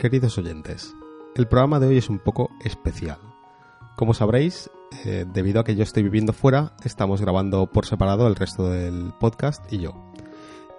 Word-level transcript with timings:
queridos 0.00 0.38
oyentes. 0.38 0.96
El 1.36 1.46
programa 1.46 1.78
de 1.78 1.88
hoy 1.88 1.98
es 1.98 2.08
un 2.08 2.18
poco 2.18 2.50
especial. 2.64 3.18
Como 3.96 4.14
sabréis, 4.14 4.70
eh, 5.04 5.26
debido 5.30 5.60
a 5.60 5.64
que 5.64 5.76
yo 5.76 5.82
estoy 5.82 6.02
viviendo 6.02 6.32
fuera, 6.32 6.72
estamos 6.84 7.20
grabando 7.20 7.66
por 7.66 7.84
separado 7.84 8.26
el 8.26 8.34
resto 8.34 8.70
del 8.70 9.12
podcast 9.20 9.70
y 9.70 9.80
yo. 9.80 10.10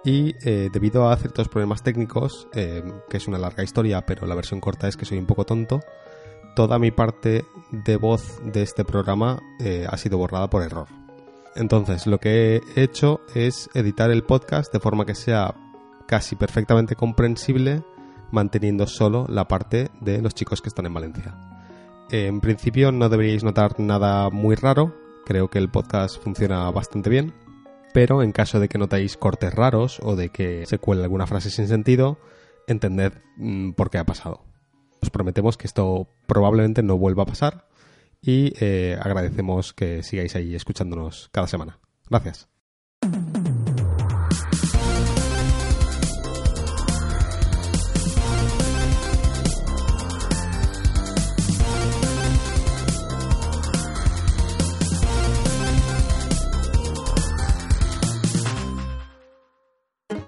Y 0.04 0.34
eh, 0.44 0.70
debido 0.72 1.08
a 1.08 1.16
ciertos 1.16 1.48
problemas 1.48 1.84
técnicos, 1.84 2.48
eh, 2.52 2.82
que 3.08 3.18
es 3.18 3.28
una 3.28 3.38
larga 3.38 3.62
historia, 3.62 4.04
pero 4.04 4.26
la 4.26 4.34
versión 4.34 4.60
corta 4.60 4.88
es 4.88 4.96
que 4.96 5.04
soy 5.04 5.18
un 5.18 5.26
poco 5.26 5.46
tonto, 5.46 5.82
toda 6.56 6.80
mi 6.80 6.90
parte 6.90 7.44
de 7.70 7.96
voz 7.96 8.40
de 8.44 8.62
este 8.62 8.84
programa 8.84 9.40
ha 9.88 9.96
sido 9.98 10.18
borrada 10.18 10.50
por 10.50 10.64
error. 10.64 10.88
Entonces, 11.54 12.08
lo 12.08 12.18
que 12.18 12.56
he 12.56 12.82
hecho 12.82 13.20
es 13.36 13.70
editar 13.72 14.10
el 14.10 14.24
podcast 14.24 14.72
de 14.72 14.80
forma 14.80 15.06
que 15.06 15.14
sea 15.14 15.54
casi 16.08 16.34
perfectamente 16.34 16.96
comprensible 16.96 17.84
manteniendo 18.32 18.88
solo 18.88 19.26
la 19.28 19.46
parte 19.46 19.90
de 20.00 20.20
los 20.20 20.34
chicos 20.34 20.60
que 20.60 20.68
están 20.68 20.86
en 20.86 20.94
Valencia. 20.94 21.36
En 22.10 22.40
principio 22.40 22.90
no 22.90 23.08
deberíais 23.08 23.44
notar 23.44 23.78
nada 23.78 24.28
muy 24.30 24.56
raro, 24.56 24.94
creo 25.24 25.48
que 25.48 25.58
el 25.58 25.70
podcast 25.70 26.20
funciona 26.20 26.70
bastante 26.70 27.08
bien, 27.08 27.32
pero 27.94 28.22
en 28.22 28.32
caso 28.32 28.58
de 28.58 28.68
que 28.68 28.78
notéis 28.78 29.16
cortes 29.16 29.54
raros 29.54 30.00
o 30.02 30.16
de 30.16 30.30
que 30.30 30.66
se 30.66 30.78
cuele 30.78 31.04
alguna 31.04 31.26
frase 31.26 31.50
sin 31.50 31.68
sentido, 31.68 32.18
entended 32.66 33.12
mm, 33.36 33.72
por 33.72 33.90
qué 33.90 33.98
ha 33.98 34.04
pasado. 34.04 34.44
Os 35.00 35.10
prometemos 35.10 35.56
que 35.56 35.66
esto 35.66 36.08
probablemente 36.26 36.82
no 36.82 36.98
vuelva 36.98 37.24
a 37.24 37.26
pasar 37.26 37.66
y 38.20 38.52
eh, 38.60 38.96
agradecemos 39.00 39.72
que 39.72 40.02
sigáis 40.02 40.36
ahí 40.36 40.54
escuchándonos 40.54 41.28
cada 41.32 41.48
semana. 41.48 41.78
Gracias. 42.08 42.51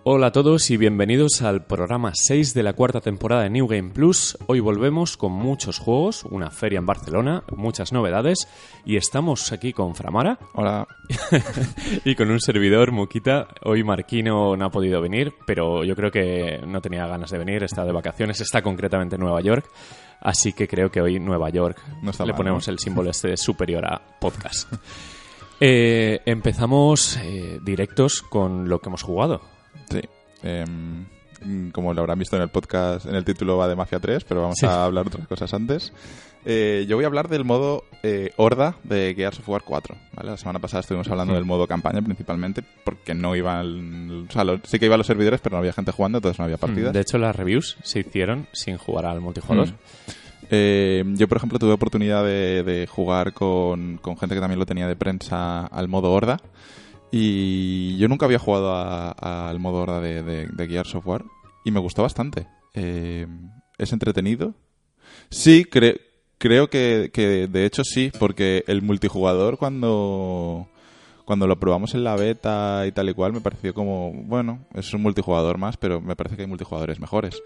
Hola 0.06 0.26
a 0.26 0.32
todos 0.32 0.70
y 0.70 0.76
bienvenidos 0.76 1.40
al 1.40 1.64
programa 1.64 2.12
6 2.14 2.52
de 2.52 2.62
la 2.62 2.74
cuarta 2.74 3.00
temporada 3.00 3.44
de 3.44 3.48
New 3.48 3.66
Game 3.66 3.88
Plus. 3.88 4.36
Hoy 4.48 4.60
volvemos 4.60 5.16
con 5.16 5.32
muchos 5.32 5.78
juegos, 5.78 6.24
una 6.24 6.50
feria 6.50 6.78
en 6.78 6.84
Barcelona, 6.84 7.42
muchas 7.56 7.90
novedades 7.90 8.46
y 8.84 8.98
estamos 8.98 9.50
aquí 9.50 9.72
con 9.72 9.94
Framara. 9.94 10.38
Hola. 10.52 10.86
y 12.04 12.14
con 12.16 12.30
un 12.30 12.38
servidor, 12.38 12.92
Muquita. 12.92 13.48
Hoy 13.62 13.82
Marquino 13.82 14.54
no 14.58 14.66
ha 14.66 14.70
podido 14.70 15.00
venir, 15.00 15.32
pero 15.46 15.84
yo 15.84 15.96
creo 15.96 16.10
que 16.10 16.60
no 16.66 16.82
tenía 16.82 17.06
ganas 17.06 17.30
de 17.30 17.38
venir, 17.38 17.64
está 17.64 17.86
de 17.86 17.92
vacaciones, 17.92 18.42
está 18.42 18.60
concretamente 18.60 19.16
en 19.16 19.22
Nueva 19.22 19.40
York. 19.40 19.70
Así 20.20 20.52
que 20.52 20.68
creo 20.68 20.90
que 20.90 21.00
hoy 21.00 21.18
Nueva 21.18 21.48
York 21.48 21.80
le 22.02 22.34
ponemos 22.34 22.68
el 22.68 22.78
símbolo 22.78 23.08
este 23.08 23.38
superior 23.38 23.86
a 23.86 24.02
podcast. 24.20 24.70
Eh, 25.60 26.20
empezamos 26.26 27.16
eh, 27.22 27.60
directos 27.62 28.22
con 28.22 28.68
lo 28.68 28.80
que 28.80 28.88
hemos 28.88 29.04
jugado. 29.04 29.53
Sí. 29.90 30.00
Em, 30.42 31.06
como 31.72 31.92
lo 31.92 32.00
habrán 32.00 32.18
visto 32.18 32.36
en 32.36 32.42
el 32.42 32.48
podcast, 32.48 33.06
en 33.06 33.14
el 33.14 33.24
título 33.24 33.56
va 33.56 33.68
de 33.68 33.76
Mafia 33.76 34.00
3, 34.00 34.24
pero 34.24 34.42
vamos 34.42 34.62
a 34.62 34.84
hablar 34.84 35.06
otras 35.06 35.26
cosas 35.26 35.52
antes. 35.52 35.92
Eh, 36.46 36.84
yo 36.86 36.96
voy 36.96 37.04
a 37.04 37.08
hablar 37.08 37.28
del 37.28 37.44
modo 37.44 37.84
eh, 38.02 38.32
Horda 38.36 38.76
de 38.84 39.14
Gears 39.14 39.38
of 39.38 39.48
War 39.48 39.62
4. 39.64 39.96
La 40.22 40.36
semana 40.36 40.58
pasada 40.58 40.80
estuvimos 40.80 41.08
hablando 41.08 41.34
del 41.34 41.44
modo 41.44 41.66
campaña 41.66 42.02
principalmente, 42.02 42.62
porque 42.84 43.14
no 43.14 43.34
iban. 43.34 44.26
O 44.28 44.32
sea, 44.32 44.44
sí 44.64 44.78
que 44.78 44.86
iban 44.86 44.98
los 44.98 45.06
servidores, 45.06 45.40
pero 45.40 45.54
no 45.54 45.60
había 45.60 45.72
gente 45.72 45.92
jugando, 45.92 46.18
entonces 46.18 46.38
no 46.38 46.44
había 46.44 46.58
partidas. 46.58 46.92
De 46.92 47.00
hecho, 47.00 47.16
las 47.18 47.34
reviews 47.34 47.76
se 47.82 48.00
hicieron 48.00 48.46
sin 48.52 48.76
jugar 48.76 49.06
al 49.06 49.20
multijugador. 49.20 49.68
Mm. 49.68 49.74
Eh, 50.50 51.04
yo, 51.14 51.26
por 51.28 51.38
ejemplo, 51.38 51.58
tuve 51.58 51.72
oportunidad 51.72 52.22
de, 52.24 52.86
jugar 52.90 53.32
con, 53.32 53.98
con, 54.02 54.18
gente 54.18 54.34
que 54.34 54.40
también 54.40 54.58
lo 54.58 54.66
tenía 54.66 54.86
de 54.86 54.96
prensa 54.96 55.66
al 55.66 55.88
modo 55.88 56.12
Horda. 56.12 56.38
Y 57.16 57.96
yo 57.96 58.08
nunca 58.08 58.26
había 58.26 58.40
jugado 58.40 58.74
al 58.74 59.60
modo 59.60 59.82
horda 59.82 60.00
de, 60.00 60.48
de, 60.48 60.66
Gears 60.66 60.90
Software 60.90 61.22
y 61.64 61.70
me 61.70 61.78
gustó 61.78 62.02
bastante. 62.02 62.48
Eh, 62.74 63.28
es 63.78 63.92
entretenido. 63.92 64.52
Sí, 65.30 65.64
creo 65.64 66.68
que, 66.68 67.12
que, 67.14 67.46
de 67.46 67.66
hecho 67.66 67.84
sí, 67.84 68.10
porque 68.18 68.64
el 68.66 68.82
multijugador 68.82 69.58
cuando, 69.58 70.68
cuando 71.24 71.46
lo 71.46 71.60
probamos 71.60 71.94
en 71.94 72.02
la 72.02 72.16
beta 72.16 72.84
y 72.84 72.90
tal 72.90 73.08
y 73.08 73.14
cual 73.14 73.32
me 73.32 73.40
pareció 73.40 73.74
como, 73.74 74.12
bueno, 74.12 74.66
es 74.74 74.92
un 74.92 75.02
multijugador 75.02 75.56
más, 75.56 75.76
pero 75.76 76.00
me 76.00 76.16
parece 76.16 76.34
que 76.34 76.42
hay 76.42 76.48
multijugadores 76.48 76.98
mejores. 76.98 77.40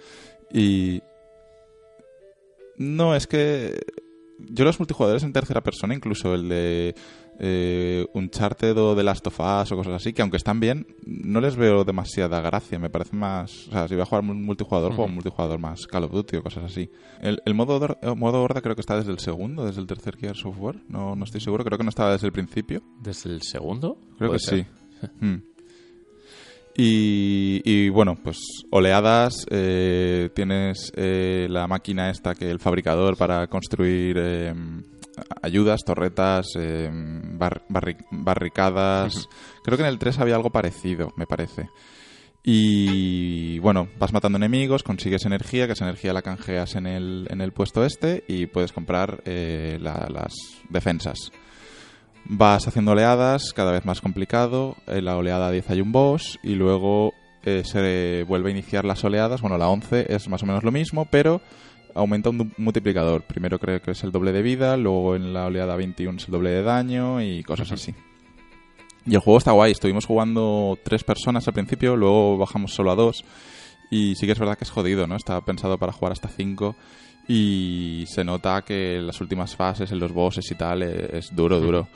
Y... 0.50 1.02
No, 2.78 3.14
es 3.14 3.26
que 3.26 3.78
yo 4.38 4.64
los 4.64 4.78
multijugadores 4.78 5.24
en 5.24 5.32
tercera 5.32 5.62
persona, 5.62 5.94
incluso 5.94 6.34
el 6.34 6.48
de 6.48 6.94
eh, 7.38 8.06
Uncharted 8.14 8.76
o 8.76 8.96
The 8.96 9.02
Last 9.02 9.26
of 9.26 9.38
Us 9.38 9.72
o 9.72 9.76
cosas 9.76 9.94
así, 9.94 10.12
que 10.12 10.22
aunque 10.22 10.36
están 10.36 10.60
bien, 10.60 10.86
no 11.06 11.40
les 11.40 11.56
veo 11.56 11.84
demasiada 11.84 12.40
gracia. 12.40 12.78
Me 12.78 12.90
parece 12.90 13.16
más. 13.16 13.68
O 13.68 13.72
sea, 13.72 13.88
si 13.88 13.94
voy 13.94 14.02
a 14.02 14.06
jugar 14.06 14.22
multijugador, 14.24 14.92
juego 14.92 15.06
un 15.06 15.14
multijugador 15.14 15.58
más 15.58 15.86
Call 15.86 16.04
of 16.04 16.12
Duty 16.12 16.36
o 16.38 16.42
cosas 16.42 16.64
así. 16.64 16.90
El, 17.20 17.54
modo, 17.54 17.96
modo 18.16 18.42
horda 18.42 18.60
creo 18.60 18.74
que 18.74 18.80
está 18.80 18.96
desde 18.96 19.12
el 19.12 19.18
segundo, 19.18 19.64
desde 19.64 19.80
el 19.80 19.86
tercer 19.86 20.16
Gear 20.16 20.36
Software. 20.36 20.80
No, 20.88 21.14
no 21.14 21.24
estoy 21.24 21.40
seguro, 21.40 21.64
creo 21.64 21.78
que 21.78 21.84
no 21.84 21.90
estaba 21.90 22.12
desde 22.12 22.26
el 22.26 22.32
principio. 22.32 22.82
¿Desde 23.00 23.30
el 23.30 23.42
segundo? 23.42 23.98
Creo 24.18 24.32
que 24.32 24.38
sí. 24.38 24.66
Hmm. 25.20 25.36
Y, 26.80 27.88
bueno, 27.88 28.16
pues 28.22 28.38
oleadas, 28.70 29.44
eh, 29.50 30.30
tienes 30.32 30.92
eh, 30.94 31.48
la 31.50 31.66
máquina 31.66 32.08
esta 32.08 32.36
que 32.36 32.48
el 32.48 32.60
fabricador 32.60 33.16
para 33.16 33.48
construir 33.48 34.16
eh, 35.18 35.34
ayudas, 35.42 35.84
torretas, 35.84 36.46
barricadas. 38.10 39.28
Creo 39.62 39.76
que 39.76 39.82
en 39.82 39.88
el 39.88 39.98
3 39.98 40.18
había 40.18 40.36
algo 40.36 40.50
parecido, 40.50 41.12
me 41.16 41.26
parece. 41.26 41.68
Y 42.42 43.58
bueno, 43.58 43.88
vas 43.98 44.12
matando 44.12 44.38
enemigos, 44.38 44.82
consigues 44.82 45.26
energía, 45.26 45.66
que 45.66 45.74
esa 45.74 45.84
energía 45.84 46.12
la 46.12 46.22
canjeas 46.22 46.76
en 46.76 46.86
el, 46.86 47.26
en 47.30 47.40
el 47.40 47.52
puesto 47.52 47.84
este 47.84 48.24
y 48.26 48.46
puedes 48.46 48.72
comprar 48.72 49.22
las 49.24 50.32
defensas. 50.70 51.30
Vas 52.24 52.68
haciendo 52.68 52.92
oleadas, 52.92 53.54
cada 53.54 53.72
vez 53.72 53.84
más 53.84 54.00
complicado. 54.00 54.76
En 54.86 55.06
la 55.06 55.16
oleada 55.16 55.50
10 55.50 55.70
hay 55.70 55.80
un 55.80 55.92
boss 55.92 56.38
y 56.42 56.54
luego 56.56 57.14
eh, 57.42 57.62
se 57.64 58.24
vuelve 58.24 58.50
a 58.50 58.52
iniciar 58.52 58.84
las 58.84 59.02
oleadas. 59.02 59.40
Bueno, 59.40 59.56
la 59.56 59.68
11 59.68 60.14
es 60.14 60.28
más 60.28 60.42
o 60.42 60.46
menos 60.46 60.62
lo 60.62 60.70
mismo, 60.70 61.06
pero 61.10 61.40
aumenta 61.94 62.30
un 62.30 62.52
multiplicador. 62.56 63.22
Primero 63.22 63.58
creo 63.58 63.80
que 63.80 63.92
es 63.92 64.02
el 64.04 64.12
doble 64.12 64.32
de 64.32 64.42
vida, 64.42 64.76
luego 64.76 65.16
en 65.16 65.32
la 65.32 65.46
oleada 65.46 65.76
21 65.76 66.18
es 66.18 66.26
el 66.26 66.32
doble 66.32 66.50
de 66.50 66.62
daño 66.62 67.22
y 67.22 67.42
cosas 67.42 67.72
así. 67.72 67.94
Y 69.06 69.14
el 69.14 69.20
juego 69.20 69.38
está 69.38 69.52
guay. 69.52 69.72
Estuvimos 69.72 70.04
jugando 70.04 70.78
tres 70.84 71.02
personas 71.02 71.46
al 71.48 71.54
principio, 71.54 71.96
luego 71.96 72.36
bajamos 72.36 72.74
solo 72.74 72.90
a 72.90 72.94
dos. 72.94 73.24
Y 73.90 74.14
sí 74.16 74.26
que 74.26 74.32
es 74.32 74.38
verdad 74.38 74.58
que 74.58 74.64
es 74.64 74.70
jodido, 74.70 75.06
¿no? 75.06 75.16
Está 75.16 75.40
pensado 75.40 75.78
para 75.78 75.92
jugar 75.92 76.12
hasta 76.12 76.28
cinco. 76.28 76.76
Y 77.26 78.04
se 78.06 78.24
nota 78.24 78.62
que 78.62 78.96
en 78.96 79.06
las 79.06 79.20
últimas 79.20 79.56
fases, 79.56 79.92
en 79.92 79.98
los 79.98 80.12
bosses 80.12 80.50
y 80.50 80.54
tal, 80.54 80.82
e, 80.82 81.18
es 81.18 81.34
duro, 81.34 81.60
duro. 81.60 81.88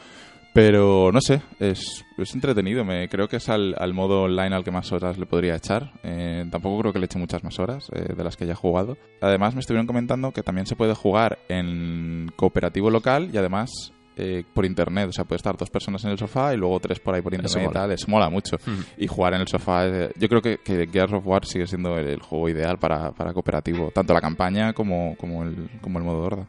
Pero 0.53 1.11
no 1.13 1.21
sé, 1.23 1.41
es, 1.61 2.05
es 2.19 2.35
entretenido. 2.35 2.85
Me, 2.85 3.09
creo 3.09 3.27
que 3.27 3.37
es 3.37 3.49
al, 3.49 3.95
modo 3.95 4.23
online 4.23 4.55
al 4.55 4.65
que 4.65 4.71
más 4.71 4.93
horas 4.93 5.17
le 5.17 5.25
podría 5.25 5.57
echar. 5.57 5.93
Eh, 6.03 6.45
tampoco 6.51 6.81
creo 6.81 6.93
que 6.93 6.99
le 6.99 7.07
eche 7.07 7.19
muchas 7.19 7.43
más 7.43 7.59
horas 7.59 7.89
eh, 7.95 8.13
de 8.15 8.25
las 8.25 8.37
que 8.37 8.45
haya 8.45 8.55
jugado. 8.55 8.99
Además, 9.23 9.55
me 9.55 9.61
estuvieron 9.61 9.87
comentando 9.87 10.33
que 10.33 10.43
también 10.43 10.67
se 10.67 10.77
puede 10.77 10.95
jugar 10.95 11.39
en 11.49 12.31
cooperativo 12.37 12.91
local 12.91 13.31
y 13.33 13.39
además 13.39 13.71
eh, 14.17 14.45
por 14.53 14.67
internet. 14.67 15.09
O 15.09 15.13
sea, 15.13 15.25
puede 15.25 15.39
estar 15.39 15.57
dos 15.57 15.71
personas 15.71 16.05
en 16.05 16.11
el 16.11 16.19
sofá 16.19 16.53
y 16.53 16.59
luego 16.59 16.79
tres 16.81 17.01
por 17.01 17.15
ahí 17.15 17.23
por 17.23 17.33
internet 17.33 17.69
y 17.71 17.73
tal. 17.73 17.91
Eso 17.93 18.09
mola 18.09 18.29
mucho. 18.29 18.59
Y 18.99 19.07
jugar 19.07 19.33
en 19.33 19.41
el 19.41 19.49
sofá. 19.49 19.87
yo 19.89 20.29
creo 20.29 20.43
que, 20.43 20.59
que, 20.59 20.87
Gears 20.87 21.15
of 21.15 21.27
War 21.27 21.47
sigue 21.47 21.67
siendo 21.67 21.97
el, 21.97 22.21
juego 22.21 22.51
ideal 22.51 22.79
para, 22.79 23.13
para, 23.13 23.33
cooperativo. 23.33 23.91
Tanto 23.95 24.13
la 24.13 24.21
campaña 24.21 24.75
como, 24.75 25.17
como, 25.17 25.45
el, 25.45 25.71
como 25.81 25.99
el 25.99 26.05
modo 26.05 26.21
horda. 26.21 26.47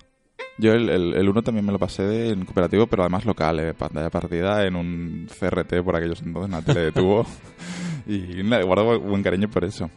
Yo 0.58 0.74
el, 0.74 0.90
el, 0.90 1.30
1 1.30 1.42
también 1.42 1.66
me 1.66 1.72
lo 1.72 1.80
pasé 1.80 2.30
en 2.30 2.46
cooperativo, 2.46 2.86
pero 2.88 3.04
además 3.04 3.26
local, 3.26 3.60
eh, 3.60 3.74
pantalla 3.74 4.10
partida 4.10 4.66
en 4.66 4.76
un 4.76 5.28
CRT 5.28 5.82
por 5.84 5.96
aquellos 5.96 6.22
entonces, 6.22 6.50
una 6.50 6.62
tele 6.62 6.82
de 6.82 6.92
tubo. 6.92 7.26
y 8.08 8.42
guardo 8.64 9.00
buen 9.00 9.24
cariño 9.24 9.50
por 9.50 9.64
eso. 9.64 9.90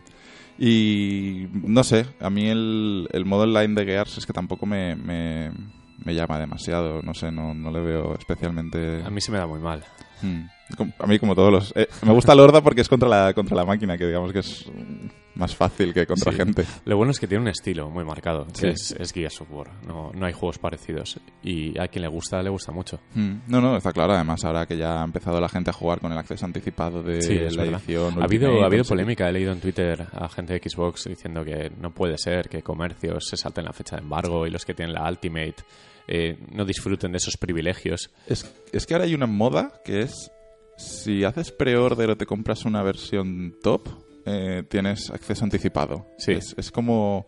Y 0.58 1.48
no 1.52 1.84
sé, 1.84 2.06
a 2.20 2.30
mí 2.30 2.48
el, 2.48 3.08
el 3.12 3.24
modo 3.26 3.42
online 3.42 3.74
de 3.74 3.84
Gears 3.84 4.18
es 4.18 4.26
que 4.26 4.32
tampoco 4.32 4.64
me, 4.64 4.96
me, 4.96 5.52
me 6.02 6.14
llama 6.14 6.38
demasiado. 6.38 7.02
No 7.02 7.12
sé, 7.12 7.30
no, 7.30 7.52
no 7.52 7.70
le 7.70 7.80
veo 7.80 8.14
especialmente. 8.14 9.02
A 9.04 9.10
mí 9.10 9.20
se 9.20 9.32
me 9.32 9.38
da 9.38 9.46
muy 9.46 9.60
mal. 9.60 9.84
Mm. 10.22 10.42
Com- 10.76 10.92
A 10.98 11.06
mí, 11.06 11.18
como 11.20 11.34
todos 11.36 11.52
los. 11.52 11.72
eh, 11.76 11.86
me 12.04 12.12
gusta 12.12 12.32
el 12.32 12.40
Horda 12.40 12.60
porque 12.60 12.80
es 12.80 12.88
contra 12.88 13.08
la, 13.08 13.32
contra 13.34 13.56
la 13.56 13.64
máquina, 13.64 13.96
que 13.96 14.04
digamos 14.06 14.32
que 14.32 14.40
es 14.40 14.68
más 15.36 15.54
fácil 15.54 15.94
que 15.94 16.06
contra 16.06 16.32
Sí. 16.32 16.38
gente. 16.38 16.64
Lo 16.84 16.96
bueno 16.96 17.12
es 17.12 17.20
que 17.20 17.28
tiene 17.28 17.42
un 17.42 17.48
estilo 17.48 17.88
muy 17.88 18.04
marcado, 18.04 18.46
Sí. 18.52 18.62
que 18.62 18.68
es, 18.70 18.90
es 18.98 19.12
Gears 19.12 19.40
of 19.42 19.48
War. 19.52 19.70
No, 19.86 20.10
no 20.12 20.26
hay 20.26 20.32
juegos 20.32 20.58
parecidos. 20.58 21.20
Y 21.42 21.78
a 21.78 21.86
quien 21.86 22.02
le 22.02 22.08
gusta, 22.08 22.42
le 22.42 22.50
gusta 22.50 22.72
mucho. 22.72 22.98
Mm. 23.14 23.34
No, 23.46 23.60
no, 23.60 23.76
está 23.76 23.92
claro. 23.92 24.14
Además, 24.14 24.44
ahora 24.44 24.66
que 24.66 24.76
ya 24.76 25.02
ha 25.02 25.04
empezado 25.04 25.40
la 25.40 25.48
gente 25.48 25.70
a 25.70 25.72
jugar 25.72 26.00
con 26.00 26.10
el 26.10 26.18
acceso 26.18 26.44
anticipado 26.46 27.00
de 27.00 27.20
Sí, 27.22 27.34
la 27.34 27.62
verdad. 27.62 27.80
edición. 27.84 28.20
Ha 28.20 28.24
habido, 28.24 28.46
Ultimate, 28.48 28.62
ha 28.62 28.66
habido 28.66 28.84
polémica, 28.84 29.28
he 29.28 29.32
leído 29.32 29.52
en 29.52 29.60
Twitter 29.60 30.04
a 30.12 30.28
gente 30.28 30.58
de 30.58 30.68
Xbox 30.68 31.04
diciendo 31.04 31.44
que 31.44 31.70
no 31.78 31.92
puede 31.92 32.18
ser 32.18 32.48
que 32.48 32.62
comercios 32.62 33.28
se 33.28 33.36
salten 33.36 33.66
la 33.66 33.72
fecha 33.72 33.94
de 33.96 34.02
embargo 34.02 34.46
y 34.48 34.50
los 34.50 34.64
que 34.64 34.74
tienen 34.74 34.94
la 34.94 35.08
Ultimate 35.08 35.54
eh, 36.08 36.38
no 36.52 36.64
disfruten 36.64 37.12
de 37.12 37.18
esos 37.18 37.36
privilegios. 37.36 38.10
Es, 38.26 38.50
es 38.72 38.86
que 38.86 38.94
ahora 38.94 39.04
hay 39.06 39.14
una 39.14 39.26
moda 39.26 39.80
que 39.84 40.00
es. 40.00 40.30
Si 40.78 41.24
haces 41.24 41.52
pre-order 41.52 42.10
o 42.10 42.16
te 42.16 42.26
compras 42.26 42.66
una 42.66 42.82
versión 42.82 43.56
top, 43.62 43.88
eh, 44.26 44.62
tienes 44.68 45.10
acceso 45.10 45.44
anticipado. 45.44 46.06
Sí. 46.18 46.32
Es, 46.32 46.54
es 46.58 46.70
como 46.70 47.26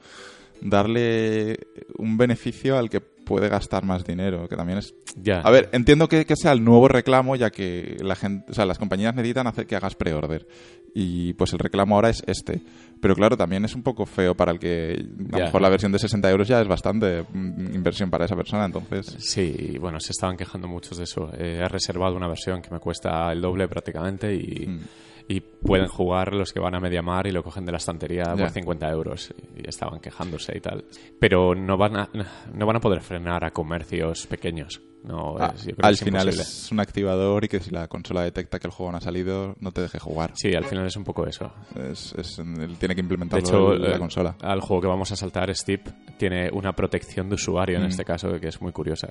darle 0.60 1.58
un 1.96 2.19
beneficio 2.19 2.76
al 2.76 2.90
que 2.90 3.00
puede 3.28 3.50
gastar 3.50 3.84
más 3.84 4.04
dinero, 4.04 4.48
que 4.48 4.56
también 4.56 4.78
es 4.78 4.94
Ya. 5.14 5.40
A 5.40 5.50
ver, 5.50 5.69
entiendo 5.72 6.08
que, 6.08 6.25
que 6.25 6.34
sea 6.34 6.52
el 6.52 6.64
nuevo 6.64 6.88
reclamo, 6.88 7.36
ya 7.36 7.50
que 7.50 7.98
la 8.00 8.16
gente, 8.16 8.50
o 8.50 8.54
sea, 8.54 8.64
las 8.64 8.78
compañías 8.78 9.14
necesitan 9.14 9.46
hacer 9.46 9.66
que 9.66 9.76
hagas 9.76 9.94
pre-order. 9.94 10.48
Y 10.94 11.34
pues 11.34 11.52
el 11.52 11.58
reclamo 11.58 11.96
ahora 11.96 12.08
es 12.08 12.25
este. 12.26 12.62
Pero 13.02 13.14
claro, 13.14 13.36
también 13.36 13.64
es 13.66 13.75
un 13.75 13.82
poco 13.82 14.06
feo 14.06 14.34
para 14.34 14.50
el 14.52 14.58
que 14.58 15.06
a 15.32 15.38
lo 15.38 15.44
mejor 15.44 15.60
la 15.60 15.69
versión 15.69 15.92
de 15.92 15.98
60 15.98 16.30
euros 16.30 16.48
ya 16.48 16.60
es 16.62 16.66
bastante 16.66 17.25
mm, 17.30 17.75
inversión 17.75 18.10
para 18.10 18.25
esa 18.25 18.34
persona, 18.34 18.64
entonces... 18.64 19.14
Sí, 19.19 19.76
bueno, 19.78 20.00
se 20.00 20.12
estaban 20.12 20.36
quejando 20.38 20.66
muchos 20.66 20.96
de 20.96 21.04
eso. 21.04 21.30
Eh, 21.34 21.60
he 21.62 21.69
reservado 21.69 22.16
una 22.16 22.26
versión 22.26 22.62
que 22.62 22.70
me 22.70 22.80
cuesta 22.80 23.30
el 23.30 23.42
doble 23.42 23.69
prácticamente 23.69 24.34
y, 24.34 24.66
Mm. 24.66 24.80
Y 25.28 25.40
pueden 25.40 25.88
jugar 25.88 26.32
los 26.32 26.52
que 26.52 26.58
van 26.58 26.75
a 26.75 26.80
Mediamar 26.80 27.26
y 27.26 27.32
lo 27.32 27.42
cogen 27.42 27.66
de 27.66 27.72
la 27.72 27.76
estantería 27.76 28.34
por 28.36 28.48
50 28.48 28.88
euros. 28.90 29.34
Y 29.56 29.69
estaban 29.69 30.00
quejándose 30.00 30.56
y 30.56 30.60
tal. 30.60 30.84
Pero 31.20 31.54
no 31.54 31.76
van 31.76 31.96
a, 31.98 32.08
no 32.54 32.66
van 32.66 32.76
a 32.76 32.80
poder 32.80 33.02
frenar 33.02 33.44
a 33.44 33.50
comercios 33.50 34.26
pequeños. 34.26 34.80
No, 35.08 35.37
Ah, 35.38 35.52
es- 35.55 35.64
yo 35.64 35.75
creo 35.75 35.87
al 35.87 35.90
que 35.93 35.94
es 35.94 36.05
final 36.05 36.22
imposible. 36.26 36.43
es 36.43 36.72
un 36.72 36.81
activador 36.81 37.44
y 37.44 37.49
que 37.49 37.60
si 37.60 37.70
la 37.70 37.88
consola 37.88 38.22
detecta 38.22 38.58
que 38.58 38.66
el 38.66 38.72
juego 38.72 38.93
no 38.93 38.99
ha 38.99 39.00
salido, 39.00 39.56
no 39.58 39.72
te 39.72 39.81
deje 39.81 39.99
jugar. 39.99 40.32
Sí, 40.34 40.55
al 40.55 40.64
final 40.66 40.87
es 40.87 40.96
un 40.96 41.05
poco 41.05 41.26
eso. 41.26 41.50
Es, 41.90 42.14
es- 42.19 42.38
él 42.38 42.76
tiene 42.78 42.94
que 42.94 43.00
De 43.00 43.05
implementarlo 43.05 43.72
hecho, 43.72 43.75
la 43.75 43.96
eh, 43.96 43.99
consola. 43.99 44.37
al 44.43 44.60
juego 44.60 44.82
que 44.82 44.88
vamos 44.88 45.10
a 45.10 45.16
saltar, 45.16 45.55
Steep, 45.56 45.88
tiene 46.19 46.50
una 46.52 46.72
protección 46.75 47.28
de 47.31 47.37
usuario 47.37 47.76
en 47.78 47.84
Mm. 47.84 47.87
este 47.87 48.05
caso 48.05 48.38
que 48.38 48.49
es 48.49 48.60
muy 48.60 48.70
curiosa. 48.72 49.08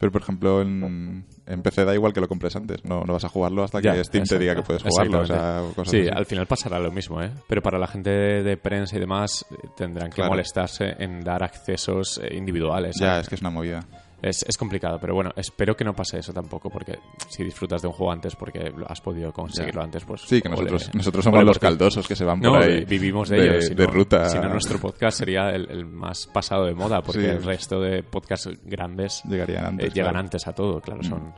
Pero, 0.00 0.10
por 0.10 0.22
ejemplo, 0.22 0.60
en, 0.60 1.24
en 1.46 1.62
PC 1.62 1.84
da 1.84 1.94
igual 1.94 2.12
que 2.12 2.20
lo 2.20 2.26
compres 2.28 2.56
antes. 2.56 2.84
No, 2.84 3.04
no 3.04 3.12
vas 3.12 3.24
a 3.24 3.28
jugarlo 3.28 3.62
hasta 3.62 3.80
Ya, 3.80 3.92
que 3.94 4.02
Steam 4.04 4.24
te 4.24 4.38
diga 4.40 4.56
que 4.56 4.62
puedes 4.62 4.82
jugarlo. 4.82 5.18
O 5.18 5.22
exactamente. 5.22 5.66
sea, 5.68 5.74
cosas 5.76 5.90
Sí, 5.92 6.00
así. 6.00 6.08
al 6.12 6.26
final 6.26 6.46
pasará 6.46 6.80
lo 6.80 6.90
mismo, 6.90 7.22
¿eh? 7.22 7.30
Pero 7.48 7.62
para 7.62 7.78
la 7.78 7.86
gente 7.86 8.10
de, 8.10 8.42
de 8.42 8.56
prensa 8.56 8.96
y 8.96 9.00
demás 9.00 9.44
eh, 9.52 9.54
tendrán 9.76 10.08
que 10.10 10.16
Claro. 10.16 10.30
molestarse 10.32 10.96
en 10.98 11.20
dar 11.20 11.44
accesos 11.44 12.20
eh, 12.24 12.34
individuales. 12.34 12.96
Ya, 13.00 13.06
¿sabes? 13.10 13.22
es 13.22 13.28
que 13.28 13.34
es 13.36 13.40
una 13.40 13.50
movida. 13.50 13.84
Es, 14.20 14.44
es 14.48 14.56
complicado, 14.56 14.98
pero 15.00 15.14
bueno, 15.14 15.30
espero 15.36 15.76
que 15.76 15.84
no 15.84 15.94
pase 15.94 16.18
eso 16.18 16.32
tampoco, 16.32 16.68
porque 16.70 16.98
si 17.28 17.44
disfrutas 17.44 17.82
de 17.82 17.86
un 17.88 17.94
juego 17.94 18.10
antes 18.12 18.34
porque 18.34 18.68
lo 18.76 18.84
has 18.90 19.00
podido 19.00 19.32
conseguirlo 19.32 19.80
Ya. 19.80 19.84
antes, 19.84 20.04
pues... 20.04 20.22
Sí, 20.22 20.42
que 20.42 20.48
nosotros, 20.48 20.92
nosotros 20.92 21.24
somos 21.24 21.44
los 21.44 21.58
caldosos 21.60 22.08
que 22.08 22.16
se 22.16 22.24
van 22.24 22.40
No, 22.40 22.50
por 22.54 22.64
ahí. 22.64 22.84
vivimos 22.84 23.28
de, 23.28 23.40
de. 23.40 23.62
Si 23.62 23.74
de 23.74 23.86
no- 23.86 23.92
ruta. 23.92 24.28
Si 24.28 24.36
no, 24.38 24.48
nuestro 24.48 24.80
podcast 24.80 25.18
sería 25.18 25.50
el, 25.50 25.70
el 25.70 25.86
más 25.86 26.26
pasado 26.26 26.64
de 26.64 26.74
moda, 26.74 27.00
porque 27.00 27.20
Sí. 27.20 27.26
el 27.28 27.44
resto 27.44 27.80
de 27.80 28.02
podcasts 28.02 28.50
grandes 28.64 29.22
Llegarían 29.28 29.78
eh, 29.80 29.84
llegan 29.84 30.10
claro. 30.10 30.18
antes 30.18 30.48
a 30.48 30.52
todo, 30.52 30.80
claro, 30.80 31.02
son, 31.04 31.32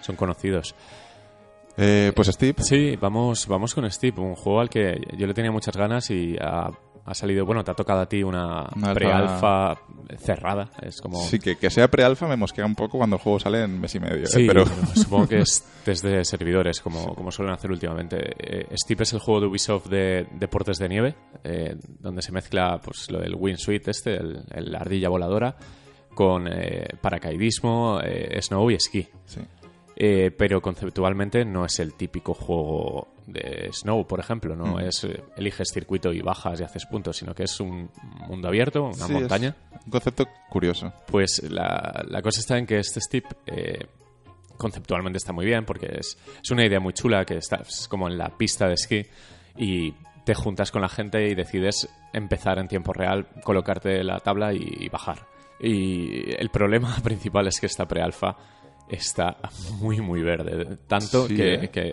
son 0.00 0.16
conocidos. 0.16 0.74
Eh, 1.76 2.12
pues 2.14 2.28
Steve, 2.28 2.54
Sí, 2.62 2.96
vamos, 3.00 3.46
vamos 3.48 3.74
con 3.74 3.90
Steve, 3.90 4.20
un 4.22 4.34
juego 4.34 4.60
al 4.60 4.70
que 4.70 4.98
yo 5.18 5.26
le 5.26 5.34
tenía 5.34 5.50
muchas 5.52 5.76
ganas 5.76 6.08
y 6.10 6.36
ha, 6.40 6.70
ha 7.06 7.14
salido, 7.14 7.44
bueno, 7.44 7.62
te 7.64 7.70
ha 7.70 7.74
tocado 7.74 8.00
a 8.00 8.06
ti 8.08 8.22
una, 8.22 8.66
Una 8.74 8.88
alfa- 8.90 8.94
pre-alfa 8.94 9.78
cerrada, 10.18 10.70
es 10.82 11.00
como... 11.00 11.20
sí, 11.20 11.38
que, 11.38 11.56
que 11.56 11.68
sea 11.70 11.88
pre-alfa 11.88 12.26
me 12.26 12.36
mosquea 12.36 12.64
un 12.64 12.74
poco 12.74 12.98
cuando 12.98 13.16
el 13.16 13.22
juego 13.22 13.38
sale 13.38 13.62
en 13.62 13.78
mes 13.80 13.94
y 13.94 14.00
medio. 14.00 14.22
eh, 14.24 14.26
Sí, 14.26 14.46
pero 14.46 14.64
pero 14.64 14.86
supongo 14.94 15.28
que 15.28 15.38
es 15.40 15.64
desde 15.84 16.24
servidores, 16.24 16.80
como, 16.80 17.14
como 17.14 17.30
suelen 17.30 17.52
hacer 17.54 17.70
últimamente. 17.70 18.16
Eh, 18.38 18.66
Steep 18.76 19.02
es 19.02 19.12
el 19.12 19.18
juego 19.20 19.40
de 19.42 19.46
Ubisoft 19.48 19.86
de 19.88 20.26
deportes 20.32 20.78
de 20.78 20.88
nieve, 20.88 21.14
eh, 21.44 21.76
donde 22.00 22.22
se 22.22 22.32
mezcla 22.32 22.80
pues 22.82 23.10
lo 23.10 23.20
del 23.20 23.34
Wingsuit 23.34 23.86
este, 23.88 24.16
el, 24.16 24.42
el 24.50 24.74
ardilla 24.74 25.08
voladora, 25.10 25.56
con 26.14 26.48
paracaidismo, 27.02 28.00
snow 28.40 28.70
y 28.70 28.74
esquí. 28.74 29.08
sí. 29.26 29.40
Pero 29.96 30.60
conceptualmente 30.60 31.44
no 31.44 31.64
es 31.64 31.78
el 31.78 31.94
típico 31.94 32.34
juego 32.34 33.13
de 33.26 33.70
Snow, 33.72 34.06
por 34.06 34.20
ejemplo. 34.20 34.54
No 34.56 34.76
Mm. 34.76 34.80
es 34.80 35.04
eh, 35.04 35.22
eliges 35.36 35.68
circuito 35.72 36.12
y 36.12 36.20
bajas 36.20 36.60
y 36.60 36.64
haces 36.64 36.86
puntos, 36.86 37.16
sino 37.16 37.34
que 37.34 37.44
es 37.44 37.60
un 37.60 37.90
mundo 38.28 38.48
abierto, 38.48 38.84
una 38.84 38.94
Sí, 39.06 39.12
montaña. 39.12 39.56
un 39.84 39.90
concepto 39.90 40.26
curioso. 40.50 40.92
Pues 41.06 41.42
la, 41.50 42.04
la 42.08 42.22
cosa 42.22 42.40
está 42.40 42.58
en 42.58 42.66
que 42.66 42.78
este 42.78 43.00
Steep 43.00 43.24
eh, 43.46 43.86
conceptualmente 44.56 45.16
está 45.18 45.32
muy 45.32 45.46
bien 45.46 45.64
porque 45.64 45.86
es, 45.98 46.16
es 46.42 46.50
una 46.50 46.64
idea 46.64 46.80
muy 46.80 46.92
chula 46.92 47.24
que 47.24 47.36
estás 47.38 47.88
como 47.88 48.08
en 48.08 48.16
la 48.18 48.28
pista 48.36 48.68
de 48.68 48.74
esquí 48.74 49.04
y 49.56 49.92
te 50.24 50.34
juntas 50.34 50.70
con 50.70 50.80
la 50.82 50.88
gente 50.88 51.28
y 51.28 51.34
decides 51.34 51.88
empezar 52.12 52.58
en 52.58 52.68
tiempo 52.68 52.92
real, 52.92 53.26
colocarte 53.42 54.02
la 54.04 54.20
tabla 54.20 54.52
y, 54.54 54.62
y 54.80 54.88
bajar. 54.88 55.26
Y 55.60 56.30
el 56.40 56.50
problema 56.50 56.96
principal 57.02 57.46
es 57.46 57.60
que 57.60 57.66
esta 57.66 57.86
prealfa 57.86 58.36
está 58.88 59.36
muy, 59.80 60.00
muy 60.00 60.22
verde. 60.22 60.76
Tanto 60.86 61.26
Sí, 61.26 61.36
que, 61.36 61.54
¿eh? 61.54 61.68
que, 61.70 61.92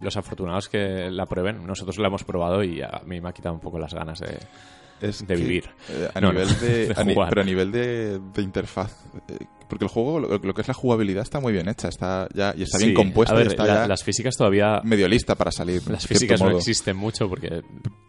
los 0.00 0.16
afortunados 0.16 0.68
que 0.68 1.10
la 1.10 1.26
prueben, 1.26 1.66
nosotros 1.66 1.98
la 1.98 2.08
hemos 2.08 2.24
probado 2.24 2.62
y 2.64 2.82
a 2.82 3.02
mí 3.06 3.20
me 3.20 3.28
ha 3.28 3.32
quitado 3.32 3.54
un 3.54 3.60
poco 3.60 3.78
las 3.78 3.94
ganas 3.94 4.20
de, 4.20 4.38
Es 5.00 5.26
de 5.26 5.34
que, 5.34 5.40
vivir. 5.42 5.70
eh, 5.90 6.08
a 6.14 6.20
No, 6.20 6.32
nivel 6.32 6.48
de, 6.60 6.86
de 6.88 6.94
a 7.00 7.04
ni- 7.04 7.14
pero 7.28 7.40
a 7.42 7.44
nivel 7.44 7.72
de, 7.72 8.18
de 8.18 8.42
interfaz 8.42 9.04
eh, 9.28 9.38
porque 9.74 9.84
el 9.86 9.90
juego 9.90 10.20
lo, 10.20 10.38
lo 10.38 10.54
que 10.54 10.62
es 10.62 10.68
la 10.68 10.74
jugabilidad 10.74 11.22
está 11.22 11.40
muy 11.40 11.52
bien 11.52 11.68
hecha 11.68 11.88
está 11.88 12.28
ya 12.34 12.54
y 12.56 12.62
está 12.62 12.78
bien 12.78 12.94
compuesta 12.94 13.34
a 13.34 13.38
ver, 13.38 13.46
y 13.46 13.50
está 13.50 13.66
la- 13.66 13.74
ya 13.74 13.88
las 13.88 14.02
físicas 14.02 14.36
todavía 14.36 14.80
medio 14.84 15.08
lista 15.08 15.34
para 15.34 15.50
salir 15.50 15.82
Las 15.90 16.06
físicas 16.06 16.40
no 16.40 16.50
existen 16.56 16.96
mucho 16.96 17.28
porque... 17.28 17.62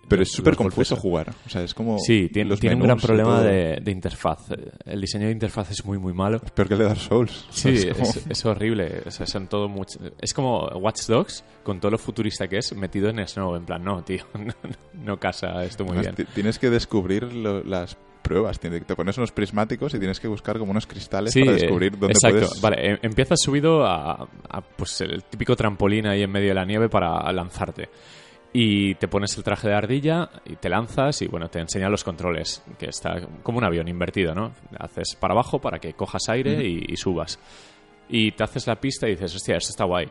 pero 0.07 0.21
es 0.23 0.31
súper 0.31 0.55
confuso 0.55 0.95
jugar 0.95 1.33
o 1.45 1.49
sea 1.49 1.63
es 1.63 1.73
como 1.73 1.97
Sí, 1.99 2.29
tiene, 2.31 2.55
tiene 2.57 2.75
un 2.75 2.83
gran 2.83 2.97
problema 2.97 3.41
de, 3.41 3.79
de 3.81 3.91
interfaz. 3.91 4.39
El 4.85 5.01
diseño 5.01 5.25
de 5.25 5.31
interfaz 5.31 5.71
es 5.71 5.83
muy, 5.85 5.97
muy 5.97 6.13
malo. 6.13 6.39
peor 6.39 6.67
que 6.67 6.73
el 6.75 6.79
de 6.79 6.85
Dark 6.85 6.99
Souls 6.99 7.45
Sí, 7.49 7.69
es 7.69 7.85
como- 7.93 8.03
es, 8.09 8.25
es 8.29 8.45
horrible. 8.45 9.01
O 9.05 9.11
sea, 9.11 9.25
son 9.25 9.47
todo 9.47 9.67
mucho... 9.67 9.99
Es 10.19 10.33
como 10.33 10.67
Watch 10.79 11.07
Dogs, 11.07 11.43
con 11.63 11.79
todo 11.79 11.91
lo 11.91 11.97
futurista 11.97 12.47
que 12.47 12.57
es, 12.59 12.73
metido 12.75 13.09
en 13.09 13.25
Snow. 13.27 13.55
En 13.55 13.65
plan, 13.65 13.83
no, 13.83 14.03
tío, 14.03 14.23
no, 14.37 14.53
no 14.93 15.19
casa 15.19 15.63
esto 15.63 15.83
muy 15.85 15.97
Además, 15.97 16.15
bien. 16.17 16.27
ti- 16.27 16.33
Tienes 16.35 16.59
que 16.59 16.69
descubrir 16.69 17.23
lo- 17.33 17.63
las 17.63 17.97
pruebas. 18.25 18.59
Te 18.59 18.95
pones 18.95 19.17
unos 19.17 19.31
prismáticos 19.31 19.93
y 19.93 19.99
tienes 19.99 20.19
que 20.19 20.27
buscar 20.27 20.57
como 20.57 20.71
unos 20.71 20.87
cristales 20.87 21.31
Sí, 21.31 21.41
para 21.41 21.53
descubrir 21.53 21.93
eh, 21.93 21.97
dónde 21.99 22.13
exacto. 22.13 22.39
puedes... 22.39 22.61
Vale, 22.61 22.89
em- 22.91 22.99
empiezas 23.03 23.39
subido 23.41 23.85
a, 23.85 24.27
a, 24.49 24.61
pues 24.61 24.99
el 25.01 25.23
típico 25.23 25.55
trampolín 25.55 26.07
ahí 26.07 26.23
en 26.23 26.31
medio 26.31 26.49
de 26.49 26.55
la 26.55 26.65
nieve 26.65 26.89
para 26.89 27.31
lanzarte. 27.31 27.89
Y 28.51 28.95
te 28.95 29.07
pones 29.07 29.37
el 29.37 29.43
traje 29.43 29.67
de 29.67 29.75
ardilla 29.75 30.29
y 30.45 30.55
te 30.55 30.69
lanzas 30.69 31.21
y 31.21 31.27
bueno, 31.27 31.49
te 31.49 31.59
enseña 31.59 31.89
los 31.89 32.03
controles, 32.03 32.63
que 32.79 32.87
está 32.87 33.21
como 33.43 33.57
un 33.57 33.65
avión 33.65 33.87
invertido, 33.87 34.33
¿no? 34.33 34.53
Haces 34.79 35.15
para 35.19 35.33
abajo 35.33 35.59
para 35.59 35.79
que 35.79 35.93
cojas 35.93 36.29
aire 36.29 36.65
y, 36.65 36.85
y 36.87 36.95
subas. 36.95 37.37
Y 38.07 38.31
te 38.31 38.43
haces 38.43 38.65
la 38.67 38.75
pista 38.79 39.07
y 39.07 39.11
dices, 39.11 39.35
hostia, 39.35 39.57
esto 39.57 39.71
está 39.71 39.83
guay. 39.85 40.07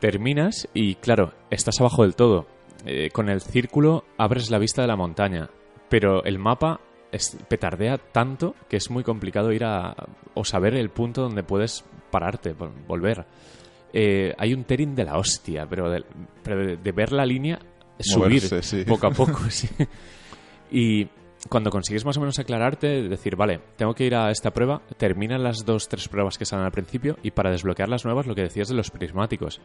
Terminas 0.00 0.68
y 0.74 0.96
claro, 0.96 1.32
estás 1.50 1.80
abajo 1.80 2.02
del 2.02 2.14
todo. 2.14 2.46
Eh, 2.84 3.10
con 3.12 3.28
el 3.28 3.40
círculo 3.40 4.04
abres 4.16 4.50
la 4.50 4.58
vista 4.58 4.82
de 4.82 4.88
la 4.88 4.96
montaña, 4.96 5.48
pero 5.88 6.24
el 6.24 6.38
mapa 6.38 6.80
es- 7.12 7.36
petardea 7.48 7.98
tanto 7.98 8.54
que 8.68 8.76
es 8.76 8.90
muy 8.90 9.02
complicado 9.04 9.52
ir 9.52 9.64
a 9.64 9.94
o 10.34 10.44
saber 10.44 10.74
el 10.74 10.90
punto 10.90 11.22
donde 11.22 11.42
puedes 11.42 11.84
pararte, 12.10 12.56
vol- 12.56 12.72
volver. 12.86 13.24
Eh, 13.92 14.34
hay 14.38 14.52
un 14.54 14.64
tearing 14.64 14.94
de 14.94 15.04
la 15.04 15.16
hostia, 15.18 15.66
pero 15.68 15.90
de, 15.90 16.04
pero 16.42 16.66
de- 16.66 16.76
de 16.76 16.92
ver 16.92 17.12
la 17.12 17.24
línea 17.24 17.58
subir 17.98 18.42
sí. 18.62 18.84
poco 18.84 19.06
a 19.06 19.10
poco, 19.10 19.38
sí. 19.50 19.68
Y 20.70 21.06
cuando 21.48 21.70
consigues 21.70 22.04
más 22.04 22.16
o 22.16 22.20
menos 22.20 22.38
aclararte, 22.38 23.08
decir, 23.08 23.36
vale, 23.36 23.60
tengo 23.76 23.94
que 23.94 24.04
ir 24.04 24.14
a 24.14 24.30
esta 24.30 24.50
prueba, 24.50 24.82
terminan 24.96 25.42
las 25.42 25.64
dos, 25.64 25.88
tres 25.88 26.08
pruebas 26.08 26.36
que 26.36 26.44
salen 26.44 26.64
al 26.66 26.72
principio 26.72 27.16
y 27.22 27.30
para 27.30 27.50
desbloquear 27.50 27.88
las 27.88 28.04
nuevas, 28.04 28.26
lo 28.26 28.34
que 28.34 28.42
decías 28.42 28.68
de 28.68 28.74
los 28.74 28.90
prismáticos. 28.90 29.60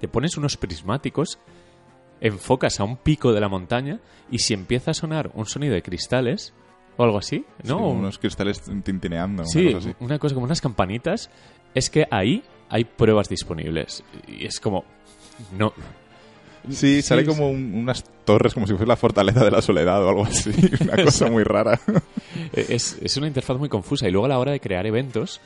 Te 0.00 0.08
pones 0.08 0.36
unos 0.36 0.56
prismáticos, 0.56 1.38
enfocas 2.20 2.80
a 2.80 2.84
un 2.84 2.96
pico 2.96 3.32
de 3.32 3.40
la 3.40 3.48
montaña 3.48 4.00
y 4.30 4.38
si 4.40 4.54
empieza 4.54 4.90
a 4.90 4.94
sonar 4.94 5.30
un 5.34 5.46
sonido 5.46 5.74
de 5.74 5.82
cristales 5.82 6.52
o 6.96 7.04
algo 7.04 7.18
así, 7.18 7.44
Sí, 7.62 7.68
¿no? 7.68 7.88
unos 7.88 8.18
cristales 8.18 8.60
tintineando. 8.82 9.42
una 9.42 9.50
Sí, 9.50 9.72
cosa 9.72 9.90
así. 9.90 9.96
una 10.00 10.18
cosa 10.18 10.34
como 10.34 10.44
unas 10.46 10.60
campanitas, 10.60 11.30
es 11.74 11.90
que 11.90 12.06
ahí 12.10 12.42
hay 12.68 12.84
pruebas 12.84 13.28
disponibles. 13.28 14.02
Y 14.26 14.44
es 14.46 14.58
como... 14.60 14.84
No, 15.56 15.72
Sí, 16.70 17.00
sale 17.02 17.22
sí. 17.22 17.28
como 17.28 17.48
un- 17.50 17.72
unas 17.74 18.04
torres, 18.24 18.52
como 18.52 18.66
si 18.66 18.72
fuese 18.72 18.84
la 18.86 18.96
fortaleza 18.96 19.42
de 19.44 19.50
la 19.50 19.62
soledad 19.62 20.04
o 20.04 20.08
algo 20.08 20.24
así. 20.24 20.50
Una 20.82 21.02
cosa 21.02 21.30
muy 21.30 21.44
rara. 21.44 21.80
Eh, 22.52 22.66
Es, 22.70 22.98
es 23.00 23.16
una 23.16 23.28
interfaz 23.28 23.56
muy 23.58 23.68
confusa 23.68 24.06
y 24.08 24.10
luego 24.10 24.26
a 24.26 24.28
la 24.28 24.38
hora 24.38 24.52
de 24.52 24.60
crear 24.60 24.84
eventos 24.86 25.40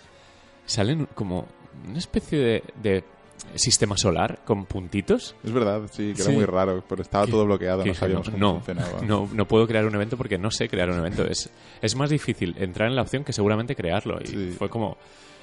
salen 0.64 1.06
como 1.14 1.46
una 1.86 1.98
especie 1.98 2.38
de, 2.38 2.64
de 2.82 3.04
sistema 3.54 3.96
solar 3.96 4.40
con 4.44 4.64
puntitos. 4.66 5.34
Es 5.44 5.52
verdad, 5.52 5.82
sí, 5.90 6.12
que 6.14 6.22
Sí. 6.22 6.28
era 6.28 6.32
muy 6.32 6.44
raro, 6.44 6.82
pero 6.88 7.02
estaba 7.02 7.26
todo 7.26 7.44
bloqueado, 7.44 7.82
Que 7.82 7.90
no 7.90 7.94
sabíamos 7.94 8.26
cómo 8.30 8.38
no, 8.38 8.54
funcionaba. 8.54 9.02
no, 9.02 9.28
no 9.32 9.46
puedo 9.46 9.66
crear 9.66 9.84
un 9.86 9.94
evento 9.94 10.16
porque 10.16 10.38
no 10.38 10.50
sé 10.50 10.68
crear 10.68 10.90
un 10.90 10.98
evento. 10.98 11.24
Es, 11.26 11.50
es 11.80 11.96
más 11.96 12.10
difícil 12.10 12.54
entrar 12.58 12.88
en 12.88 12.96
la 12.96 13.02
opción 13.02 13.24
que 13.24 13.32
seguramente 13.32 13.74
crearlo. 13.76 14.18
Y 14.22 14.26
Sí. 14.26 14.54
fue 14.58 14.68
como, 14.70 14.96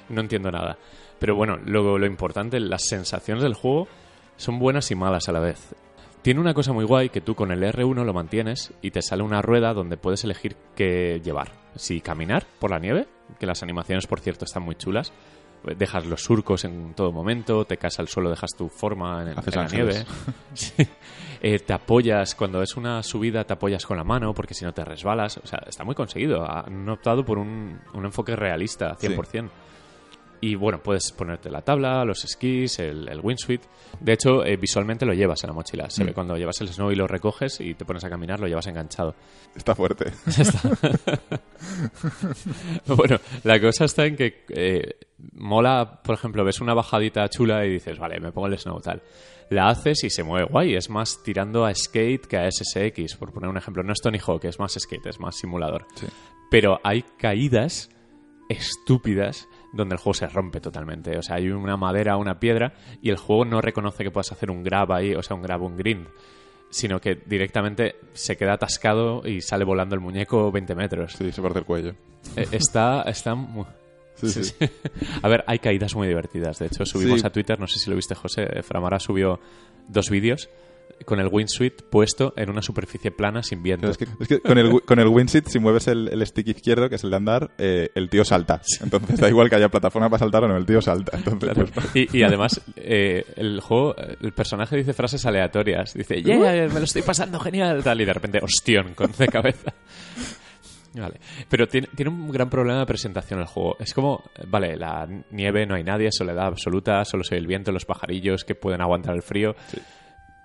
no 0.08 0.20
entiendo 0.20 0.50
nada. 0.50 0.76
Pero 1.18 1.36
bueno, 1.36 1.58
luego 1.64 1.98
lo 1.98 2.06
importante, 2.06 2.58
las 2.60 2.86
sensaciones 2.86 3.42
del 3.42 3.54
juego 3.54 3.86
son 4.36 4.58
buenas 4.58 4.90
y 4.90 4.94
malas 4.94 5.28
a 5.28 5.32
la 5.32 5.40
vez. 5.40 5.74
Tiene 6.22 6.40
una 6.40 6.52
cosa 6.52 6.72
muy 6.72 6.84
guay 6.84 7.08
que 7.08 7.20
tú 7.22 7.34
con 7.34 7.50
el 7.50 7.62
R1 7.62 8.04
lo 8.04 8.12
mantienes 8.12 8.72
y 8.82 8.90
te 8.90 9.00
sale 9.00 9.22
una 9.22 9.40
rueda 9.40 9.72
donde 9.72 9.96
puedes 9.96 10.22
elegir 10.24 10.54
qué 10.76 11.20
llevar. 11.24 11.52
Si 11.76 12.00
caminar 12.00 12.46
por 12.58 12.70
la 12.70 12.78
nieve, 12.78 13.06
que 13.38 13.46
las 13.46 13.62
animaciones 13.62 14.06
por 14.06 14.20
cierto 14.20 14.44
están 14.44 14.62
muy 14.62 14.74
chulas, 14.74 15.12
dejas 15.76 16.06
los 16.06 16.22
surcos 16.22 16.64
en 16.64 16.94
todo 16.94 17.12
momento, 17.12 17.64
te 17.64 17.76
caes 17.76 17.98
al 17.98 18.08
suelo, 18.08 18.30
dejas 18.30 18.50
tu 18.56 18.68
forma 18.68 19.22
en, 19.22 19.28
el- 19.28 19.34
en 19.38 19.54
la 19.54 19.68
nieve. 19.68 20.04
Sí. 20.54 20.72
Eh, 21.42 21.58
te 21.60 21.72
apoyas, 21.72 22.34
cuando 22.34 22.60
es 22.62 22.76
una 22.76 23.02
subida 23.02 23.44
te 23.44 23.54
apoyas 23.54 23.86
con 23.86 23.96
la 23.96 24.04
mano 24.04 24.34
porque 24.34 24.52
si 24.52 24.64
no 24.64 24.72
te 24.74 24.84
resbalas. 24.84 25.38
O 25.38 25.46
sea, 25.46 25.60
está 25.66 25.84
muy 25.84 25.94
conseguido. 25.94 26.44
Han 26.50 26.86
optado 26.88 27.24
por 27.24 27.38
un, 27.38 27.80
un 27.94 28.04
enfoque 28.04 28.36
realista, 28.36 28.94
100%. 28.96 29.48
Y 30.42 30.54
bueno, 30.54 30.82
puedes 30.82 31.12
ponerte 31.12 31.50
la 31.50 31.60
tabla, 31.60 32.02
los 32.04 32.24
esquís, 32.24 32.78
el, 32.78 33.06
el 33.08 33.20
windsuit. 33.20 33.60
De 34.00 34.14
hecho, 34.14 34.42
eh, 34.44 34.56
visualmente 34.56 35.04
lo 35.04 35.12
llevas 35.12 35.42
en 35.44 35.48
la 35.48 35.54
mochila. 35.54 35.90
Se 35.90 36.02
Mm. 36.02 36.06
ve 36.06 36.14
cuando 36.14 36.36
llevas 36.36 36.58
el 36.62 36.68
snow 36.68 36.90
y 36.90 36.94
lo 36.94 37.06
recoges 37.06 37.60
y 37.60 37.74
te 37.74 37.84
pones 37.84 38.02
a 38.04 38.08
caminar, 38.08 38.40
lo 38.40 38.46
llevas 38.48 38.66
enganchado. 38.66 39.14
Está 39.54 39.74
fuerte. 39.74 40.12
Bueno, 42.86 43.18
la 43.44 43.60
cosa 43.60 43.84
está 43.84 44.06
en 44.06 44.16
que 44.16 44.44
eh, 44.48 44.96
mola, 45.34 46.00
por 46.02 46.14
ejemplo, 46.14 46.44
ves 46.44 46.60
una 46.60 46.74
bajadita 46.74 47.28
chula 47.28 47.64
y 47.66 47.70
dices, 47.72 47.98
vale, 47.98 48.18
me 48.20 48.32
pongo 48.32 48.46
el 48.48 48.58
snow 48.58 48.80
tal. 48.80 49.02
La 49.50 49.68
haces 49.68 50.04
y 50.04 50.10
se 50.10 50.22
mueve 50.22 50.46
guay, 50.50 50.74
es 50.74 50.88
más 50.90 51.22
tirando 51.22 51.64
a 51.64 51.74
skate 51.74 52.26
que 52.26 52.36
a 52.38 52.48
SSX, 52.50 53.16
por 53.16 53.32
poner 53.32 53.50
un 53.50 53.56
ejemplo. 53.56 53.82
No 53.82 53.92
es 53.92 54.00
Tony 54.00 54.18
Hawk, 54.24 54.44
es 54.44 54.58
más 54.58 54.74
skate, 54.78 55.06
es 55.06 55.20
más 55.20 55.36
simulador. 55.36 55.86
Sí. 55.96 56.06
Pero 56.50 56.80
hay 56.84 57.02
caídas 57.18 57.90
estúpidas 58.48 59.48
donde 59.72 59.94
el 59.94 59.98
juego 60.00 60.14
se 60.14 60.26
rompe 60.26 60.60
totalmente. 60.60 61.16
O 61.18 61.22
sea, 61.22 61.36
hay 61.36 61.48
una 61.50 61.76
madera, 61.76 62.16
una 62.16 62.38
piedra 62.40 62.72
y 63.02 63.10
el 63.10 63.16
juego 63.16 63.44
no 63.44 63.60
reconoce 63.60 64.02
que 64.04 64.10
puedas 64.10 64.32
hacer 64.32 64.50
un 64.50 64.62
grab 64.62 64.92
ahí, 64.92 65.14
o 65.14 65.22
sea, 65.22 65.36
un 65.36 65.42
grab, 65.42 65.62
un 65.62 65.76
grind, 65.76 66.08
sino 66.70 67.00
que 67.00 67.14
directamente 67.26 67.96
se 68.12 68.36
queda 68.36 68.54
atascado 68.54 69.22
y 69.26 69.40
sale 69.40 69.64
volando 69.64 69.94
el 69.94 70.00
muñeco 70.00 70.50
20 70.52 70.74
metros. 70.74 71.12
Sí, 71.14 71.30
se 71.32 71.42
parte 71.42 71.58
el 71.60 71.64
cuello. 71.64 71.94
Eh, 72.36 72.46
Está, 72.52 73.02
está 73.02 73.34
mu- 73.34 73.64
Sí, 74.16 74.28
sí. 74.28 74.44
Sí, 74.44 74.54
sí. 74.58 74.70
A 75.22 75.28
ver, 75.28 75.44
hay 75.46 75.58
caídas 75.60 75.94
muy 75.96 76.06
divertidas. 76.06 76.58
De 76.58 76.66
hecho, 76.66 76.84
subimos 76.84 77.24
a 77.24 77.30
Twitter, 77.30 77.58
no 77.58 77.66
sé 77.66 77.78
si 77.78 77.88
lo 77.88 77.96
viste, 77.96 78.14
José. 78.14 78.62
Framara 78.62 78.98
subió 78.98 79.40
dos 79.88 80.10
vídeos 80.10 80.50
con 81.04 81.20
el 81.20 81.28
windsuit 81.28 81.82
puesto 81.90 82.32
en 82.36 82.50
una 82.50 82.62
superficie 82.62 83.10
plana 83.10 83.42
sin 83.42 83.62
viento. 83.62 83.88
Es 83.90 83.98
que, 83.98 84.06
es 84.20 84.28
que 84.28 84.40
con 84.40 84.58
el, 84.58 84.82
con 84.82 84.98
el 84.98 85.08
windsit, 85.08 85.46
si 85.48 85.58
mueves 85.58 85.86
el, 85.88 86.08
el 86.08 86.26
stick 86.26 86.48
izquierdo, 86.48 86.88
que 86.88 86.96
es 86.96 87.04
el 87.04 87.10
de 87.10 87.16
andar, 87.16 87.50
eh, 87.58 87.90
el 87.94 88.08
tío 88.10 88.24
salta. 88.24 88.60
Entonces 88.82 89.18
da 89.18 89.28
igual 89.28 89.48
que 89.50 89.56
haya 89.56 89.68
plataforma 89.68 90.08
para 90.08 90.18
saltar 90.20 90.44
o 90.44 90.48
no, 90.48 90.56
el 90.56 90.66
tío 90.66 90.80
salta. 90.80 91.16
Entonces, 91.16 91.50
Claro. 91.52 91.70
pues, 91.74 91.96
Y, 91.96 92.18
y 92.18 92.22
además, 92.22 92.60
eh, 92.76 93.24
el 93.36 93.60
juego, 93.60 93.94
el 93.96 94.32
personaje 94.32 94.76
dice 94.76 94.92
frases 94.92 95.24
aleatorias. 95.26 95.94
Dice, 95.94 96.22
yeah, 96.22 96.38
me 96.68 96.78
lo 96.80 96.84
estoy 96.84 97.02
pasando 97.02 97.38
genial, 97.40 97.82
tal. 97.82 98.00
Y 98.00 98.04
de 98.04 98.12
repente, 98.12 98.38
ostión, 98.42 98.94
con 98.94 99.10
de 99.18 99.26
cabeza. 99.28 99.72
Vale. 100.92 101.20
Pero 101.48 101.68
tiene, 101.68 101.88
tiene 101.94 102.10
un 102.10 102.30
gran 102.32 102.50
problema 102.50 102.80
de 102.80 102.86
presentación 102.86 103.38
el 103.38 103.46
juego. 103.46 103.76
Es 103.78 103.94
como, 103.94 104.24
vale, 104.48 104.76
la 104.76 105.06
nieve, 105.30 105.64
no 105.64 105.76
hay 105.76 105.84
nadie, 105.84 106.08
soledad 106.10 106.46
absoluta, 106.46 107.04
solo 107.04 107.22
soy 107.22 107.38
el 107.38 107.46
viento, 107.46 107.70
los 107.70 107.84
pajarillos 107.84 108.44
que 108.44 108.56
pueden 108.56 108.80
aguantar 108.80 109.14
el 109.14 109.22
frío. 109.22 109.54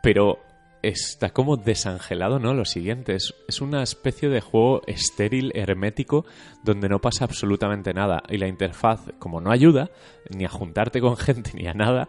Pero 0.05 0.39
está 0.83 1.31
como 1.31 1.57
desangelado, 1.57 2.37
¿no? 2.37 2.53
Lo 2.53 2.63
siguiente, 2.63 3.15
es, 3.15 3.33
es 3.47 3.59
una 3.59 3.81
especie 3.81 4.29
de 4.29 4.39
juego 4.39 4.83
estéril, 4.85 5.51
hermético, 5.55 6.25
donde 6.63 6.87
no 6.87 6.99
pasa 7.01 7.25
absolutamente 7.25 7.91
nada. 7.91 8.21
Y 8.29 8.37
la 8.37 8.47
interfaz, 8.47 9.01
como 9.17 9.41
no 9.41 9.51
ayuda, 9.51 9.89
ni 10.29 10.45
a 10.45 10.49
juntarte 10.49 11.01
con 11.01 11.17
gente, 11.17 11.51
ni 11.55 11.65
a 11.67 11.73
nada, 11.73 12.07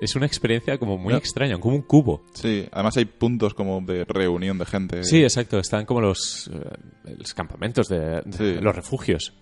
es 0.00 0.16
una 0.16 0.26
experiencia 0.26 0.78
como 0.78 0.98
muy 0.98 1.14
extraña, 1.14 1.58
como 1.60 1.76
un 1.76 1.82
cubo. 1.82 2.24
sí, 2.34 2.66
además 2.72 2.96
hay 2.96 3.04
puntos 3.04 3.54
como 3.54 3.80
de 3.82 4.04
reunión 4.04 4.58
de 4.58 4.66
gente. 4.66 5.04
Sí, 5.04 5.22
exacto, 5.22 5.60
están 5.60 5.86
como 5.86 6.00
los, 6.00 6.50
eh, 6.52 7.14
los 7.16 7.32
campamentos, 7.34 7.86
de, 7.88 8.00
de 8.24 8.32
Sí. 8.32 8.54
los 8.60 8.74
refugios. 8.74 9.32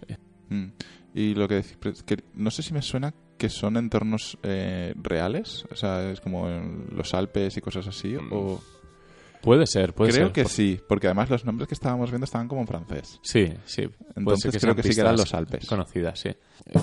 Mm. 0.50 0.66
Y 1.16 1.34
lo 1.34 1.48
que, 1.48 1.62
dec- 1.62 1.76
pero 1.80 1.94
que 2.04 2.18
no 2.34 2.50
sé 2.50 2.62
si 2.62 2.74
me 2.74 2.82
suena 2.82 3.14
que 3.38 3.48
son 3.48 3.76
entornos 3.78 4.36
eh, 4.42 4.92
reales, 5.02 5.64
o 5.70 5.74
sea, 5.74 6.10
es 6.10 6.20
como 6.20 6.48
en 6.48 6.88
los 6.94 7.14
Alpes 7.14 7.56
y 7.56 7.60
cosas 7.60 7.86
así, 7.86 8.14
o... 8.30 8.60
Puede 9.42 9.66
ser, 9.66 9.90
Mm. 9.90 9.92
puede 9.94 10.12
Creo 10.12 10.24
ser. 10.26 10.32
que 10.32 10.42
Por- 10.42 10.50
sí, 10.50 10.80
porque 10.88 11.06
además 11.06 11.30
los 11.30 11.44
nombres 11.44 11.68
que 11.68 11.74
estábamos 11.74 12.10
viendo 12.10 12.24
estaban 12.24 12.48
como 12.48 12.62
en 12.62 12.66
francés. 12.66 13.20
Sí, 13.22 13.52
sí. 13.64 13.88
Entonces 14.16 14.58
creo 14.60 14.74
que 14.74 14.82
sí 14.82 14.94
que 14.94 15.00
eran 15.00 15.16
los 15.16 15.32
Alpes. 15.34 15.66
Conocidas, 15.66 16.18
sí. 16.20 16.30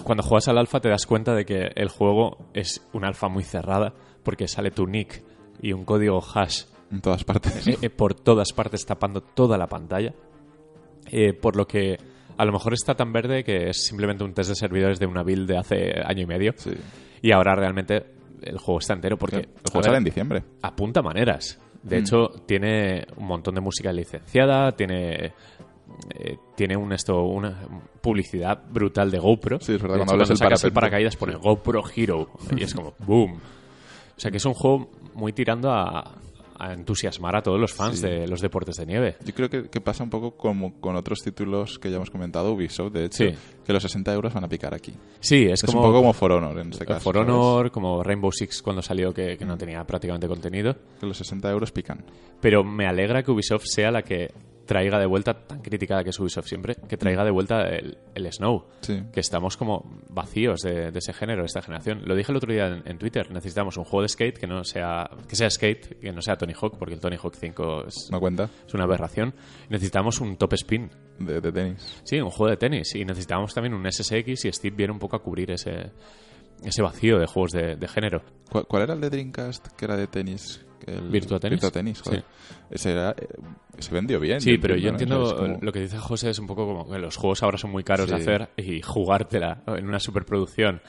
Cuando 0.03 0.23
juegas 0.23 0.47
al 0.47 0.57
alfa 0.57 0.79
te 0.79 0.87
das 0.89 1.05
cuenta 1.05 1.35
de 1.35 1.45
que 1.45 1.71
el 1.75 1.89
juego 1.89 2.49
es 2.53 2.81
un 2.93 3.03
alfa 3.05 3.27
muy 3.27 3.43
cerrada 3.43 3.93
porque 4.23 4.47
sale 4.47 4.71
tu 4.71 4.87
nick 4.87 5.23
y 5.61 5.73
un 5.73 5.83
código 5.83 6.23
hash 6.33 6.63
En 6.91 7.01
todas 7.01 7.23
partes. 7.23 7.67
eh, 7.67 7.77
eh, 7.81 7.89
por 7.89 8.13
todas 8.13 8.53
partes 8.53 8.85
tapando 8.85 9.21
toda 9.21 9.57
la 9.57 9.67
pantalla. 9.67 10.13
Eh, 11.11 11.33
por 11.33 11.55
lo 11.57 11.67
que 11.67 11.97
a 12.37 12.45
lo 12.45 12.51
mejor 12.51 12.73
está 12.73 12.95
tan 12.95 13.11
verde 13.13 13.43
que 13.43 13.69
es 13.69 13.85
simplemente 13.85 14.23
un 14.23 14.33
test 14.33 14.49
de 14.49 14.55
servidores 14.55 14.99
de 14.99 15.05
una 15.05 15.23
build 15.23 15.47
de 15.49 15.57
hace 15.57 15.93
año 16.03 16.23
y 16.23 16.25
medio. 16.25 16.53
Sí. 16.57 16.71
Y 17.21 17.31
ahora 17.31 17.55
realmente 17.55 18.05
el 18.41 18.57
juego 18.57 18.79
está 18.79 18.93
entero 18.93 19.17
porque 19.17 19.37
el 19.37 19.43
a 19.67 19.71
juego 19.71 19.83
sale 19.83 19.97
en 19.97 20.03
diciembre. 20.03 20.43
apunta 20.61 21.01
maneras. 21.01 21.59
De 21.81 21.97
Mm. 21.97 21.99
hecho, 21.99 22.27
tiene 22.45 23.05
un 23.17 23.27
montón 23.27 23.55
de 23.55 23.61
música 23.61 23.91
licenciada, 23.91 24.71
tiene 24.71 25.33
eh, 26.15 26.37
tiene 26.55 26.75
un 26.75 26.91
esto 26.93 27.21
una 27.23 27.67
publicidad 28.01 28.59
brutal 28.69 29.11
de 29.11 29.19
GoPro. 29.19 29.59
Sí, 29.59 29.73
es 29.73 29.81
verdad, 29.81 29.97
cuando 29.97 30.03
hecho, 30.05 30.13
hablas 30.13 30.29
del 30.29 30.37
sacas 30.37 30.63
el 30.63 30.71
parapente. 30.71 30.75
paracaídas 30.75 31.15
pone 31.17 31.35
GoPro 31.35 31.83
Hero 31.95 32.29
y 32.57 32.63
es 32.63 32.73
como 32.73 32.93
boom. 32.99 33.33
O 34.15 34.19
sea 34.19 34.31
que 34.31 34.37
es 34.37 34.45
un 34.45 34.53
juego 34.53 34.89
muy 35.13 35.33
tirando 35.33 35.71
a, 35.71 36.15
a 36.69 36.73
entusiasmar 36.73 37.35
a 37.35 37.41
todos 37.41 37.59
los 37.59 37.73
fans 37.73 37.99
Sí. 37.99 38.07
de 38.07 38.27
los 38.27 38.41
deportes 38.41 38.75
de 38.77 38.85
nieve. 38.85 39.15
Yo 39.25 39.33
creo 39.33 39.49
que, 39.49 39.69
que 39.69 39.81
pasa 39.81 40.03
un 40.03 40.09
poco 40.09 40.35
como 40.37 40.79
con 40.79 40.95
otros 40.95 41.19
títulos 41.21 41.79
que 41.79 41.89
ya 41.89 41.97
hemos 41.97 42.09
comentado, 42.09 42.53
Ubisoft, 42.53 42.93
de 42.93 43.05
hecho, 43.05 43.23
Sí. 43.25 43.35
que 43.65 43.73
los 43.73 43.83
60 43.83 44.13
euros 44.13 44.33
van 44.33 44.43
a 44.43 44.49
picar 44.49 44.73
aquí. 44.73 44.93
Sí, 45.19 45.45
es, 45.45 45.63
Es, 45.63 45.65
como 45.69 45.79
un 45.79 45.85
poco 45.87 45.99
como 45.99 46.13
For 46.13 46.31
Honor 46.31 46.59
en 46.59 46.69
este 46.71 46.85
caso. 46.85 46.99
For 47.01 47.15
¿sabes? 47.15 47.29
Honor, 47.29 47.71
como 47.71 48.03
Rainbow 48.03 48.31
Six 48.31 48.61
cuando 48.61 48.81
salió 48.81 49.13
que, 49.13 49.37
que 49.37 49.45
no 49.45 49.57
tenía 49.57 49.83
prácticamente 49.85 50.27
contenido. 50.27 50.75
Que 50.99 51.05
los 51.05 51.17
60 51.17 51.49
euros 51.51 51.71
pican. 51.71 52.03
Pero 52.41 52.63
me 52.63 52.85
alegra 52.87 53.23
que 53.23 53.31
Ubisoft 53.31 53.65
sea 53.65 53.91
la 53.91 54.01
que 54.03 54.31
traiga 54.65 54.99
de 54.99 55.05
vuelta, 55.05 55.33
tan 55.45 55.61
criticada 55.61 56.03
que 56.03 56.11
es 56.11 56.19
Ubisoft 56.19 56.47
siempre, 56.47 56.75
que 56.87 56.97
traiga 56.97 57.23
de 57.23 57.31
vuelta 57.31 57.67
el, 57.69 57.97
el 58.15 58.31
Snow. 58.31 58.65
Sí. 58.81 59.03
Que 59.11 59.19
estamos 59.19 59.57
como 59.57 59.99
vacíos 60.09 60.61
de, 60.61 60.91
de 60.91 60.99
ese 60.99 61.13
género, 61.13 61.41
de 61.41 61.47
esta 61.47 61.61
generación. 61.61 62.01
Lo 62.05 62.15
dije 62.15 62.31
el 62.31 62.37
otro 62.37 62.51
día 62.51 62.67
en, 62.67 62.83
en 62.85 62.97
Twitter, 62.97 63.29
necesitamos 63.31 63.77
un 63.77 63.83
juego 63.83 64.03
de 64.03 64.09
skate 64.09 64.37
que 64.37 64.47
no 64.47 64.63
sea 64.63 65.09
que 65.27 65.35
sea 65.35 65.49
skate, 65.49 65.99
que 65.99 66.11
no 66.11 66.21
sea 66.21 66.35
Tony 66.37 66.53
Hawk, 66.53 66.77
porque 66.77 66.93
el 66.93 66.99
Tony 66.99 67.17
Hawk 67.21 67.35
5 67.35 67.85
es, 67.87 68.09
¿No 68.11 68.19
cuenta? 68.19 68.49
es 68.65 68.73
una 68.73 68.83
aberración. 68.85 69.33
Necesitamos 69.69 70.21
un 70.21 70.37
top 70.37 70.53
spin. 70.53 70.89
De, 71.19 71.39
de 71.41 71.51
tenis. 71.51 72.01
Sí, 72.03 72.19
un 72.19 72.29
juego 72.31 72.49
de 72.49 72.57
tenis. 72.57 72.95
Y 72.95 73.05
necesitamos 73.05 73.53
también 73.53 73.73
un 73.75 73.89
SSX 73.89 74.45
y 74.45 74.51
Steve 74.51 74.75
viene 74.75 74.93
un 74.93 74.99
poco 74.99 75.15
a 75.15 75.21
cubrir 75.21 75.51
ese, 75.51 75.91
ese 76.63 76.81
vacío 76.81 77.19
de 77.19 77.27
juegos 77.27 77.51
de, 77.51 77.75
de 77.75 77.87
género. 77.87 78.23
¿Cuál, 78.49 78.65
cuál 78.65 78.83
era 78.83 78.93
el 78.95 79.01
de 79.01 79.09
Dreamcast 79.09 79.67
que 79.77 79.85
era 79.85 79.95
de 79.95 80.07
tenis? 80.07 80.65
El 80.85 81.09
¿Virtua 81.09 81.39
Tennis? 81.39 81.57
Virtua 81.61 81.71
Tennis, 81.71 82.01
joder. 82.01 82.23
Ese 82.69 82.91
era, 82.91 83.11
eh, 83.11 83.27
se 83.79 83.93
vendió 83.93 84.19
bien. 84.19 84.41
Sí, 84.41 84.57
pero 84.57 84.75
yo 84.75 84.83
¿no? 84.85 84.89
entiendo 84.91 85.25
Es 85.25 85.33
como- 85.33 85.57
lo 85.61 85.71
que 85.71 85.79
dice 85.81 85.97
José 85.97 86.29
es 86.29 86.39
un 86.39 86.47
poco 86.47 86.65
como 86.65 86.89
que 86.89 86.97
los 86.99 87.15
juegos 87.17 87.43
ahora 87.43 87.57
son 87.57 87.71
muy 87.71 87.83
caros 87.83 88.09
de 88.09 88.15
Sí. 88.17 88.21
hacer 88.21 88.49
y 88.57 88.81
jugártela 88.81 89.63
en 89.67 89.87
una 89.87 89.99
superproducción 89.99 90.81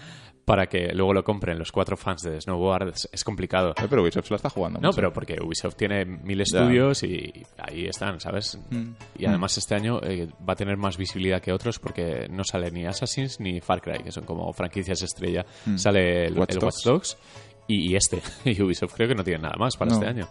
para 0.45 0.67
que 0.67 0.93
luego 0.93 1.15
lo 1.15 1.25
compren 1.25 1.59
los 1.59 1.73
cuatro 1.73 1.97
fans 1.97 2.21
de 2.23 2.39
Snowboard 2.39 2.93
es, 3.11 3.25
complicado. 3.25 3.73
Pero 3.89 4.03
Ubisoft 4.03 4.29
la 4.29 4.37
está 4.37 4.51
jugando 4.51 4.79
No, 4.79 4.89
mucho. 4.89 4.97
pero 4.97 5.11
porque 5.11 5.39
Ubisoft 5.43 5.75
tiene 5.75 6.05
mil 6.05 6.37
Ya. 6.37 6.43
estudios 6.43 7.03
y 7.03 7.33
ahí 7.57 7.87
están, 7.87 8.21
¿sabes? 8.21 8.59
Mm. 8.71 8.91
Y 9.21 9.25
además 9.25 9.57
este 9.57 9.75
año 9.75 10.01
eh, 10.03 10.29
va 10.47 10.53
a 10.53 10.57
tener 10.57 10.77
más 10.77 10.99
visibilidad 10.99 11.41
que 11.41 11.51
otros 11.51 11.79
porque 11.79 12.27
no 12.29 12.45
sale 12.45 12.71
ni 12.71 12.85
Assassin's 12.85 13.41
ni 13.41 13.63
Far 13.63 13.81
Cry, 13.81 14.03
que 14.03 14.13
son 14.13 14.25
como 14.25 14.53
franquicias 14.53 15.01
estrella. 15.01 15.47
Sale 15.77 16.27
el 16.27 16.35
Mm. 16.35 16.39
Watch 16.39 16.57
el. 16.57 16.63
Watch 16.65 16.85
Dogs 16.85 17.17
y, 17.69 17.93
y 17.93 17.97
este. 17.97 18.21
Y 18.45 18.61
Ubisoft 18.63 18.95
creo 18.95 19.09
que 19.09 19.15
no 19.15 19.25
tiene 19.25 19.43
nada 19.43 19.57
más 19.59 19.77
para 19.77 19.91
No. 19.91 19.97
este 19.97 20.09
año. 20.09 20.29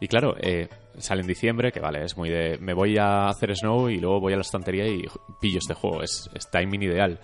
Y 0.00 0.08
claro, 0.08 0.34
eh, 0.40 0.68
sale 0.98 1.20
en 1.20 1.28
diciembre, 1.28 1.70
que 1.70 1.78
vale, 1.78 2.04
es 2.04 2.16
muy 2.16 2.28
de... 2.28 2.58
Me 2.60 2.74
voy 2.74 2.98
a 2.98 3.28
hacer 3.28 3.54
Snow 3.56 3.88
y 3.88 3.98
luego 4.00 4.18
voy 4.20 4.32
a 4.32 4.36
la 4.36 4.42
estantería 4.42 4.86
y 4.88 5.04
pillo 5.40 5.58
este 5.58 5.74
juego. 5.74 6.02
Es, 6.02 6.28
es 6.34 6.50
timing 6.50 6.82
ideal. 6.82 7.20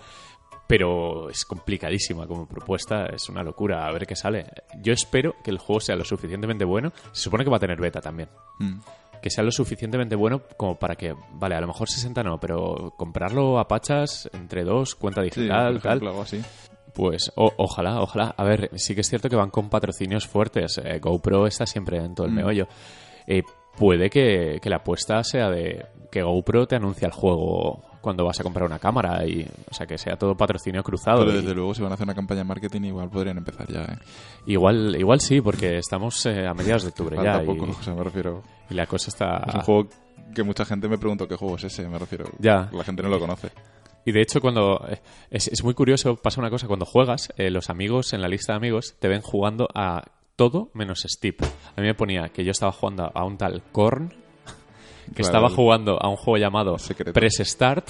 Pero 0.67 1.29
es 1.29 1.45
complicadísima 1.45 2.27
como 2.27 2.47
propuesta, 2.47 3.07
es 3.07 3.27
una 3.27 3.41
locura, 3.43 3.87
a 3.87 3.91
ver 3.91 4.05
qué 4.05 4.15
sale. 4.15 4.45
Yo 4.81 4.93
espero 4.93 5.33
que 5.43 5.49
el 5.49 5.57
juego 5.57 5.79
sea 5.81 5.95
lo 5.95 6.05
suficientemente 6.05 6.63
bueno. 6.63 6.91
Se 7.11 7.23
supone 7.23 7.43
que 7.43 7.49
va 7.49 7.57
a 7.57 7.59
tener 7.59 7.79
beta 7.81 8.01
también 8.01 8.29
Mm. 8.59 8.79
que 9.21 9.29
sea 9.29 9.43
lo 9.43 9.51
suficientemente 9.51 10.15
bueno 10.15 10.41
como 10.57 10.77
para 10.79 10.95
que, 10.95 11.13
vale, 11.33 11.55
a 11.55 11.61
lo 11.61 11.67
mejor 11.67 11.89
60 11.89 12.23
no, 12.23 12.39
pero 12.39 12.93
comprarlo 12.95 13.57
a 13.59 13.67
pachas 13.67 14.29
entre 14.31 14.63
dos, 14.63 14.95
cuenta 14.95 15.21
Sí, 15.23 15.25
digital, 15.41 15.81
tal, 15.81 15.97
ejemplo, 15.97 16.09
algo 16.11 16.21
así. 16.21 16.41
Pues 16.93 17.31
o- 17.35 17.53
ojalá, 17.57 18.01
ojalá. 18.01 18.33
A 18.37 18.43
ver, 18.43 18.71
sí 18.75 18.95
que 18.95 19.01
es 19.01 19.09
cierto 19.09 19.29
que 19.29 19.35
van 19.35 19.49
con 19.51 19.69
patrocinios 19.69 20.27
fuertes. 20.27 20.79
Eh, 20.83 20.99
GoPro 20.99 21.47
está 21.47 21.65
siempre 21.65 21.97
en 21.97 22.15
todo 22.15 22.27
el 22.27 22.33
Mm. 22.33 22.35
meollo. 22.35 22.67
Eh, 23.27 23.43
puede 23.77 24.09
que, 24.09 24.59
que 24.61 24.69
la 24.69 24.77
apuesta 24.77 25.23
sea 25.23 25.49
de 25.49 25.85
que 26.11 26.21
GoPro 26.23 26.67
te 26.67 26.75
anuncia 26.75 27.05
el 27.05 27.11
juego 27.13 27.83
cuando 28.01 28.25
vas 28.25 28.39
a 28.39 28.43
comprar 28.43 28.65
una 28.65 28.79
cámara 28.79 29.25
y 29.27 29.45
o 29.69 29.73
sea 29.73 29.85
que 29.85 29.97
sea 29.97 30.15
todo 30.15 30.35
patrocinio 30.35 30.81
cruzado 30.83 31.19
Pero 31.19 31.33
y- 31.33 31.41
desde 31.41 31.53
luego, 31.53 31.73
si 31.75 31.81
van 31.81 31.91
a 31.91 31.95
hacer 31.95 32.05
una 32.05 32.15
campaña 32.15 32.39
de 32.39 32.45
marketing, 32.45 32.81
igual 32.83 33.09
podrían 33.09 33.37
empezar 33.37 33.67
ya, 33.71 33.81
¿eh? 33.83 33.97
igual 34.47 34.95
igual 34.97 35.19
sí 35.19 35.41
porque 35.41 35.77
estamos 35.77 36.25
eh, 36.25 36.47
a 36.47 36.53
mediados 36.53 36.83
de 36.83 36.89
octubre 36.91 37.15
Falta 37.17 37.39
ya 37.41 37.45
poco, 37.45 37.67
y, 37.67 37.69
o 37.71 37.83
sea, 37.83 37.93
me 37.93 38.03
refiero... 38.03 38.41
y 38.69 38.73
la 38.73 38.87
cosa 38.87 39.09
está 39.09 39.43
Es 39.47 39.53
un 39.55 39.61
juego 39.61 39.89
que 40.33 40.43
mucha 40.43 40.63
gente 40.65 40.87
me 40.87 40.97
preguntó 40.97 41.27
qué 41.27 41.35
juego 41.35 41.55
es 41.57 41.65
ese, 41.65 41.87
me 41.89 41.99
refiero. 41.99 42.25
Ya. 42.39 42.69
La 42.71 42.83
gente 42.83 43.01
no 43.03 43.09
lo 43.09 43.19
conoce. 43.19 43.49
Y 44.09 44.11
de 44.11 44.21
hecho, 44.21 44.41
cuando 44.41 44.83
eh, 44.89 44.99
es, 45.29 45.49
es 45.49 45.63
muy 45.63 45.75
curioso, 45.75 46.15
pasa 46.15 46.41
una 46.41 46.49
cosa, 46.49 46.65
cuando 46.65 46.83
juegas, 46.83 47.31
eh, 47.37 47.51
los 47.51 47.69
amigos 47.69 48.11
en 48.13 48.23
la 48.23 48.27
lista 48.27 48.53
de 48.53 48.57
amigos 48.57 48.95
te 48.97 49.07
ven 49.07 49.21
jugando 49.21 49.67
a 49.75 50.03
todo 50.35 50.71
menos 50.73 51.05
Steve. 51.07 51.37
A 51.75 51.79
mí 51.79 51.85
me 51.85 51.93
ponía 51.93 52.29
que 52.29 52.43
yo 52.43 52.49
estaba 52.49 52.71
jugando 52.71 53.11
a 53.13 53.23
un 53.23 53.37
tal 53.37 53.61
Korn, 53.71 54.11
que 55.09 55.23
Claro, 55.23 55.27
estaba 55.27 55.49
jugando 55.49 55.97
a 56.01 56.07
un 56.09 56.15
juego 56.15 56.37
llamado 56.37 56.77
secreto. 56.77 57.13
Press 57.13 57.39
Start. 57.43 57.89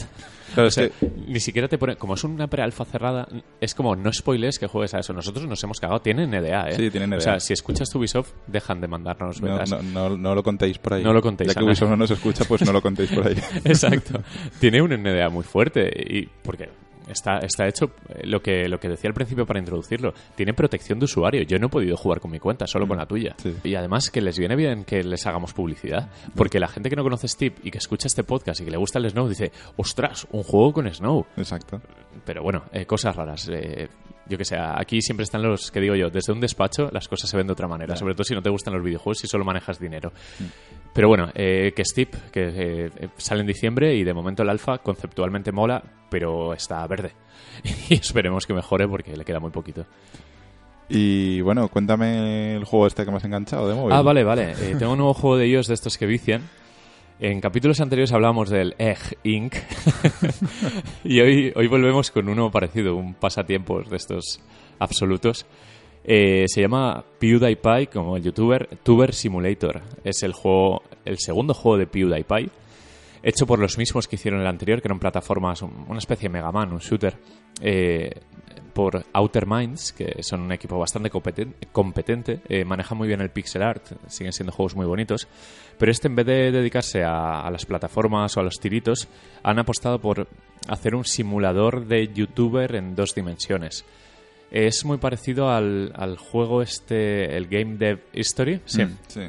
Claro, 0.54 0.64
O 0.64 0.68
es 0.70 0.74
sea, 0.74 0.90
que- 0.90 1.12
ni 1.28 1.40
siquiera 1.40 1.68
te 1.68 1.78
pone, 1.78 1.96
como 1.96 2.16
es 2.16 2.24
una 2.24 2.48
prealfa 2.48 2.84
cerrada, 2.84 3.28
es 3.62 3.76
como 3.76 3.96
no 3.96 4.12
spoilers 4.12 4.58
que 4.58 4.66
juegues 4.66 4.94
a 4.96 5.00
eso. 5.00 5.14
Nosotros 5.14 5.46
nos 5.46 5.64
hemos 5.64 5.80
cagado, 5.80 6.02
tienen 6.02 6.32
NDA, 6.32 6.70
¿eh? 6.70 6.76
Sí, 6.76 6.90
tienen 6.90 7.14
O 7.14 7.16
NDA. 7.18 7.22
sea, 7.22 7.40
si 7.40 7.54
escuchas 7.54 7.94
Ubisoft, 7.94 8.32
dejan 8.48 8.82
de 8.82 8.88
mandarnos 8.88 9.40
no, 9.42 9.52
betas. 9.54 9.70
no, 9.70 9.82
no, 10.10 10.18
no 10.18 10.34
lo 10.34 10.42
contéis 10.42 10.80
por 10.80 10.96
ahí. 10.96 11.04
No 11.04 11.14
lo 11.14 11.22
contéis, 11.22 11.50
Ya 11.50 11.54
que 11.54 11.60
Ana. 11.60 11.68
Ubisoft 11.68 11.90
no 11.92 11.98
nos 11.98 12.10
escucha, 12.12 12.46
pues 12.46 12.66
no 12.66 12.72
lo 12.74 12.82
contéis 12.82 13.12
por 13.12 13.28
ahí. 13.28 13.36
Exacto. 13.64 14.22
Tiene 14.60 14.82
un 14.82 14.90
NDA 14.92 15.30
muy 15.30 15.44
fuerte 15.44 15.88
y 16.10 16.28
porque 16.44 16.70
está, 17.10 17.40
está 17.40 17.68
hecho 17.68 17.92
eh, 18.10 18.22
lo 18.26 18.42
que, 18.42 18.68
lo 18.68 18.80
que 18.80 18.90
decía 18.90 19.10
al 19.10 19.14
principio 19.14 19.46
para 19.46 19.60
introducirlo. 19.60 20.14
Tiene 20.36 20.54
protección 20.54 21.00
de 21.00 21.06
usuario. 21.06 21.42
Yo 21.44 21.58
no 21.60 21.68
he 21.68 21.70
podido 21.70 21.98
jugar 21.98 22.20
con 22.20 22.32
mi 22.32 22.40
cuenta, 22.40 22.68
solo 22.68 22.88
con 22.88 22.98
la 22.98 23.06
tuya. 23.06 23.36
Sí. 23.38 23.54
Y 23.64 23.76
además 23.76 24.10
que 24.10 24.22
les 24.22 24.38
viene 24.38 24.56
bien 24.56 24.86
que 24.86 25.04
les 25.04 25.26
hagamos 25.28 25.54
publicidad. 25.54 26.10
Porque 26.36 26.60
la 26.60 26.68
gente 26.68 26.90
que 26.90 26.96
no 26.96 27.04
conoce 27.04 27.28
Steve 27.28 27.56
y 27.64 27.72
que 27.72 27.78
escucha 27.78 28.08
este 28.08 28.24
podcast 28.24 28.62
y 28.62 28.66
que 28.66 28.72
le 28.72 28.78
gusta 28.78 29.00
el 29.00 29.10
Snow 29.10 29.28
dice, 29.28 29.52
ostras, 29.78 30.28
un 30.32 30.44
juego 30.44 30.74
con 30.74 30.94
Snow. 30.94 31.26
Exacto. 31.38 31.82
Pero 32.26 32.44
bueno, 32.44 32.64
eh, 32.72 32.86
cosas 32.86 33.16
raras. 33.16 33.50
eh, 33.52 33.88
yo 34.30 34.38
que 34.38 34.46
sé, 34.46 34.56
aquí 34.58 35.02
siempre 35.02 35.24
están 35.24 35.42
los 35.42 35.72
que 35.72 35.82
digo 35.82 35.96
yo, 35.96 36.10
desde 36.10 36.32
un 36.32 36.40
despacho 36.40 36.90
las 36.92 37.08
cosas 37.08 37.30
se 37.30 37.36
ven 37.36 37.48
de 37.48 37.54
otra 37.54 37.68
manera, 37.68 37.96
sobre 37.96 38.14
todo 38.14 38.24
si 38.24 38.36
no 38.36 38.44
te 38.44 38.50
gustan 38.52 38.76
los 38.76 38.84
videojuegos 38.84 39.24
y 39.24 39.28
solo 39.28 39.44
manejas 39.44 39.80
dinero. 39.80 40.12
Pero 40.94 41.08
bueno, 41.08 41.30
eh, 41.36 41.72
que 41.76 41.86
Steep, 41.86 42.32
que 42.32 42.48
eh, 42.48 42.90
eh, 42.96 43.08
sale 43.18 43.42
en 43.42 43.48
diciembre 43.48 43.96
y 43.96 44.04
de 44.04 44.14
momento 44.14 44.44
el 44.44 44.50
alfa 44.50 44.80
conceptualmente 44.80 45.52
mola, 45.52 45.82
pero 46.10 46.54
está 46.54 46.86
verde. 46.88 47.12
Y 47.90 47.96
esperemos 47.96 48.46
que 48.46 48.54
mejore 48.54 48.88
porque 48.88 49.16
le 49.16 49.26
queda 49.26 49.40
muy 49.40 49.52
poquito. 49.52 49.86
Y 50.90 51.40
bueno, 51.42 51.68
cuéntame 51.68 52.56
el 52.56 52.66
juego 52.66 52.88
este 52.88 53.06
que 53.06 53.12
me 53.12 53.18
has 53.18 53.24
enganchado 53.24 53.70
de 53.70 53.76
móvil. 53.76 53.94
Ah, 53.94 54.02
vale, 54.02 54.24
vale. 54.24 54.52
Eh, 54.54 54.76
tengo 54.78 54.94
un 54.94 54.98
nuevo 54.98 55.14
juego 55.14 55.38
de 55.38 55.46
ellos 55.46 55.68
de 55.68 55.76
estos 55.76 55.98
que 55.98 56.08
vician. 56.08 56.50
En 57.20 57.42
capítulos 57.42 57.80
anteriores 57.80 58.12
hablábamos 58.12 58.50
del 58.50 58.74
Egg 58.80 59.18
Inc. 59.24 59.56
y 61.04 61.20
hoy, 61.20 61.54
hoy 61.56 61.68
volvemos 61.68 62.10
con 62.10 62.28
uno 62.28 62.50
parecido, 62.50 62.96
un 62.96 63.14
pasatiempos 63.14 63.90
de 63.90 63.98
estos 63.98 64.40
absolutos. 64.80 65.46
Eh, 66.12 66.46
se 66.48 66.62
llama 66.62 67.04
PewDiePie, 67.20 67.86
como 67.94 68.18
el 68.18 68.24
youtuber, 68.24 68.68
Tuber 68.82 69.14
Simulator. 69.14 69.80
Es 70.04 70.24
el 70.24 70.34
juego, 70.34 70.82
el 71.06 71.20
segundo 71.20 71.54
juego 71.54 71.78
de 71.78 71.86
PewDiePie, 71.86 72.50
hecho 73.22 73.46
por 73.46 73.60
los 73.60 73.78
mismos 73.78 74.08
que 74.08 74.16
hicieron 74.16 74.42
el 74.42 74.48
anterior, 74.48 74.82
que 74.82 74.88
eran 74.88 74.98
plataformas, 74.98 75.62
un- 75.62 75.86
una 75.88 76.00
especie 76.00 76.28
de 76.28 76.34
Mega 76.34 76.52
Man, 76.52 76.72
un 76.74 76.80
shooter, 76.80 77.16
eh, 77.62 78.10
por 78.74 79.06
Outer 79.14 79.46
Minds, 79.46 79.94
que 79.94 80.24
son 80.24 80.42
un 80.42 80.52
equipo 80.52 80.80
bastante 80.80 81.12
competen- 81.12 81.54
competente, 81.72 82.40
eh, 82.50 82.66
maneja 82.66 82.96
muy 82.96 83.08
bien 83.08 83.22
el 83.22 83.30
pixel 83.30 83.62
art, 83.62 83.84
siguen 84.08 84.34
siendo 84.34 84.52
juegos 84.52 84.76
muy 84.76 84.88
bonitos, 84.88 85.28
pero 85.78 85.92
este 85.92 86.08
en 86.08 86.16
vez 86.16 86.26
de 86.26 86.52
dedicarse 86.52 87.04
a, 87.04 87.42
a 87.42 87.52
las 87.52 87.68
plataformas 87.68 88.36
o 88.36 88.40
a 88.40 88.44
los 88.44 88.56
tiritos, 88.60 89.08
han 89.44 89.60
apostado 89.60 90.00
por 90.00 90.28
hacer 90.68 90.96
un 90.96 91.06
simulador 91.06 91.86
de 91.86 92.08
youtuber 92.12 92.76
en 92.76 92.96
dos 92.96 93.14
dimensiones. 93.14 93.86
Es 94.52 94.84
muy 94.86 94.98
parecido 94.98 95.50
al, 95.50 95.92
al 95.96 96.18
juego 96.18 96.62
este, 96.62 97.38
el 97.38 97.48
Game 97.48 97.78
Dev 97.78 98.00
History, 98.14 98.62
sí. 98.66 98.84
Mm, 98.84 98.98
sí. 99.08 99.22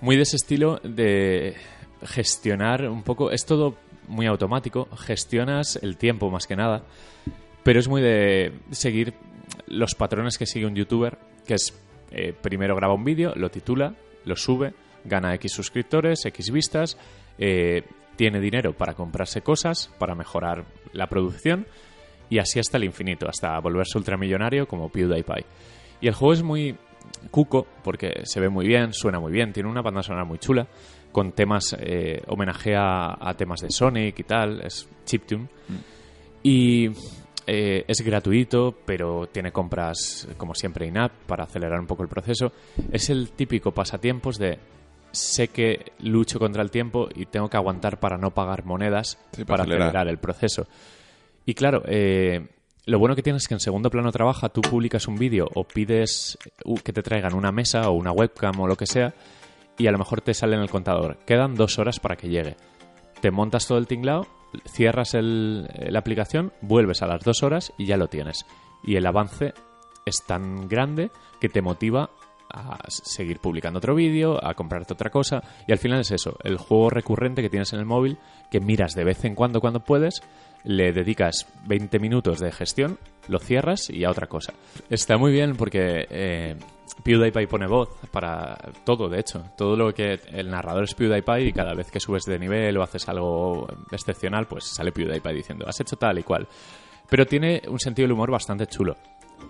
Muy 0.00 0.16
de 0.16 0.22
ese 0.22 0.36
estilo 0.36 0.80
de 0.82 1.56
gestionar 2.04 2.88
un 2.88 3.02
poco. 3.02 3.30
Es 3.30 3.44
todo 3.44 3.76
muy 4.06 4.26
automático. 4.26 4.88
Gestionas 4.96 5.78
el 5.82 5.96
tiempo 5.96 6.30
más 6.30 6.46
que 6.46 6.56
nada. 6.56 6.84
Pero 7.64 7.80
es 7.80 7.88
muy 7.88 8.00
de 8.00 8.52
seguir 8.70 9.14
los 9.66 9.94
patrones 9.94 10.38
que 10.38 10.46
sigue 10.46 10.66
un 10.66 10.74
youtuber. 10.76 11.18
Que 11.46 11.54
es 11.54 11.76
eh, 12.10 12.32
primero 12.40 12.76
graba 12.76 12.94
un 12.94 13.04
vídeo, 13.04 13.32
lo 13.34 13.50
titula, 13.50 13.94
lo 14.24 14.36
sube, 14.36 14.72
gana 15.04 15.34
X 15.34 15.52
suscriptores, 15.52 16.24
X 16.24 16.50
vistas. 16.50 16.96
eh, 17.38 17.82
tiene 18.16 18.40
dinero 18.40 18.72
para 18.76 18.94
comprarse 18.94 19.42
cosas, 19.42 19.90
para 19.98 20.16
mejorar 20.16 20.64
la 20.92 21.06
producción. 21.08 21.66
Y 22.30 22.38
así 22.38 22.58
hasta 22.58 22.76
el 22.76 22.84
infinito, 22.84 23.28
hasta 23.28 23.58
volverse 23.60 23.96
ultramillonario 23.98 24.66
como 24.68 24.88
PewDiePie. 24.90 25.44
Y 26.00 26.08
el 26.08 26.14
juego 26.14 26.32
es 26.34 26.42
muy 26.42 26.76
cuco 27.30 27.66
porque 27.82 28.20
se 28.24 28.40
ve 28.40 28.48
muy 28.48 28.66
bien, 28.66 28.92
suena 28.92 29.18
muy 29.18 29.32
bien, 29.32 29.52
tiene 29.52 29.68
una 29.68 29.82
banda 29.82 30.02
sonora 30.02 30.24
muy 30.24 30.38
chula, 30.38 30.66
con 31.10 31.32
temas, 31.32 31.74
eh, 31.80 32.22
homenajea 32.28 33.16
a 33.18 33.34
temas 33.34 33.60
de 33.60 33.70
Sonic 33.70 34.18
y 34.18 34.22
tal, 34.24 34.60
es 34.60 34.88
chiptune. 35.06 35.48
Y 36.42 36.90
eh, 37.46 37.84
es 37.88 38.00
gratuito, 38.02 38.74
pero 38.84 39.26
tiene 39.26 39.50
compras, 39.52 40.28
como 40.36 40.54
siempre, 40.54 40.86
in-app 40.86 41.12
para 41.26 41.44
acelerar 41.44 41.80
un 41.80 41.86
poco 41.86 42.02
el 42.02 42.08
proceso. 42.08 42.52
Es 42.92 43.08
el 43.10 43.30
típico 43.30 43.72
pasatiempos 43.72 44.38
de 44.38 44.58
sé 45.10 45.48
que 45.48 45.92
lucho 46.00 46.38
contra 46.38 46.62
el 46.62 46.70
tiempo 46.70 47.08
y 47.14 47.24
tengo 47.24 47.48
que 47.48 47.56
aguantar 47.56 47.98
para 47.98 48.18
no 48.18 48.30
pagar 48.34 48.66
monedas 48.66 49.18
Sí, 49.32 49.44
para 49.44 49.46
para 49.46 49.62
acelerar. 49.62 49.88
acelerar 49.88 50.08
el 50.08 50.18
proceso. 50.18 50.66
Y 51.48 51.54
claro, 51.54 51.82
eh, 51.86 52.46
lo 52.84 52.98
bueno 52.98 53.16
que 53.16 53.22
tienes 53.22 53.44
es 53.44 53.48
que 53.48 53.54
en 53.54 53.60
segundo 53.60 53.88
plano 53.88 54.12
trabaja, 54.12 54.50
tú 54.50 54.60
publicas 54.60 55.08
un 55.08 55.16
vídeo 55.16 55.48
o 55.54 55.64
pides 55.64 56.36
uh, 56.66 56.74
que 56.76 56.92
te 56.92 57.02
traigan 57.02 57.32
una 57.32 57.50
mesa 57.52 57.88
o 57.88 57.92
una 57.94 58.12
webcam 58.12 58.60
o 58.60 58.66
lo 58.66 58.76
que 58.76 58.84
sea 58.84 59.14
y 59.78 59.86
a 59.86 59.90
lo 59.90 59.96
mejor 59.96 60.20
te 60.20 60.34
sale 60.34 60.56
en 60.56 60.60
el 60.60 60.68
contador. 60.68 61.16
Quedan 61.24 61.54
dos 61.54 61.78
horas 61.78 62.00
para 62.00 62.16
que 62.16 62.28
llegue. 62.28 62.56
Te 63.22 63.30
montas 63.30 63.66
todo 63.66 63.78
el 63.78 63.86
tinglado, 63.86 64.26
cierras 64.66 65.14
el- 65.14 65.66
la 65.88 66.00
aplicación, 66.00 66.52
vuelves 66.60 67.00
a 67.00 67.06
las 67.06 67.24
dos 67.24 67.42
horas 67.42 67.72
y 67.78 67.86
ya 67.86 67.96
lo 67.96 68.08
tienes. 68.08 68.44
Y 68.84 68.96
el 68.96 69.06
avance 69.06 69.54
es 70.04 70.22
tan 70.26 70.68
grande 70.68 71.10
que 71.40 71.48
te 71.48 71.62
motiva 71.62 72.10
a 72.52 72.78
seguir 72.88 73.40
publicando 73.40 73.78
otro 73.78 73.94
vídeo, 73.94 74.38
a 74.44 74.54
comprarte 74.54 74.92
otra 74.92 75.10
cosa. 75.10 75.42
Y 75.66 75.72
al 75.72 75.78
final 75.78 76.00
es 76.00 76.10
eso, 76.10 76.36
el 76.42 76.56
juego 76.56 76.90
recurrente 76.90 77.42
que 77.42 77.50
tienes 77.50 77.72
en 77.72 77.80
el 77.80 77.86
móvil, 77.86 78.18
que 78.50 78.60
miras 78.60 78.94
de 78.94 79.04
vez 79.04 79.24
en 79.24 79.34
cuando 79.34 79.60
cuando 79.60 79.80
puedes, 79.80 80.22
le 80.64 80.92
dedicas 80.92 81.46
20 81.66 81.98
minutos 81.98 82.40
de 82.40 82.52
gestión, 82.52 82.98
lo 83.28 83.38
cierras 83.38 83.90
y 83.90 84.04
a 84.04 84.10
otra 84.10 84.26
cosa. 84.26 84.52
Está 84.90 85.16
muy 85.16 85.32
bien 85.32 85.56
porque 85.56 86.06
eh, 86.10 86.56
PewDiePie 87.02 87.46
pone 87.46 87.66
voz 87.66 87.90
para 88.10 88.56
todo, 88.84 89.08
de 89.08 89.20
hecho. 89.20 89.44
Todo 89.56 89.76
lo 89.76 89.92
que 89.94 90.20
el 90.32 90.50
narrador 90.50 90.84
es 90.84 90.94
PewDiePie 90.94 91.48
y 91.48 91.52
cada 91.52 91.74
vez 91.74 91.90
que 91.90 92.00
subes 92.00 92.24
de 92.24 92.38
nivel 92.38 92.76
o 92.76 92.82
haces 92.82 93.08
algo 93.08 93.66
excepcional, 93.90 94.46
pues 94.46 94.64
sale 94.64 94.92
PewDiePie 94.92 95.34
diciendo, 95.34 95.66
has 95.68 95.80
hecho 95.80 95.96
tal 95.96 96.18
y 96.18 96.22
cual. 96.22 96.46
Pero 97.08 97.24
tiene 97.24 97.62
un 97.68 97.78
sentido 97.78 98.04
del 98.04 98.12
humor 98.12 98.30
bastante 98.30 98.66
chulo. 98.66 98.96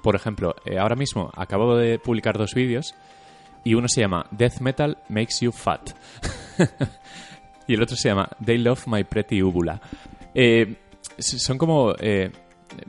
Por 0.02 0.14
ejemplo, 0.14 0.54
eh, 0.64 0.78
ahora 0.78 0.96
mismo 0.96 1.30
acabo 1.34 1.76
de 1.76 1.98
publicar 1.98 2.38
dos 2.38 2.54
vídeos 2.54 2.94
y 3.64 3.74
uno 3.74 3.88
se 3.88 4.00
llama 4.00 4.26
Death 4.30 4.60
Metal 4.60 4.98
Makes 5.08 5.40
You 5.40 5.52
Fat 5.52 5.90
y 7.66 7.74
el 7.74 7.82
otro 7.82 7.96
se 7.96 8.08
llama 8.08 8.28
They 8.44 8.58
Love 8.58 8.86
My 8.86 9.04
Pretty 9.04 9.42
Úbula. 9.42 9.80
Eh, 10.34 10.76
son 11.18 11.58
como 11.58 11.94
eh, 11.98 12.30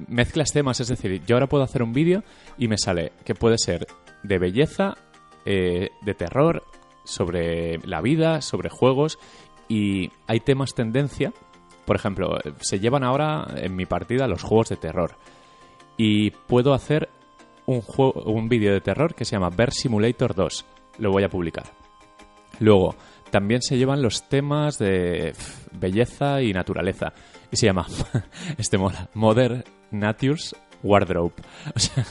mezclas 0.07 0.51
temas, 0.51 0.79
es 0.79 0.87
decir, 0.87 1.23
yo 1.25 1.35
ahora 1.35 1.47
puedo 1.47 1.63
hacer 1.63 1.81
un 1.81 1.93
vídeo 1.93 2.23
y 2.57 2.67
me 2.67 2.77
sale 2.77 3.13
que 3.25 3.33
puede 3.33 3.57
ser 3.57 3.87
de 4.23 4.37
belleza, 4.37 4.95
de 5.45 6.13
terror, 6.15 6.63
sobre 7.05 7.79
la 7.79 8.01
vida, 8.01 8.41
sobre 8.41 8.69
juegos 8.69 9.17
y 9.67 10.11
hay 10.27 10.39
temas 10.39 10.75
tendencia. 10.75 11.33
Por 11.85 11.95
ejemplo, 11.95 12.37
se 12.59 12.79
llevan 12.79 13.03
ahora 13.03 13.47
en 13.55 13.75
mi 13.75 13.85
partida 13.85 14.27
los 14.27 14.43
juegos 14.43 14.69
de 14.69 14.77
terror 14.77 15.15
y 15.99 16.31
puedo 16.31 16.73
hacer 16.73 17.09
un, 17.65 17.81
juego, 17.81 18.23
un 18.23 18.47
vídeo 18.47 18.71
de 18.71 18.79
terror 18.79 19.13
que 19.13 19.25
se 19.25 19.35
llama 19.35 19.49
Bear 19.49 19.73
Simulator 19.73 20.33
2. 20.33 20.65
Lo 20.99 21.11
voy 21.11 21.23
a 21.23 21.29
publicar. 21.29 21.65
Luego, 22.61 22.95
también 23.31 23.61
se 23.61 23.77
llevan 23.77 24.01
los 24.01 24.29
temas 24.29 24.79
de 24.79 25.33
belleza 25.73 26.41
y 26.41 26.53
naturaleza. 26.53 27.11
Y 27.51 27.57
se 27.57 27.65
llama, 27.65 27.85
este 28.57 28.77
mola, 28.77 29.09
Modern 29.13 29.65
Natures 29.91 30.55
Wardrobe. 30.83 31.33
O 31.75 31.79
sea, 31.79 32.05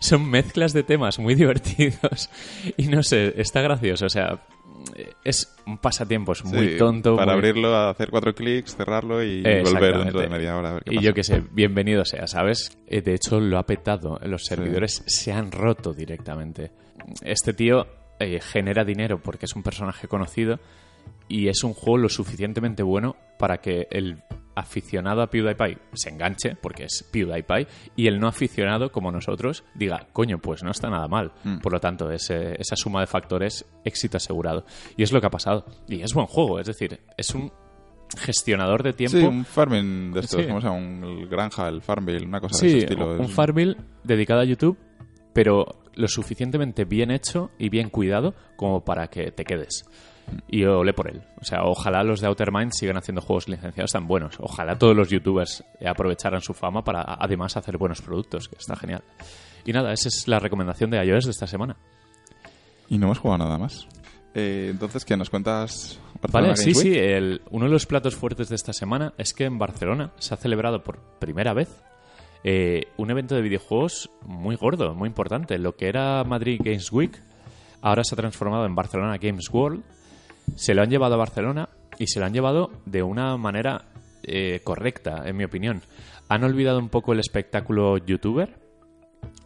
son 0.00 0.28
mezclas 0.28 0.72
de 0.72 0.82
temas 0.82 1.20
muy 1.20 1.34
divertidos. 1.36 2.30
Y 2.76 2.88
no 2.88 3.04
sé, 3.04 3.40
está 3.40 3.60
gracioso. 3.60 4.06
O 4.06 4.10
sea, 4.10 4.40
es 5.24 5.54
un 5.66 5.78
pasatiempo, 5.78 6.32
es 6.32 6.44
muy 6.44 6.70
Sí, 6.70 6.76
tonto. 6.78 7.16
Para 7.16 7.32
muy- 7.32 7.38
abrirlo, 7.38 7.76
hacer 7.76 8.10
cuatro 8.10 8.34
clics, 8.34 8.76
cerrarlo 8.76 9.22
y 9.22 9.42
volver 9.62 9.98
dentro 9.98 10.20
de 10.20 10.28
media 10.28 10.56
hora. 10.56 10.70
A 10.70 10.74
ver 10.74 10.82
qué 10.84 10.92
Y 10.92 10.96
pasa. 10.96 11.06
yo 11.08 11.14
qué 11.14 11.24
sé, 11.24 11.42
bienvenido 11.52 12.04
sea, 12.04 12.26
¿sabes? 12.26 12.78
Eh, 12.86 13.00
De 13.02 13.14
hecho, 13.14 13.40
lo 13.40 13.58
ha 13.58 13.64
petado. 13.66 14.18
Los 14.24 14.44
servidores 14.44 15.02
se 15.06 15.32
han 15.32 15.50
roto 15.52 15.92
directamente. 15.92 16.70
Este 17.22 17.52
tío 17.52 17.86
eh, 18.20 18.40
genera 18.40 18.84
dinero 18.84 19.20
porque 19.22 19.46
es 19.46 19.54
un 19.54 19.62
personaje 19.62 20.08
conocido 20.08 20.58
y 21.28 21.48
es 21.48 21.62
un 21.64 21.74
juego 21.74 21.98
lo 21.98 22.08
suficientemente 22.08 22.82
bueno 22.82 23.16
para 23.38 23.58
que 23.58 23.86
el 23.90 24.22
aficionado 24.56 25.22
a 25.22 25.30
PewDiePie 25.30 25.78
se 25.92 26.08
enganche, 26.10 26.56
porque 26.56 26.84
es 26.84 27.08
PewDiePie, 27.12 27.68
y 27.94 28.08
el 28.08 28.18
no 28.18 28.26
aficionado, 28.26 28.90
como 28.90 29.12
nosotros, 29.12 29.62
diga, 29.76 30.08
coño, 30.12 30.38
pues 30.38 30.64
no 30.64 30.72
está 30.72 30.90
nada 30.90 31.06
mal. 31.06 31.30
Mm. 31.44 31.58
Por 31.58 31.72
lo 31.72 31.78
tanto, 31.78 32.10
ese- 32.10 32.56
esa 32.60 32.74
suma 32.74 33.00
de 33.00 33.06
factores, 33.06 33.64
éxito 33.84 34.16
asegurado. 34.16 34.64
Y 34.96 35.04
es 35.04 35.12
lo 35.12 35.20
que 35.20 35.28
ha 35.28 35.30
pasado. 35.30 35.64
Y 35.86 36.00
es 36.02 36.12
buen 36.12 36.26
juego, 36.26 36.58
es 36.58 36.66
decir, 36.66 36.98
es 37.16 37.32
un 37.36 37.52
gestionador 38.16 38.82
de 38.82 38.92
tiempo. 38.94 39.18
Sí, 39.18 39.24
un 39.24 39.44
farming 39.44 40.12
de 40.12 40.20
estos, 40.20 40.40
Sí. 40.40 40.48
¿cómo 40.48 40.60
se 40.60 40.66
llama? 40.66 40.78
Un, 40.78 41.04
el 41.04 41.28
Granja, 41.28 41.68
el 41.68 41.82
Farmville, 41.82 42.26
una 42.26 42.40
cosa 42.40 42.60
de 42.60 42.68
ese 42.68 42.78
estilo. 42.78 43.14
un 43.16 43.26
Es- 43.26 43.30
Farmville 43.32 43.76
dedicado 44.02 44.40
a 44.40 44.44
YouTube, 44.44 44.76
pero 45.32 45.66
lo 45.94 46.08
suficientemente 46.08 46.84
bien 46.84 47.10
hecho 47.10 47.50
y 47.58 47.68
bien 47.68 47.90
cuidado 47.90 48.34
como 48.56 48.84
para 48.84 49.08
que 49.08 49.30
te 49.30 49.44
quedes. 49.44 49.84
Y 50.48 50.64
ole 50.64 50.92
por 50.92 51.08
él. 51.08 51.22
O 51.40 51.44
sea, 51.44 51.64
ojalá 51.64 52.02
los 52.02 52.20
de 52.20 52.26
Outer 52.26 52.52
Mind 52.52 52.72
sigan 52.72 52.96
haciendo 52.96 53.20
juegos 53.20 53.48
licenciados 53.48 53.92
tan 53.92 54.06
buenos. 54.06 54.36
Ojalá 54.40 54.78
todos 54.78 54.96
los 54.96 55.08
youtubers 55.10 55.64
aprovecharan 55.84 56.40
su 56.40 56.54
fama 56.54 56.82
para 56.84 57.02
además 57.18 57.56
hacer 57.56 57.76
buenos 57.78 58.00
productos, 58.02 58.48
que 58.48 58.56
está 58.56 58.76
genial. 58.76 59.02
Y 59.64 59.72
nada, 59.72 59.92
esa 59.92 60.08
es 60.08 60.26
la 60.28 60.38
recomendación 60.38 60.90
de 60.90 61.04
iOS 61.04 61.24
de 61.26 61.30
esta 61.32 61.46
semana. 61.46 61.76
Y 62.88 62.98
no 62.98 63.06
hemos 63.06 63.18
jugado 63.18 63.44
nada 63.44 63.58
más. 63.58 63.86
Eh, 64.34 64.68
entonces, 64.70 65.04
¿qué 65.04 65.16
nos 65.16 65.30
cuentas? 65.30 65.98
Vale, 66.32 66.48
Barcelona 66.48 66.56
sí, 66.56 66.64
Games 66.72 66.78
sí. 66.78 66.88
Week? 66.90 66.98
el- 66.98 67.42
uno 67.50 67.64
de 67.66 67.70
los 67.70 67.86
platos 67.86 68.14
fuertes 68.16 68.48
de 68.48 68.54
esta 68.56 68.72
semana 68.72 69.12
es 69.18 69.34
que 69.34 69.44
en 69.44 69.58
Barcelona 69.58 70.12
se 70.18 70.34
ha 70.34 70.36
celebrado 70.36 70.82
por 70.82 70.98
primera 71.18 71.52
vez 71.54 71.68
eh, 72.44 72.84
un 72.96 73.10
evento 73.10 73.34
de 73.34 73.42
videojuegos 73.42 74.10
muy 74.24 74.56
gordo, 74.56 74.94
muy 74.94 75.08
importante. 75.08 75.58
Lo 75.58 75.76
que 75.76 75.88
era 75.88 76.22
Madrid 76.24 76.60
Games 76.62 76.90
Week 76.92 77.20
ahora 77.82 78.04
se 78.04 78.14
ha 78.14 78.16
transformado 78.16 78.64
en 78.64 78.74
Barcelona 78.74 79.16
Games 79.18 79.48
World. 79.50 79.82
Se 80.56 80.74
lo 80.74 80.82
han 80.82 80.90
llevado 80.90 81.14
a 81.14 81.18
Barcelona 81.18 81.68
y 81.98 82.06
se 82.06 82.20
lo 82.20 82.26
han 82.26 82.32
llevado 82.32 82.70
de 82.86 83.02
una 83.02 83.36
manera 83.36 83.86
eh, 84.22 84.60
correcta, 84.64 85.22
en 85.26 85.36
mi 85.36 85.44
opinión. 85.44 85.82
Han 86.28 86.44
olvidado 86.44 86.78
un 86.78 86.88
poco 86.88 87.12
el 87.12 87.20
espectáculo 87.20 87.98
youtuber 87.98 88.58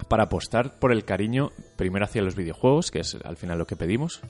para 0.09 0.25
apostar 0.25 0.79
por 0.79 0.93
el 0.93 1.05
cariño 1.05 1.51
primero 1.77 2.05
hacia 2.05 2.23
los 2.23 2.37
videojuegos, 2.37 2.91
que 2.91 3.01
es 3.01 3.17
al 3.25 3.37
final 3.37 3.59
lo 3.59 3.67
que 3.67 3.77
pedimos, 3.77 4.21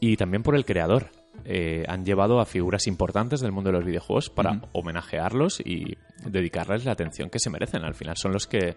y 0.00 0.16
también 0.16 0.42
por 0.42 0.56
el 0.56 0.64
creador. 0.64 1.10
Eh, 1.44 1.84
han 1.88 2.04
llevado 2.04 2.40
a 2.40 2.46
figuras 2.46 2.86
importantes 2.86 3.40
del 3.40 3.52
mundo 3.52 3.70
de 3.70 3.76
los 3.76 3.84
videojuegos 3.84 4.30
para 4.30 4.62
homenajearlos 4.72 5.60
y 5.60 5.96
dedicarles 6.24 6.84
la 6.84 6.92
atención 6.92 7.28
que 7.30 7.38
se 7.38 7.50
merecen. 7.50 7.84
Al 7.84 7.94
final 7.94 8.16
son 8.16 8.32
los 8.32 8.46
que 8.46 8.76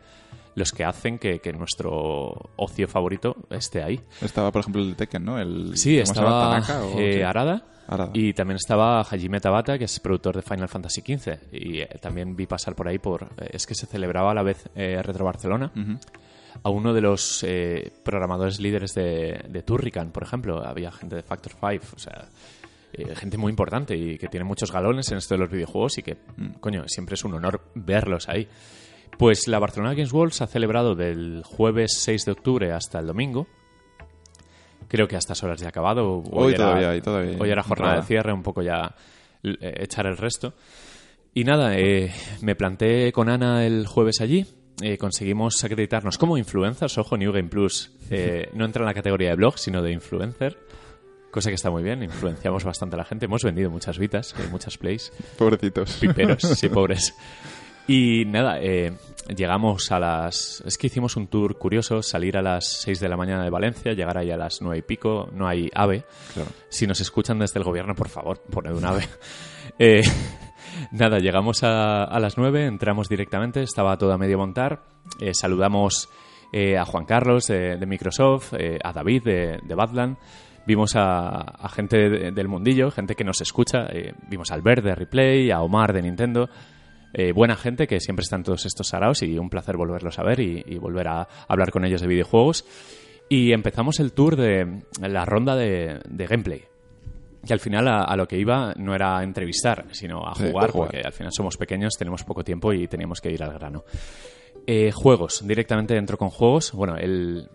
los 0.56 0.72
que 0.72 0.84
hacen 0.84 1.20
que, 1.20 1.39
que 1.39 1.54
nuestro 1.54 2.50
ocio 2.56 2.88
favorito 2.88 3.36
esté 3.52 3.84
ahí. 3.84 4.02
Estaba, 4.22 4.52
por 4.52 4.62
ejemplo, 4.62 4.82
el 4.82 4.96
Tekken, 4.96 5.24
¿no? 5.24 5.39
El, 5.39 5.78
Sí, 5.78 6.00
estaba 6.00 6.50
¿Tanaka 6.50 6.84
o 6.84 7.00
eh? 7.00 7.24
Arada, 7.24 7.63
Arada. 7.88 8.10
y 8.13 8.34
también 8.34 8.56
estaba 8.56 9.02
Hajime 9.02 9.39
Tabata, 9.39 9.78
que 9.78 9.86
es 9.86 10.00
productor 10.00 10.36
de 10.36 10.41
Final 10.41 10.67
Fantasy 10.67 11.02
XV. 11.02 11.54
Y 11.54 11.82
eh, 11.82 11.88
también 12.02 12.36
vi 12.36 12.48
pasar 12.48 12.76
por 12.76 12.88
ahí 12.88 12.98
por... 12.98 13.30
es 13.52 13.67
que 13.67 13.76
se 13.76 13.86
celebraba 13.86 14.32
a 14.32 14.34
la 14.34 14.41
vez 14.43 14.67
Retro 14.76 15.26
Barcelona 15.26 15.72
Ujú. 15.76 16.00
A 16.63 16.70
uno 16.70 16.93
de 16.93 17.02
los 17.02 17.43
eh, 17.43 17.91
programadores 18.04 18.60
líderes 18.60 18.93
de, 18.93 19.46
de 19.50 19.63
Turrican, 19.63 20.12
por 20.12 20.24
ejemplo. 20.24 20.63
Había 20.65 20.91
gente 20.91 21.15
de 21.15 21.24
Factor 21.24 21.54
5, 21.54 21.86
o 21.96 22.00
sea, 22.00 22.28
eh, 22.93 23.15
gente 23.15 23.38
muy 23.38 23.50
importante 23.50 23.96
y 23.96 24.17
que 24.17 24.28
tiene 24.28 24.43
muchos 24.43 24.72
galones 24.72 25.12
en 25.12 25.17
esto 25.17 25.36
de 25.36 25.39
los 25.39 25.50
videojuegos 25.52 25.98
y 25.98 26.04
que, 26.04 26.17
coño, 26.60 26.84
siempre 26.88 27.15
es 27.15 27.24
un 27.24 27.34
honor 27.36 27.62
verlos 27.76 28.28
ahí. 28.30 28.48
Pues 29.17 29.48
la 29.48 29.60
Barcelona 29.60 29.93
Games 29.93 30.13
World 30.13 30.34
se 30.34 30.43
ha 30.43 30.48
celebrado 30.48 30.93
del 30.96 31.41
jueves 31.46 31.98
6 32.02 32.26
de 32.26 32.32
octubre 32.34 32.72
hasta 32.72 33.00
el 33.00 33.08
domingo. 33.08 33.48
Creo 34.88 35.08
que 35.08 35.15
a 35.15 35.20
estas 35.20 35.43
horas 35.43 35.60
ya 35.60 35.67
ha 35.67 35.70
acabado. 35.70 36.24
Hoy 36.32 36.54
era- 36.54 36.65
todavía 36.65 36.89
hay, 36.91 37.02
todavía 37.02 37.38
Hoy 37.39 37.50
era 37.50 37.63
jornada 37.63 37.96
de 37.98 38.04
cierre, 38.04 38.32
un 38.32 38.43
poco 38.43 38.62
ya 38.62 38.96
eh, 39.43 39.74
echar 39.82 40.06
el 40.08 40.17
resto. 40.17 40.54
Y 41.34 41.43
nada, 41.43 41.78
eh, 41.78 42.12
me 42.41 42.56
planté 42.56 43.12
con 43.12 43.30
Ana 43.30 43.65
el 43.65 43.86
jueves 43.86 44.22
allí. 44.22 44.46
Eh, 44.82 44.98
conseguimos 44.98 45.63
acreditarnos 45.63 46.18
como 46.18 46.38
influencers. 46.38 46.98
Ojo, 46.98 47.18
New 47.18 47.32
Game 47.32 47.50
Plus 47.50 47.92
eh, 48.10 48.50
no 48.54 48.66
entra 48.66 48.84
en 48.84 48.88
la 48.88 48.94
categoría 48.94 49.30
de 49.30 49.36
blog, 49.36 49.58
sino 49.58 49.82
de 49.82 49.92
influencer. 49.92 50.58
Cosa 51.32 51.50
que 51.50 51.56
está 51.56 51.70
muy 51.70 51.84
bien, 51.84 52.04
influenciamos 52.04 52.63
bastante 52.63 52.96
a 52.96 53.00
la 53.00 53.06
gente. 53.06 53.26
Hemos 53.26 53.44
vendido 53.44 53.70
muchas 53.70 53.98
vitas, 54.00 54.34
eh, 54.40 54.48
muchas 54.50 54.78
plays, 54.78 55.12
Pobrecitos. 55.38 55.98
piperos, 55.98 56.42
sí, 56.42 56.70
pobres. 56.74 57.16
Y 57.88 58.26
nada, 58.26 58.60
eh, 58.62 58.94
llegamos 59.36 59.92
a 59.92 60.00
las... 60.00 60.62
Es 60.66 60.78
que 60.78 60.88
hicimos 60.88 61.16
un 61.16 61.28
tour 61.28 61.58
curioso, 61.58 62.02
salir 62.02 62.38
a 62.38 62.42
las 62.42 62.82
6 62.82 63.00
de 63.00 63.08
la 63.08 63.16
mañana 63.18 63.44
de 63.44 63.50
Valencia, 63.50 63.94
llegar 63.94 64.18
ahí 64.18 64.30
a 64.30 64.38
las 64.38 64.62
9 64.62 64.80
y 64.80 64.82
pico, 64.82 65.30
no 65.32 65.48
hay 65.48 65.70
AVE. 65.74 66.04
Claro. 66.34 66.50
Si 66.70 66.86
nos 66.86 67.00
escuchan 67.00 67.40
desde 67.40 67.60
el 67.60 67.63
gobierno, 67.66 67.96
por 67.96 68.10
favor, 68.10 68.42
poned 68.50 68.74
un 68.74 68.86
ave. 68.86 69.08
Eh, 69.80 70.02
nada, 70.91 71.19
llegamos 71.19 71.63
a, 71.63 72.19
las 72.19 72.38
9, 72.38 72.65
entramos 72.65 73.10
directamente, 73.10 73.62
estaba 73.62 73.97
todo 73.97 74.13
a 74.13 74.17
medio 74.17 74.38
montar. 74.38 74.84
eh, 75.19 75.34
saludamos 75.34 76.10
eh, 76.53 76.77
a 76.77 76.86
Juan 76.86 77.06
Carlos 77.06 77.47
de, 77.47 77.77
de 77.77 77.86
Microsoft, 77.86 78.53
eh, 78.58 78.80
a 78.84 78.93
David 78.93 79.23
de, 79.23 79.75
Badland. 79.75 80.17
Vimos 80.65 80.93
a, 80.95 81.69
gente 81.73 82.10
de- 82.10 82.32
del 82.32 82.47
mundillo, 82.47 82.91
gente 82.91 83.15
que 83.15 83.23
nos 83.23 83.39
escucha. 83.41 83.88
eh, 83.89 84.13
vimos 84.30 84.51
a 84.51 84.56
Albert 84.56 84.84
de 84.84 84.95
Replay, 84.95 85.51
a 85.51 85.62
Omar 85.62 85.93
de 85.93 86.01
Nintendo. 86.01 86.49
Eh, 87.13 87.32
buena 87.32 87.56
gente 87.56 87.88
que 87.88 87.99
siempre 88.01 88.23
están 88.23 88.43
todos 88.43 88.65
estos 88.65 88.88
saraos 88.89 89.23
y 89.23 89.39
un 89.39 89.49
placer 89.49 89.77
volverlos 89.77 90.19
a 90.19 90.23
ver 90.23 90.39
y, 90.41 90.77
volver 90.77 91.08
a 91.08 91.27
hablar 91.47 91.71
con 91.71 91.86
ellos 91.86 92.01
de 92.01 92.08
videojuegos. 92.08 92.65
Y 93.30 93.53
empezamos 93.53 93.99
el 93.99 94.12
tour 94.13 94.36
de 94.36 94.84
la 95.01 95.25
ronda 95.25 95.56
de 95.56 96.01
gameplay. 96.30 96.63
Que 97.47 97.53
al 97.53 97.60
final 97.60 97.88
a, 97.88 98.03
a 98.03 98.15
lo 98.17 98.27
que 98.27 98.38
iba 98.38 98.73
no 98.77 98.93
era 98.93 99.23
entrevistar, 99.23 99.86
sino 99.91 100.27
a 100.27 100.36
Sí, 100.36 100.49
jugar, 100.51 100.69
a 100.69 100.71
jugar. 100.73 100.89
porque 100.91 101.01
al 101.05 101.13
final 101.13 101.31
somos 101.31 101.55
pequeños, 101.57 101.93
tenemos 101.97 102.23
poco 102.23 102.43
tiempo 102.43 102.73
y 102.73 102.88
teníamos 102.88 103.21
que 103.21 103.31
ir 103.31 103.41
al 103.41 103.53
grano. 103.53 103.86
Eh, 104.65 104.91
juegos, 104.91 105.47
directamente 105.47 105.95
entro 105.95 106.17
con 106.17 106.29
juegos. 106.29 106.73
Bueno, 106.73 106.97
el, 106.97 107.47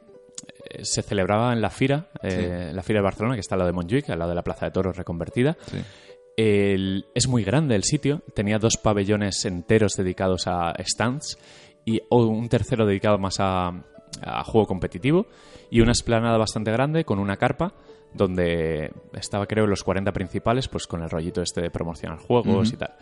eh, 0.71 0.85
se 0.85 1.03
celebraba 1.03 1.53
en 1.53 1.61
la 1.61 1.69
Fira, 1.71 2.09
eh, 2.23 2.71
la 2.73 2.83
Fira 2.83 3.01
de 3.01 3.05
Barcelona, 3.05 3.35
que 3.35 3.41
está 3.41 3.55
al 3.55 3.59
lado 3.61 3.67
de 3.71 3.75
Montjuic, 3.75 4.09
al 4.11 4.19
lado 4.19 4.31
de 4.31 4.35
la 4.37 4.43
Plaza 4.43 4.65
de 4.67 4.73
Toros 4.73 4.97
reconvertida. 4.97 5.57
Sí. 5.67 5.79
El- 6.37 7.05
es 7.15 7.29
muy 7.29 7.45
grande 7.45 7.75
el 7.77 7.85
sitio, 7.85 8.23
tenía 8.35 8.59
dos 8.59 8.79
pabellones 8.79 9.45
enteros 9.45 9.93
dedicados 9.97 10.47
a 10.47 10.73
stands 10.83 11.37
y 11.85 12.01
un 12.11 12.49
tercero 12.49 12.87
dedicado 12.87 13.19
más 13.19 13.37
a, 13.41 13.69
a 14.23 14.45
juego 14.45 14.67
competitivo 14.67 15.27
y 15.71 15.81
una 15.83 15.93
esplanada 15.93 16.39
bastante 16.39 16.71
grande 16.73 17.05
con 17.05 17.19
una 17.19 17.37
carpa 17.37 17.75
donde 18.15 18.93
estaba 19.15 19.47
creo 19.47 19.67
los 19.67 19.83
40 19.83 20.13
principales 20.13 20.69
pues 20.69 20.87
con 20.87 21.03
el 21.03 21.11
rollito 21.11 21.41
este 21.43 21.61
de 21.63 21.71
promocionar 21.71 22.19
juegos 22.19 22.69
Ujú. 22.69 22.75
y 22.75 22.79
tal. 22.79 22.95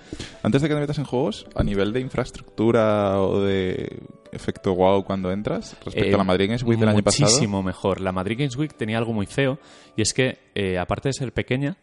Antes 0.42 0.62
de 0.62 0.68
que 0.68 0.74
te 0.74 0.80
metas 0.80 0.98
en 0.98 1.04
juegos, 1.04 1.46
a 1.54 1.62
nivel 1.64 1.92
de 1.92 2.00
infraestructura 2.00 3.20
o 3.20 3.40
de 3.42 4.02
efecto 4.32 4.74
wow 4.74 5.04
cuando 5.04 5.30
entras, 5.32 5.76
respecto 5.84 6.10
Eh, 6.10 6.14
a 6.14 6.18
la 6.18 6.24
Madrid 6.24 6.46
Games 6.46 6.62
Week 6.62 6.78
del 6.78 6.88
año 6.88 7.02
pasado. 7.02 7.24
Muchísimo 7.30 7.62
mejor. 7.62 8.00
La 8.00 8.12
Madrid 8.12 8.36
Games 8.38 8.56
Week 8.56 8.74
tenía 8.76 8.98
algo 8.98 9.12
muy 9.12 9.26
feo 9.26 9.58
y 9.96 10.02
es 10.02 10.14
que, 10.14 10.38
eh, 10.54 10.78
aparte 10.78 11.08
de 11.08 11.12
ser 11.14 11.32
pequeña, 11.32 11.76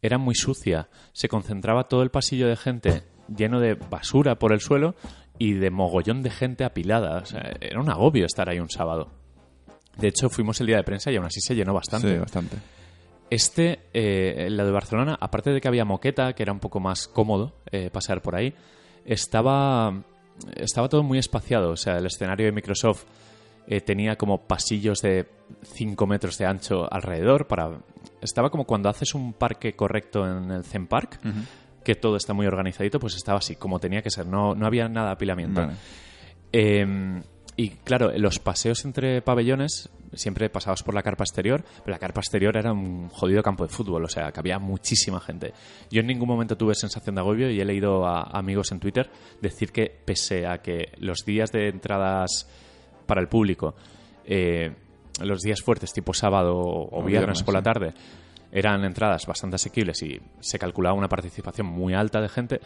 era 0.00 0.16
muy 0.18 0.34
sucia. 0.36 0.88
Se 1.12 1.28
concentraba 1.28 1.84
todo 1.84 2.02
el 2.02 2.10
pasillo 2.10 2.46
de 2.46 2.56
gente 2.56 3.02
lleno 3.34 3.58
de 3.60 3.74
basura 3.74 4.36
por 4.38 4.52
el 4.52 4.60
suelo 4.60 4.94
y 5.38 5.54
de 5.54 5.70
mogollón 5.70 6.22
de 6.22 6.30
gente 6.30 6.64
apilada. 6.64 7.18
O 7.18 7.26
sea, 7.26 7.56
era 7.60 7.80
un 7.80 7.90
agobio 7.90 8.24
estar 8.26 8.48
ahí 8.48 8.60
un 8.60 8.70
sábado. 8.70 9.10
De 9.98 10.08
hecho, 10.08 10.30
fuimos 10.30 10.60
el 10.60 10.68
día 10.68 10.76
de 10.76 10.84
prensa 10.84 11.10
y 11.10 11.16
aún 11.16 11.26
así 11.26 11.40
se 11.40 11.54
llenó 11.54 11.74
bastante. 11.74 12.12
Sí, 12.12 12.18
bastante. 12.18 12.56
Este, 13.30 13.80
eh, 13.92 14.48
la 14.50 14.64
de 14.64 14.70
Barcelona, 14.70 15.18
aparte 15.20 15.50
de 15.50 15.60
que 15.60 15.68
había 15.68 15.84
moqueta, 15.84 16.32
que 16.32 16.42
era 16.42 16.52
un 16.52 16.60
poco 16.60 16.80
más 16.80 17.08
cómodo 17.08 17.52
eh, 17.70 17.90
pasar 17.90 18.22
por 18.22 18.36
ahí, 18.36 18.54
estaba, 19.04 20.02
estaba 20.56 20.88
todo 20.88 21.02
muy 21.02 21.18
espaciado. 21.18 21.70
O 21.70 21.76
sea, 21.76 21.98
el 21.98 22.06
escenario 22.06 22.46
de 22.46 22.52
Microsoft 22.52 23.04
eh, 23.66 23.80
tenía 23.80 24.16
como 24.16 24.46
pasillos 24.46 25.02
de 25.02 25.26
5 25.62 26.06
metros 26.06 26.38
de 26.38 26.46
ancho 26.46 26.90
alrededor. 26.90 27.46
para 27.46 27.78
Estaba 28.22 28.50
como 28.50 28.64
cuando 28.64 28.88
haces 28.88 29.14
un 29.14 29.34
parque 29.34 29.74
correcto 29.74 30.24
en 30.24 30.50
el 30.50 30.64
Zen 30.64 30.86
Park, 30.86 31.20
que 31.84 31.96
todo 31.96 32.16
está 32.16 32.32
muy 32.32 32.46
organizadito, 32.46 32.98
pues 32.98 33.14
estaba 33.14 33.38
así, 33.38 33.56
como 33.56 33.78
tenía 33.78 34.00
que 34.00 34.10
ser. 34.10 34.26
No, 34.26 34.54
no 34.54 34.66
había 34.66 34.88
nada 34.88 35.08
de 35.08 35.12
apilamiento. 35.12 35.60
Vale. 35.60 35.74
Y 37.58 37.70
claro, 37.70 38.12
los 38.16 38.38
paseos 38.38 38.84
entre 38.84 39.20
pabellones 39.20 39.90
siempre 40.12 40.48
pasabas 40.48 40.84
por 40.84 40.94
la 40.94 41.02
carpa 41.02 41.24
exterior, 41.24 41.64
pero 41.78 41.90
la 41.90 41.98
carpa 41.98 42.20
exterior 42.20 42.56
era 42.56 42.72
un 42.72 43.08
jodido 43.08 43.42
campo 43.42 43.66
de 43.66 43.68
fútbol, 43.68 44.04
o 44.04 44.08
sea, 44.08 44.30
que 44.30 44.38
había 44.38 44.60
muchísima 44.60 45.18
gente. 45.18 45.52
Yo 45.90 46.00
en 46.00 46.06
ningún 46.06 46.28
momento 46.28 46.56
tuve 46.56 46.76
sensación 46.76 47.16
de 47.16 47.20
agobio 47.20 47.50
y 47.50 47.60
he 47.60 47.64
leído 47.64 48.06
a 48.06 48.22
amigos 48.22 48.70
en 48.70 48.78
Twitter 48.78 49.10
decir 49.42 49.72
que 49.72 49.90
pese 50.04 50.46
a 50.46 50.58
que 50.58 50.92
los 50.98 51.24
días 51.26 51.50
de 51.50 51.66
entradas 51.66 52.48
para 53.06 53.20
el 53.20 53.26
público, 53.26 53.74
eh, 54.24 54.76
los 55.20 55.40
días 55.40 55.60
fuertes 55.60 55.92
tipo 55.92 56.14
sábado 56.14 56.56
o 56.56 57.00
O 57.00 57.02
viernes 57.02 57.42
por 57.42 57.54
la 57.54 57.62
tarde, 57.62 57.92
eran 58.52 58.84
entradas 58.84 59.26
bastante 59.26 59.56
asequibles 59.56 60.00
y 60.04 60.20
se 60.38 60.60
calculaba 60.60 60.94
una 60.94 61.08
participación 61.08 61.66
muy 61.66 61.92
alta 61.92 62.20
de 62.20 62.28
gente, 62.28 62.60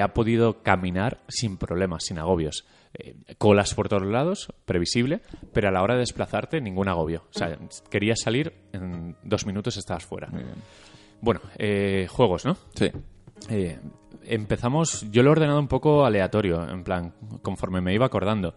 ha 0.00 0.14
podido 0.14 0.62
caminar 0.62 1.18
sin 1.26 1.56
problemas, 1.56 2.04
sin 2.04 2.20
agobios. 2.20 2.64
Eh, 2.94 3.14
colas 3.36 3.74
por 3.74 3.88
todos 3.88 4.06
lados, 4.06 4.52
previsible, 4.64 5.20
pero 5.52 5.68
a 5.68 5.70
la 5.70 5.82
hora 5.82 5.94
de 5.94 6.00
desplazarte, 6.00 6.60
ningún 6.60 6.88
agobio. 6.88 7.24
O 7.34 7.38
sea, 7.38 7.58
querías 7.90 8.20
salir, 8.20 8.54
en 8.72 9.16
dos 9.22 9.46
minutos 9.46 9.76
estabas 9.76 10.04
fuera. 10.04 10.28
Muy 10.28 10.42
bien. 10.42 10.56
Bueno, 11.20 11.40
eh, 11.56 12.06
juegos, 12.08 12.44
¿no? 12.44 12.56
Sí. 12.74 12.90
Eh, 13.50 13.78
empezamos, 14.24 15.06
yo 15.10 15.22
lo 15.22 15.30
he 15.30 15.32
ordenado 15.32 15.60
un 15.60 15.68
poco 15.68 16.04
aleatorio, 16.04 16.68
en 16.68 16.84
plan, 16.84 17.12
conforme 17.42 17.80
me 17.80 17.94
iba 17.94 18.06
acordando. 18.06 18.54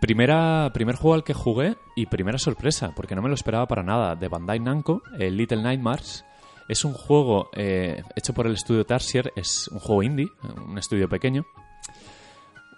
Primera, 0.00 0.70
primer 0.72 0.96
juego 0.96 1.14
al 1.14 1.24
que 1.24 1.34
jugué 1.34 1.76
y 1.94 2.06
primera 2.06 2.38
sorpresa, 2.38 2.92
porque 2.94 3.14
no 3.14 3.22
me 3.22 3.28
lo 3.28 3.34
esperaba 3.34 3.66
para 3.66 3.82
nada, 3.82 4.14
de 4.16 4.28
Bandai 4.28 4.58
Namco, 4.58 5.02
el 5.18 5.36
Little 5.36 5.62
Nightmares. 5.62 6.24
Es 6.68 6.84
un 6.84 6.94
juego 6.94 7.50
eh, 7.54 8.02
hecho 8.14 8.32
por 8.32 8.46
el 8.46 8.54
estudio 8.54 8.86
Tarsier, 8.86 9.32
es 9.36 9.68
un 9.68 9.80
juego 9.80 10.02
indie, 10.02 10.28
un 10.66 10.78
estudio 10.78 11.08
pequeño. 11.08 11.44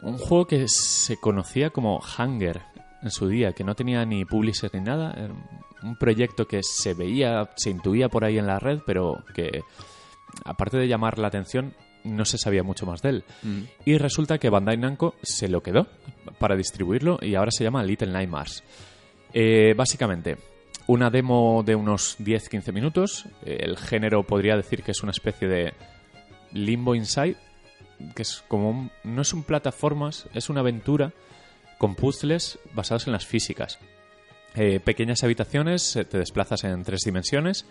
Un 0.03 0.19
juego 0.19 0.47
que 0.47 0.67
se 0.69 1.17
conocía 1.17 1.71
como 1.71 2.01
Hunger 2.01 2.63
en 3.03 3.11
su 3.11 3.29
día, 3.29 3.53
que 3.53 3.65
no 3.65 3.75
tenía 3.75 4.05
ni 4.05 4.25
publisher 4.25 4.71
ni 4.75 4.81
nada. 4.81 5.13
Era 5.17 5.35
un 5.83 5.97
proyecto 5.97 6.47
que 6.47 6.61
se 6.63 6.95
veía, 6.95 7.51
se 7.57 7.71
intuía 7.71 8.09
por 8.09 8.25
ahí 8.25 8.39
en 8.39 8.47
la 8.47 8.59
red, 8.59 8.81
pero 8.87 9.25
que 9.35 9.63
aparte 10.45 10.77
de 10.77 10.89
llamar 10.89 11.19
la 11.19 11.29
atención, 11.29 11.75
no 12.05 12.25
se 12.25 12.39
sabía 12.39 12.63
mucho 12.63 12.87
más 12.87 13.03
de 13.03 13.09
él. 13.11 13.25
Y 13.85 13.97
resulta 13.99 14.39
que 14.39 14.51
Bandai 14.51 14.77
Namco 14.77 15.15
se 15.23 15.49
lo 15.49 15.63
quedó 15.63 15.87
para 16.39 16.57
distribuirlo 16.57 17.19
y 17.21 17.35
ahora 17.35 17.51
se 17.51 17.65
llama 17.65 17.85
Little 17.85 18.13
Nightmares. 18.13 18.65
Eh, 19.33 19.75
básicamente, 19.77 20.37
una 20.87 21.11
demo 21.11 21.63
de 21.65 21.75
unos 21.75 22.19
10-15 22.19 22.73
minutos. 22.73 23.27
El 23.45 23.77
género 23.77 24.25
podría 24.25 24.57
decir 24.57 24.83
que 24.83 24.91
es 24.91 25.03
una 25.03 25.13
especie 25.13 25.49
de 25.49 25.75
Limbo 26.53 26.95
Inside, 26.95 27.37
que 28.15 28.23
es 28.23 28.43
como 28.49 28.71
un- 28.71 28.91
no 29.05 29.23
es 29.23 29.33
un 29.33 29.43
plataformas, 29.45 30.27
es 30.35 30.49
una 30.51 30.61
aventura 30.61 31.13
con 31.79 31.95
puzzles 31.95 32.59
basados 32.75 33.07
en 33.07 33.13
las 33.13 33.27
físicas. 33.27 33.79
Eh, 34.55 34.81
pequeñas 34.81 35.23
habitaciones, 35.25 35.97
eh, 35.97 36.05
te 36.05 36.19
desplazas 36.19 36.65
en 36.65 36.83
tres 36.85 37.01
dimensiones 37.05 37.65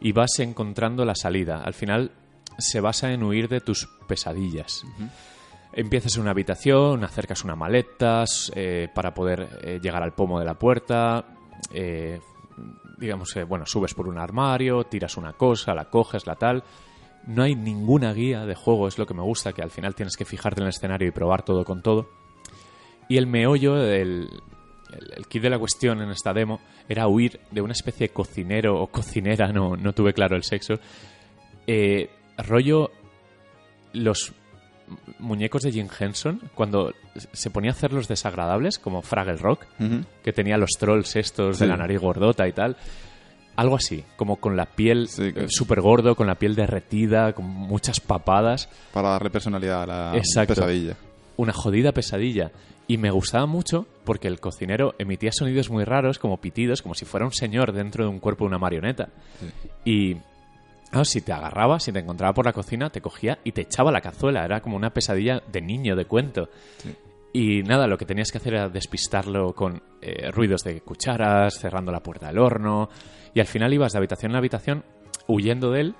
y 0.00 0.12
vas 0.12 0.38
encontrando 0.38 1.04
la 1.04 1.14
salida. 1.14 1.62
Al 1.62 1.74
final 1.74 2.12
se 2.58 2.80
basa 2.80 3.12
en 3.12 3.22
huir 3.22 3.48
de 3.48 3.60
tus 3.60 3.88
pesadillas. 4.06 4.82
Empiezas 5.72 6.14
en 6.16 6.22
una 6.22 6.30
habitación, 6.32 7.02
acercas 7.02 7.44
una 7.44 7.56
maleta 7.56 8.24
eh, 8.54 8.88
para 8.94 9.14
poder 9.14 9.48
eh, 9.62 9.80
llegar 9.82 10.02
al 10.02 10.12
pomo 10.12 10.38
de 10.38 10.44
la 10.46 10.54
puerta. 10.54 11.24
digamos 12.98 13.32
que, 13.32 13.42
bueno, 13.44 13.66
subes 13.66 13.94
por 13.94 14.06
un 14.06 14.18
armario, 14.18 14.84
tiras 14.84 15.16
una 15.16 15.32
cosa, 15.32 15.74
la 15.74 15.86
coges, 15.86 16.26
la 16.26 16.36
tal. 16.36 16.62
No 17.26 17.42
hay 17.42 17.54
ninguna 17.54 18.12
guía 18.12 18.44
de 18.46 18.54
juego, 18.54 18.88
es 18.88 18.98
lo 18.98 19.06
que 19.06 19.14
me 19.14 19.22
gusta, 19.22 19.52
que 19.52 19.62
al 19.62 19.70
final 19.70 19.94
tienes 19.94 20.16
que 20.16 20.24
fijarte 20.24 20.60
en 20.60 20.64
el 20.64 20.70
escenario 20.70 21.08
y 21.08 21.12
probar 21.12 21.44
todo 21.44 21.64
con 21.64 21.82
todo. 21.82 22.08
Y 23.08 23.16
el 23.16 23.26
meollo, 23.26 23.76
el, 23.76 24.28
el, 24.92 25.12
el 25.16 25.26
kit 25.28 25.42
de 25.42 25.50
la 25.50 25.58
cuestión 25.58 26.00
en 26.02 26.10
esta 26.10 26.32
demo, 26.32 26.60
era 26.88 27.06
huir 27.06 27.40
de 27.50 27.60
una 27.60 27.72
especie 27.72 28.08
de 28.08 28.12
cocinero 28.12 28.80
o 28.80 28.86
cocinera, 28.88 29.52
no, 29.52 29.76
no 29.76 29.92
tuve 29.92 30.12
claro 30.12 30.36
el 30.36 30.42
sexo. 30.42 30.74
Eh, 31.66 32.10
rollo 32.38 32.90
los 33.92 34.32
muñecos 35.18 35.62
de 35.62 35.72
Jim 35.72 35.88
Henson, 35.98 36.40
cuando 36.54 36.92
se 37.14 37.50
ponía 37.50 37.70
a 37.70 37.74
hacer 37.74 37.92
los 37.92 38.08
desagradables, 38.08 38.78
como 38.78 39.00
Fraggle 39.02 39.36
Rock, 39.36 39.66
que 40.22 40.32
tenía 40.32 40.56
los 40.56 40.70
trolls 40.78 41.16
estos 41.16 41.58
de 41.58 41.66
la 41.66 41.76
nariz 41.76 42.00
gordota 42.00 42.46
y 42.48 42.52
tal. 42.52 42.76
Algo 43.56 43.76
así, 43.76 44.02
como 44.16 44.36
con 44.36 44.56
la 44.56 44.66
piel 44.66 45.08
Sí, 45.08 45.32
que- 45.32 45.46
súper 45.48 45.80
gordo, 45.80 46.14
con 46.16 46.26
la 46.26 46.36
piel 46.36 46.54
derretida, 46.54 47.32
con 47.34 47.44
muchas 47.46 48.00
papadas. 48.00 48.68
Para 48.92 49.10
darle 49.10 49.30
personalidad 49.30 49.82
a 49.82 49.86
la 49.86 50.16
Exacto. 50.16 50.54
pesadilla. 50.54 50.96
una 51.36 51.52
jodida 51.52 51.92
pesadilla. 51.92 52.50
Y 52.86 52.98
me 52.98 53.10
gustaba 53.10 53.46
mucho 53.46 53.86
porque 54.04 54.28
el 54.28 54.38
cocinero 54.38 54.94
emitía 54.98 55.32
sonidos 55.32 55.70
muy 55.70 55.84
raros, 55.84 56.18
como 56.18 56.36
pitidos, 56.40 56.82
como 56.82 56.94
si 56.94 57.04
fuera 57.04 57.24
un 57.26 57.32
señor 57.32 57.72
dentro 57.72 58.04
de 58.04 58.10
un 58.10 58.20
cuerpo 58.20 58.44
de 58.44 58.48
una 58.48 58.58
marioneta. 58.58 59.08
Y 59.84 60.16
claro, 60.90 61.04
si 61.04 61.20
te 61.22 61.32
agarraba, 61.32 61.80
si 61.80 61.90
te 61.90 62.00
encontraba 62.00 62.34
por 62.34 62.44
la 62.44 62.52
cocina, 62.52 62.90
te 62.90 63.00
cogía 63.00 63.38
y 63.44 63.52
te 63.52 63.62
echaba 63.62 63.90
la 63.90 64.00
cazuela. 64.02 64.44
Era 64.44 64.60
como 64.60 64.76
una 64.76 64.90
pesadilla 64.90 65.42
de 65.50 65.60
niño, 65.62 65.96
de 65.96 66.04
cuento. 66.04 66.48
Y 67.32 67.62
nada, 67.62 67.86
lo 67.86 67.96
que 67.96 68.04
tenías 68.04 68.30
que 68.30 68.38
hacer 68.38 68.54
era 68.54 68.68
despistarlo 68.68 69.54
con 69.54 69.82
eh, 70.02 70.30
ruidos 70.30 70.62
de 70.64 70.82
cucharas, 70.82 71.58
cerrando 71.58 71.90
la 71.92 72.00
puerta 72.00 72.26
del 72.26 72.38
horno. 72.38 72.90
Y 73.34 73.40
al 73.40 73.46
final 73.46 73.72
ibas 73.72 73.92
de 73.92 73.98
habitación 73.98 74.32
en 74.32 74.36
habitación 74.36 74.84
huyendo 75.26 75.70
de 75.70 75.80
él, 75.80 75.94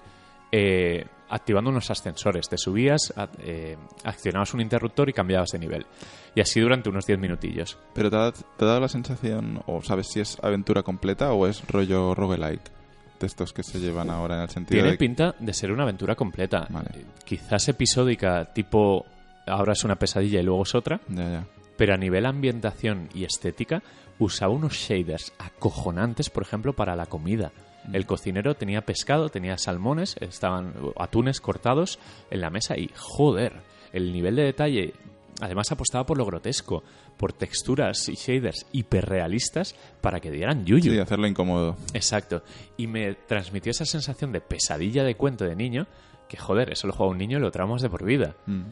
eh, 0.50 1.06
activando 1.28 1.70
unos 1.70 1.90
ascensores. 1.90 2.48
Te 2.48 2.58
subías, 2.58 3.12
eh, 3.38 3.76
accionabas 4.04 4.52
un 4.54 4.60
interruptor 4.60 5.08
y 5.08 5.12
cambiabas 5.12 5.50
de 5.50 5.58
nivel. 5.58 5.86
Y 6.34 6.40
así 6.40 6.60
durante 6.60 6.90
unos 6.90 7.06
10 7.06 7.18
minutillos. 7.18 7.78
Pero 7.94 8.10
¿te 8.10 8.16
ha, 8.16 8.32
te 8.32 8.64
ha 8.64 8.68
dado 8.68 8.80
la 8.80 8.88
sensación, 8.88 9.62
o 9.66 9.82
sabes 9.82 10.08
si 10.08 10.20
es 10.20 10.38
aventura 10.42 10.82
completa 10.82 11.32
o 11.32 11.46
es 11.46 11.66
rollo 11.68 12.14
roguelike? 12.14 12.70
De 13.18 13.26
estos 13.26 13.52
que 13.52 13.62
se 13.62 13.78
llevan 13.78 14.10
ahora 14.10 14.34
en 14.34 14.42
el 14.42 14.48
sentido 14.48 14.78
Tiene 14.78 14.90
de... 14.90 14.98
pinta 14.98 15.34
de 15.38 15.52
ser 15.52 15.70
una 15.70 15.84
aventura 15.84 16.16
completa. 16.16 16.66
Vale. 16.68 16.90
Quizás 17.24 17.68
episódica, 17.68 18.52
tipo 18.52 19.06
ahora 19.46 19.74
es 19.74 19.84
una 19.84 19.94
pesadilla 19.94 20.40
y 20.40 20.42
luego 20.42 20.64
es 20.64 20.74
otra. 20.74 21.00
Ya, 21.08 21.30
ya. 21.30 21.46
Pero 21.82 21.94
a 21.94 21.96
nivel 21.96 22.26
ambientación 22.26 23.08
y 23.12 23.24
estética 23.24 23.82
usaba 24.20 24.52
unos 24.52 24.74
shaders 24.74 25.32
acojonantes, 25.36 26.30
por 26.30 26.44
ejemplo, 26.44 26.74
para 26.74 26.94
la 26.94 27.06
comida. 27.06 27.50
El 27.92 28.06
cocinero 28.06 28.54
tenía 28.54 28.82
pescado, 28.82 29.30
tenía 29.30 29.58
salmones, 29.58 30.14
estaban 30.20 30.74
atunes 30.96 31.40
cortados 31.40 31.98
en 32.30 32.40
la 32.40 32.50
mesa 32.50 32.78
y 32.78 32.88
joder, 32.94 33.54
el 33.92 34.12
nivel 34.12 34.36
de 34.36 34.44
detalle. 34.44 34.94
Además 35.40 35.72
apostaba 35.72 36.06
por 36.06 36.18
lo 36.18 36.24
grotesco, 36.24 36.84
por 37.16 37.32
texturas 37.32 38.08
y 38.08 38.14
shaders 38.14 38.64
hiperrealistas 38.70 39.74
para 40.00 40.20
que 40.20 40.30
dieran 40.30 40.64
yuyu. 40.64 40.92
Sí, 40.92 40.98
hacerlo 41.00 41.26
incómodo. 41.26 41.76
Exacto. 41.94 42.44
Y 42.76 42.86
me 42.86 43.14
transmitió 43.14 43.72
esa 43.72 43.86
sensación 43.86 44.30
de 44.30 44.40
pesadilla 44.40 45.02
de 45.02 45.16
cuento 45.16 45.44
de 45.44 45.56
niño 45.56 45.88
que, 46.28 46.36
joder, 46.36 46.70
eso 46.70 46.86
lo 46.86 46.92
juega 46.92 47.10
un 47.10 47.18
niño 47.18 47.38
y 47.38 47.40
lo 47.40 47.50
traumas 47.50 47.82
de 47.82 47.90
por 47.90 48.04
vida. 48.04 48.36
Mm. 48.46 48.66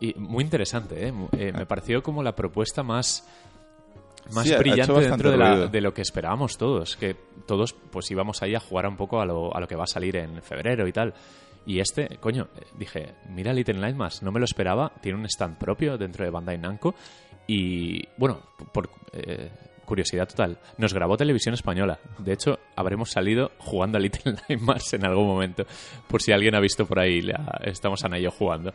Y 0.00 0.14
muy 0.18 0.44
interesante, 0.44 1.08
¿eh? 1.08 1.12
Eh, 1.36 1.52
me 1.52 1.66
pareció 1.66 2.02
como 2.02 2.22
la 2.22 2.34
propuesta 2.36 2.82
más, 2.82 3.28
más 4.32 4.44
Sí, 4.46 4.54
brillante 4.56 4.92
dentro 5.10 5.30
de, 5.30 5.36
la- 5.36 5.66
de 5.68 5.80
lo 5.80 5.92
que 5.94 6.02
esperábamos 6.02 6.56
todos. 6.56 6.96
Que 6.96 7.16
todos 7.46 7.72
pues 7.72 8.10
íbamos 8.10 8.42
ahí 8.42 8.54
a 8.54 8.60
jugar 8.60 8.86
un 8.86 8.96
poco 8.96 9.20
a 9.20 9.26
lo, 9.26 9.54
a 9.54 9.60
lo 9.60 9.66
que 9.66 9.76
va 9.76 9.84
a 9.84 9.88
salir 9.88 10.16
en 10.16 10.40
febrero 10.42 10.86
y 10.86 10.92
tal. 10.92 11.14
Y 11.66 11.80
este, 11.80 12.16
coño, 12.20 12.48
eh, 12.56 12.66
dije, 12.78 13.14
mira 13.30 13.52
Little 13.52 13.78
Nightmares, 13.78 14.22
no 14.22 14.30
me 14.32 14.38
lo 14.38 14.44
esperaba, 14.44 14.92
tiene 15.00 15.18
un 15.18 15.26
stand 15.26 15.58
propio 15.58 15.98
dentro 15.98 16.24
de 16.24 16.30
Bandai 16.30 16.56
Namco 16.58 16.94
y, 17.46 18.06
bueno, 18.16 18.40
por 18.72 18.88
eh, 19.12 19.50
curiosidad 19.84 20.28
total, 20.28 20.58
nos 20.78 20.94
grabó 20.94 21.16
Televisión 21.16 21.54
Española. 21.54 21.98
De 22.18 22.32
hecho, 22.34 22.58
habremos 22.76 23.10
salido 23.10 23.50
jugando 23.58 23.98
a 23.98 24.00
Little 24.00 24.34
Nightmares 24.48 24.92
en 24.94 25.04
algún 25.06 25.26
momento, 25.26 25.64
por 26.06 26.22
si 26.22 26.32
alguien 26.32 26.54
ha 26.54 26.60
visto 26.60 26.86
por 26.86 27.00
ahí, 27.00 27.20
la- 27.22 27.60
estamos 27.64 28.04
Ana 28.04 28.18
y 28.18 28.22
yo 28.22 28.30
jugando. 28.30 28.72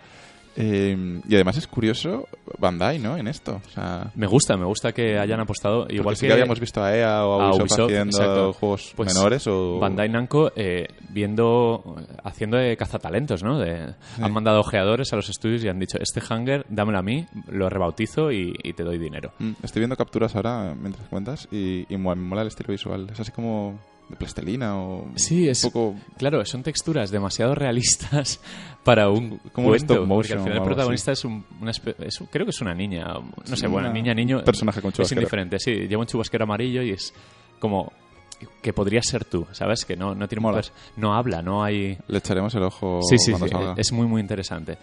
Eh, 0.56 1.22
y 1.28 1.36
además 1.36 1.58
es 1.58 1.68
curioso 1.68 2.28
Bandai, 2.60 3.00
¿no? 3.00 3.18
En 3.18 3.28
esto. 3.28 3.62
O 3.66 3.70
sea, 3.70 4.12
Me 4.16 4.28
gusta, 4.28 4.56
me 4.58 4.66
gusta 4.66 4.92
que 4.92 5.18
hayan 5.18 5.40
apostado, 5.40 5.88
igual 5.90 6.16
sí 6.16 6.22
que, 6.22 6.28
que 6.28 6.34
habíamos 6.34 6.60
visto 6.60 6.84
a 6.84 6.96
EA 6.96 7.26
o 7.26 7.42
a 7.42 7.50
Ubisoft, 7.50 7.62
Ubisoft, 7.62 7.86
haciendo 7.92 8.18
exacto. 8.18 8.54
juegos 8.54 8.94
Pues 8.96 9.14
menores 9.14 9.48
o... 9.48 9.80
Bandai 9.80 10.10
Namco 10.10 10.52
eh, 10.56 10.88
viendo, 11.10 11.96
haciendo 12.24 12.58
de 12.58 12.76
cazatalentos, 12.78 13.44
¿no? 13.44 13.60
De, 13.60 13.94
Han 14.22 14.32
mandado 14.32 14.60
ojeadores 14.60 15.12
a 15.14 15.16
los 15.16 15.30
estudios 15.30 15.64
y 15.64 15.70
han 15.70 15.80
dicho, 15.80 15.98
este 16.00 16.22
hanger, 16.28 16.66
dámelo 16.70 17.00
a 17.00 17.04
mí, 17.04 17.26
lo 17.48 17.70
rebautizo 17.70 18.32
y, 18.32 18.54
y 18.64 18.74
te 18.74 18.84
doy 18.84 18.98
dinero. 18.98 19.32
Mm, 19.40 19.52
Estoy 19.64 19.80
viendo 19.80 19.96
capturas 19.96 20.36
ahora 20.36 20.76
mientras 20.80 21.08
cuentas 21.08 21.48
y, 21.52 21.86
y 21.94 21.98
me 21.98 22.16
mola 22.16 22.42
el 22.42 22.48
estilo 22.48 22.72
visual. 22.72 23.08
Es 23.12 23.20
así 23.20 23.32
como 23.32 23.80
de 24.10 24.16
plastelina 24.16 24.78
o 24.78 25.08
Sí, 25.16 25.48
es... 25.48 25.64
un 25.64 25.72
poco... 25.72 25.96
Claro, 26.18 26.44
son 26.46 26.62
texturas 26.64 27.10
demasiado 27.12 27.56
realistas 27.56 28.40
para 28.84 29.10
un 29.10 29.40
Como 29.52 29.70
cuento, 29.70 29.94
stop 29.94 29.98
porque 29.98 30.08
motion 30.08 30.38
al 30.40 30.44
final 30.44 30.58
el 30.60 30.64
protagonista 30.64 31.12
es 31.14 31.26
un, 31.26 31.44
una 31.62 31.72
es 31.72 32.22
un- 32.22 32.28
creo 32.28 32.46
que 32.46 32.52
es 32.52 32.62
una 32.62 32.74
niña, 32.74 33.06
no 33.50 33.56
sé, 33.56 33.68
bueno, 33.68 33.92
niña, 33.92 34.14
niño, 34.14 34.44
personaje 34.44 34.82
con 34.82 34.92
es 34.98 35.12
indiferente, 35.12 35.58
sí, 35.60 35.72
lleva 35.88 36.02
un 36.02 36.08
chubasquero 36.08 36.44
amarillo 36.44 36.82
y 36.84 36.92
es 36.92 37.14
como 37.60 37.92
que 38.62 38.74
podría 38.74 39.02
ser 39.02 39.24
tú, 39.24 39.48
¿sabes? 39.54 39.86
Que 39.86 39.96
no, 39.96 40.14
no 40.16 40.28
tiene 40.28 40.42
Mola. 40.42 40.62
no 40.98 41.16
habla, 41.16 41.42
no 41.42 41.64
hay 41.64 41.98
Le 42.08 42.18
echaremos 42.18 42.54
el 42.56 42.64
ojo 42.64 43.00
Sí, 43.02 43.18
sí, 43.18 43.32
cuando 43.32 43.48
sí, 43.48 43.54
salga. 43.54 43.74
es 43.78 43.92
muy, 43.94 44.06
muy 44.06 44.20
interesante. 44.20 44.78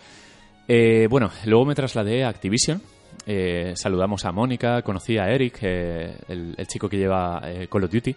Eh, 0.66 1.06
bueno, 1.11 1.30
luego 1.44 1.66
me 1.66 1.74
trasladé 1.74 2.24
a 2.24 2.28
Activision. 2.30 2.80
Eh, 3.26 3.72
saludamos 3.76 4.24
a 4.24 4.33
Mónica, 4.33 4.80
conocí 4.83 5.18
a 5.18 5.28
Eric, 5.30 5.59
eh, 5.62 6.16
el, 6.28 6.54
el 6.56 6.66
chico 6.68 6.88
que 6.88 6.96
lleva 6.96 7.42
Call 7.70 7.85
of 7.85 7.90
Duty. 7.90 8.14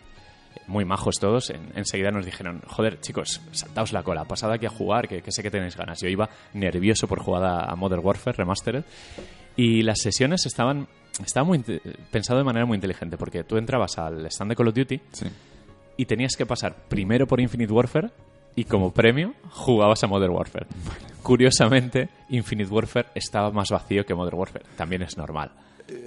Muy 0.67 0.85
majos 0.85 1.15
todos. 1.19 1.49
En- 1.49 1.71
enseguida 1.75 2.11
nos 2.11 2.25
dijeron, 2.25 2.61
joder, 2.67 2.99
chicos, 3.01 3.41
saltaos 3.51 3.91
la 3.93 4.03
cola, 4.03 4.23
pasad 4.25 4.51
aquí 4.51 4.65
a 4.65 4.69
jugar, 4.69 5.07
que, 5.07 5.21
que 5.21 5.31
sé 5.31 5.43
que 5.43 5.51
tenéis 5.51 5.75
ganas. 5.75 5.99
Yo 6.01 6.07
iba 6.07 6.29
nervioso 6.53 7.07
por 7.07 7.19
jugar 7.19 7.43
a, 7.43 7.65
a 7.65 7.75
Modern 7.75 8.03
Warfare 8.05 8.37
Remastered. 8.37 8.83
Y 9.55 9.83
las 9.83 9.99
sesiones 9.99 10.45
estaban... 10.45 10.87
Estaba 11.23 11.45
muy 11.45 11.59
pensado 12.09 12.39
de 12.39 12.43
manera 12.43 12.65
muy 12.65 12.75
inteligente, 12.75 13.17
porque 13.17 13.43
tú 13.43 13.57
entrabas 13.57 13.99
al 13.99 14.25
stand 14.25 14.49
de 14.51 14.55
Call 14.55 14.67
of 14.69 14.73
Duty 14.73 14.99
Sí. 15.11 15.27
y 15.97 16.05
tenías 16.05 16.35
que 16.35 16.45
pasar 16.47 16.75
primero 16.87 17.27
por 17.27 17.39
Infinite 17.39 17.71
Warfare 17.71 18.09
y 18.55 18.63
como 18.63 18.91
premio 18.91 19.35
jugabas 19.51 20.03
a 20.03 20.07
Modern 20.07 20.33
Warfare. 20.33 20.65
Curiosamente, 21.21 22.09
Infinite 22.29 22.69
Warfare 22.71 23.07
estaba 23.13 23.51
más 23.51 23.69
vacío 23.69 24.05
que 24.05 24.15
Modern 24.15 24.37
Warfare. 24.37 24.65
También 24.75 25.03
es 25.03 25.15
normal. 25.17 25.51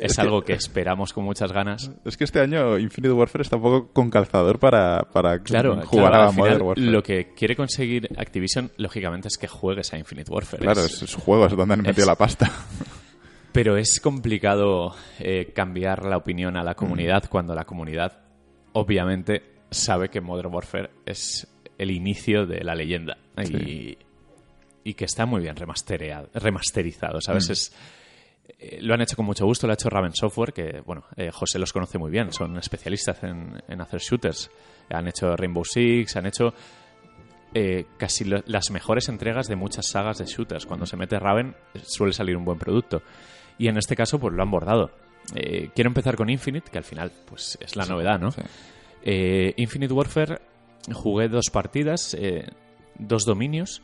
Es, 0.00 0.18
algo 0.18 0.42
que 0.42 0.54
esperamos 0.54 1.12
con 1.12 1.24
muchas 1.24 1.52
ganas. 1.52 1.90
Es 2.04 2.16
que 2.16 2.24
este 2.24 2.40
año 2.40 2.78
Infinite 2.78 3.12
Warfare 3.12 3.42
está 3.42 3.56
un 3.56 3.62
poco 3.62 3.92
con 3.92 4.10
calzador 4.10 4.58
para, 4.58 5.02
para 5.12 5.38
Claro, 5.42 5.80
jugar 5.86 6.10
claro, 6.12 6.28
a 6.28 6.32
Modern 6.32 6.62
Warfare. 6.62 6.90
lo 6.90 7.02
que 7.02 7.34
quiere 7.34 7.54
conseguir 7.56 8.08
Activision, 8.16 8.70
lógicamente, 8.78 9.28
es 9.28 9.36
que 9.38 9.46
juegues 9.48 9.92
a 9.92 9.98
Infinite 9.98 10.30
Warfare. 10.32 10.62
Claro, 10.62 10.80
Es- 10.80 10.94
es, 10.94 11.02
es 11.02 11.10
su 11.10 11.20
juego, 11.20 11.46
es 11.46 11.56
donde 11.56 11.74
han 11.74 11.82
metido 11.82 12.02
es- 12.02 12.06
la 12.06 12.16
pasta. 12.16 12.50
Pero 13.52 13.76
es 13.76 14.00
complicado 14.00 14.94
eh, 15.18 15.52
cambiar 15.54 16.04
la 16.04 16.16
opinión 16.18 16.56
a 16.56 16.62
la 16.64 16.74
comunidad 16.74 17.24
Mm. 17.24 17.28
cuando 17.28 17.54
la 17.54 17.64
comunidad, 17.64 18.18
obviamente, 18.72 19.42
sabe 19.70 20.08
que 20.10 20.20
Modern 20.20 20.52
Warfare 20.52 20.90
es 21.06 21.46
el 21.78 21.90
inicio 21.90 22.46
de 22.46 22.62
la 22.64 22.74
leyenda. 22.74 23.16
Y, 23.44 23.96
y 24.84 24.94
que 24.94 25.04
está 25.04 25.26
muy 25.26 25.42
bien 25.42 25.56
remasterizado, 25.56 27.20
¿sabes? 27.20 27.48
Mm. 27.48 27.52
Es, 27.52 27.72
eh, 28.58 28.78
lo 28.80 28.94
han 28.94 29.00
hecho 29.02 29.16
con 29.16 29.26
mucho 29.26 29.44
gusto, 29.46 29.66
lo 29.66 29.72
ha 29.72 29.74
hecho 29.74 29.88
Raven 29.90 30.14
Software, 30.14 30.52
que, 30.52 30.80
bueno, 30.84 31.04
eh, 31.16 31.30
José 31.30 31.58
los 31.58 31.72
conoce 31.72 31.98
muy 31.98 32.10
bien, 32.10 32.32
son 32.32 32.56
especialistas 32.58 33.22
en, 33.24 33.62
en 33.68 33.80
hacer 33.80 34.00
shooters. 34.00 34.50
Han 34.90 35.08
hecho 35.08 35.36
Rainbow 35.36 35.64
Six, 35.64 36.16
han 36.16 36.26
hecho 36.26 36.54
eh, 37.54 37.86
casi 37.98 38.24
lo- 38.24 38.42
las 38.46 38.70
mejores 38.70 39.08
entregas 39.08 39.48
de 39.48 39.56
muchas 39.56 39.86
sagas 39.88 40.18
de 40.18 40.26
shooters. 40.26 40.66
Cuando 40.66 40.86
se 40.86 40.96
mete 40.96 41.18
Raven 41.18 41.54
suele 41.84 42.12
salir 42.12 42.36
un 42.36 42.44
buen 42.44 42.58
producto. 42.58 43.02
Y 43.58 43.68
en 43.68 43.78
este 43.78 43.96
caso, 43.96 44.18
pues 44.18 44.34
lo 44.34 44.42
han 44.42 44.50
bordado. 44.50 44.90
Quiero 45.74 45.88
empezar 45.88 46.14
con 46.14 46.30
Infinite, 46.30 46.70
que 46.70 46.78
al 46.78 46.84
final 46.84 47.10
pues 47.26 47.58
es 47.60 47.74
la 47.74 47.84
novedad, 47.86 48.20
¿no? 48.20 48.30
Sí. 48.30 48.42
Infinite 49.56 49.92
Warfare 49.92 50.40
jugué 50.92 51.28
dos 51.28 51.46
partidas, 51.52 52.14
eh, 52.14 52.46
dos 52.98 53.24
dominios, 53.24 53.82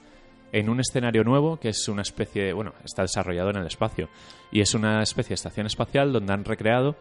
en 0.53 0.69
un 0.69 0.81
escenario 0.81 1.25
nuevo 1.25 1.57
que 1.57 1.71
es 1.71 1.89
una 1.89 2.03
especie, 2.03 2.53
bueno, 2.53 2.75
está 2.85 3.03
desarrollado 3.03 3.51
en 3.51 3.57
el 3.57 3.67
espacio 3.67 4.09
y 4.51 4.61
es 4.61 4.75
una 4.75 5.03
especie 5.03 5.31
de 5.31 5.35
estación 5.35 5.67
espacial 5.67 6.13
donde 6.13 6.33
han 6.33 6.45
recreado 6.45 6.97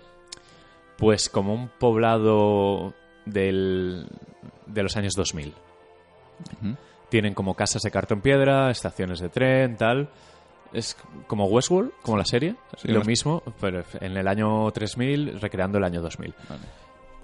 pues 0.97 1.29
como 1.29 1.53
un 1.53 1.67
poblado 1.67 2.93
del, 3.25 4.07
de 4.67 4.83
los 4.83 4.95
años 4.97 5.13
2000. 5.15 5.49
Ujú. 5.49 6.75
Tienen 7.09 7.33
como 7.33 7.55
casas 7.55 7.81
de 7.81 7.91
cartón 7.91 8.21
piedra, 8.21 8.71
estaciones 8.71 9.19
de 9.19 9.29
tren, 9.29 9.75
tal. 9.75 10.09
Es 10.71 10.95
como 11.27 11.45
Westworld, 11.45 11.91
como 12.03 12.17
la 12.17 12.25
serie. 12.25 12.55
Sí, 12.77 12.87
lo 12.87 13.03
mismo, 13.03 13.43
pero 13.59 13.83
en 13.99 14.15
el 14.15 14.27
año 14.27 14.71
3000 14.71 15.41
recreando 15.41 15.77
el 15.77 15.83
año 15.83 16.01
2000. 16.01 16.33
Vale. 16.47 16.61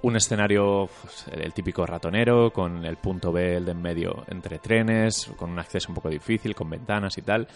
Un 0.02 0.16
escenario, 0.16 0.90
pues, 1.02 1.26
el 1.32 1.54
típico 1.54 1.86
ratonero, 1.86 2.52
con 2.52 2.86
el 2.86 2.98
punto 2.98 3.32
B, 3.32 3.58
el 3.58 3.66
de 3.66 3.72
en 3.72 3.82
medio, 3.82 4.24
entre 4.28 4.60
trenes, 4.60 5.32
con 5.36 5.50
un 5.52 5.60
acceso 5.60 5.90
un 5.90 5.96
poco 5.96 6.10
difícil, 6.10 6.54
con 6.56 6.70
ventanas 6.70 7.18
y 7.18 7.22
tal. 7.24 7.48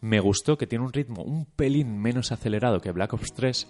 Me 0.00 0.20
gustó 0.20 0.58
que 0.58 0.66
tiene 0.66 0.84
un 0.84 0.92
ritmo 0.92 1.22
un 1.22 1.46
pelín 1.46 1.98
menos 1.98 2.32
acelerado 2.32 2.80
que 2.80 2.90
Black 2.90 3.12
Ops 3.12 3.32
3, 3.32 3.68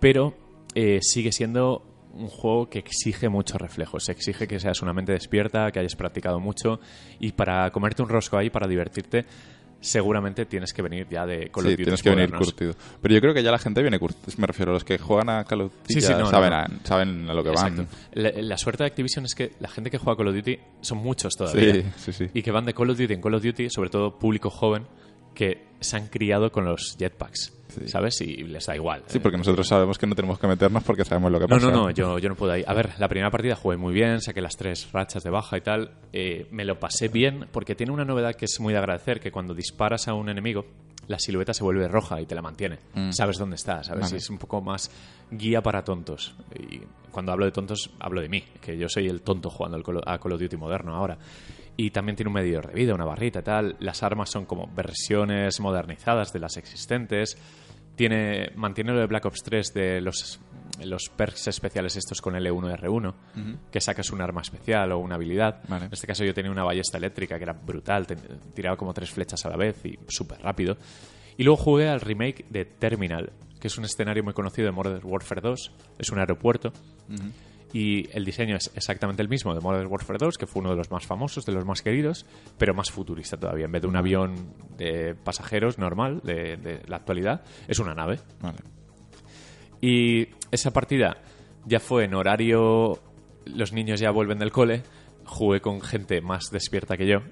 pero 0.00 0.34
eh, 0.74 0.98
sigue 1.00 1.32
siendo 1.32 1.82
un 2.14 2.28
juego 2.28 2.68
que 2.68 2.78
exige 2.78 3.28
muchos 3.28 3.60
reflejos. 3.60 4.08
Exige 4.08 4.46
que 4.46 4.60
seas 4.60 4.82
una 4.82 4.92
mente 4.92 5.12
despierta, 5.12 5.70
que 5.70 5.80
hayas 5.80 5.96
practicado 5.96 6.40
mucho 6.40 6.80
y 7.18 7.32
para 7.32 7.70
comerte 7.70 8.02
un 8.02 8.08
rosco 8.08 8.36
ahí, 8.36 8.50
para 8.50 8.66
divertirte, 8.66 9.24
seguramente 9.84 10.46
tienes 10.46 10.72
que 10.72 10.82
venir 10.82 11.06
ya 11.08 11.26
de 11.26 11.50
Call 11.50 11.64
of 11.64 11.70
Sí, 11.70 11.70
Duty 11.72 11.84
tienes 11.84 12.02
que 12.02 12.10
venir 12.10 12.32
curtido. 12.32 12.74
Pero 13.00 13.14
yo 13.14 13.20
creo 13.20 13.34
que 13.34 13.42
ya 13.42 13.50
la 13.50 13.58
gente 13.58 13.82
viene 13.82 13.98
curtida. 13.98 14.34
Me 14.38 14.46
refiero 14.46 14.72
a 14.72 14.74
los 14.74 14.84
que 14.84 14.98
juegan 14.98 15.28
a 15.28 15.44
Call 15.44 15.62
of 15.62 15.72
Duty 15.72 15.94
Sí, 15.94 16.00
sí, 16.00 16.12
no, 16.18 16.26
saben, 16.26 16.50
no. 16.50 16.56
A, 16.56 16.68
saben 16.84 17.28
a 17.30 17.34
lo 17.34 17.44
que 17.44 17.50
van. 17.50 17.86
La, 18.14 18.30
la 18.30 18.58
suerte 18.58 18.82
de 18.84 18.88
Activision 18.88 19.24
es 19.24 19.34
que 19.34 19.52
la 19.60 19.68
gente 19.68 19.90
que 19.90 19.98
juega 19.98 20.16
Call 20.16 20.28
of 20.28 20.34
Duty 20.34 20.58
son 20.80 20.98
muchos 20.98 21.34
todavía. 21.36 21.74
Sí, 21.74 21.84
sí, 21.96 22.12
sí. 22.12 22.30
Y 22.34 22.42
que 22.42 22.50
van 22.50 22.64
de 22.64 22.74
Call 22.74 22.90
of 22.90 22.98
Duty 22.98 23.12
en 23.12 23.20
Call 23.20 23.34
of 23.34 23.42
Duty, 23.42 23.68
sobre 23.70 23.90
todo 23.90 24.18
público 24.18 24.50
joven, 24.50 24.84
que 25.34 25.66
se 25.80 25.96
han 25.96 26.06
criado 26.08 26.50
con 26.50 26.64
los 26.64 26.96
jetpacks, 26.98 27.52
Sí. 27.68 27.88
¿sabes? 27.88 28.20
Y 28.20 28.36
les 28.44 28.66
da 28.66 28.76
igual. 28.76 29.02
Sí, 29.06 29.18
porque 29.18 29.36
nosotros 29.36 29.66
sabemos 29.66 29.98
que 29.98 30.06
no 30.06 30.14
tenemos 30.14 30.38
que 30.38 30.46
meternos 30.46 30.84
porque 30.84 31.04
sabemos 31.04 31.32
lo 31.32 31.40
que 31.40 31.46
No, 31.46 31.56
pasa. 31.56 31.66
no, 31.70 31.72
no, 31.72 31.90
yo, 31.90 32.18
yo 32.20 32.28
no 32.28 32.36
puedo 32.36 32.52
ahí. 32.52 32.62
A 32.66 32.72
ver, 32.72 32.90
la 32.98 33.08
primera 33.08 33.30
partida 33.30 33.56
jugué 33.56 33.76
muy 33.76 33.92
bien, 33.92 34.20
saqué 34.20 34.40
las 34.40 34.56
tres 34.56 34.90
rachas 34.92 35.24
de 35.24 35.30
baja 35.30 35.58
y 35.58 35.60
tal. 35.60 35.90
Eh, 36.12 36.46
me 36.52 36.64
lo 36.64 36.78
pasé 36.78 37.08
bien 37.08 37.48
porque 37.50 37.74
tiene 37.74 37.92
una 37.92 38.04
novedad 38.04 38.34
que 38.36 38.44
es 38.44 38.60
muy 38.60 38.72
de 38.72 38.78
agradecer, 38.78 39.18
que 39.18 39.32
cuando 39.32 39.54
disparas 39.54 40.06
a 40.06 40.14
un 40.14 40.28
enemigo, 40.28 40.64
la 41.08 41.18
silueta 41.18 41.52
se 41.52 41.64
vuelve 41.64 41.88
roja 41.88 42.20
y 42.20 42.26
te 42.26 42.34
la 42.36 42.42
mantiene. 42.42 42.78
Mm. 42.94 43.10
Sabes 43.10 43.38
dónde 43.38 43.56
está, 43.56 43.82
¿sabes? 43.82 44.04
Vale. 44.04 44.16
Es 44.18 44.30
un 44.30 44.38
poco 44.38 44.60
más 44.62 44.90
guía 45.32 45.60
para 45.60 45.82
tontos. 45.82 46.34
Y 46.56 46.80
cuando 47.10 47.32
hablo 47.32 47.44
de 47.44 47.50
tontos, 47.50 47.90
hablo 47.98 48.20
de 48.20 48.28
mí, 48.28 48.44
que 48.60 48.78
yo 48.78 48.88
soy 48.88 49.08
el 49.08 49.20
tonto 49.22 49.50
jugando 49.50 49.78
a 50.06 50.18
Call 50.18 50.32
of 50.32 50.40
Duty 50.40 50.56
moderno 50.56 50.94
ahora. 50.94 51.18
Y 51.76 51.90
también 51.90 52.14
tiene 52.16 52.28
un 52.28 52.34
medidor 52.34 52.68
de 52.68 52.74
vida, 52.74 52.94
una 52.94 53.04
barrita 53.04 53.40
y 53.40 53.42
tal. 53.42 53.76
Las 53.80 54.02
armas 54.02 54.30
son 54.30 54.46
como 54.46 54.68
versiones 54.74 55.58
modernizadas 55.60 56.32
de 56.32 56.38
las 56.38 56.56
existentes. 56.56 57.36
Tiene, 57.96 58.50
mantiene 58.56 58.92
lo 58.92 59.00
de 59.00 59.06
Black 59.06 59.24
Ops 59.26 59.42
3 59.42 59.74
de 59.74 60.00
los, 60.00 60.40
los 60.84 61.08
perks 61.16 61.48
especiales 61.48 61.96
estos 61.96 62.20
con 62.20 62.34
L1 62.34 62.70
y 62.70 62.82
R1, 62.82 63.14
que 63.70 63.80
sacas 63.80 64.10
un 64.10 64.20
arma 64.20 64.40
especial 64.40 64.92
o 64.92 64.98
una 64.98 65.14
habilidad. 65.16 65.62
Vale. 65.68 65.86
En 65.86 65.92
este 65.92 66.06
caso 66.06 66.24
yo 66.24 66.34
tenía 66.34 66.50
una 66.50 66.64
ballesta 66.64 66.98
eléctrica 66.98 67.36
que 67.38 67.44
era 67.44 67.52
brutal, 67.52 68.06
te- 68.06 68.16
tiraba 68.54 68.76
como 68.76 68.92
tres 68.94 69.10
flechas 69.10 69.44
a 69.46 69.48
la 69.50 69.56
vez 69.56 69.84
y 69.84 69.96
súper 70.08 70.40
rápido. 70.42 70.76
Y 71.36 71.42
luego 71.44 71.56
jugué 71.56 71.88
al 71.88 72.00
remake 72.00 72.44
de 72.50 72.64
Terminal, 72.64 73.32
que 73.60 73.68
es 73.68 73.78
un 73.78 73.84
escenario 73.84 74.22
muy 74.24 74.32
conocido 74.34 74.66
de 74.66 74.72
Modern 74.72 75.00
Warfare 75.04 75.40
2, 75.40 75.72
es 75.98 76.10
un 76.10 76.18
aeropuerto. 76.18 76.72
Y 77.74 78.08
el 78.16 78.24
diseño 78.24 78.56
es 78.56 78.70
exactamente 78.76 79.20
el 79.20 79.28
mismo 79.28 79.52
de 79.52 79.60
Modern 79.60 79.88
Warfare 79.88 80.16
2, 80.20 80.38
que 80.38 80.46
fue 80.46 80.60
uno 80.60 80.70
de 80.70 80.76
los 80.76 80.92
más 80.92 81.04
famosos, 81.04 81.44
de 81.44 81.50
los 81.50 81.64
más 81.64 81.82
queridos, 81.82 82.24
pero 82.56 82.72
más 82.72 82.92
futurista 82.92 83.36
todavía. 83.36 83.64
En 83.64 83.72
vez 83.72 83.82
de 83.82 83.88
un 83.88 83.96
avión 83.96 84.54
de 84.78 85.16
pasajeros 85.16 85.76
normal 85.76 86.20
de, 86.22 86.56
de 86.56 86.82
la 86.86 86.98
actualidad, 86.98 87.42
es 87.66 87.80
una 87.80 87.92
nave. 87.92 88.20
Vale. 88.40 88.58
Y 89.80 90.28
esa 90.52 90.72
partida 90.72 91.16
ya 91.66 91.80
fue 91.80 92.04
en 92.04 92.14
horario. 92.14 93.02
Los 93.44 93.72
niños 93.72 93.98
ya 93.98 94.12
vuelven 94.12 94.38
del 94.38 94.52
cole. 94.52 94.84
Jugué 95.24 95.60
con 95.60 95.80
gente 95.80 96.20
más 96.20 96.52
despierta 96.52 96.96
que 96.96 97.08
yo. 97.08 97.22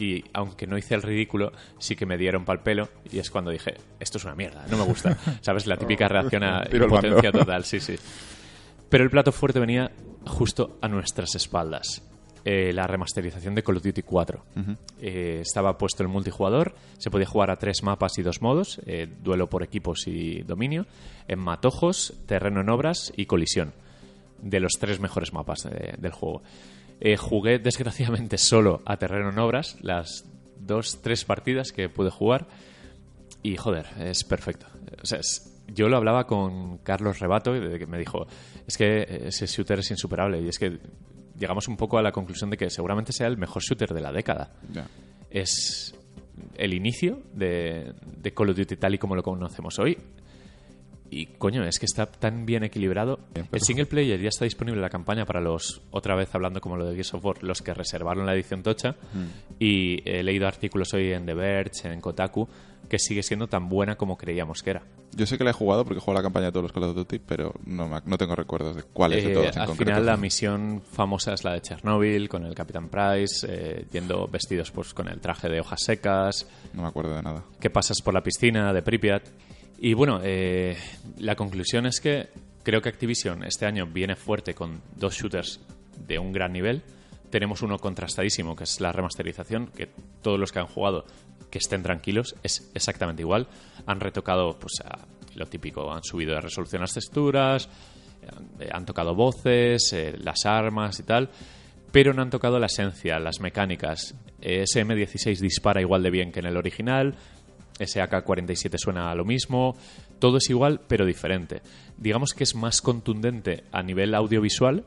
Y 0.00 0.24
aunque 0.32 0.66
no 0.66 0.76
hice 0.76 0.96
el 0.96 1.02
ridículo, 1.02 1.52
sí 1.78 1.94
que 1.94 2.06
me 2.06 2.18
dieron 2.18 2.44
pal 2.44 2.64
pelo. 2.64 2.88
Y 3.08 3.20
es 3.20 3.30
cuando 3.30 3.52
dije: 3.52 3.74
Esto 4.00 4.18
es 4.18 4.24
una 4.24 4.34
mierda, 4.34 4.66
no 4.68 4.78
me 4.78 4.84
gusta. 4.84 5.16
¿Sabes? 5.42 5.68
La 5.68 5.76
típica 5.76 6.08
reacción 6.08 6.42
a 6.42 6.64
impotencia 6.72 7.30
total, 7.30 7.64
sí, 7.64 7.78
sí. 7.78 7.94
Pero 8.92 9.04
el 9.04 9.10
plato 9.10 9.32
fuerte 9.32 9.58
venía 9.58 9.90
justo 10.26 10.76
a 10.82 10.86
nuestras 10.88 11.34
espaldas. 11.34 12.02
Eh, 12.44 12.74
la 12.74 12.86
remasterización 12.86 13.54
de 13.54 13.62
Call 13.62 13.78
of 13.78 13.82
Duty 13.84 14.02
4. 14.02 14.44
Eh, 15.00 15.38
estaba 15.40 15.78
puesto 15.78 16.02
el 16.02 16.10
multijugador, 16.10 16.74
se 16.98 17.10
podía 17.10 17.24
jugar 17.26 17.50
a 17.50 17.56
tres 17.56 17.82
mapas 17.82 18.18
y 18.18 18.22
dos 18.22 18.42
modos, 18.42 18.82
eh, 18.84 19.08
duelo 19.22 19.48
por 19.48 19.62
equipos 19.62 20.06
y 20.06 20.42
dominio, 20.42 20.84
en 21.26 21.38
matojos, 21.38 22.12
terreno 22.26 22.60
en 22.60 22.68
obras 22.68 23.14
y 23.16 23.24
colisión, 23.24 23.72
de 24.42 24.60
los 24.60 24.72
tres 24.78 25.00
mejores 25.00 25.32
mapas 25.32 25.62
de- 25.62 25.94
del 25.96 26.12
juego. 26.12 26.42
Jugué 27.16 27.58
desgraciadamente 27.60 28.36
solo 28.36 28.82
a 28.84 28.98
terreno 28.98 29.30
en 29.30 29.38
obras, 29.38 29.78
las 29.80 30.26
dos, 30.58 31.00
tres 31.00 31.24
partidas 31.24 31.72
que 31.72 31.88
pude 31.88 32.10
jugar, 32.10 32.46
y 33.42 33.56
joder, 33.56 33.86
es 34.00 34.24
perfecto. 34.24 34.66
O 35.02 35.06
sea, 35.06 35.18
es- 35.20 35.48
yo 35.74 35.88
lo 35.88 35.96
hablaba 35.96 36.26
con 36.26 36.78
Carlos 36.78 37.18
Rebato, 37.18 37.52
que 37.52 37.86
me 37.86 37.98
dijo, 37.98 38.26
es 38.66 38.76
que 38.76 39.02
ese 39.26 39.46
shooter 39.46 39.78
es 39.78 39.90
insuperable, 39.90 40.40
y 40.40 40.48
es 40.48 40.58
que 40.58 40.78
llegamos 41.38 41.66
un 41.68 41.76
poco 41.76 41.98
a 41.98 42.02
la 42.02 42.12
conclusión 42.12 42.50
de 42.50 42.56
que 42.56 42.68
seguramente 42.68 43.12
sea 43.12 43.26
el 43.26 43.38
mejor 43.38 43.62
shooter 43.62 43.88
de 43.94 44.00
la 44.00 44.12
década 44.12 44.52
es 45.30 45.94
el 46.56 46.74
inicio 46.74 47.20
de, 47.32 47.94
de 48.04 48.34
Call 48.34 48.50
of 48.50 48.56
Duty 48.56 48.76
tal 48.76 48.94
y 48.94 48.98
como 48.98 49.16
lo 49.16 49.22
conocemos 49.22 49.78
hoy. 49.78 49.96
Y 51.10 51.26
coño, 51.26 51.62
es 51.64 51.78
que 51.78 51.84
está 51.84 52.06
tan 52.06 52.46
bien 52.46 52.64
equilibrado. 52.64 53.18
Bien, 53.34 53.46
El 53.52 53.60
single 53.60 53.84
player 53.86 54.18
ya 54.20 54.28
está 54.28 54.44
disponible 54.46 54.78
en 54.78 54.82
la 54.82 54.88
campaña 54.88 55.26
para 55.26 55.40
los, 55.42 55.82
otra 55.90 56.14
vez 56.16 56.34
hablando 56.34 56.60
como 56.60 56.76
lo 56.78 56.86
de 56.86 56.94
Gears 56.94 57.12
of 57.14 57.24
War, 57.24 57.42
los 57.42 57.60
que 57.60 57.74
reservaron 57.74 58.24
la 58.24 58.34
edición 58.34 58.62
tocha. 58.62 58.92
Mm. 59.12 59.24
Y 59.58 60.08
he 60.08 60.22
leído 60.22 60.46
artículos 60.46 60.92
hoy 60.94 61.12
en 61.12 61.26
The 61.26 61.34
Verge, 61.34 61.92
en 61.92 62.00
Kotaku, 62.00 62.48
que 62.92 62.98
sigue 62.98 63.22
siendo 63.22 63.46
tan 63.48 63.70
buena 63.70 63.96
como 63.96 64.18
creíamos 64.18 64.62
que 64.62 64.68
era. 64.68 64.82
Yo 65.16 65.24
sé 65.26 65.38
que 65.38 65.44
la 65.44 65.50
he 65.50 65.54
jugado 65.54 65.82
porque 65.82 65.96
he 65.96 66.00
jugado 66.02 66.18
la 66.18 66.22
campaña 66.22 66.46
de 66.46 66.52
todos 66.52 66.64
los 66.64 66.72
Call 66.72 66.82
of 66.84 66.94
Duty, 66.94 67.20
pero 67.20 67.54
no, 67.64 67.88
me 67.88 67.96
ac- 67.96 68.02
no 68.04 68.18
tengo 68.18 68.36
recuerdos 68.36 68.76
de 68.76 68.82
cuáles 68.82 69.24
de 69.24 69.30
Eh, 69.30 69.34
todos 69.34 69.56
en 69.56 69.62
al 69.62 69.66
concreto. 69.68 69.90
final 69.92 70.04
la 70.04 70.16
misión 70.18 70.82
famosa 70.92 71.32
es 71.32 71.42
la 71.42 71.54
de 71.54 71.62
Chernobyl, 71.62 72.28
con 72.28 72.44
el 72.44 72.54
Capitán 72.54 72.90
Price, 72.90 73.46
eh, 73.48 73.86
yendo 73.90 74.28
vestidos 74.28 74.70
pues 74.72 74.92
con 74.92 75.08
el 75.08 75.20
traje 75.20 75.48
de 75.48 75.60
hojas 75.60 75.80
secas, 75.82 76.46
No 76.74 76.82
me 76.82 76.88
acuerdo 76.88 77.16
de 77.16 77.22
nada. 77.22 77.44
que 77.58 77.70
pasas 77.70 78.02
por 78.02 78.12
la 78.12 78.22
piscina 78.22 78.74
de 78.74 78.82
Pripyat. 78.82 79.22
Y 79.78 79.94
bueno, 79.94 80.20
eh, 80.22 80.76
la 81.16 81.34
conclusión 81.34 81.86
es 81.86 81.98
que 81.98 82.28
creo 82.62 82.82
que 82.82 82.90
Activision 82.90 83.42
este 83.44 83.64
año 83.64 83.86
viene 83.86 84.16
fuerte 84.16 84.52
con 84.54 84.82
dos 84.96 85.14
shooters 85.14 85.60
de 86.06 86.18
un 86.18 86.30
gran 86.32 86.52
nivel. 86.52 86.82
Tenemos 87.30 87.62
uno 87.62 87.78
contrastadísimo, 87.78 88.54
que 88.54 88.64
es 88.64 88.78
la 88.82 88.92
remasterización, 88.92 89.68
que 89.68 89.88
todos 90.20 90.38
los 90.38 90.52
que 90.52 90.58
han 90.58 90.66
jugado 90.66 91.06
que 91.52 91.58
estén 91.58 91.82
tranquilos, 91.82 92.34
es 92.42 92.70
exactamente 92.74 93.22
igual. 93.22 93.46
Han 93.86 94.00
retocado 94.00 94.58
pues 94.58 94.82
lo 95.34 95.46
típico, 95.46 95.92
han 95.92 96.02
subido 96.02 96.34
de 96.34 96.40
resolución 96.40 96.80
las 96.80 96.94
texturas, 96.94 97.68
Eh, 98.60 98.68
Han 98.72 98.86
tocado 98.86 99.16
voces, 99.16 99.92
eh, 99.92 100.14
las 100.16 100.46
armas 100.46 101.00
y 101.00 101.02
tal, 101.02 101.28
pero 101.90 102.14
no 102.14 102.22
han 102.22 102.30
tocado 102.30 102.58
la 102.60 102.66
esencia, 102.66 103.18
las 103.18 103.40
mecánicas. 103.40 104.14
Eh, 104.40 104.62
SM16 104.62 105.40
dispara 105.40 105.80
igual 105.80 106.04
de 106.04 106.10
bien 106.10 106.30
que 106.30 106.38
en 106.38 106.46
el 106.46 106.56
original, 106.56 107.16
SAK-47 107.80 108.78
suena 108.78 109.10
a 109.10 109.14
lo 109.16 109.24
mismo, 109.24 109.76
todo 110.20 110.36
es 110.36 110.48
igual 110.50 110.80
pero 110.86 111.04
diferente. 111.04 111.62
Digamos 111.98 112.32
que 112.32 112.44
es 112.44 112.54
más 112.54 112.80
contundente 112.80 113.64
a 113.72 113.82
nivel 113.82 114.14
audiovisual, 114.14 114.84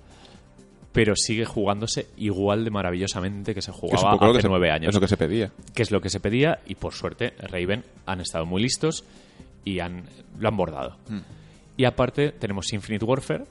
pero 0.96 1.16
sigue 1.16 1.46
jugándose 1.46 2.08
igual 2.18 2.64
de 2.66 2.72
maravillosamente 2.72 3.54
que 3.54 3.62
se 3.62 3.72
jugaba 3.72 4.14
hace 4.14 4.34
que 4.38 4.42
se- 4.42 4.48
nueve 4.50 4.72
años 4.72 4.90
Es 4.90 4.96
lo 4.96 5.02
que 5.02 5.08
se 5.08 5.18
pedía. 5.18 5.52
que 5.76 5.84
es 5.84 5.92
lo 5.92 6.02
que 6.02 6.10
se 6.10 6.20
pedía 6.20 6.60
y 6.66 6.74
por 6.76 6.94
suerte 6.94 7.34
Raven 7.38 7.84
han 8.08 8.22
estado 8.22 8.46
muy 8.48 8.64
listos 8.64 9.04
y 9.64 9.80
han, 9.80 10.06
lo 10.40 10.48
han 10.48 10.58
bordado. 10.58 10.98
Y 11.78 11.86
aparte 11.86 12.32
tenemos 12.32 12.72
Infinite 12.74 13.04
Warfare, 13.06 13.44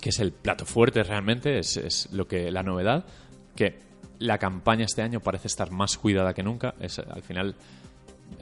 que 0.00 0.10
es 0.10 0.18
el 0.20 0.32
plato 0.32 0.64
fuerte 0.64 1.02
realmente, 1.02 1.58
es, 1.58 1.76
es 1.76 2.08
lo 2.12 2.26
que 2.28 2.50
la 2.50 2.62
novedad, 2.62 3.04
que 3.56 3.78
la 4.18 4.38
campaña 4.38 4.84
este 4.84 5.02
año 5.02 5.20
parece 5.20 5.48
estar 5.48 5.70
más 5.70 5.98
cuidada 5.98 6.34
que 6.34 6.42
nunca, 6.42 6.74
es 6.80 6.98
al 7.00 7.22
final 7.22 7.54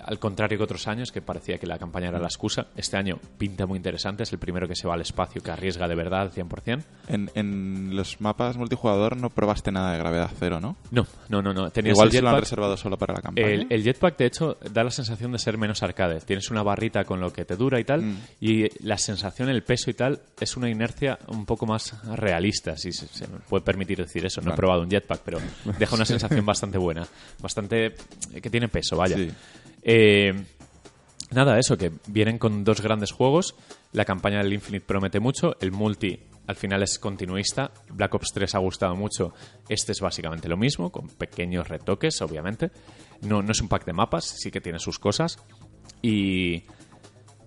al 0.05 0.19
contrario 0.19 0.59
que 0.59 0.65
otros 0.65 0.89
años 0.89 1.13
que 1.13 1.23
parecía 1.23 1.59
que 1.59 1.67
la 1.67 1.79
campaña 1.79 2.09
era 2.09 2.19
la 2.19 2.27
excusa, 2.27 2.67
este 2.77 2.97
año 2.97 3.19
pinta 3.39 3.67
muy 3.67 3.77
interesante, 3.77 4.25
es 4.25 4.33
el 4.33 4.39
primero 4.41 4.67
que 4.67 4.75
se 4.75 4.89
va 4.89 4.95
al 4.95 5.01
espacio 5.01 5.41
que 5.43 5.51
arriesga 5.53 5.87
de 5.87 5.95
verdad 5.95 6.23
al 6.23 6.33
100%. 6.33 6.83
En, 7.09 7.31
en 7.35 7.95
los 7.95 8.21
mapas 8.21 8.57
multijugador 8.57 9.17
no 9.17 9.31
probaste 9.31 9.71
nada 9.71 9.93
de 9.93 9.99
gravedad 9.99 10.31
cero, 10.39 10.61
¿no? 10.61 10.77
No, 10.91 11.07
no, 11.29 11.41
no, 11.41 11.53
no. 11.55 11.71
Tenías 11.71 11.95
Igual 11.95 12.09
el 12.09 12.13
se 12.13 12.23
lo 12.23 12.29
han 12.31 12.41
reservado 12.41 12.77
solo 12.77 12.99
para 12.99 13.15
la 13.15 13.21
campaña. 13.21 13.47
El, 13.47 13.67
el 13.71 13.83
jetpack, 13.85 14.17
de 14.19 14.27
hecho, 14.27 14.57
da 14.73 14.83
la 14.83 14.91
sensación 14.91 15.31
de 15.33 15.39
ser 15.39 15.57
menos 15.57 15.83
arcade. 15.85 16.21
Tienes 16.21 16.51
una 16.51 16.63
barrita 16.65 17.05
con 17.05 17.21
lo 17.21 17.33
que 17.33 17.45
te 17.45 17.55
dura 17.57 17.79
y 17.79 17.85
tal, 17.85 18.03
Mm. 18.03 18.17
y 18.41 18.85
la 18.85 18.99
sensación, 18.99 19.49
el 19.51 19.63
peso 19.63 19.89
y 19.91 19.95
tal, 19.95 20.21
es 20.41 20.57
una 20.57 20.69
inercia 20.69 21.19
un 21.29 21.47
poco 21.47 21.65
más 21.67 21.95
realista, 22.17 22.77
si 22.77 22.91
se, 22.93 23.07
se 23.07 23.29
me 23.29 23.39
puede 23.39 23.63
permitir 23.65 23.99
decir 23.99 24.27
eso. 24.27 24.41
No 24.41 24.53
he 24.53 24.57
probado 24.57 24.83
un 24.83 24.91
jetpack, 24.91 25.21
pero 25.25 25.39
deja 25.79 25.95
una 25.95 26.05
sensación 26.05 26.45
bastante 26.47 26.79
buena, 26.79 27.07
bastante 27.41 27.95
que 28.43 28.51
tiene 28.51 28.69
peso, 28.69 28.97
vaya. 28.97 29.17
Sí. 29.17 29.31
Eh, 29.83 30.35
nada, 31.31 31.59
eso, 31.59 31.77
que 31.77 31.93
vienen 32.07 32.39
con 32.39 32.65
dos 32.65 32.81
grandes 32.81 33.13
juegos. 33.13 33.55
La 33.93 34.05
campaña 34.05 34.39
del 34.39 34.53
Infinite 34.53 34.87
promete 34.87 35.21
mucho. 35.21 35.57
El 35.61 35.73
multi 35.73 36.19
al 36.47 36.57
final 36.57 36.83
es 36.83 36.99
continuista. 36.99 37.71
Black 37.91 38.15
Ops 38.15 38.33
3 38.33 38.55
ha 38.55 38.59
gustado 38.59 38.97
mucho. 38.97 39.33
Este 39.69 39.93
es 39.93 40.01
básicamente 40.01 40.49
lo 40.49 40.57
mismo, 40.57 40.91
con 40.91 41.09
pequeños 41.09 41.69
retoques, 41.69 42.21
obviamente. 42.23 42.71
No, 43.23 43.43
no 43.43 43.53
es 43.53 43.61
un 43.61 43.69
pack 43.69 43.85
de 43.85 43.93
mapas, 43.93 44.25
sí 44.25 44.51
que 44.51 44.61
tiene 44.61 44.79
sus 44.79 44.99
cosas. 44.99 45.39
Y 46.01 46.65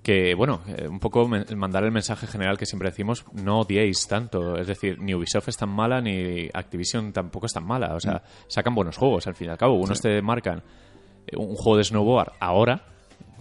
que, 0.01 0.33
bueno, 0.35 0.61
eh, 0.67 0.87
un 0.87 0.99
poco 0.99 1.27
mandar 1.27 1.83
el 1.83 1.91
mensaje 1.91 2.27
general 2.27 2.57
que 2.57 2.65
siempre 2.65 2.89
decimos, 2.89 3.25
no 3.33 3.61
odiéis 3.61 4.07
tanto. 4.07 4.55
Es 4.55 4.67
decir, 4.67 4.99
ni 4.99 5.13
Ubisoft 5.13 5.49
es 5.49 5.57
tan 5.57 5.69
mala, 5.69 5.99
ni 5.99 6.47
Activision 6.53 7.11
tampoco 7.11 7.47
es 7.47 7.53
tan 7.53 7.65
mala. 7.65 7.95
O 7.95 7.99
sea, 7.99 8.23
sacan 8.47 8.75
buenos 8.75 8.97
juegos, 8.97 9.27
al 9.27 9.35
fin 9.35 9.47
y 9.47 9.51
al 9.51 9.57
cabo. 9.57 9.75
Unos 9.75 9.99
te 9.99 10.21
marcan 10.21 10.63
un 11.33 11.55
juego 11.55 11.77
de 11.77 11.83
snowboard 11.83 12.33
ahora, 12.39 12.83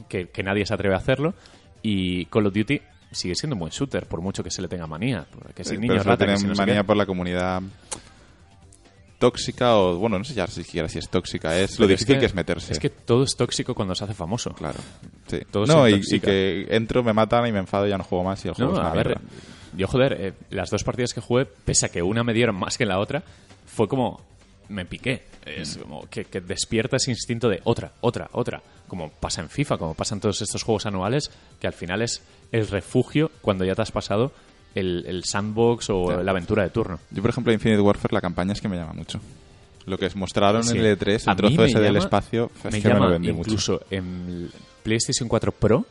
que, 0.08 0.28
que 0.28 0.42
nadie 0.42 0.66
se 0.66 0.74
atreve 0.74 0.94
a 0.94 0.98
hacerlo, 0.98 1.34
y 1.82 2.26
Call 2.26 2.46
of 2.46 2.54
Duty 2.54 2.80
sigue 3.14 3.34
siendo 3.34 3.54
un 3.54 3.60
buen 3.60 3.72
shooter, 3.72 4.06
por 4.06 4.20
mucho 4.20 4.42
que 4.42 4.50
se 4.50 4.60
le 4.60 4.68
tenga 4.68 4.86
manía. 4.86 5.26
Que 5.54 5.64
si 5.64 5.78
niños 5.78 6.04
que 6.04 6.36
si 6.36 6.46
no 6.46 6.54
manía 6.54 6.82
por 6.84 6.96
la 6.96 7.06
comunidad 7.06 7.62
tóxica 9.18 9.76
o, 9.76 9.96
bueno, 9.96 10.18
no 10.18 10.24
sé 10.24 10.34
ya 10.34 10.46
siquiera 10.46 10.88
si 10.88 10.98
es 10.98 11.08
tóxica, 11.08 11.58
es 11.58 11.78
lo 11.78 11.86
difícil 11.86 12.18
que, 12.18 12.26
es 12.26 12.34
meterse. 12.34 12.72
Es 12.72 12.78
que 12.78 12.90
todo 12.90 13.24
es 13.24 13.36
tóxico 13.36 13.74
cuando 13.74 13.94
se 13.94 14.04
hace 14.04 14.14
famoso. 14.14 14.50
Claro. 14.52 14.78
Sí. 15.28 15.40
Todo 15.50 15.66
no, 15.66 15.88
y, 15.88 16.00
y 16.06 16.20
que 16.20 16.66
entro, 16.70 17.02
me 17.02 17.12
matan 17.12 17.46
y 17.46 17.52
me 17.52 17.60
enfado 17.60 17.86
y 17.86 17.90
ya 17.90 17.98
no 17.98 18.04
juego 18.04 18.24
más 18.24 18.44
y 18.44 18.48
el 18.48 18.54
juego 18.54 18.72
No, 18.72 18.78
es 18.78 18.80
una 18.82 18.90
a 18.90 18.94
ver, 18.94 19.18
yo 19.76 19.86
joder, 19.86 20.16
eh, 20.20 20.32
las 20.50 20.70
dos 20.70 20.84
partidas 20.84 21.14
que 21.14 21.20
jugué, 21.20 21.46
pese 21.46 21.86
a 21.86 21.88
que 21.88 22.02
una 22.02 22.22
me 22.22 22.32
dieron 22.32 22.56
más 22.56 22.76
que 22.76 22.84
la 22.84 22.98
otra, 22.98 23.22
fue 23.66 23.88
como 23.88 24.20
me 24.68 24.84
piqué. 24.84 25.22
Es 25.44 25.76
como 25.76 26.08
que, 26.08 26.24
que 26.24 26.40
despierta 26.40 26.96
ese 26.96 27.10
instinto 27.10 27.48
de 27.48 27.60
otra, 27.64 27.92
otra, 28.00 28.28
otra. 28.32 28.62
Como 28.88 29.10
pasa 29.10 29.40
en 29.42 29.48
FIFA, 29.50 29.76
como 29.78 29.94
pasa 29.94 30.14
en 30.14 30.20
todos 30.20 30.40
estos 30.42 30.62
juegos 30.62 30.86
anuales, 30.86 31.30
que 31.60 31.66
al 31.66 31.72
final 31.72 32.02
es 32.02 32.22
el 32.52 32.66
refugio 32.68 33.30
cuando 33.40 33.64
ya 33.64 33.74
te 33.74 33.82
has 33.82 33.90
pasado 33.92 34.32
el, 34.74 35.04
el 35.06 35.24
sandbox 35.24 35.90
o 35.90 36.04
Claro. 36.06 36.22
la 36.22 36.30
aventura 36.30 36.62
de 36.62 36.70
turno. 36.70 36.98
Yo, 37.10 37.20
por 37.22 37.30
ejemplo, 37.30 37.52
Infinite 37.52 37.80
Warfare, 37.80 38.14
la 38.14 38.20
campaña 38.20 38.52
es 38.52 38.60
que 38.60 38.68
me 38.68 38.76
llama 38.76 38.92
mucho. 38.92 39.20
Lo 39.86 39.98
que 39.98 40.06
es 40.06 40.16
mostraron 40.16 40.64
Sí. 40.64 40.78
en 40.78 40.84
el 40.84 40.98
E3, 40.98 41.28
A 41.28 41.32
el 41.32 41.36
trozo 41.36 41.64
ese 41.64 41.78
del 41.78 41.92
llama- 41.92 41.98
espacio, 42.04 42.50
es 42.58 42.64
me 42.72 42.80
que 42.80 42.88
me 42.88 42.94
llama 42.94 43.06
lo 43.06 43.12
vendí 43.12 43.32
mucho. 43.32 43.50
incluso 43.50 43.80
en 43.90 44.50
PlayStation 44.82 45.28
4 45.28 45.52
Pro 45.52 45.84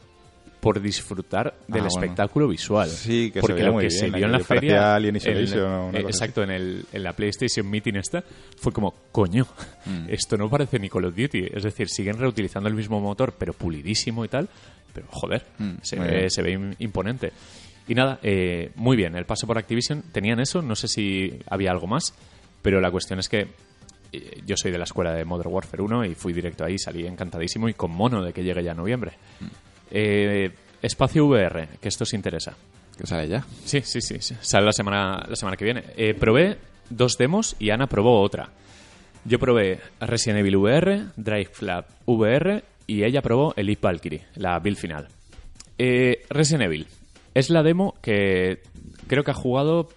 por 0.63 0.81
disfrutar 0.81 1.53
del 1.67 1.81
Ah, 1.83 1.87
bueno. 1.87 1.87
espectáculo 1.87 2.47
visual. 2.47 2.89
Sí, 2.89 3.29
que 3.31 3.33
se 3.33 3.41
Porque 3.41 3.53
veía 3.55 3.65
lo 3.67 3.73
muy 3.73 3.81
que 3.83 3.87
bien, 3.89 3.99
se 3.99 4.09
vio 4.09 4.25
en 4.25 4.31
la 4.31 4.39
feria, 4.39 4.95
Alien 4.95 5.17
una 5.17 5.99
eh, 5.99 6.01
exacto, 6.01 6.41
en, 6.41 6.51
el, 6.51 6.85
en 6.93 7.03
la 7.03 7.11
PlayStation 7.13 7.69
Meeting 7.69 7.95
esta, 7.97 8.23
fue 8.57 8.71
como, 8.71 8.93
coño, 9.11 9.45
Mm. 9.85 10.05
esto 10.07 10.37
no 10.37 10.49
parece 10.49 10.79
ni 10.79 10.87
Call 10.89 11.03
of 11.05 11.15
Duty. 11.17 11.47
Es 11.53 11.63
decir, 11.63 11.89
siguen 11.89 12.17
reutilizando 12.17 12.69
el 12.69 12.75
mismo 12.75 13.01
motor, 13.01 13.33
pero 13.37 13.51
pulidísimo 13.51 14.23
y 14.23 14.29
tal, 14.29 14.47
pero 14.93 15.05
joder, 15.09 15.45
Mm, 15.59 15.71
se, 15.81 15.99
ve, 15.99 16.29
se 16.29 16.41
imponente. 16.79 17.33
Y 17.85 17.93
nada, 17.95 18.17
eh, 18.23 18.71
muy 18.75 18.95
bien, 18.95 19.15
el 19.17 19.25
paso 19.25 19.45
por 19.45 19.57
Activision, 19.57 20.01
tenían 20.13 20.39
eso, 20.39 20.61
no 20.61 20.75
sé 20.77 20.87
si 20.87 21.37
había 21.49 21.71
algo 21.71 21.87
más, 21.87 22.13
pero 22.61 22.79
la 22.79 22.89
cuestión 22.89 23.19
es 23.19 23.27
que 23.27 23.47
eh, 24.13 24.41
yo 24.45 24.55
soy 24.55 24.71
de 24.71 24.77
la 24.77 24.85
escuela 24.85 25.11
de 25.11 25.25
Modern 25.25 25.51
Warfare 25.51 25.83
1 25.83 26.05
y 26.05 26.15
fui 26.15 26.31
directo 26.31 26.63
ahí, 26.63 26.79
salí 26.79 27.05
encantadísimo 27.05 27.67
y 27.67 27.73
con 27.73 27.91
mono 27.91 28.23
de 28.23 28.31
que 28.31 28.43
llegue 28.43 28.63
ya 28.63 28.73
noviembre. 28.73 29.11
Eh, 29.93 30.51
espacio 30.81 31.25
VR, 31.25 31.69
que 31.79 31.87
esto 31.87 32.03
os 32.03 32.13
interesa. 32.13 32.53
Que 32.97 33.07
sale 33.07 33.27
ya. 33.27 33.45
Sí, 33.63 33.81
sí, 33.81 34.01
sí. 34.01 34.19
Sale 34.41 34.65
la 34.65 34.73
semana, 34.73 35.25
la 35.27 35.35
semana 35.35 35.55
que 35.55 35.65
viene. 35.65 35.83
Eh, 35.95 36.13
probé 36.13 36.57
dos 36.89 37.17
demos 37.17 37.55
y 37.59 37.69
Ana 37.69 37.87
probó 37.87 38.21
otra. 38.21 38.49
Yo 39.25 39.39
probé 39.39 39.79
Resident 40.01 40.39
Evil 40.39 40.57
VR, 40.57 41.05
Drive 41.15 41.51
Club 41.57 41.85
VR 42.05 42.63
y 42.87 43.03
ella 43.03 43.21
probó 43.21 43.53
Elite 43.55 43.81
Valkyrie, 43.81 44.25
la 44.35 44.59
build 44.59 44.77
final. 44.77 45.07
Eh, 45.77 46.25
Resident 46.29 46.63
Evil 46.63 46.87
es 47.33 47.49
la 47.49 47.63
demo 47.63 47.95
que 48.01 48.61
creo 49.07 49.23
que 49.23 49.31
ha 49.31 49.35
jugado 49.35 49.89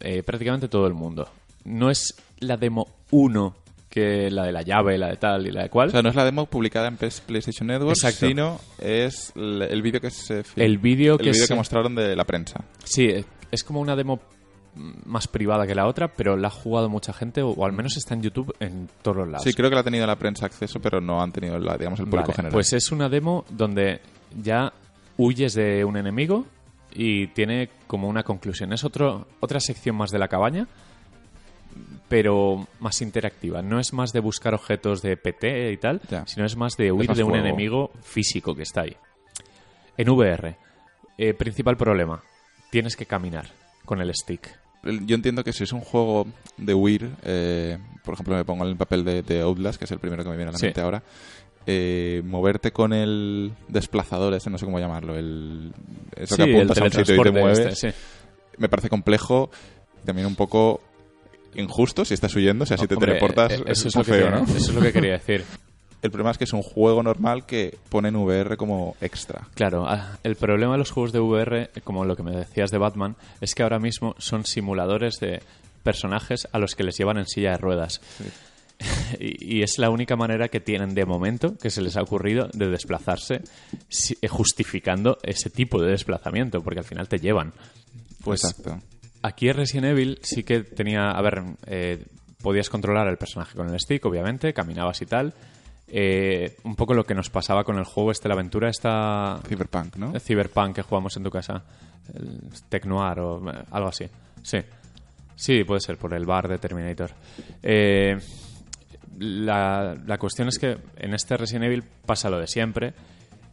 eh, 0.00 0.22
prácticamente 0.22 0.68
todo 0.68 0.86
el 0.86 0.94
mundo. 0.94 1.28
No 1.64 1.90
es 1.90 2.14
la 2.38 2.56
demo 2.56 2.86
1 3.10 3.56
que 3.96 4.30
la 4.30 4.44
de 4.44 4.52
la 4.52 4.60
llave, 4.60 4.98
la 4.98 5.08
de 5.08 5.16
tal 5.16 5.46
y 5.46 5.50
la 5.50 5.62
de 5.62 5.70
cual. 5.70 5.88
O 5.88 5.90
sea, 5.92 6.02
no 6.02 6.10
es 6.10 6.14
la 6.14 6.24
demo 6.24 6.44
publicada 6.46 6.86
en 6.88 6.96
PlayStation 6.98 7.66
Network, 7.66 7.96
Exacto. 7.96 8.26
sino 8.28 8.60
es 8.78 9.32
el, 9.34 9.80
vídeo 9.80 10.00
que 10.02 10.10
se 10.10 10.44
El 10.56 10.76
vídeo 10.76 11.16
que 11.16 11.30
vídeo 11.30 11.46
se- 11.46 11.48
que 11.48 11.54
mostraron 11.54 11.94
de 11.94 12.14
la 12.14 12.24
prensa. 12.24 12.62
Sí, 12.84 13.08
es 13.50 13.64
como 13.64 13.80
una 13.80 13.96
demo 13.96 14.20
más 15.06 15.26
privada 15.28 15.66
que 15.66 15.74
la 15.74 15.86
otra, 15.86 16.08
pero 16.08 16.36
la 16.36 16.48
ha 16.48 16.50
jugado 16.50 16.90
mucha 16.90 17.14
gente, 17.14 17.40
o, 17.40 17.48
o 17.48 17.64
al 17.64 17.72
menos 17.72 17.96
está 17.96 18.12
en 18.12 18.20
YouTube 18.22 18.54
en 18.60 18.88
todos 19.00 19.16
los 19.16 19.28
lados. 19.28 19.44
Sí, 19.44 19.54
creo 19.54 19.70
que 19.70 19.74
la 19.74 19.80
ha 19.80 19.84
tenido 19.84 20.06
la 20.06 20.16
prensa 20.16 20.44
acceso, 20.44 20.78
pero 20.80 21.00
no 21.00 21.22
han 21.22 21.32
tenido 21.32 21.58
la, 21.58 21.78
digamos, 21.78 21.98
el 22.00 22.04
público 22.06 22.26
Vale, 22.28 22.36
general. 22.36 22.52
Pues 22.52 22.74
es 22.74 22.92
una 22.92 23.08
demo 23.08 23.46
donde 23.48 24.00
ya 24.42 24.72
huyes 25.16 25.54
de 25.54 25.82
un 25.86 25.96
enemigo 25.96 26.44
y 26.94 27.28
tiene 27.28 27.70
como 27.86 28.06
una 28.08 28.22
conclusión. 28.22 28.74
Es 28.74 28.84
otro, 28.84 29.26
otra 29.40 29.60
sección 29.60 29.96
más 29.96 30.10
de 30.10 30.18
la 30.18 30.28
cabaña, 30.28 30.66
pero 32.08 32.66
más 32.80 33.00
interactiva. 33.02 33.62
No 33.62 33.78
es 33.80 33.92
más 33.92 34.12
de 34.12 34.20
buscar 34.20 34.54
objetos 34.54 35.02
de 35.02 35.16
PT 35.16 35.72
y 35.72 35.76
tal, 35.76 36.00
sino 36.26 36.46
es 36.46 36.56
más 36.56 36.76
de 36.76 36.92
huir 36.92 37.08
más 37.08 37.18
de 37.18 37.24
un 37.24 37.34
enemigo 37.36 37.90
físico 38.02 38.54
que 38.54 38.62
está 38.62 38.82
ahí. 38.82 38.96
En 39.96 40.08
VR, 40.10 40.56
eh, 41.18 41.34
principal 41.34 41.76
problema, 41.76 42.22
tienes 42.70 42.96
que 42.96 43.06
caminar 43.06 43.46
con 43.84 44.00
el 44.00 44.12
stick. 44.14 44.48
El- 44.84 45.06
Yo 45.06 45.14
entiendo 45.16 45.42
que 45.42 45.52
si 45.52 45.64
es 45.64 45.72
un 45.72 45.80
juego 45.80 46.26
de 46.56 46.74
huir, 46.74 47.10
eh, 47.24 47.78
por 48.04 48.14
ejemplo, 48.14 48.36
me 48.36 48.44
pongo 48.44 48.64
en 48.64 48.70
el 48.70 48.76
papel 48.76 49.04
de, 49.04 49.22
de 49.22 49.40
Outlast, 49.40 49.78
que 49.78 49.84
es 49.86 49.90
el 49.90 49.98
primero 49.98 50.22
que 50.22 50.30
me 50.30 50.36
viene 50.36 50.50
a 50.50 50.52
la 50.52 50.58
Sí. 50.58 50.66
mente 50.66 50.80
ahora, 50.80 51.02
eh, 51.66 52.22
moverte 52.24 52.70
con 52.72 52.92
el 52.92 53.52
desplazador, 53.68 54.34
ese 54.34 54.50
no 54.50 54.58
sé 54.58 54.64
cómo 54.66 54.78
llamarlo, 54.78 55.16
el, 55.16 55.72
eso 56.14 56.36
Sí, 56.36 56.44
que 56.44 56.50
el 56.50 56.56
apuntas 56.56 56.78
a 56.78 56.84
un 56.84 56.90
sitio 56.92 57.16
y 57.16 57.22
te 57.22 57.30
mueves, 57.32 57.58
este, 57.58 57.90
sí. 57.92 57.98
me 58.58 58.68
parece 58.68 58.88
complejo 58.88 59.50
y 60.02 60.06
también 60.06 60.28
un 60.28 60.36
poco 60.36 60.80
injusto 61.56 62.04
si 62.04 62.14
estás 62.14 62.34
huyendo, 62.36 62.62
o 62.64 62.66
sea, 62.66 62.76
si 62.78 62.86
te 62.86 62.94
Hombre, 62.94 63.12
teleportas 63.14 63.52
eh, 63.52 63.62
es, 63.66 63.78
eso 63.78 63.88
es, 63.88 63.96
muy 63.96 64.04
feo, 64.04 64.14
quería- 64.26 64.30
¿no? 64.30 64.44
eso 64.44 64.56
es 64.56 64.74
lo 64.74 64.80
que 64.80 64.92
quería 64.92 65.12
decir. 65.12 65.44
El 66.02 66.10
problema 66.10 66.30
es 66.30 66.38
que 66.38 66.44
es 66.44 66.52
un 66.52 66.62
juego 66.62 67.02
normal 67.02 67.46
que 67.46 67.76
pone 67.88 68.08
en 68.10 68.16
VR 68.16 68.56
como 68.56 68.96
extra. 69.00 69.48
Claro, 69.54 69.86
ah, 69.88 70.18
el 70.22 70.36
problema 70.36 70.72
de 70.72 70.78
los 70.78 70.90
juegos 70.92 71.10
de 71.12 71.18
VR, 71.20 71.70
como 71.82 72.04
lo 72.04 72.14
que 72.14 72.22
me 72.22 72.30
decías 72.36 72.70
de 72.70 72.78
Batman, 72.78 73.16
es 73.40 73.54
que 73.54 73.62
ahora 73.64 73.78
mismo 73.80 74.14
son 74.18 74.44
simuladores 74.44 75.18
de 75.20 75.42
personajes 75.82 76.46
a 76.52 76.58
los 76.58 76.74
que 76.76 76.84
les 76.84 76.96
llevan 76.96 77.16
en 77.16 77.26
silla 77.26 77.52
de 77.52 77.56
ruedas. 77.58 78.00
y, 79.18 79.56
y 79.58 79.62
es 79.62 79.78
la 79.78 79.88
única 79.90 80.16
manera 80.16 80.48
que 80.48 80.60
tienen 80.60 80.94
de 80.94 81.06
momento 81.06 81.56
que 81.56 81.70
se 81.70 81.80
les 81.80 81.96
ha 81.96 82.02
ocurrido 82.02 82.48
de 82.52 82.68
desplazarse 82.68 83.40
eh, 84.20 84.28
justificando 84.28 85.18
ese 85.22 85.50
tipo 85.50 85.80
de 85.82 85.90
desplazamiento, 85.90 86.60
porque 86.62 86.80
al 86.80 86.84
final 86.86 87.08
te 87.08 87.18
llevan. 87.18 87.52
Pues 88.22 88.44
Exacto. 88.44 88.80
Aquí 89.26 89.48
en 89.48 89.56
Resident 89.56 89.86
Evil 89.86 90.18
sí 90.22 90.44
que 90.44 90.60
tenía, 90.60 91.10
a 91.10 91.20
ver, 91.20 91.42
eh, 91.66 92.04
podías 92.40 92.70
controlar 92.70 93.08
al 93.08 93.18
personaje 93.18 93.56
con 93.56 93.68
el 93.68 93.80
stick, 93.80 94.04
obviamente, 94.06 94.52
caminabas 94.52 95.02
y 95.02 95.06
tal. 95.06 95.34
eh, 95.88 96.56
un 96.64 96.76
poco 96.76 96.94
lo 96.94 97.04
que 97.04 97.14
nos 97.14 97.28
pasaba 97.30 97.64
con 97.64 97.76
el 97.76 97.84
juego 97.84 98.12
este, 98.12 98.28
la 98.28 98.34
aventura 98.34 98.68
esta... 98.68 99.40
Cyberpunk, 99.48 99.96
¿no? 99.96 100.12
El 100.14 100.20
Cyberpunk 100.20 100.76
que 100.76 100.82
jugamos 100.82 101.16
en 101.16 101.24
tu 101.24 101.30
casa. 101.30 101.64
El 102.14 102.40
Tecnoir 102.68 103.18
o 103.18 103.50
eh, 103.50 103.64
algo 103.72 103.88
así. 103.88 104.06
Sí. 104.42 104.58
Sí, 105.34 105.64
puede 105.64 105.80
ser, 105.80 105.96
por 105.96 106.14
el 106.14 106.24
bar 106.24 106.46
de 106.48 106.58
Terminator. 106.58 107.10
Eh, 107.62 108.16
la, 109.18 109.96
la 110.06 110.18
cuestión 110.18 110.48
es 110.48 110.58
que 110.58 110.76
en 110.98 111.14
este 111.14 111.36
Resident 111.36 111.64
Evil 111.64 111.82
pasa 111.82 112.30
lo 112.30 112.38
de 112.38 112.46
siempre. 112.46 112.94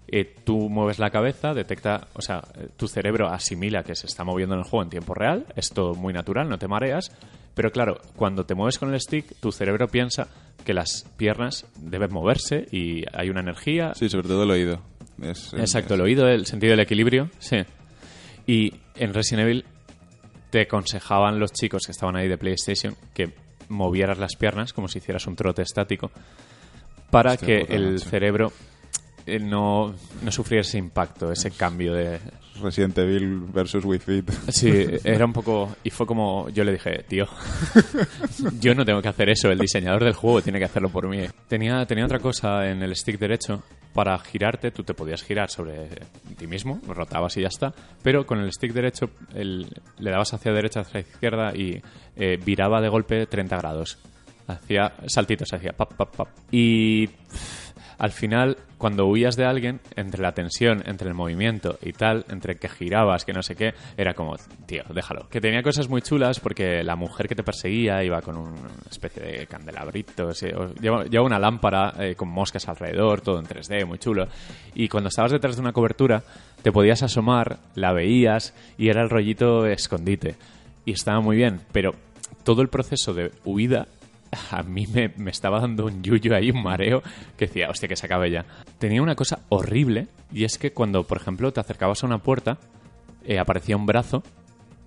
Eh, 0.08 0.36
tú 0.44 0.70
mueves 0.70 1.00
la 1.00 1.10
cabeza, 1.10 1.54
detecta, 1.54 2.08
o 2.14 2.22
sea, 2.22 2.44
eh, 2.58 2.68
tu 2.78 2.88
cerebro 2.88 3.30
asimila 3.30 3.84
que 3.84 3.96
se 3.96 4.06
está 4.08 4.24
moviendo 4.24 4.54
en 4.56 4.60
el 4.62 4.66
juego 4.68 4.84
en 4.84 4.90
tiempo 4.90 5.14
real, 5.14 5.46
es 5.56 5.70
todo 5.70 5.96
muy 5.96 6.14
natural, 6.14 6.50
no 6.50 6.58
te 6.60 6.68
mareas, 6.68 7.12
pero 7.56 7.72
claro, 7.72 8.00
cuando 8.16 8.46
te 8.46 8.54
mueves 8.54 8.78
con 8.78 8.94
el 8.94 9.00
stick, 9.00 9.26
tu 9.40 9.52
cerebro 9.52 9.88
piensa 9.88 10.28
que 10.66 10.74
las 10.74 11.06
piernas 11.18 11.66
deben 11.80 12.12
moverse 12.14 12.68
y 12.72 13.04
hay 13.14 13.30
una 13.30 13.40
energía. 13.42 13.94
Sí, 13.96 14.10
sobre 14.10 14.28
todo 14.28 14.44
el 14.44 14.52
oído. 14.52 14.82
Es- 15.22 15.54
Exacto, 15.54 15.94
es- 15.94 16.00
el 16.00 16.02
oído, 16.02 16.28
el 16.28 16.46
sentido 16.46 16.72
del 16.72 16.82
equilibrio, 16.82 17.30
sí. 17.40 17.58
Y 18.46 18.74
en 18.96 19.14
Resident 19.14 19.46
Evil 19.48 19.66
te 20.50 20.62
aconsejaban 20.62 21.40
los 21.40 21.52
chicos 21.54 21.84
que 21.86 21.92
estaban 21.94 22.16
ahí 22.18 22.28
de 22.28 22.38
PlayStation 22.38 22.96
que 23.16 23.34
movieras 23.70 24.20
las 24.20 24.36
piernas 24.36 24.74
como 24.74 24.88
si 24.88 25.00
hicieras 25.00 25.26
un 25.28 25.36
trote 25.36 25.62
estático 25.64 26.12
para 27.10 27.32
Hostia 27.34 27.48
que 27.48 27.74
el 27.76 28.00
cerebro 28.00 28.52
no, 29.42 29.94
no 30.22 30.32
sufriera 30.32 30.62
ese 30.62 30.78
impacto, 30.78 31.32
ese 31.32 31.52
cambio 31.52 31.94
de... 31.94 32.20
Resident 32.62 32.96
Evil 33.00 33.40
versus 33.52 33.84
Wii 33.84 34.00
Fit. 34.00 34.30
Sí, 34.50 34.72
era 35.04 35.26
un 35.26 35.34
poco... 35.34 35.76
Y 35.84 35.90
fue 35.90 36.06
como... 36.06 36.50
Yo 36.50 36.64
le 36.64 36.74
dije, 36.74 37.04
tío, 37.08 37.26
yo 38.60 38.76
no 38.76 38.86
tengo 38.86 39.02
que 39.02 39.08
hacer 39.10 39.30
eso, 39.30 39.50
el 39.52 39.58
diseñador 39.60 40.04
del 40.04 40.14
juego 40.14 40.42
tiene 40.42 40.60
que 40.60 40.66
hacerlo 40.66 40.90
por 40.90 41.08
mí. 41.08 41.26
Tenía, 41.48 41.86
tenía 41.86 42.06
otra 42.06 42.20
cosa 42.20 42.70
en 42.70 42.84
el 42.84 42.96
stick 42.96 43.18
derecho. 43.20 43.64
Para 43.94 44.18
girarte, 44.20 44.72
tú 44.72 44.84
te 44.84 44.96
podías 44.96 45.22
girar 45.24 45.50
sobre 45.52 45.88
ti 46.38 46.48
mismo, 46.48 46.80
rotabas 46.88 47.38
y 47.38 47.42
ya 47.42 47.48
está. 47.48 47.74
Pero 48.02 48.26
con 48.26 48.40
el 48.40 48.52
stick 48.52 48.74
derecho 48.74 49.10
el- 49.36 49.68
le 50.00 50.12
dabas 50.12 50.34
hacia 50.34 50.52
derecha, 50.52 50.80
hacia 50.82 51.02
izquierda 51.02 51.56
y 51.56 51.80
eh, 52.16 52.40
viraba 52.44 52.82
de 52.82 52.90
golpe 52.90 53.26
30 53.28 53.56
grados. 53.58 54.00
Hacía 54.48 54.94
saltitos, 55.08 55.54
hacía 55.54 55.74
pap, 55.74 55.94
pap, 55.94 56.16
pap. 56.16 56.28
Y 56.52 57.06
pff, 57.08 57.63
al 57.98 58.12
final, 58.12 58.58
cuando 58.78 59.06
huías 59.08 59.36
de 59.36 59.46
alguien, 59.46 59.80
entre 59.96 60.22
la 60.22 60.34
tensión, 60.34 60.84
entre 60.86 61.08
el 61.08 61.14
movimiento 61.14 61.78
y 61.82 61.94
tal, 61.94 62.26
entre 62.30 62.56
que 62.58 62.68
girabas, 62.70 63.26
que 63.26 63.34
no 63.34 63.42
sé 63.44 63.56
qué, 63.56 63.74
era 63.98 64.14
como, 64.14 64.36
tío, 64.66 64.84
déjalo. 64.94 65.28
Que 65.30 65.40
tenía 65.42 65.62
cosas 65.64 65.88
muy 65.90 66.02
chulas 66.02 66.40
porque 66.40 66.84
la 66.84 66.96
mujer 66.96 67.28
que 67.28 67.36
te 67.36 67.44
perseguía 67.44 68.04
iba 68.04 68.22
con 68.22 68.38
una 68.38 68.52
especie 68.90 69.24
de 69.24 69.48
candelabrito, 69.48 70.34
sí, 70.34 70.48
o- 70.48 70.74
lleva 70.76 71.24
una 71.24 71.40
lámpara 71.40 71.94
eh, 72.00 72.16
con 72.16 72.30
moscas 72.30 72.68
alrededor, 72.68 73.22
todo 73.22 73.40
en 73.40 73.46
3D, 73.46 73.86
muy 73.86 74.00
chulo. 74.00 74.28
Y 74.76 74.88
cuando 74.90 75.10
estabas 75.10 75.32
detrás 75.32 75.56
de 75.56 75.62
una 75.62 75.74
cobertura, 75.74 76.24
te 76.62 76.72
podías 76.72 77.04
asomar, 77.04 77.58
la 77.76 77.94
veías 77.94 78.54
y 78.78 78.90
era 78.90 79.02
el 79.02 79.10
rollito 79.10 79.66
escondite. 79.66 80.36
Y 80.86 80.92
estaba 80.92 81.22
muy 81.22 81.38
bien, 81.38 81.62
pero 81.72 81.94
todo 82.44 82.62
el 82.62 82.68
proceso 82.68 83.14
de 83.14 83.32
huida 83.46 83.88
a 84.52 84.64
mí 84.64 84.88
me, 84.88 85.10
me 85.18 85.32
estaba 85.32 85.60
dando 85.60 85.86
un 85.86 86.04
yuyo 86.04 86.36
ahí, 86.36 86.52
un 86.52 86.64
mareo, 86.64 87.02
que 87.38 87.48
decía, 87.48 87.70
hostia, 87.70 87.88
que 87.88 87.96
se 87.96 88.06
acabe 88.06 88.32
ya. 88.32 88.46
Tenía 88.80 89.02
una 89.02 89.16
cosa 89.16 89.40
horrible, 89.50 90.08
y 90.32 90.44
es 90.44 90.58
que 90.58 90.72
cuando, 90.74 91.04
por 91.04 91.18
ejemplo, 91.18 91.52
te 91.52 91.60
acercabas 91.60 92.04
a 92.04 92.08
una 92.08 92.20
puerta, 92.20 92.58
eh, 93.26 93.40
aparecía 93.40 93.78
un 93.78 93.86
brazo 93.86 94.24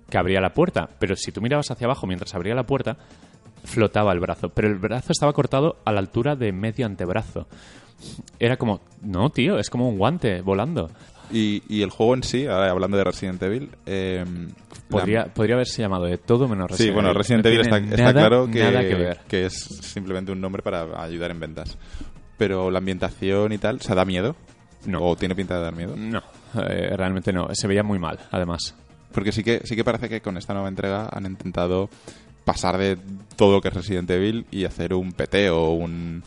que 0.09 0.17
abría 0.17 0.41
la 0.41 0.53
puerta, 0.53 0.89
pero 0.99 1.15
si 1.15 1.31
tú 1.31 1.41
mirabas 1.41 1.69
hacia 1.71 1.85
abajo 1.85 2.07
mientras 2.07 2.33
abría 2.33 2.55
la 2.55 2.63
puerta, 2.63 2.97
flotaba 3.63 4.13
el 4.13 4.19
brazo, 4.19 4.49
pero 4.49 4.67
el 4.67 4.75
brazo 4.75 5.11
estaba 5.11 5.33
cortado 5.33 5.77
a 5.85 5.91
la 5.91 5.99
altura 5.99 6.35
de 6.35 6.51
medio 6.51 6.85
antebrazo. 6.85 7.47
Era 8.39 8.57
como, 8.57 8.81
no, 9.01 9.29
tío, 9.31 9.57
es 9.57 9.69
como 9.69 9.89
un 9.89 9.97
guante 9.97 10.41
volando. 10.41 10.89
Y, 11.31 11.61
y 11.67 11.81
el 11.81 11.89
juego 11.89 12.13
en 12.15 12.23
sí, 12.23 12.45
ahora 12.47 12.71
hablando 12.71 12.97
de 12.97 13.03
Resident 13.03 13.41
Evil, 13.43 13.69
eh, 13.85 14.23
Podría, 14.89 15.19
la- 15.19 15.33
podría 15.33 15.55
haberse 15.55 15.81
llamado 15.81 16.05
de 16.05 16.17
todo 16.17 16.47
menos 16.47 16.67
Sí, 16.67 16.73
Resident 16.73 16.93
bueno, 16.95 17.09
Evil. 17.09 17.17
Resident 17.17 17.43
No 17.43 17.49
Evil 17.49 17.61
está, 17.61 17.77
tiene 17.79 17.91
está 17.95 18.03
nada- 18.13 18.19
claro 18.29 18.45
que, 18.47 18.53
que 18.87 18.95
ver. 18.95 19.19
que 19.27 19.45
es 19.47 19.53
simplemente 19.81 20.31
un 20.31 20.39
nombre 20.39 20.61
para 20.63 21.03
ayudar 21.03 21.31
en 21.31 21.39
ventas. 21.41 21.77
Pero 22.37 22.71
la 22.71 22.77
ambientación 22.79 23.51
y 23.51 23.57
tal, 23.57 23.81
¿se 23.81 23.93
da 23.95 24.05
miedo? 24.05 24.35
No. 24.85 24.99
¿O 25.01 25.15
tiene 25.17 25.35
pinta 25.35 25.57
de 25.57 25.63
dar 25.63 25.75
miedo? 25.75 25.95
No, 25.97 26.21
eh, 26.69 26.95
realmente 26.95 27.33
no. 27.33 27.49
Se 27.53 27.67
veía 27.67 27.83
muy 27.83 27.99
mal, 27.99 28.19
además. 28.31 28.75
Porque 29.11 29.31
sí 29.33 29.43
que, 29.43 29.61
sí 29.65 29.75
que 29.75 29.83
parece 29.83 30.07
que 30.07 30.21
con 30.21 30.37
esta 30.37 30.53
nueva 30.53 30.69
entrega 30.69 31.09
han 31.11 31.25
intentado 31.25 31.89
pasar 32.45 32.77
de 32.77 32.97
todo 33.35 33.53
lo 33.53 33.61
que 33.61 33.67
es 33.67 33.73
Resident 33.73 34.09
Evil 34.11 34.45
y 34.51 34.63
hacer 34.63 34.93
un 34.93 35.11
PT 35.11 35.49
o 35.49 35.71
un, 35.71 36.23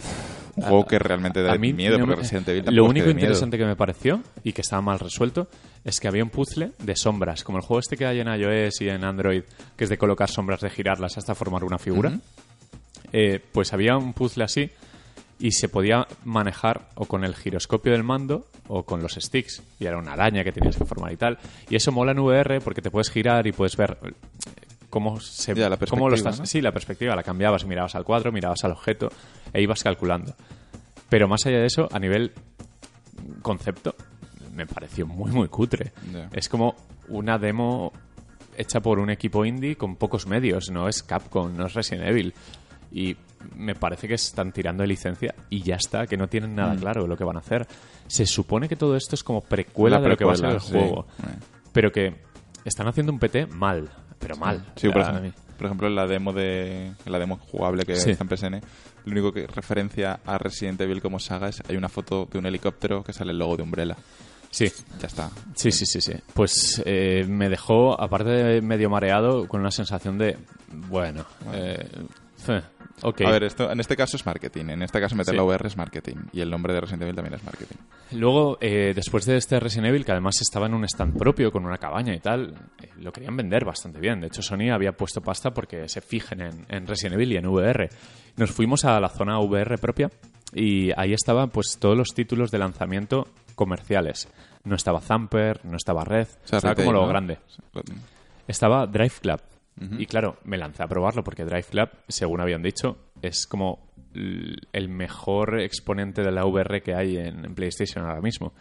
un 0.56 0.62
juego 0.64 0.86
que 0.86 0.98
realmente 0.98 1.42
da 1.42 1.52
A 1.52 1.58
mí 1.58 1.72
miedo, 1.72 1.98
no 1.98 2.04
porque 2.06 2.16
me- 2.16 2.22
Resident 2.22 2.48
Evil 2.48 2.64
Lo 2.66 2.84
que 2.84 2.88
único 2.90 3.06
miedo. 3.06 3.18
interesante 3.20 3.58
que 3.58 3.64
me 3.66 3.76
pareció 3.76 4.22
y 4.44 4.52
que 4.52 4.60
estaba 4.62 4.82
mal 4.82 4.98
resuelto 4.98 5.48
es 5.84 6.00
que 6.00 6.08
había 6.08 6.22
un 6.22 6.30
puzzle 6.30 6.72
de 6.78 6.96
sombras, 6.96 7.42
como 7.44 7.58
el 7.58 7.64
juego 7.64 7.80
este 7.80 7.96
que 7.96 8.06
hay 8.06 8.20
en 8.20 8.28
iOS 8.28 8.80
y 8.82 8.88
en 8.88 9.04
Android, 9.04 9.42
que 9.76 9.84
es 9.84 9.90
de 9.90 9.96
colocar 9.98 10.28
sombras, 10.28 10.60
de 10.60 10.70
girarlas 10.70 11.16
hasta 11.18 11.34
formar 11.34 11.64
una 11.64 11.78
figura. 11.78 12.18
Eh, 13.12 13.40
pues 13.52 13.72
había 13.72 13.96
un 13.96 14.12
puzzle 14.12 14.44
así 14.44 14.70
y 15.38 15.52
se 15.52 15.68
podía 15.68 16.06
manejar 16.24 16.90
o 16.96 17.06
con 17.06 17.24
el 17.24 17.34
giroscopio 17.34 17.92
del 17.92 18.04
mando 18.04 18.46
o 18.68 18.84
con 18.84 19.02
los 19.02 19.14
sticks. 19.14 19.62
Y 19.80 19.86
era 19.86 19.96
una 19.98 20.12
araña 20.12 20.44
que 20.44 20.52
tenías 20.52 20.76
que 20.76 20.84
formar 20.84 21.12
y 21.12 21.16
tal. 21.16 21.38
Y 21.70 21.76
eso 21.76 21.90
mola 21.92 22.12
en 22.12 22.18
VR 22.20 22.60
porque 22.60 22.82
te 22.82 22.90
puedes 22.90 23.10
girar 23.10 23.46
y 23.46 23.52
puedes 23.52 23.76
ver 23.76 23.96
cómo 24.90 25.20
se 25.20 25.54
Ya, 25.54 25.68
la 25.68 25.76
cómo 25.76 26.08
lo 26.08 26.16
estás. 26.16 26.40
¿no? 26.40 26.46
Sí, 26.46 26.60
la 26.60 26.72
perspectiva 26.72 27.16
la 27.16 27.22
cambiabas, 27.22 27.64
mirabas 27.64 27.94
al 27.94 28.04
cuadro, 28.04 28.32
mirabas 28.32 28.62
al 28.64 28.72
objeto 28.72 29.08
e 29.52 29.62
ibas 29.62 29.82
calculando. 29.82 30.34
Pero 31.08 31.26
más 31.28 31.46
allá 31.46 31.58
de 31.58 31.66
eso, 31.66 31.88
a 31.90 31.98
nivel 31.98 32.32
concepto, 33.42 33.94
me 34.54 34.66
pareció 34.66 35.06
muy, 35.06 35.30
muy 35.30 35.48
cutre. 35.48 35.92
Es 36.32 36.48
como 36.48 36.74
una 37.08 37.38
demo 37.38 37.92
hecha 38.56 38.80
por 38.80 38.98
un 38.98 39.10
equipo 39.10 39.44
indie 39.44 39.76
con 39.76 39.96
pocos 39.96 40.26
medios. 40.26 40.70
No 40.70 40.88
es 40.88 41.02
Capcom, 41.02 41.56
no 41.56 41.66
es 41.66 41.74
Resident 41.74 42.08
Evil. 42.08 42.34
Y 42.92 43.16
me 43.56 43.74
parece 43.74 44.08
que 44.08 44.14
están 44.14 44.52
tirando 44.52 44.82
de 44.82 44.88
licencia 44.88 45.34
y 45.48 45.62
ya 45.62 45.76
está, 45.76 46.06
que 46.06 46.16
no 46.16 46.28
tienen 46.28 46.54
nada 46.54 46.74
claro 46.76 47.06
lo 47.06 47.16
que 47.16 47.24
van 47.24 47.36
a 47.36 47.40
hacer. 47.40 47.66
Se 48.06 48.26
supone 48.26 48.68
que 48.68 48.76
todo 48.76 48.96
esto 48.96 49.14
es 49.14 49.24
como 49.24 49.40
precuela 49.40 49.96
La 49.98 50.02
de 50.02 50.08
lo 50.10 50.16
que 50.16 50.24
va 50.24 50.32
a 50.32 50.36
ser 50.36 50.50
el 50.50 50.60
sí. 50.60 50.72
juego. 50.72 51.06
Pero 51.72 51.90
que 51.92 52.16
están 52.64 52.88
haciendo 52.88 53.12
un 53.12 53.18
PT 53.18 53.46
mal, 53.46 53.88
pero 54.20 54.36
mal. 54.36 54.64
Sí, 54.76 54.88
por 54.88 55.02
ejemplo, 55.02 55.32
por 55.56 55.66
ejemplo, 55.66 55.88
en 55.88 55.94
la 55.96 56.06
demo 56.06 56.32
de 56.32 56.86
en 56.86 57.12
la 57.12 57.18
demo 57.18 57.36
jugable 57.38 57.84
que 57.84 57.96
Sí. 57.96 58.12
está 58.12 58.22
en 58.24 58.28
PSN, 58.30 58.60
lo 59.06 59.12
único 59.12 59.32
que 59.32 59.46
referencia 59.48 60.20
a 60.24 60.38
Resident 60.38 60.80
Evil 60.80 61.02
como 61.02 61.18
saga 61.18 61.48
es 61.48 61.60
hay 61.68 61.76
una 61.76 61.88
foto 61.88 62.28
de 62.30 62.38
un 62.38 62.46
helicóptero 62.46 63.02
que 63.02 63.12
sale 63.12 63.32
el 63.32 63.38
logo 63.38 63.56
de 63.56 63.62
Umbrella. 63.64 63.96
Sí, 64.52 64.70
Ya 65.00 65.06
está. 65.06 65.30
Sí, 65.54 65.70
sí, 65.70 65.86
sí, 65.86 66.00
sí. 66.00 66.12
Pues 66.34 66.82
eh, 66.84 67.24
me 67.28 67.48
dejó, 67.48 68.00
aparte 68.00 68.30
de 68.30 68.60
medio 68.62 68.90
mareado, 68.90 69.46
con 69.46 69.60
una 69.60 69.70
sensación 69.70 70.18
de, 70.18 70.36
bueno, 70.88 71.24
eh, 71.52 71.88
eh, 72.48 72.62
A 73.26 73.30
ver, 73.30 73.44
esto 73.44 73.70
en 73.70 73.80
este 73.80 73.96
caso 73.96 74.16
es 74.16 74.24
marketing. 74.26 74.66
En 74.70 74.82
este 74.82 75.00
caso 75.00 75.14
meter 75.16 75.32
Sí. 75.32 75.36
la 75.36 75.42
VR 75.44 75.66
es 75.66 75.76
marketing. 75.76 76.16
Y 76.32 76.40
el 76.40 76.50
nombre 76.50 76.72
de 76.74 76.80
Resident 76.80 77.02
Evil 77.02 77.14
también 77.14 77.34
es 77.34 77.44
marketing. 77.44 77.76
Luego, 78.12 78.58
eh, 78.60 78.92
después 78.94 79.24
de 79.26 79.36
este 79.36 79.58
Resident 79.60 79.88
Evil, 79.88 80.04
que 80.04 80.12
además 80.12 80.40
estaba 80.40 80.66
en 80.66 80.74
un 80.74 80.84
stand 80.84 81.16
propio, 81.18 81.50
con 81.52 81.64
una 81.64 81.78
cabaña 81.78 82.14
y 82.14 82.20
tal, 82.20 82.54
eh, 82.82 82.88
lo 82.98 83.12
querían 83.12 83.36
vender 83.36 83.64
bastante 83.64 84.00
bien. 84.00 84.20
De 84.20 84.26
hecho, 84.28 84.42
Sony 84.42 84.70
había 84.72 84.92
puesto 84.92 85.20
pasta 85.20 85.52
porque 85.52 85.88
se 85.88 86.00
fijen 86.00 86.40
en, 86.40 86.66
en 86.68 86.86
Resident 86.86 87.14
Evil 87.14 87.32
y 87.32 87.36
en 87.36 87.46
VR. 87.46 87.88
Nos 88.36 88.50
fuimos 88.50 88.84
a 88.84 88.98
la 89.00 89.08
zona 89.08 89.38
VR 89.40 89.78
propia 89.78 90.10
y 90.52 90.90
ahí 90.96 91.12
estaban 91.12 91.50
pues 91.50 91.78
todos 91.78 91.96
los 91.96 92.08
títulos 92.14 92.50
de 92.50 92.58
lanzamiento 92.58 93.28
comerciales. 93.54 94.28
No 94.64 94.74
estaba 94.76 95.00
Zamper, 95.00 95.64
no 95.64 95.76
estaba 95.76 96.04
Red, 96.04 96.28
O 96.44 96.46
sea, 96.48 96.58
estaba 96.58 96.74
retail, 96.74 96.86
como 96.86 96.92
lo 96.98 97.02
¿no? 97.02 97.08
grande. 97.08 97.38
estaba 98.46 98.86
Drive 98.86 99.14
Club. 99.22 99.40
Y 99.98 100.04
claro, 100.04 100.36
me 100.44 100.58
lancé 100.58 100.82
a 100.82 100.88
probarlo 100.88 101.24
porque 101.24 101.44
Drive 101.44 101.64
Club, 101.70 101.88
según 102.06 102.42
habían 102.42 102.62
dicho, 102.62 102.98
es 103.22 103.46
como 103.46 103.90
el 104.14 104.88
mejor 104.88 105.60
exponente 105.60 106.22
de 106.22 106.32
la 106.32 106.44
VR 106.44 106.82
que 106.82 106.94
hay 106.94 107.16
en, 107.16 107.54
PlayStation 107.54 108.04
ahora 108.04 108.20
mismo. 108.20 108.52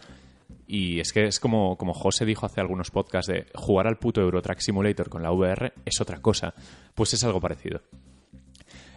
Y 0.67 0.99
es 0.99 1.11
que 1.11 1.25
es 1.25 1.39
como, 1.39 1.77
como 1.77 1.93
José 1.93 2.25
dijo 2.25 2.45
hace 2.45 2.61
algunos 2.61 2.91
podcasts 2.91 3.31
de 3.31 3.47
jugar 3.55 3.87
al 3.87 3.97
puto 3.97 4.21
Euro 4.21 4.41
Truck 4.41 4.59
Simulator 4.59 5.09
con 5.09 5.23
la 5.23 5.31
VR 5.31 5.73
es 5.83 5.99
otra 5.99 6.21
cosa. 6.21 6.53
Pues 6.93 7.13
es 7.13 7.23
algo 7.23 7.41
parecido. 7.41 7.81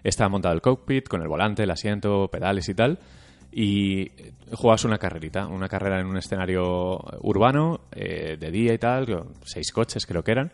Estaba 0.05 0.29
montado 0.29 0.55
el 0.55 0.61
cockpit 0.61 1.09
con 1.09 1.23
el 1.23 1.29
volante, 1.29 1.62
el 1.62 1.70
asiento, 1.70 2.29
pedales 2.29 2.68
y 2.68 2.75
tal. 2.75 2.99
Y 3.51 4.11
jugabas 4.53 4.85
una 4.85 4.99
carrerita, 4.99 5.47
una 5.47 5.68
carrera 5.68 6.01
en 6.01 6.07
un 6.07 6.16
escenario 6.16 6.99
urbano, 7.20 7.83
eh, 7.93 8.37
de 8.39 8.51
día 8.51 8.73
y 8.75 8.79
tal, 8.79 9.27
seis 9.45 9.73
coches 9.73 10.07
creo 10.07 10.25
que 10.25 10.33
eran. 10.33 10.53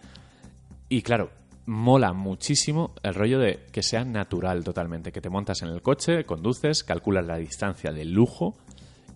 Y 0.88 1.02
claro, 1.02 1.30
mola 1.68 2.14
muchísimo 2.14 2.94
el 3.02 3.14
rollo 3.14 3.38
de 3.38 3.66
que 3.70 3.82
sea 3.82 4.02
natural 4.02 4.64
totalmente, 4.64 5.12
que 5.12 5.20
te 5.20 5.28
montas 5.28 5.60
en 5.60 5.68
el 5.68 5.82
coche, 5.82 6.24
conduces, 6.24 6.82
calculas 6.82 7.26
la 7.26 7.36
distancia 7.36 7.92
de 7.92 8.06
lujo 8.06 8.56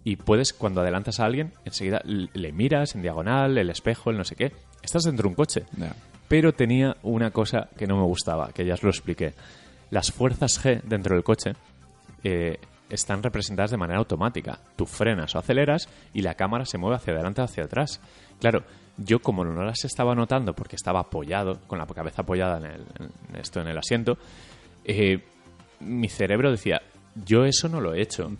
y 0.04 0.16
puedes, 0.16 0.52
cuando 0.52 0.82
adelantas 0.82 1.18
a 1.18 1.24
alguien, 1.24 1.52
enseguida 1.64 2.02
le 2.04 2.52
miras 2.52 2.94
en 2.94 3.00
diagonal, 3.02 3.56
el 3.56 3.70
espejo, 3.70 4.10
el 4.10 4.18
no 4.18 4.24
sé 4.24 4.36
qué. 4.36 4.52
Estás 4.82 5.04
dentro 5.04 5.24
de 5.24 5.28
un 5.28 5.34
coche. 5.34 5.64
Pero 6.28 6.52
tenía 6.52 6.96
una 7.02 7.30
cosa 7.30 7.70
que 7.76 7.86
no 7.86 7.96
me 7.96 8.04
gustaba, 8.04 8.52
que 8.52 8.66
ya 8.66 8.74
os 8.74 8.82
lo 8.82 8.90
expliqué. 8.90 9.32
Las 9.90 10.12
fuerzas 10.12 10.62
G 10.62 10.82
dentro 10.82 11.14
del 11.14 11.24
coche 11.24 11.52
eh, 12.22 12.58
están 12.90 13.22
representadas 13.22 13.70
de 13.70 13.78
manera 13.78 13.98
automática. 13.98 14.58
Tú 14.76 14.84
frenas 14.84 15.34
o 15.34 15.38
aceleras 15.38 15.88
y 16.12 16.20
la 16.20 16.34
cámara 16.34 16.66
se 16.66 16.76
mueve 16.76 16.96
hacia 16.96 17.14
adelante 17.14 17.40
o 17.40 17.44
hacia 17.44 17.64
atrás. 17.64 18.00
Claro, 18.40 18.64
yo 18.96 19.20
como 19.20 19.44
no 19.44 19.62
las 19.64 19.84
estaba 19.84 20.14
notando 20.14 20.54
porque 20.54 20.76
estaba 20.76 21.00
apoyado, 21.00 21.58
con 21.66 21.78
la 21.78 21.86
cabeza 21.86 22.22
apoyada 22.22 22.58
en, 22.58 22.64
el, 22.66 22.80
en 23.30 23.36
esto 23.40 23.60
en 23.60 23.68
el 23.68 23.78
asiento, 23.78 24.18
eh, 24.84 25.22
mi 25.80 26.08
cerebro 26.08 26.50
decía, 26.50 26.80
yo 27.24 27.44
eso 27.44 27.68
no 27.68 27.80
lo 27.80 27.94
he 27.94 28.02
hecho. 28.02 28.30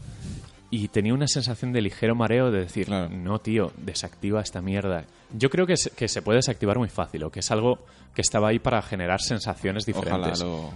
Y 0.70 0.88
tenía 0.88 1.12
una 1.12 1.26
sensación 1.28 1.72
de 1.72 1.82
ligero 1.82 2.14
mareo 2.14 2.50
de 2.50 2.60
decir, 2.60 2.86
Claro. 2.86 3.10
no, 3.10 3.38
tío, 3.40 3.72
desactiva 3.76 4.40
esta 4.40 4.62
mierda. 4.62 5.04
Yo 5.36 5.50
creo 5.50 5.66
que 5.66 5.76
se, 5.76 5.90
que 5.90 6.08
se 6.08 6.22
puede 6.22 6.36
desactivar 6.38 6.78
muy 6.78 6.88
fácil, 6.88 7.24
o 7.24 7.30
que 7.30 7.40
es 7.40 7.50
algo 7.50 7.80
que 8.14 8.22
estaba 8.22 8.48
ahí 8.48 8.58
para 8.58 8.80
generar 8.80 9.20
sensaciones 9.20 9.86
Ojalá 9.88 10.28
diferentes. 10.28 10.42
lo... 10.42 10.70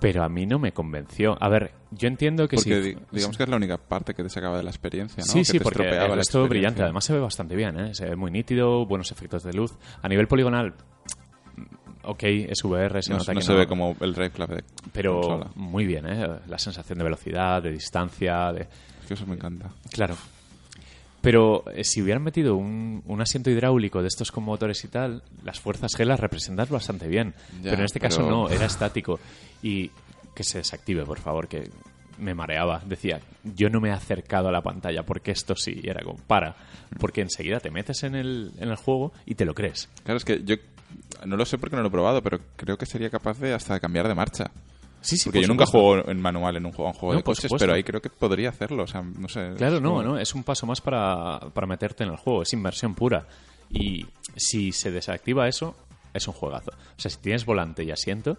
Pero 0.00 0.22
a 0.22 0.28
mí 0.28 0.46
no 0.46 0.58
me 0.58 0.72
convenció. 0.72 1.36
A 1.40 1.48
ver, 1.48 1.72
yo 1.90 2.06
entiendo 2.08 2.46
que 2.46 2.56
Porque 2.56 2.82
sí. 2.82 2.88
di- 2.94 2.96
digamos 3.10 3.36
que 3.36 3.42
es 3.42 3.48
la 3.48 3.56
única 3.56 3.78
parte 3.78 4.14
que 4.14 4.22
te 4.22 4.28
sacaba 4.30 4.56
de 4.56 4.62
la 4.62 4.70
experiencia, 4.70 5.24
¿no? 5.26 5.32
Sí, 5.32 5.40
Que 5.40 5.44
sí, 5.44 5.58
te 5.58 5.64
porque 5.64 5.84
la 5.84 6.06
resto 6.14 6.46
brillante. 6.46 6.82
Además 6.82 7.04
se 7.04 7.12
ve 7.14 7.20
bastante 7.20 7.56
bien, 7.56 7.78
¿eh? 7.80 7.94
Se 7.94 8.04
ve 8.06 8.14
muy 8.16 8.30
nítido, 8.30 8.86
buenos 8.86 9.10
efectos 9.10 9.42
de 9.42 9.52
luz. 9.52 9.72
A 10.02 10.08
nivel 10.08 10.28
poligonal, 10.28 10.74
mm, 11.56 11.62
ok, 12.04 12.22
es 12.22 12.62
VR, 12.64 13.02
se 13.02 13.10
no, 13.12 13.18
nota 13.18 13.32
no 13.32 13.40
que 13.40 13.46
se 13.46 13.52
no- 13.52 13.58
ve 13.58 13.66
como 13.66 13.96
el 14.00 14.14
Rayclave 14.14 14.56
de 14.56 14.64
Pero 14.92 15.20
consola. 15.20 15.50
muy 15.56 15.84
bien, 15.84 16.06
¿eh? 16.06 16.28
La 16.46 16.58
sensación 16.58 16.98
de 16.98 17.04
velocidad, 17.04 17.62
de 17.62 17.72
distancia, 17.72 18.52
de... 18.52 18.62
Es 18.62 19.06
que 19.08 19.14
eso 19.14 19.26
me 19.26 19.34
encanta. 19.34 19.70
Claro. 19.90 20.14
Pero 21.28 21.62
eh, 21.74 21.84
si 21.84 22.00
hubieran 22.00 22.22
metido 22.22 22.56
un, 22.56 23.02
un 23.04 23.20
asiento 23.20 23.50
hidráulico 23.50 24.00
de 24.00 24.08
estos 24.08 24.32
con 24.32 24.44
motores 24.44 24.82
y 24.84 24.88
tal, 24.88 25.22
las 25.44 25.60
fuerzas 25.60 25.92
G 25.92 26.06
las 26.06 26.18
representas 26.18 26.70
bastante 26.70 27.06
bien. 27.06 27.34
Ya, 27.56 27.64
pero 27.64 27.80
en 27.80 27.84
este 27.84 28.00
caso 28.00 28.22
no, 28.22 28.48
era 28.48 28.64
estático. 28.64 29.20
Y 29.62 29.90
que 30.34 30.42
se 30.42 30.56
desactive, 30.56 31.04
por 31.04 31.18
favor, 31.18 31.46
que 31.46 31.68
me 32.16 32.34
mareaba. 32.34 32.80
Decía, 32.86 33.20
yo 33.44 33.68
no 33.68 33.78
me 33.78 33.90
he 33.90 33.92
acercado 33.92 34.48
a 34.48 34.52
la 34.52 34.62
pantalla 34.62 35.02
porque 35.02 35.32
esto 35.32 35.54
sí. 35.54 35.78
Y 35.82 35.90
era 35.90 36.02
como, 36.02 36.16
para. 36.16 36.56
Porque 36.98 37.20
enseguida 37.20 37.60
te 37.60 37.70
metes 37.70 38.04
en 38.04 38.14
el, 38.14 38.52
en 38.58 38.70
el 38.70 38.76
juego 38.76 39.12
y 39.26 39.34
te 39.34 39.44
lo 39.44 39.52
crees. 39.52 39.90
Claro, 40.04 40.16
es 40.16 40.24
que 40.24 40.42
yo 40.44 40.56
no 41.26 41.36
lo 41.36 41.44
sé 41.44 41.58
porque 41.58 41.76
no 41.76 41.82
lo 41.82 41.88
he 41.88 41.92
probado, 41.92 42.22
pero 42.22 42.40
creo 42.56 42.78
que 42.78 42.86
sería 42.86 43.10
capaz 43.10 43.38
de 43.38 43.52
hasta 43.52 43.78
cambiar 43.80 44.08
de 44.08 44.14
marcha. 44.14 44.50
Sí, 45.00 45.16
sí, 45.16 45.24
porque 45.26 45.38
por 45.38 45.42
yo 45.46 45.48
nunca 45.48 45.66
juego 45.66 46.08
en 46.08 46.20
manual 46.20 46.56
en 46.56 46.66
un 46.66 46.72
juego, 46.72 46.90
en 46.90 46.96
juego 46.96 47.12
No, 47.14 47.18
de 47.18 47.24
coches, 47.24 47.42
supuesto. 47.44 47.62
pero 47.64 47.74
ahí 47.74 47.84
creo 47.84 48.00
que 48.02 48.10
podría 48.10 48.48
hacerlo. 48.50 48.82
O 48.82 48.86
sea, 48.86 49.02
no 49.02 49.28
sé. 49.28 49.52
Claro, 49.56 49.80
no, 49.80 49.90
como- 49.90 50.02
no, 50.02 50.18
es 50.18 50.34
un 50.34 50.42
paso 50.44 50.66
más 50.66 50.80
para, 50.80 51.38
para 51.52 51.66
meterte 51.66 52.04
en 52.04 52.10
el 52.10 52.16
juego, 52.16 52.42
es 52.42 52.52
inversión 52.52 52.94
pura. 52.94 53.26
Y 53.70 54.06
si 54.36 54.72
se 54.72 54.90
desactiva 54.90 55.46
eso, 55.46 55.76
es 56.14 56.26
un 56.26 56.34
juegazo. 56.34 56.70
O 56.72 57.00
sea, 57.00 57.10
si 57.10 57.18
tienes 57.18 57.44
volante 57.44 57.84
y 57.84 57.90
asiento, 57.90 58.38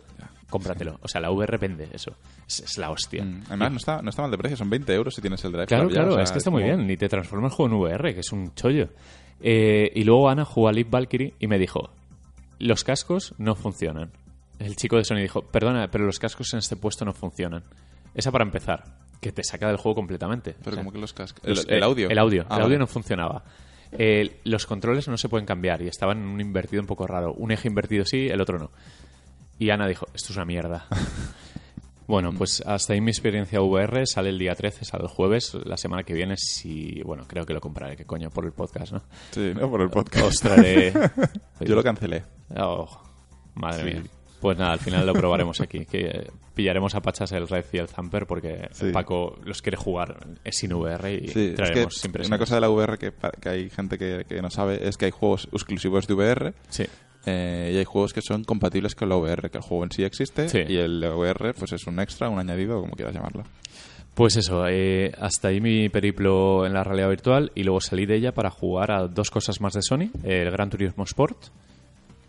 cómpratelo. 0.50 1.00
O 1.02 1.08
sea, 1.08 1.22
la 1.22 1.30
VR 1.32 1.58
vende 1.58 1.88
eso. 1.94 2.16
Es, 2.48 2.60
es 2.62 2.78
la 2.78 2.90
hostia. 2.90 3.24
Mm, 3.24 3.44
Además, 3.48 3.72
no 3.72 3.78
está, 3.78 4.02
no 4.02 4.10
está 4.10 4.22
mal 4.24 4.32
de 4.32 4.38
precio, 4.38 4.58
son 4.58 4.70
20 4.70 4.94
euros 4.94 5.14
si 5.16 5.22
tienes 5.22 5.44
el 5.46 5.52
Drive 5.52 5.68
Claro, 5.68 5.84
Club 5.84 5.92
ya, 5.94 6.02
claro, 6.02 6.12
o 6.12 6.16
sea, 6.16 6.24
es 6.24 6.32
que 6.32 6.38
está 6.40 6.50
muy 6.50 6.64
como- 6.64 6.76
bien. 6.76 6.88
Ni 6.88 6.98
te 6.98 7.08
transforma 7.08 7.48
el 7.48 7.54
juego 7.54 7.72
en 7.76 7.80
VR, 7.82 8.14
que 8.16 8.20
es 8.22 8.32
un 8.32 8.54
chollo. 8.56 8.90
Eh, 9.42 9.92
y 9.96 10.04
luego 10.04 10.30
Ana 10.30 10.44
jugó 10.46 10.68
a 10.68 10.72
Leap 10.74 10.90
Valkyrie 10.90 11.36
y 11.40 11.48
me 11.48 11.58
dijo: 11.60 11.92
Los 12.58 12.84
cascos 12.84 13.34
no 13.38 13.56
funcionan. 13.56 14.12
El 14.60 14.76
chico 14.76 14.98
de 14.98 15.06
Sony 15.06 15.18
dijo: 15.18 15.42
Perdona, 15.42 15.90
pero 15.90 16.06
los 16.06 16.20
cascos 16.20 16.54
en 16.54 16.60
este 16.60 16.76
puesto 16.76 17.06
no 17.06 17.14
funcionan. 17.14 17.64
Esa 18.14 18.32
para 18.32 18.44
empezar, 18.44 18.84
que 19.22 19.32
te 19.32 19.44
saca 19.44 19.68
del 19.68 19.78
juego 19.78 19.96
completamente. 19.96 20.56
Pero 20.60 20.72
O 20.72 20.74
sea, 20.76 20.84
como 20.84 20.92
que 20.92 21.00
los 21.00 21.14
cascos. 21.14 21.44
El, 21.44 21.58
el 21.74 21.82
eh, 21.82 21.86
audio. 21.86 22.10
El 22.10 22.18
audio. 22.20 22.46
Ah, 22.50 22.58
el 22.58 22.64
audio 22.64 22.80
no 22.80 22.88
funcionaba. 22.88 23.44
Eh, 23.92 24.40
los 24.44 24.66
controles 24.68 25.08
no 25.08 25.18
se 25.18 25.30
pueden 25.30 25.46
cambiar 25.48 25.82
y 25.82 25.88
estaban 25.88 26.20
en 26.20 26.28
un 26.28 26.42
invertido 26.42 26.82
un 26.82 26.88
poco 26.88 27.08
raro. 27.08 27.34
Un 27.34 27.52
eje 27.52 27.68
invertido 27.68 28.06
sí, 28.06 28.28
el 28.28 28.42
otro 28.42 28.60
no. 28.60 28.72
Y 29.58 29.72
Ana 29.72 29.88
dijo, 29.88 30.06
esto 30.14 30.32
es 30.32 30.38
una 30.38 30.46
mierda. 30.46 30.86
bueno, 32.08 32.32
pues 32.34 32.62
hasta 32.66 32.94
ahí 32.94 33.02
mi 33.02 33.12
experiencia 33.12 33.62
VR. 33.62 34.06
Sale 34.06 34.30
el 34.30 34.40
día 34.40 34.56
13, 34.56 34.86
sale 34.86 35.04
el 35.04 35.10
jueves. 35.10 35.56
La 35.66 35.76
semana 35.78 36.04
que 36.04 36.14
viene, 36.14 36.36
si... 36.38 37.02
Bueno, 37.04 37.26
creo 37.28 37.46
que 37.46 37.54
lo 37.54 37.62
compraré, 37.62 37.96
que 37.98 38.06
coño, 38.06 38.30
por 38.30 38.46
el 38.46 38.52
podcast, 38.52 38.94
¿no? 38.94 39.02
Sí, 39.32 39.54
¿no? 39.56 39.70
Por 39.72 39.82
el 39.82 39.90
podcast. 39.90 40.26
Os 40.26 40.40
traeré... 40.40 40.94
Yo 41.62 41.76
lo 41.76 41.84
cancelé. 41.84 42.24
Oh, 42.58 42.88
madre 43.56 43.92
Sí. 43.92 44.00
mía. 44.00 44.10
Pues 44.40 44.58
nada, 44.58 44.72
al 44.74 44.80
final 44.80 45.06
lo 45.06 45.14
probaremos 45.14 45.60
aquí. 45.62 45.86
Que 45.86 46.30
pillaremos 46.54 46.96
a 46.96 47.02
pachas 47.02 47.32
el 47.34 47.48
Red 47.48 47.66
y 47.74 47.78
el 47.78 47.88
Zamper 47.88 48.26
porque 48.26 48.70
Sí. 48.72 48.92
Paco 48.92 49.38
los 49.44 49.62
quiere 49.62 49.78
jugar 49.78 50.18
sin 50.50 50.74
VR 50.74 51.14
y 51.14 51.28
Sí, 51.28 51.28
es 51.28 51.34
que 51.34 51.54
traeremos 51.54 51.96
siempre 51.96 52.26
una 52.26 52.38
cosa 52.38 52.56
de 52.56 52.62
la 52.62 52.70
VR 52.70 52.98
que, 52.98 53.12
hay 53.50 53.70
gente 53.70 53.98
que, 53.98 54.26
que 54.28 54.42
no 54.42 54.50
sabe 54.50 54.88
es 54.88 54.98
que 54.98 55.06
hay 55.06 55.12
juegos 55.12 55.48
exclusivos 55.52 56.08
de 56.08 56.14
VR 56.14 56.54
Sí. 56.70 56.86
eh, 57.26 57.72
y 57.74 57.78
hay 57.78 57.86
juegos 57.86 58.14
que 58.14 58.22
son 58.22 58.44
compatibles 58.44 58.96
con 58.96 59.10
la 59.10 59.18
VR, 59.18 59.50
que 59.50 59.58
el 59.58 59.64
juego 59.64 59.84
en 59.84 59.92
sí 59.92 60.04
existe 60.04 60.48
y 60.70 60.78
el 60.78 61.04
VR 61.04 61.54
pues 61.54 61.72
es 61.74 61.86
un 61.88 62.00
extra, 62.00 62.30
un 62.30 62.40
añadido, 62.40 62.80
como 62.82 62.94
quieras 62.96 63.14
llamarlo. 63.16 63.44
Pues 64.16 64.36
eso, 64.36 64.66
eh, 64.68 65.14
hasta 65.20 65.48
ahí 65.50 65.62
mi 65.62 65.88
periplo 65.88 66.66
en 66.66 66.74
la 66.74 66.84
realidad 66.84 67.08
virtual 67.10 67.52
y 67.56 67.64
luego 67.64 67.80
salí 67.80 68.06
de 68.06 68.16
ella 68.16 68.34
para 68.34 68.50
jugar 68.50 68.92
a 68.92 69.08
dos 69.08 69.32
cosas 69.32 69.62
más 69.62 69.74
de 69.74 69.82
Sony, 69.82 70.10
el 70.24 70.52
Gran 70.52 70.70
Turismo 70.70 71.06
Sport, 71.06 71.38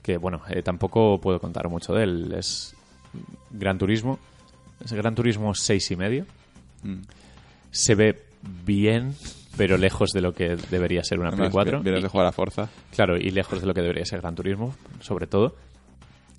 que 0.03 0.17
bueno, 0.17 0.43
eh, 0.49 0.63
tampoco 0.63 1.19
puedo 1.21 1.39
contar 1.41 1.69
mucho 1.69 1.93
de 1.95 2.05
él, 2.05 2.35
es 2.37 2.75
Gran 3.51 3.79
Turismo, 3.79 4.19
es 4.85 4.93
Gran 4.93 5.15
Turismo 5.15 5.55
seis 5.55 5.91
y 5.91 5.97
medio, 5.97 6.27
Mm. 6.83 7.01
se 7.71 7.95
ve 7.95 8.23
bien, 8.65 9.15
pero 9.59 9.77
lejos 9.77 10.11
de 10.13 10.23
lo 10.23 10.33
que 10.33 10.57
debería 10.71 11.05
ser 11.05 11.19
una 11.21 11.29
Play 11.31 11.41
Además, 11.49 11.53
4. 11.53 11.81
vienes 11.83 12.01
Y- 12.01 12.03
de 12.05 12.09
jugar 12.09 12.27
a 12.27 12.33
Forza. 12.33 12.71
Claro, 12.95 13.17
y 13.19 13.31
lejos 13.31 13.61
de 13.61 13.67
lo 13.67 13.75
que 13.75 13.83
debería 13.83 14.05
ser 14.07 14.21
Gran 14.23 14.35
Turismo, 14.35 14.75
sobre 15.01 15.27
todo. 15.27 15.57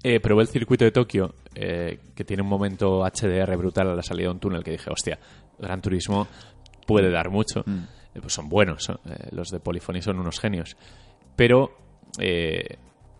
Eh, 0.03 0.19
probé 0.19 0.41
el 0.41 0.47
circuito 0.47 0.83
de 0.83 0.89
Tokio, 0.91 1.35
eh, 1.53 1.99
que 2.15 2.23
tiene 2.23 2.41
un 2.41 2.49
momento 2.49 3.05
HDR 3.05 3.55
brutal 3.55 3.89
a 3.89 3.95
la 3.95 4.01
salida 4.01 4.29
de 4.29 4.33
un 4.33 4.39
túnel, 4.39 4.63
que 4.63 4.71
dije, 4.71 4.89
hostia, 4.89 5.19
Gran 5.59 5.79
Turismo 5.79 6.27
puede 6.87 7.11
dar 7.11 7.29
mucho. 7.29 7.59
Eh, 8.15 8.19
pues 8.19 8.33
son 8.33 8.49
buenos, 8.49 8.89
eh, 8.89 8.95
los 9.31 9.49
de 9.49 9.59
Polyphony 9.59 10.01
son 10.01 10.17
unos 10.17 10.39
genios. 10.39 10.75
Pero, 11.35 11.77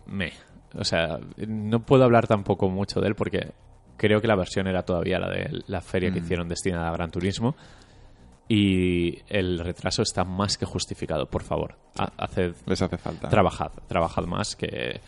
me. 0.06 0.32
O 0.78 0.84
sea, 0.84 1.18
no 1.46 1.80
puedo 1.84 2.04
hablar 2.04 2.26
tampoco 2.26 2.68
mucho 2.68 3.00
de 3.00 3.08
él 3.08 3.14
porque 3.14 3.52
creo 3.96 4.20
que 4.20 4.26
la 4.26 4.36
versión 4.36 4.66
era 4.66 4.82
todavía 4.82 5.18
la 5.18 5.28
de 5.30 5.62
la 5.66 5.80
feria 5.80 6.10
que 6.10 6.18
hicieron 6.20 6.48
destinada 6.48 6.88
a 6.88 6.92
Gran 6.92 7.10
Turismo. 7.10 7.54
Y 8.48 9.18
el 9.28 9.58
retraso 9.60 10.02
está 10.02 10.24
más 10.24 10.58
que 10.58 10.66
justificado, 10.66 11.26
por 11.26 11.42
favor. 11.42 11.76
Ha- 11.98 12.12
haced 12.18 12.54
Les 12.66 12.82
hace 12.82 12.98
falta. 12.98 13.28
trabajad, 13.28 13.70
trabajad 13.88 14.24
más 14.24 14.56
que, 14.56 15.00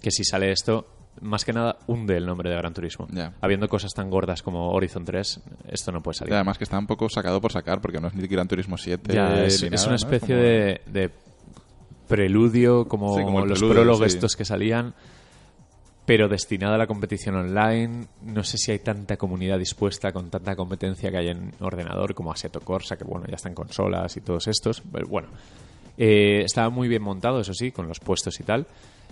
que 0.00 0.10
si 0.10 0.24
sale 0.24 0.50
esto, 0.50 0.86
más 1.20 1.44
que 1.44 1.52
nada 1.52 1.76
hunde 1.86 2.16
el 2.16 2.26
nombre 2.26 2.50
de 2.50 2.56
Gran 2.56 2.72
Turismo. 2.74 3.06
Ya. 3.12 3.34
Habiendo 3.40 3.68
cosas 3.68 3.92
tan 3.92 4.10
gordas 4.10 4.42
como 4.42 4.70
Horizon 4.72 5.04
3, 5.04 5.40
esto 5.68 5.92
no 5.92 6.02
puede 6.02 6.18
salir. 6.18 6.34
además 6.34 6.58
que 6.58 6.64
está 6.64 6.78
un 6.78 6.86
poco 6.86 7.08
sacado 7.08 7.40
por 7.40 7.52
sacar 7.52 7.80
porque 7.80 8.00
no 8.00 8.08
es 8.08 8.14
ni 8.14 8.26
Gran 8.26 8.48
Turismo 8.48 8.76
7 8.76 9.12
Ya, 9.14 9.44
es, 9.44 9.60
ni 9.62 9.68
es 9.68 9.72
nada, 9.72 9.82
una 9.84 9.90
¿no? 9.90 9.96
especie 9.96 10.34
como- 10.34 10.40
de, 10.42 10.80
de 10.86 11.10
preludio, 12.08 12.86
como, 12.86 13.16
Sí, 13.16 13.22
como 13.22 13.40
el 13.40 13.48
los 13.48 13.58
preludio, 13.58 13.82
prólogos 13.82 14.10
sí. 14.12 14.16
estos 14.16 14.36
que 14.36 14.44
salían, 14.44 14.94
pero 16.04 16.28
destinada 16.28 16.74
a 16.74 16.78
la 16.78 16.86
competición 16.86 17.36
online. 17.36 18.06
No 18.22 18.42
sé 18.42 18.58
si 18.58 18.72
hay 18.72 18.80
tanta 18.80 19.16
comunidad 19.16 19.58
dispuesta 19.58 20.12
con 20.12 20.30
tanta 20.30 20.56
competencia 20.56 21.10
que 21.10 21.18
hay 21.18 21.28
en 21.28 21.52
ordenador 21.60 22.14
como 22.14 22.32
Assetto 22.32 22.60
Corsa, 22.60 22.96
que 22.96 23.04
bueno, 23.04 23.26
ya 23.28 23.36
están 23.36 23.54
consolas 23.54 24.16
y 24.16 24.20
todos 24.20 24.48
estos. 24.48 24.82
Pero 24.92 25.06
bueno, 25.08 25.28
eh, 25.96 26.42
estaba 26.44 26.70
muy 26.70 26.88
bien 26.88 27.02
montado, 27.02 27.40
eso 27.40 27.54
sí, 27.54 27.70
con 27.70 27.86
los 27.86 28.00
puestos 28.00 28.38
y 28.40 28.42
tal. 28.42 28.66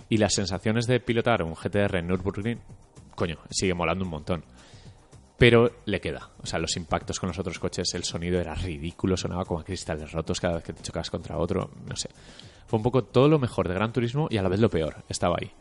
Y 0.09 0.17
las 0.17 0.33
sensaciones 0.33 0.87
de 0.87 0.99
pilotar 0.99 1.41
un 1.43 1.53
GTR 1.55 1.97
en 1.97 2.07
Nürburgring, 2.07 2.59
coño, 3.15 3.37
sigue 3.49 3.73
molando 3.73 4.03
un 4.03 4.09
montón. 4.11 4.43
Pero 5.37 5.71
le 5.85 5.99
queda. 6.01 6.29
O 6.43 6.45
sea, 6.45 6.59
los 6.59 6.75
impactos 6.75 7.19
con 7.19 7.29
los 7.29 7.39
otros 7.39 7.57
coches, 7.57 7.93
el 7.95 8.03
sonido 8.03 8.39
era 8.39 8.53
ridículo, 8.53 9.17
sonaba 9.17 9.45
como 9.45 9.61
a 9.61 9.63
cristales 9.63 10.11
rotos 10.11 10.39
cada 10.39 10.55
vez 10.55 10.63
que 10.65 10.73
te 10.73 10.83
chocabas 10.83 11.09
contra 11.09 11.37
otro. 11.37 11.71
No 11.87 11.95
sé. 11.95 12.09
Fue 12.67 12.77
un 12.77 12.83
poco 12.83 13.03
todo 13.03 13.27
lo 13.27 13.39
mejor 13.39 13.67
de 13.67 13.73
Gran 13.73 13.91
Turismo 13.91 14.27
y 14.29 14.37
a 14.37 14.41
la 14.41 14.49
vez 14.49 14.59
lo 14.59 14.69
peor. 14.69 14.97
Estaba 15.09 15.37
ahí. 15.39 15.51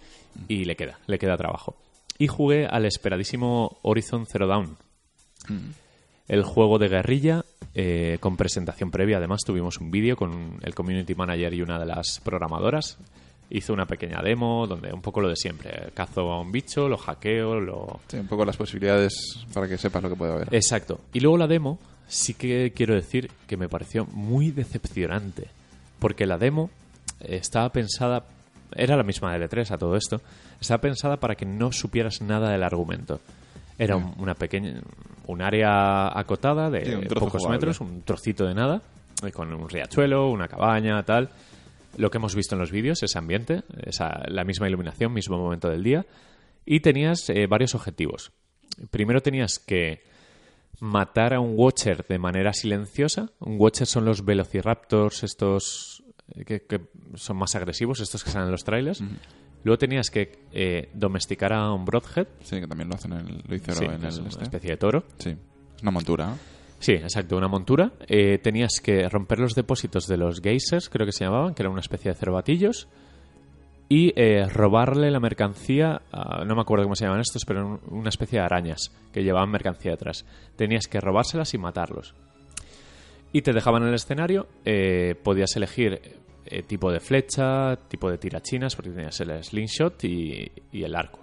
Y 0.49 0.65
le 0.65 0.77
queda, 0.77 0.99
le 1.07 1.19
queda 1.19 1.37
trabajo. 1.37 1.77
Y 2.19 2.27
jugué 2.27 2.67
al 2.67 2.85
esperadísimo 2.85 3.79
Horizon 3.83 4.27
Zero 4.27 4.47
Dawn. 4.47 4.77
El 6.29 6.45
juego 6.45 6.79
de 6.79 6.89
guerrilla, 6.89 7.45
eh, 7.75 8.19
con 8.21 8.37
presentación 8.37 8.91
previa. 8.91 9.17
Además, 9.17 9.41
tuvimos 9.45 9.79
un 9.79 9.91
vídeo 9.91 10.17
con 10.17 10.59
el 10.63 10.75
community 10.75 11.15
manager 11.15 11.55
y 11.55 11.63
una 11.63 11.79
de 11.79 11.87
las 11.87 12.21
programadoras. 12.23 12.99
Hizo 13.49 13.73
una 13.73 13.87
pequeña 13.87 14.21
demo 14.23 14.67
donde 14.67 14.93
un 14.93 15.01
poco 15.01 15.21
lo 15.21 15.29
de 15.29 15.37
siempre. 15.37 15.91
Cazo 15.95 16.31
a 16.31 16.41
un 16.41 16.53
bicho, 16.53 16.89
lo 16.89 16.99
hackeo, 16.99 17.59
lo, 17.59 18.01
Sí, 18.07 18.19
un 18.19 18.29
poco 18.29 18.45
las 18.45 18.57
posibilidades 18.57 19.15
para 19.53 19.67
que 19.67 19.79
sepas 19.79 20.03
lo 20.03 20.11
que 20.11 20.17
puede 20.17 20.33
haber. 20.33 20.55
Exacto. 20.55 21.01
Y 21.13 21.21
luego 21.21 21.39
la 21.39 21.49
demo, 21.49 21.79
sí 22.07 22.35
que 22.35 22.73
quiero 22.77 22.95
decir 22.95 23.31
que 23.49 23.57
me 23.57 23.69
pareció 23.69 24.05
muy 24.07 24.51
decepcionante. 24.51 25.49
Porque 25.99 26.27
la 26.27 26.39
demo 26.39 26.71
estaba 27.21 27.71
pensada. 27.71 28.25
Era 28.75 28.97
la 28.97 29.03
misma 29.03 29.33
de 29.37 29.45
L3 29.49 29.71
a 29.73 29.79
todo 29.79 29.97
esto. 29.97 30.21
Estaba 30.61 30.81
pensada 30.81 31.19
para 31.19 31.35
que 31.35 31.45
no 31.47 31.73
supieras 31.73 32.21
nada 32.23 32.51
del 32.51 32.63
argumento. 32.63 33.21
Era 33.79 33.97
un- 33.97 34.15
una 34.19 34.35
pequeña. 34.35 34.81
Un 35.27 35.43
área 35.43 36.09
acotada 36.19 36.71
de 36.71 36.85
Sí, 36.85 37.09
pocos 37.15 37.43
jugable. 37.43 37.57
metros, 37.59 37.81
un 37.81 38.03
trocito 38.03 38.45
de 38.47 38.55
nada. 38.55 38.83
Con 39.33 39.53
un 39.53 39.69
riachuelo, 39.69 40.31
una 40.31 40.49
cabaña, 40.49 41.03
tal. 41.05 41.31
Lo 41.97 42.11
que 42.11 42.19
hemos 42.19 42.35
visto 42.35 42.55
en 42.55 42.61
los 42.61 42.71
vídeos, 42.71 43.03
ese 43.03 43.19
ambiente, 43.19 43.63
esa, 43.85 44.23
la 44.29 44.45
misma 44.45 44.69
iluminación, 44.69 45.13
mismo 45.13 45.37
momento 45.39 45.69
del 45.69 45.83
día. 45.83 46.07
Y 46.65 46.81
tenías 46.81 47.29
eh, 47.31 47.47
varios 47.49 47.75
objetivos. 47.75 48.33
Primero 48.91 49.21
tenías 49.21 49.59
que 49.59 50.03
matar 50.81 51.35
a 51.35 51.41
un 51.41 51.55
Watcher 51.57 52.05
de 52.09 52.19
manera 52.19 52.53
silenciosa. 52.53 53.31
Un 53.41 53.57
Watcher 53.61 53.87
son 53.87 54.05
los 54.05 54.25
Velociraptors, 54.25 55.23
estos 55.25 56.03
que, 56.47 56.61
que 56.63 56.81
son 57.15 57.37
más 57.37 57.55
agresivos, 57.55 58.01
estos 58.01 58.23
que 58.25 58.31
salen 58.31 58.47
en 58.47 58.53
los 58.53 58.65
trailers. 58.65 59.03
Luego 59.63 59.79
tenías 59.79 60.11
que 60.11 60.47
eh, 60.53 60.89
domesticar 60.95 61.53
a 61.53 61.73
un 61.73 61.85
Broadhead. 61.85 62.27
Sí, 62.43 62.61
que 62.61 62.67
también 62.67 62.89
lo 62.89 62.95
hacen 62.95 63.13
en 63.13 63.19
el, 63.27 63.43
lo 63.47 63.55
hicieron 63.55 63.77
Sí, 63.77 63.85
en 63.85 64.05
es 64.07 64.15
el 64.15 64.21
una 64.23 64.29
este. 64.31 64.43
especie 64.45 64.71
de 64.71 64.77
toro. 64.77 65.05
Sí, 65.19 65.31
es 65.77 65.83
una 65.83 65.91
montura. 65.91 66.35
Sí, 66.79 66.93
exacto, 66.93 67.37
una 67.37 67.49
montura. 67.49 67.93
Eh, 68.09 68.39
tenías 68.39 68.81
que 68.83 69.07
romper 69.09 69.39
los 69.39 69.55
depósitos 69.55 70.07
de 70.07 70.17
los 70.17 70.41
geysers, 70.41 70.89
creo 70.89 71.05
que 71.05 71.13
se 71.13 71.25
llamaban, 71.25 71.53
que 71.55 71.63
era 71.63 71.69
una 71.71 71.81
especie 71.81 72.11
de 72.11 72.17
cervatillos. 72.17 72.89
Y 73.89 74.13
eh, 74.15 74.47
robarle 74.49 75.11
la 75.11 75.19
mercancía, 75.21 76.01
a- 76.13 76.45
no 76.45 76.55
me 76.55 76.61
acuerdo 76.63 76.85
cómo 76.85 76.95
se 76.95 77.05
llaman 77.05 77.21
estos, 77.21 77.45
pero 77.45 77.67
un- 77.67 77.81
una 77.91 78.09
especie 78.09 78.39
de 78.39 78.45
arañas 78.45 78.93
que 79.13 79.23
llevaban 79.25 79.51
mercancía 79.51 79.91
detrás. 79.91 80.25
Tenías 80.57 80.87
que 80.87 81.01
robárselas 81.01 81.53
y 81.55 81.59
matarlos. 81.59 82.15
Y 83.33 83.43
te 83.43 83.53
dejaban 83.53 83.83
en 83.83 83.89
el 83.91 83.95
escenario, 83.95 84.47
eh, 84.65 85.15
podías 85.23 85.55
elegir 85.57 86.01
eh, 86.47 86.63
tipo 86.63 86.91
de 86.91 86.99
flecha, 87.01 87.77
tipo 87.89 88.11
de 88.11 88.19
tirachinas, 88.19 88.75
porque 88.75 88.91
tenías 88.91 89.21
el 89.21 89.43
slingshot 89.45 90.03
y, 90.05 90.51
y 90.73 90.83
el 90.83 90.97
arco. 90.97 91.21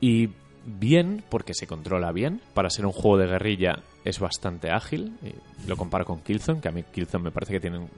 Y 0.00 0.30
bien, 0.64 1.22
porque 1.28 1.52
se 1.54 1.66
controla 1.66 2.12
bien. 2.12 2.40
Para 2.54 2.70
ser 2.70 2.86
un 2.86 2.92
juego 2.92 3.18
de 3.18 3.26
guerrilla 3.26 3.80
es 4.04 4.18
bastante 4.20 4.70
ágil. 4.70 5.12
y 5.22 5.68
lo 5.68 5.76
comparo 5.76 6.04
con 6.04 6.20
Killzone, 6.20 6.60
que 6.60 6.68
a 6.68 6.72
mí 6.72 6.82
Killzone 6.82 7.24
me 7.24 7.30
parece 7.30 7.52
que 7.54 7.60
tiene 7.60 7.78
un, 7.78 7.88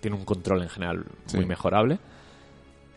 tiene 0.00 0.16
un 0.16 0.24
control 0.24 0.62
en 0.62 0.68
general 0.68 1.04
Sí. 1.26 1.36
muy 1.36 1.46
mejorable. 1.46 1.98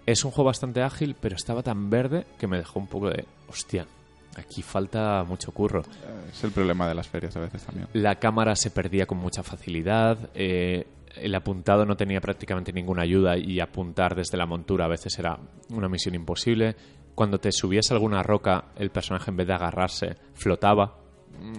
Es 0.05 0.23
un 0.23 0.31
juego 0.31 0.45
bastante 0.47 0.81
ágil, 0.83 1.15
pero 1.19 1.35
estaba 1.35 1.63
tan 1.63 1.89
verde 1.89 2.25
que 2.39 2.47
me 2.47 2.57
dejó 2.57 2.79
un 2.79 2.87
poco 2.87 3.09
de... 3.09 3.25
Hostia, 3.49 3.85
aquí 4.37 4.61
falta 4.61 5.23
mucho 5.23 5.51
curro. 5.51 5.81
Eh, 5.81 6.29
Es 6.31 6.43
el 6.43 6.51
problema 6.51 6.87
de 6.87 6.95
las 6.95 7.07
ferias 7.07 7.35
a 7.35 7.39
veces 7.41 7.63
también. 7.63 7.87
La 7.93 8.15
cámara 8.15 8.55
se 8.55 8.69
perdía 8.71 9.05
con 9.05 9.17
mucha 9.17 9.43
facilidad. 9.43 10.29
eh, 10.35 10.87
el 11.15 11.33
apuntado 11.33 11.83
no 11.83 11.97
tenía 11.97 12.21
prácticamente 12.21 12.71
ninguna 12.71 13.01
ayuda 13.01 13.37
y 13.37 13.59
apuntar 13.59 14.13
desde 14.15 14.37
la 14.37 14.45
montura 14.45 14.85
a 14.85 14.87
veces 14.87 15.17
era 15.17 15.39
una 15.71 15.89
misión 15.89 16.13
imposible. 16.13 16.75
Cuando 17.15 17.39
te 17.39 17.51
subías 17.51 17.89
a 17.89 17.95
alguna 17.95 18.21
roca, 18.21 18.65
el 18.75 18.91
personaje 18.91 19.31
en 19.31 19.37
vez 19.37 19.47
de 19.47 19.53
agarrarse 19.53 20.15
flotaba. 20.35 20.99
Mm, 21.41 21.53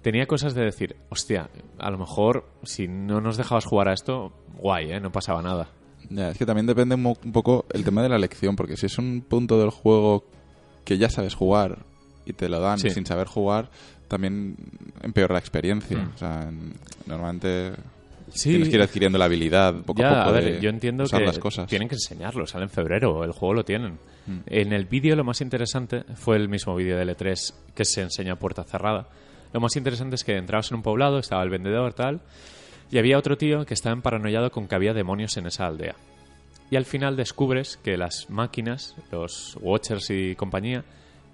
Tenía 0.00 0.26
cosas 0.26 0.54
de 0.54 0.62
decir, 0.64 0.96
hostia, 1.10 1.50
a 1.78 1.90
lo 1.90 1.98
mejor 1.98 2.48
si 2.62 2.86
no 2.86 3.20
nos 3.20 3.36
dejabas 3.36 3.64
jugar 3.64 3.88
a 3.88 3.92
esto, 3.92 4.32
guay, 4.56 4.92
¿eh? 4.92 5.00
no 5.00 5.10
pasaba 5.10 5.42
nada. 5.42 5.68
Ya, 6.08 6.30
es 6.30 6.38
que 6.38 6.46
también 6.46 6.66
depende 6.66 6.94
un, 6.94 7.16
poco 7.32 7.66
el 7.72 7.84
tema 7.84 8.02
de 8.02 8.08
la 8.08 8.14
elección, 8.16 8.54
porque 8.54 8.76
si 8.76 8.86
es 8.86 8.96
un 8.98 9.20
punto 9.28 9.58
del 9.58 9.70
juego 9.70 10.24
que 10.84 10.96
ya 10.96 11.10
sabes 11.10 11.34
jugar 11.34 11.84
y 12.26 12.32
te 12.32 12.48
lo 12.48 12.60
dan 12.60 12.78
Sí. 12.78 12.90
sin 12.90 13.06
saber 13.06 13.26
jugar, 13.26 13.70
también 14.08 14.56
empeora 15.02 15.34
la 15.34 15.38
experiencia. 15.38 15.96
Mm. 15.98 16.10
O 16.14 16.18
sea, 16.18 16.42
en- 16.48 16.74
normalmente 17.06 17.72
Sí, 18.32 18.50
tienes 18.50 18.68
que 18.68 18.74
ir 18.76 18.82
adquiriendo 18.82 19.18
la 19.18 19.26
habilidad 19.26 19.72
poco 19.84 20.02
ya, 20.02 20.08
a 20.08 20.24
poco 20.24 20.28
a 20.30 20.32
ver, 20.40 20.54
de 20.56 20.60
yo 20.60 20.68
entiendo 20.68 21.04
usar 21.04 21.20
que 21.20 21.26
las 21.26 21.38
cosas. 21.38 21.68
tienen 21.68 21.88
que 21.88 21.94
enseñarlo, 21.94 22.44
sale 22.46 22.64
en 22.64 22.70
febrero, 22.70 23.22
el 23.24 23.30
juego 23.32 23.54
lo 23.54 23.64
tienen. 23.64 23.98
Mm. 24.26 24.38
En 24.46 24.72
el 24.72 24.86
vídeo 24.86 25.14
lo 25.14 25.22
más 25.24 25.40
interesante 25.40 26.02
fue 26.16 26.36
el 26.36 26.48
mismo 26.48 26.74
vídeo 26.74 26.96
de 26.96 27.04
L3 27.04 27.54
que 27.74 27.84
se 27.84 28.02
enseña 28.02 28.32
a 28.32 28.36
puerta 28.36 28.64
cerrada. 28.64 29.06
Lo 29.52 29.60
más 29.60 29.76
interesante 29.76 30.16
es 30.16 30.24
que 30.24 30.36
entrabas 30.36 30.70
en 30.72 30.76
un 30.78 30.82
poblado, 30.82 31.18
estaba 31.20 31.42
el 31.44 31.50
vendedor, 31.50 31.94
tal, 31.94 32.20
y 32.90 32.98
había 32.98 33.16
otro 33.16 33.36
tío 33.36 33.64
que 33.64 33.74
estaba 33.74 34.00
paranoiado 34.02 34.50
con 34.50 34.66
que 34.66 34.74
había 34.74 34.92
demonios 34.92 35.36
en 35.36 35.46
esa 35.46 35.66
aldea. 35.66 35.94
Y 36.68 36.74
al 36.76 36.84
final 36.84 37.16
descubres 37.16 37.76
que 37.76 37.96
las 37.96 38.28
máquinas, 38.28 38.96
los 39.12 39.56
Watchers 39.60 40.10
y 40.10 40.34
compañía, 40.34 40.84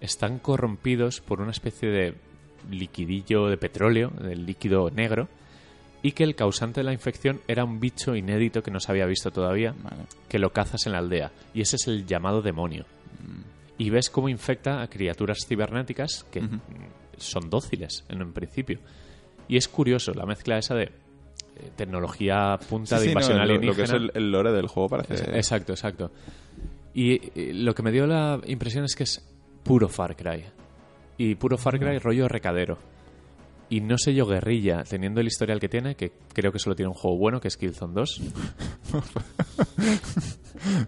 están 0.02 0.38
corrompidos 0.38 1.20
por 1.20 1.40
una 1.40 1.52
especie 1.52 1.88
de 1.88 2.14
liquidillo 2.70 3.46
de 3.48 3.56
petróleo, 3.56 4.10
del 4.10 4.44
líquido 4.46 4.90
negro, 4.90 5.28
y 6.02 6.12
que 6.12 6.24
el 6.24 6.34
causante 6.34 6.80
de 6.80 6.84
la 6.84 6.92
infección 6.92 7.40
era 7.46 7.64
un 7.64 7.78
bicho 7.80 8.14
inédito 8.16 8.62
que 8.62 8.70
no 8.70 8.80
se 8.80 8.90
había 8.90 9.06
visto 9.06 9.30
todavía, 9.30 9.74
Vale. 9.82 10.02
que 10.28 10.38
lo 10.38 10.52
cazas 10.52 10.86
en 10.86 10.92
la 10.92 10.98
aldea. 10.98 11.30
Y 11.54 11.60
ese 11.60 11.76
es 11.76 11.86
el 11.86 12.06
llamado 12.06 12.42
demonio. 12.42 12.84
Y 13.78 13.90
ves 13.90 14.10
cómo 14.10 14.28
infecta 14.28 14.82
a 14.82 14.88
criaturas 14.88 15.38
cibernéticas 15.46 16.24
que 16.30 16.40
mm, 16.40 16.60
son 17.16 17.48
dóciles 17.50 18.04
en 18.08 18.22
un 18.22 18.32
principio. 18.32 18.78
Y 19.48 19.56
es 19.56 19.68
curioso 19.68 20.12
la 20.14 20.26
mezcla 20.26 20.58
esa 20.58 20.74
de 20.74 20.84
eh, 20.84 20.90
tecnología 21.76 22.58
punta 22.68 22.98
Sí, 22.98 23.02
de 23.04 23.08
sí, 23.08 23.14
no, 23.14 23.20
invasión 23.20 23.38
lo- 23.38 23.44
lo, 23.44 23.50
alienígena. 23.52 23.76
que 23.76 23.82
es 23.84 23.90
el, 23.92 24.10
el 24.14 24.30
lore 24.32 24.52
del 24.52 24.66
juego 24.66 24.88
parece... 24.88 25.14
Exacto, 25.36 25.72
exacto. 25.72 26.10
Y 26.94 27.14
eh, 27.38 27.52
lo 27.54 27.74
que 27.74 27.82
me 27.82 27.90
dio 27.92 28.06
la 28.06 28.40
impresión 28.46 28.84
es 28.84 28.94
que 28.94 29.04
es 29.04 29.24
puro 29.62 29.88
Far 29.88 30.16
Cry. 30.16 30.44
Y 31.18 31.34
puro 31.36 31.56
Far 31.58 31.78
Cry 31.78 31.98
rollo 31.98 32.28
recadero. 32.28 32.78
Y 33.68 33.80
no 33.80 33.96
sé 33.96 34.12
yo, 34.14 34.26
guerrilla, 34.26 34.84
teniendo 34.84 35.20
el 35.20 35.26
historial 35.28 35.58
que 35.58 35.68
tiene, 35.68 35.94
que 35.94 36.12
creo 36.34 36.52
que 36.52 36.58
solo 36.58 36.76
tiene 36.76 36.88
un 36.90 36.94
juego 36.94 37.16
bueno, 37.16 37.40
que 37.40 37.48
es 37.48 37.56
Killzone 37.56 37.94
2. 37.94 38.20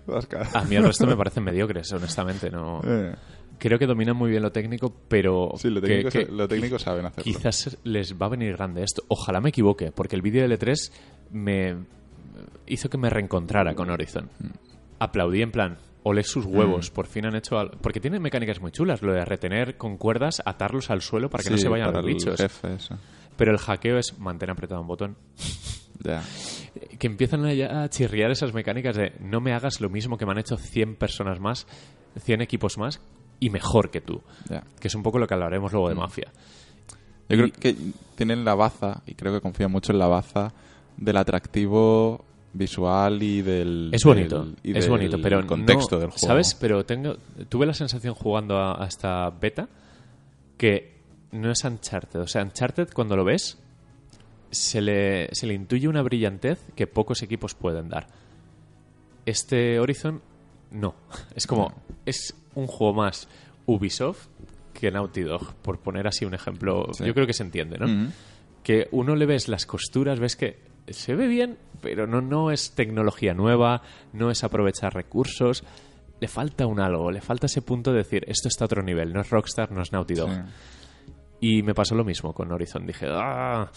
Oscar. 0.07 0.47
A 0.55 0.65
mí 0.65 0.77
el 0.77 0.85
resto 0.85 1.07
me 1.07 1.17
parecen 1.17 1.45
mediocres, 1.45 1.91
honestamente. 1.93 2.51
no 2.51 2.81
Eh, 2.87 3.15
Creo 3.59 3.79
que 3.79 3.87
dominan 3.87 4.17
muy 4.17 4.31
bien 4.31 4.43
lo 4.43 4.53
técnico, 4.53 4.93
pero 5.09 5.53
sí, 5.57 5.71
lo 5.71 5.81
técnico, 5.81 6.11
que 6.11 6.27
lo 6.27 6.47
técnico 6.49 6.79
saben 6.79 7.07
hacerlo. 7.07 7.23
quizás 7.25 7.79
les 7.85 8.15
va 8.15 8.27
a 8.27 8.31
venir 8.31 8.57
grande 8.57 8.83
esto. 8.83 9.03
Ojalá 9.09 9.41
me 9.41 9.51
equivoque, 9.51 9.91
porque 9.93 10.17
el 10.17 10.23
vídeo 10.23 10.47
de 10.47 10.59
L3 10.59 10.93
me 11.31 11.77
hizo 12.67 12.91
que 12.91 12.99
me 12.99 13.09
reencontrara 13.09 13.75
con 13.75 13.89
Horizon. 13.91 14.25
Mm. 14.39 14.47
Aplaudí 14.99 15.41
en 15.41 15.53
plan, 15.53 15.79
olé 16.05 16.23
sus 16.23 16.45
huevos, 16.47 16.91
por 16.91 17.07
fin 17.07 17.27
han 17.27 17.35
hecho 17.35 17.59
algo. 17.59 17.77
Porque 17.81 17.99
tiene 17.99 18.21
mecánicas 18.21 18.61
muy 18.61 18.71
chulas, 18.71 19.03
lo 19.03 19.13
de 19.13 19.25
retener 19.25 19.77
con 19.77 19.97
cuerdas, 19.97 20.41
atarlos 20.45 20.91
al 20.91 21.03
suelo 21.03 21.29
para 21.29 21.43
que 21.43 21.51
no 21.51 21.59
se 21.59 21.69
vayan 21.69 21.93
los 21.93 22.05
bichos. 22.05 22.37
jefe, 22.41 22.75
eso. 22.75 22.97
Pero 23.37 23.51
el 23.51 23.59
hackeo 23.59 23.99
es 23.99 24.17
mantén 24.19 24.51
apretado 24.51 24.81
un 24.81 24.87
botón. 24.87 25.17
Ya. 26.03 26.23
Que 26.99 27.07
empiezan 27.07 27.47
a, 27.47 27.89
chirriar 27.89 28.31
esas 28.31 28.53
mecánicas 28.53 28.97
de 28.97 29.13
no 29.21 29.41
me 29.41 29.53
hagas 29.55 29.81
lo 29.81 29.89
mismo 29.89 30.19
que 30.19 30.27
me 30.27 30.33
han 30.33 30.39
hecho 30.39 30.57
100 30.59 30.97
personas 30.97 31.39
más, 31.41 31.67
100 32.21 32.43
equipos 32.43 32.77
más 32.79 33.01
y 33.41 33.49
mejor 33.49 33.91
que 33.91 34.01
tú. 34.01 34.21
Ya. 34.51 34.65
Que 34.81 34.89
es 34.89 34.95
un 34.97 35.03
poco 35.05 35.19
lo 35.21 35.27
que 35.29 35.35
hablaremos 35.35 35.73
luego 35.73 35.87
Mm. 35.87 35.91
de 35.91 35.95
Mafia. 35.95 36.33
Yo 37.29 37.37
Y- 37.37 37.51
creo 37.51 37.53
que 37.53 37.77
tienen 38.17 38.45
la 38.45 38.55
baza, 38.57 39.03
y 39.07 39.15
creo 39.15 39.33
que 39.33 39.41
confían 39.41 39.71
mucho 39.71 39.93
en 39.93 40.01
la 40.01 40.09
baza, 40.09 40.53
del 40.99 41.17
atractivo 41.17 42.25
visual 42.55 43.23
y 43.23 43.43
del... 43.43 43.91
Es 43.93 44.05
bonito, 44.05 44.45
del- 44.45 44.57
y 44.63 44.71
es 44.79 44.85
del 44.85 44.91
bonito, 44.91 45.19
pero 45.21 45.43
no- 45.43 45.47
contexto 45.47 45.99
del 45.99 46.11
juego. 46.11 46.27
¿Sabes? 46.27 46.55
Pero 46.55 46.85
tengo, 46.87 47.17
tuve 47.49 47.67
la 47.67 47.75
sensación 47.75 48.15
jugando 48.15 48.57
a, 48.57 48.83
a 48.83 48.87
esta 48.87 49.29
beta 49.31 49.69
que 50.57 50.95
no 51.33 51.51
es 51.51 51.63
Uncharted. 51.65 52.21
O 52.21 52.27
sea, 52.27 52.43
Uncharted 52.43 52.89
cuando 52.95 53.17
lo 53.17 53.25
ves 53.25 53.59
se 54.51 54.81
le, 54.81 55.29
se 55.35 55.47
le 55.49 55.55
intuye 55.55 55.89
una 55.89 56.01
brillantez 56.03 56.61
que 56.77 56.87
pocos 56.87 57.23
equipos 57.23 57.55
pueden 57.55 57.89
dar. 57.89 58.07
Este 59.27 59.79
Horizon 59.81 60.21
no. 60.71 60.95
Es 61.35 61.47
como, 61.47 61.73
es 62.07 62.35
un 62.55 62.67
juego 62.67 62.95
más 62.95 63.29
Ubisoft 63.67 64.27
que 64.73 64.91
Naughty 64.91 65.23
Dog, 65.23 65.55
por 65.63 65.79
poner 65.81 66.07
así 66.07 66.25
un 66.25 66.35
ejemplo. 66.35 66.89
Sí. 66.93 67.05
Yo 67.05 67.15
creo 67.15 67.27
que 67.27 67.33
se 67.33 67.43
entiende, 67.45 67.79
¿no? 67.79 67.87
Ujú. 67.87 68.13
que 68.63 68.89
uno 68.93 69.15
le 69.17 69.25
ves 69.27 69.49
las 69.49 69.67
costuras, 69.67 70.19
ves 70.21 70.37
que 70.37 70.59
se 70.89 71.15
ve 71.15 71.27
bien, 71.29 71.57
pero 71.85 72.09
no, 72.09 72.21
no 72.21 72.51
es 72.51 72.75
tecnología 72.75 73.33
nueva, 73.35 73.83
no 74.13 74.31
es 74.31 74.43
aprovechar 74.43 74.93
recursos. 74.95 75.63
Le 76.21 76.27
falta 76.27 76.67
un 76.67 76.81
algo, 76.81 77.11
le 77.13 77.21
falta 77.21 77.47
ese 77.47 77.61
punto 77.63 77.93
de 77.93 77.99
decir, 77.99 78.25
esto 78.27 78.49
está 78.49 78.65
a 78.65 78.67
otro 78.67 78.83
nivel, 78.83 79.13
no 79.13 79.21
es 79.21 79.31
Rockstar, 79.31 79.71
no 79.71 79.83
es 79.83 79.93
Naughty 79.93 80.15
Dog. 80.15 80.31
Sí. 80.31 80.41
Y 81.41 81.63
me 81.63 81.75
pasó 81.75 81.95
lo 81.95 82.05
mismo 82.05 82.33
con 82.33 82.51
Horizon. 82.51 82.87
Dije, 82.87 83.07
"Ah, 83.11 83.71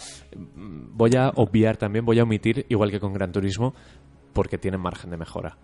voy 0.56 1.16
a 1.18 1.30
obviar 1.36 1.76
también, 1.78 2.06
voy 2.06 2.18
a 2.20 2.24
omitir, 2.24 2.66
igual 2.70 2.90
que 2.92 3.00
con 3.00 3.12
Gran 3.14 3.32
Turismo, 3.34 3.74
porque 4.34 4.58
tienen 4.58 4.80
margen 4.80 5.10
de 5.10 5.18
mejora. 5.18 5.58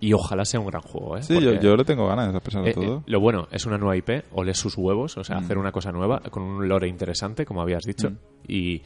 Y 0.00 0.12
ojalá 0.12 0.44
sea 0.44 0.58
un 0.58 0.66
gran 0.66 0.82
juego, 0.82 1.16
¿eh? 1.16 1.22
Sí, 1.22 1.40
yo, 1.40 1.52
yo 1.60 1.76
le 1.76 1.84
tengo 1.84 2.08
ganas, 2.08 2.34
a 2.34 2.40
pesar 2.40 2.62
de 2.64 2.70
eh, 2.70 2.72
eh, 2.72 2.74
todo. 2.74 3.04
lo 3.06 3.20
bueno 3.20 3.46
es 3.52 3.64
una 3.66 3.78
nueva 3.78 3.96
IP, 3.96 4.24
ole 4.32 4.52
sus 4.54 4.76
huevos, 4.76 5.16
o 5.16 5.22
sea, 5.22 5.36
Mm. 5.36 5.44
hacer 5.44 5.58
una 5.58 5.70
cosa 5.70 5.92
nueva 5.92 6.20
con 6.30 6.42
un 6.42 6.68
lore 6.68 6.88
interesante, 6.88 7.44
como 7.46 7.62
habías 7.62 7.84
dicho, 7.84 8.10
Mm. 8.10 8.16
y 8.48 8.82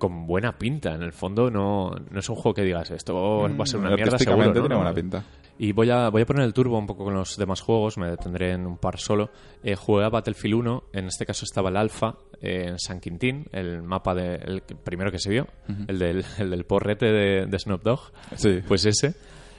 con 0.00 0.26
buena 0.26 0.58
pinta. 0.58 0.92
En 0.96 1.02
el 1.02 1.12
fondo, 1.12 1.48
no, 1.48 1.90
no 2.10 2.18
es 2.18 2.28
un 2.28 2.34
juego 2.34 2.54
que 2.54 2.62
digas 2.62 2.90
esto 2.90 3.14
va 3.14 3.62
a 3.62 3.66
ser 3.66 3.78
una 3.78 3.90
Mm, 3.90 3.94
mierda 3.94 4.18
seguro. 4.18 4.52
tiene 4.52 4.74
buena 4.74 4.92
pinta. 4.92 5.24
Y 5.58 5.72
voy 5.72 5.90
a, 5.90 6.08
voy 6.08 6.22
a 6.22 6.26
poner 6.26 6.44
el 6.44 6.54
turbo 6.54 6.78
un 6.78 6.86
poco 6.86 7.04
con 7.04 7.14
los 7.14 7.36
demás 7.36 7.60
juegos, 7.60 7.98
me 7.98 8.08
detendré 8.10 8.52
en 8.52 8.66
un 8.66 8.78
par 8.78 8.98
solo. 8.98 9.30
Eh, 9.62 9.76
jugué 9.76 10.04
a 10.04 10.08
Battlefield 10.08 10.54
1, 10.54 10.84
en 10.94 11.04
este 11.06 11.26
caso 11.26 11.44
estaba 11.44 11.68
el 11.68 11.76
Alpha 11.76 12.16
eh, 12.40 12.64
en 12.68 12.78
San 12.78 12.98
Quintín, 12.98 13.44
el 13.52 13.82
mapa 13.82 14.14
de, 14.14 14.36
el 14.36 14.62
primero 14.62 15.12
que 15.12 15.18
se 15.18 15.28
vio, 15.30 15.46
el, 15.86 15.98
del, 15.98 16.24
el 16.38 16.50
del 16.50 16.64
porrete 16.64 17.06
de, 17.12 17.46
de 17.46 17.58
Snoop 17.58 17.82
Dogg. 17.82 18.00
Sí. 18.36 18.60
Pues 18.66 18.86
ese. 18.86 19.14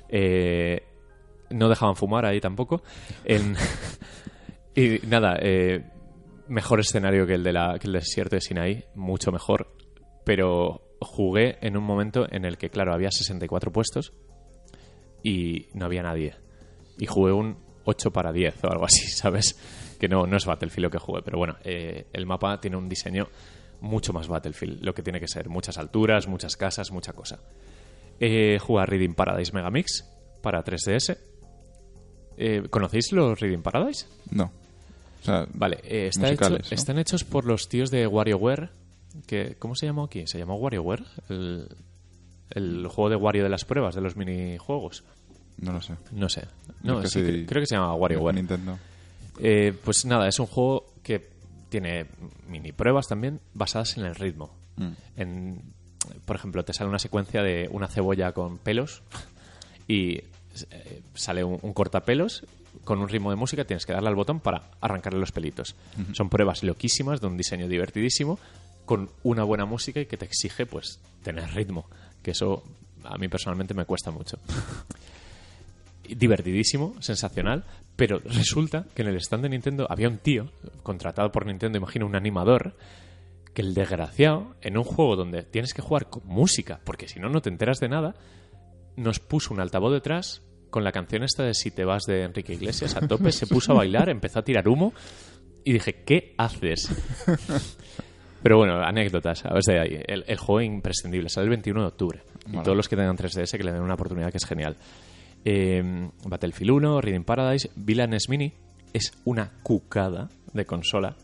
Eh, 0.09 0.81
no 1.51 1.69
dejaban 1.69 1.95
fumar 1.95 2.25
ahí 2.25 2.41
tampoco. 2.41 2.81
En- 3.23 3.55
y 4.75 4.99
nada, 5.07 5.37
eh, 5.39 5.83
mejor 6.47 6.79
escenario 6.79 7.27
que 7.27 7.35
el, 7.35 7.43
de 7.43 7.53
la, 7.53 7.77
que 7.79 7.87
el 7.87 7.93
desierto 7.93 8.35
de 8.35 8.41
Sinaí, 8.41 8.83
mucho 8.95 9.31
mejor. 9.31 9.67
Pero 10.23 10.81
jugué 10.99 11.57
en 11.61 11.77
un 11.77 11.83
momento 11.83 12.27
en 12.31 12.45
el 12.45 12.57
que, 12.57 12.69
claro, 12.69 12.93
había 12.93 13.11
64 13.11 13.71
puestos 13.71 14.13
y 15.23 15.67
no 15.73 15.85
había 15.85 16.03
nadie. 16.03 16.35
Y 16.97 17.05
jugué 17.07 17.31
un 17.31 17.57
8 17.85 18.11
para 18.11 18.31
10 18.31 18.63
o 18.63 18.71
algo 18.71 18.85
así, 18.85 19.07
¿sabes? 19.09 19.57
que 19.99 20.07
no, 20.07 20.25
no 20.25 20.35
es 20.37 20.45
Battlefield 20.47 20.85
lo 20.85 20.89
que 20.89 20.97
jugué, 20.97 21.21
pero 21.21 21.37
bueno, 21.37 21.57
eh, 21.63 22.07
el 22.11 22.25
mapa 22.25 22.59
tiene 22.59 22.75
un 22.75 22.89
diseño 22.89 23.27
mucho 23.81 24.13
más 24.13 24.27
Battlefield, 24.27 24.83
lo 24.83 24.95
que 24.95 25.03
tiene 25.03 25.19
que 25.19 25.27
ser. 25.27 25.47
Muchas 25.47 25.77
alturas, 25.77 26.27
muchas 26.27 26.57
casas, 26.57 26.91
mucha 26.91 27.13
cosa. 27.13 27.39
Eh, 28.19 28.57
juega 28.59 28.85
Reading 28.87 29.13
Paradise 29.13 29.51
Megamix 29.53 30.03
para 30.41 30.63
3DS. 30.63 31.17
Eh, 32.37 32.63
¿Conocéis 32.71 33.11
los 33.11 33.39
Reading 33.39 33.61
Paradise? 33.61 34.07
No. 34.31 34.45
O 35.21 35.23
sea, 35.23 35.45
Vale, 35.53 35.77
eh, 35.83 36.07
está 36.07 36.21
musicales, 36.29 36.59
hecho- 36.61 36.69
¿no? 36.71 36.75
están 36.75 36.97
hechos 36.99 37.23
por 37.23 37.45
los 37.45 37.69
tíos 37.69 37.91
de 37.91 38.07
WarioWare. 38.07 38.69
Que, 39.25 39.55
¿Cómo 39.59 39.75
se 39.75 39.85
llamó 39.85 40.03
aquí? 40.03 40.25
¿Se 40.27 40.37
llamó 40.37 40.55
WarioWare? 40.55 41.03
El, 41.29 41.67
el 42.51 42.87
juego 42.87 43.09
de 43.09 43.15
Wario 43.15 43.43
de 43.43 43.49
las 43.49 43.65
pruebas, 43.65 43.95
de 43.95 44.01
los 44.01 44.15
minijuegos. 44.15 45.03
no 45.57 45.73
lo 45.73 45.81
sé. 45.81 45.95
No 46.11 46.29
sé. 46.29 46.47
No, 46.83 47.01
que 47.01 47.07
sí, 47.07 47.45
creo 47.47 47.61
que 47.61 47.67
se 47.67 47.75
llama 47.75 47.93
WarioWare. 47.95 48.35
Nintendo. 48.35 48.77
Eh, 49.39 49.73
pues 49.83 50.05
nada, 50.05 50.27
es 50.27 50.39
un 50.39 50.47
juego 50.47 50.93
que 51.03 51.29
tiene 51.69 52.05
mini 52.47 52.71
pruebas 52.71 53.07
también 53.07 53.39
basadas 53.53 53.97
en 53.97 54.05
el 54.05 54.15
ritmo. 54.15 54.51
Mm. 54.77 54.91
En, 55.17 55.61
por 56.25 56.35
ejemplo, 56.35 56.63
te 56.63 56.73
sale 56.73 56.89
una 56.89 56.99
secuencia 56.99 57.43
de 57.43 57.69
una 57.71 57.87
cebolla 57.87 58.33
con 58.33 58.57
pelos 58.57 59.03
y 59.87 60.15
eh, 60.69 61.01
sale 61.13 61.43
un, 61.43 61.59
un 61.61 61.73
cortapelos 61.73 62.43
con 62.83 62.99
un 62.99 63.09
ritmo 63.09 63.29
de 63.29 63.35
música, 63.35 63.65
tienes 63.65 63.85
que 63.85 63.93
darle 63.93 64.09
al 64.09 64.15
botón 64.15 64.39
para 64.39 64.63
arrancarle 64.79 65.19
los 65.19 65.31
pelitos. 65.31 65.75
Son 66.13 66.29
pruebas 66.29 66.63
loquísimas 66.63 67.21
de 67.21 67.27
un 67.27 67.37
diseño 67.37 67.67
divertidísimo 67.67 68.39
con 68.91 69.09
una 69.23 69.45
buena 69.45 69.63
música 69.63 70.01
y 70.01 70.05
que 70.05 70.17
te 70.17 70.25
exige 70.25 70.65
pues 70.65 70.99
tener 71.23 71.49
ritmo, 71.53 71.89
que 72.21 72.31
eso 72.31 72.61
a 73.05 73.17
mí 73.17 73.29
personalmente 73.29 73.73
me 73.73 73.85
cuesta 73.85 74.11
mucho 74.11 74.37
divertidísimo, 76.09 76.95
sensacional, 76.99 77.63
pero 77.95 78.19
resulta 78.19 78.85
que 78.93 79.03
en 79.03 79.07
el 79.07 79.15
stand 79.15 79.43
de 79.43 79.49
Nintendo 79.49 79.87
había 79.89 80.09
un 80.09 80.17
tío, 80.17 80.51
contratado 80.83 81.31
por 81.31 81.45
Nintendo, 81.45 81.77
imagino 81.77 82.05
un 82.05 82.17
animador, 82.17 82.75
que 83.53 83.61
el 83.61 83.73
desgraciado, 83.73 84.57
en 84.59 84.77
un 84.77 84.83
juego 84.83 85.15
donde 85.15 85.43
tienes 85.43 85.73
que 85.73 85.81
jugar 85.81 86.09
con 86.09 86.27
música, 86.27 86.81
porque 86.83 87.07
si 87.07 87.21
no, 87.21 87.29
no 87.29 87.41
te 87.41 87.47
enteras 87.47 87.79
de 87.79 87.87
nada, 87.87 88.15
nos 88.97 89.19
puso 89.19 89.53
un 89.53 89.61
altavoz 89.61 89.93
detrás 89.93 90.41
con 90.69 90.83
la 90.83 90.91
canción 90.91 91.23
esta 91.23 91.43
de 91.43 91.53
Si 91.53 91.71
te 91.71 91.85
vas 91.85 92.03
de 92.03 92.23
Enrique 92.23 92.55
Iglesias 92.55 92.97
a 92.97 93.07
tope, 93.07 93.31
se 93.31 93.47
puso 93.47 93.71
a 93.71 93.75
bailar, 93.75 94.09
empezó 94.09 94.39
a 94.39 94.43
tirar 94.43 94.67
humo 94.67 94.93
y 95.63 95.71
dije, 95.71 96.03
¿qué 96.03 96.35
haces? 96.37 96.89
Pero 98.43 98.57
bueno, 98.57 98.81
anécdotas, 98.83 99.45
a 99.45 99.53
ver 99.53 99.61
de 99.63 99.79
ahí. 99.79 100.01
El, 100.07 100.23
el 100.27 100.37
juego 100.37 100.61
imprescindible, 100.61 101.29
sale 101.29 101.45
el 101.45 101.49
21 101.51 101.81
de 101.81 101.87
octubre. 101.87 102.23
Y 102.51 102.57
todos 102.63 102.75
los 102.75 102.89
que 102.89 102.95
tengan 102.95 103.15
3DS 103.17 103.57
que 103.57 103.63
le 103.63 103.71
den 103.71 103.81
una 103.81 103.93
oportunidad 103.93 104.31
que 104.31 104.37
es 104.37 104.45
genial. 104.45 104.75
Eh, 105.45 106.09
Battlefield 106.25 106.71
1, 106.71 107.01
Reading 107.01 107.23
Paradise, 107.23 107.69
Villains 107.75 108.29
Mini 108.29 108.51
es 108.93 109.11
una 109.25 109.51
cucada 109.63 110.29
de 110.53 110.65
consola. 110.65 111.15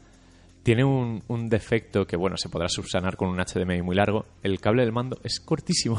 Tiene 0.63 0.83
un, 0.83 1.23
un 1.27 1.49
defecto 1.49 2.05
que, 2.05 2.17
bueno, 2.17 2.35
se 2.37 2.49
podrá 2.49 2.67
subsanar 2.69 3.15
con 3.17 3.29
un 3.29 3.37
HDMI 3.39 3.81
muy 3.81 3.95
largo. 3.95 4.25
El 4.43 4.59
cable 4.59 4.83
del 4.83 4.91
mando 4.91 5.19
es 5.23 5.39
cortísimo. 5.39 5.97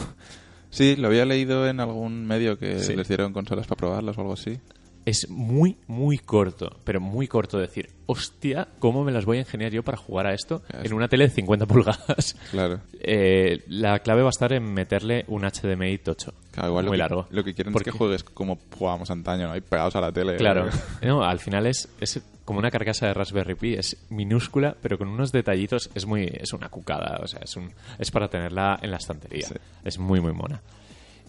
Sí, 0.71 0.97
lo 0.97 1.09
había 1.09 1.25
leído 1.25 1.67
en 1.67 1.81
algún 1.81 2.27
medio 2.27 2.59
que 2.59 2.81
Sí. 2.81 2.95
les 2.95 3.09
dieron 3.09 3.33
consolas 3.33 3.67
para 3.67 3.79
probarlas 3.79 4.19
o 4.19 4.21
algo 4.21 4.35
así. 4.35 4.61
Es 5.09 5.31
muy, 5.31 5.77
muy 5.87 6.19
corto, 6.19 6.77
pero 6.85 7.01
muy 7.01 7.27
corto 7.29 7.59
decir, 7.59 7.89
hostia, 8.07 8.69
¿cómo 8.79 9.05
me 9.05 9.13
las 9.13 9.25
voy 9.25 9.39
a 9.39 9.41
ingeniar 9.41 9.73
yo 9.73 9.83
para 9.83 9.97
jugar 9.97 10.27
a 10.27 10.35
esto 10.35 10.61
Claro. 10.69 10.85
en 10.85 10.93
una 10.93 11.09
tele 11.09 11.25
de 11.29 11.31
50 11.31 11.65
pulgadas? 11.67 12.37
Claro. 12.51 12.81
Eh, 13.01 13.63
la 13.69 14.01
clave 14.01 14.21
va 14.23 14.29
a 14.29 14.31
estar 14.31 14.53
en 14.53 14.65
meterle 14.75 15.25
un 15.29 15.45
HDMI 15.45 15.99
tocho. 15.99 16.35
Claro, 16.51 16.69
igual 16.69 16.85
lo 16.85 16.91
muy 16.91 16.97
que- 16.97 17.03
largo. 17.03 17.27
Lo 17.31 17.43
que 17.45 17.55
quieren 17.55 17.73
Porque- 17.73 17.89
es 17.91 17.95
que 17.95 17.99
juegues 17.99 18.25
como 18.25 18.59
jugábamos 18.77 19.11
antaño, 19.11 19.47
¿no? 19.47 19.53
Ahí 19.53 19.61
pegados 19.63 19.97
a 19.97 20.01
la 20.03 20.13
tele. 20.13 20.37
Claro. 20.37 20.69
Eh, 21.01 21.07
No, 21.07 21.23
al 21.25 21.39
final 21.39 21.67
es, 21.67 21.89
es 22.01 22.21
como 22.45 22.59
una 22.59 22.71
carcasa 22.71 23.07
de 23.07 23.15
Raspberry 23.15 23.55
Pi. 23.55 23.75
Es 23.75 23.97
minúscula, 24.11 24.77
pero 24.83 24.99
con 24.99 25.09
unos 25.09 25.33
detallitos. 25.33 25.91
Es 25.95 26.05
muy 26.07 26.25
es 26.25 26.53
una 26.53 26.69
cucada. 26.69 27.21
O 27.23 27.27
sea, 27.27 27.41
es, 27.43 27.57
un, 27.57 27.71
es 27.99 28.11
para 28.11 28.29
tenerla 28.29 28.79
en 28.83 28.91
la 28.91 28.97
estantería. 28.99 29.47
Sí. 29.47 29.55
Es 29.85 29.99
muy, 29.99 30.21
muy 30.21 30.33
mona. 30.33 30.61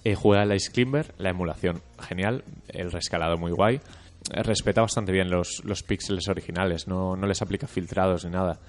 Eh, 0.03 0.15
juega 0.15 0.43
el 0.43 0.53
Ice 0.55 0.71
Climber, 0.71 1.13
la 1.17 1.29
emulación 1.29 1.81
genial. 1.99 2.43
El 2.69 2.91
rescalado 2.91 3.37
muy 3.37 3.51
guay. 3.51 3.81
Eh, 4.33 4.43
respeta 4.43 4.81
bastante 4.81 5.11
bien 5.11 5.29
los, 5.29 5.61
los 5.65 5.83
píxeles 5.83 6.27
originales. 6.27 6.87
No, 6.87 7.15
no 7.15 7.27
les 7.27 7.41
aplica 7.41 7.67
filtrados 7.67 8.25
ni 8.25 8.31
nada. 8.31 8.59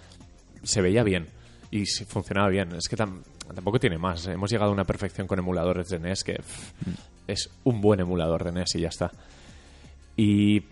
Se 0.62 0.80
veía 0.82 1.02
bien. 1.02 1.26
Y 1.70 1.86
funcionaba 1.86 2.48
bien. 2.48 2.74
Es 2.74 2.88
que 2.88 2.96
tam- 2.96 3.22
tampoco 3.54 3.78
tiene 3.78 3.96
más. 3.98 4.26
Hemos 4.26 4.50
llegado 4.50 4.70
a 4.70 4.74
una 4.74 4.84
perfección 4.84 5.26
con 5.26 5.38
emuladores 5.38 5.88
de 5.88 5.98
NES 6.00 6.24
que 6.24 6.34
pff, 6.34 6.72
es 7.28 7.48
un 7.64 7.80
buen 7.80 8.00
emulador 8.00 8.42
de 8.44 8.52
NES 8.52 8.74
y 8.74 8.80
ya 8.80 8.88
está. 8.88 9.10
Y 10.16 10.62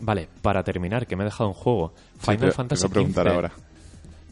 vale, 0.00 0.28
para 0.42 0.62
terminar, 0.62 1.06
que 1.06 1.16
me 1.16 1.22
he 1.24 1.26
dejado 1.26 1.48
un 1.48 1.54
juego. 1.54 1.94
Final 2.18 2.50
te 2.50 2.52
Fantasy 2.52 2.82
voy 2.82 2.90
a 2.90 2.92
preguntar 2.92 3.26
XV. 3.26 3.34
ahora. 3.34 3.52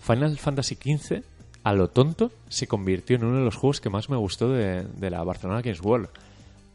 Final 0.02 0.38
Fantasy 0.38 0.74
XV, 0.74 1.22
a 1.64 1.72
lo 1.72 1.88
tonto, 1.88 2.30
se 2.48 2.66
convirtió 2.66 3.16
en 3.16 3.24
uno 3.24 3.38
de 3.38 3.44
los 3.44 3.56
juegos 3.56 3.80
que 3.80 3.90
más 3.90 4.10
me 4.10 4.16
gustó 4.16 4.48
de, 4.50 4.82
de 4.82 5.10
la 5.10 5.22
Barcelona 5.22 5.62
Games 5.62 5.80
World. 5.80 6.08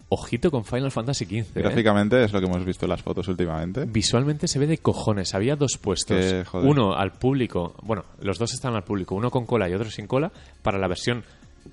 Ojito 0.09 0.51
con 0.51 0.63
Final 0.63 0.89
Fantasy 0.89 1.25
XV. 1.25 1.35
¿eh? 1.35 1.45
Gráficamente 1.55 2.23
es 2.23 2.31
lo 2.31 2.39
que 2.39 2.45
hemos 2.45 2.63
visto 2.63 2.85
en 2.85 2.91
las 2.91 3.01
fotos 3.01 3.27
últimamente. 3.27 3.83
Visualmente 3.85 4.47
se 4.47 4.57
ve 4.57 4.65
de 4.65 4.77
cojones. 4.77 5.35
Había 5.35 5.57
dos 5.57 5.77
puestos. 5.77 6.17
Que, 6.17 6.45
uno 6.53 6.93
al 6.93 7.11
público. 7.11 7.75
Bueno, 7.81 8.05
los 8.21 8.37
dos 8.37 8.53
están 8.53 8.73
al 8.75 8.85
público. 8.85 9.15
Uno 9.15 9.29
con 9.29 9.45
cola 9.45 9.67
y 9.67 9.73
otro 9.73 9.89
sin 9.91 10.07
cola. 10.07 10.31
Para 10.61 10.77
la 10.77 10.87
versión 10.87 11.25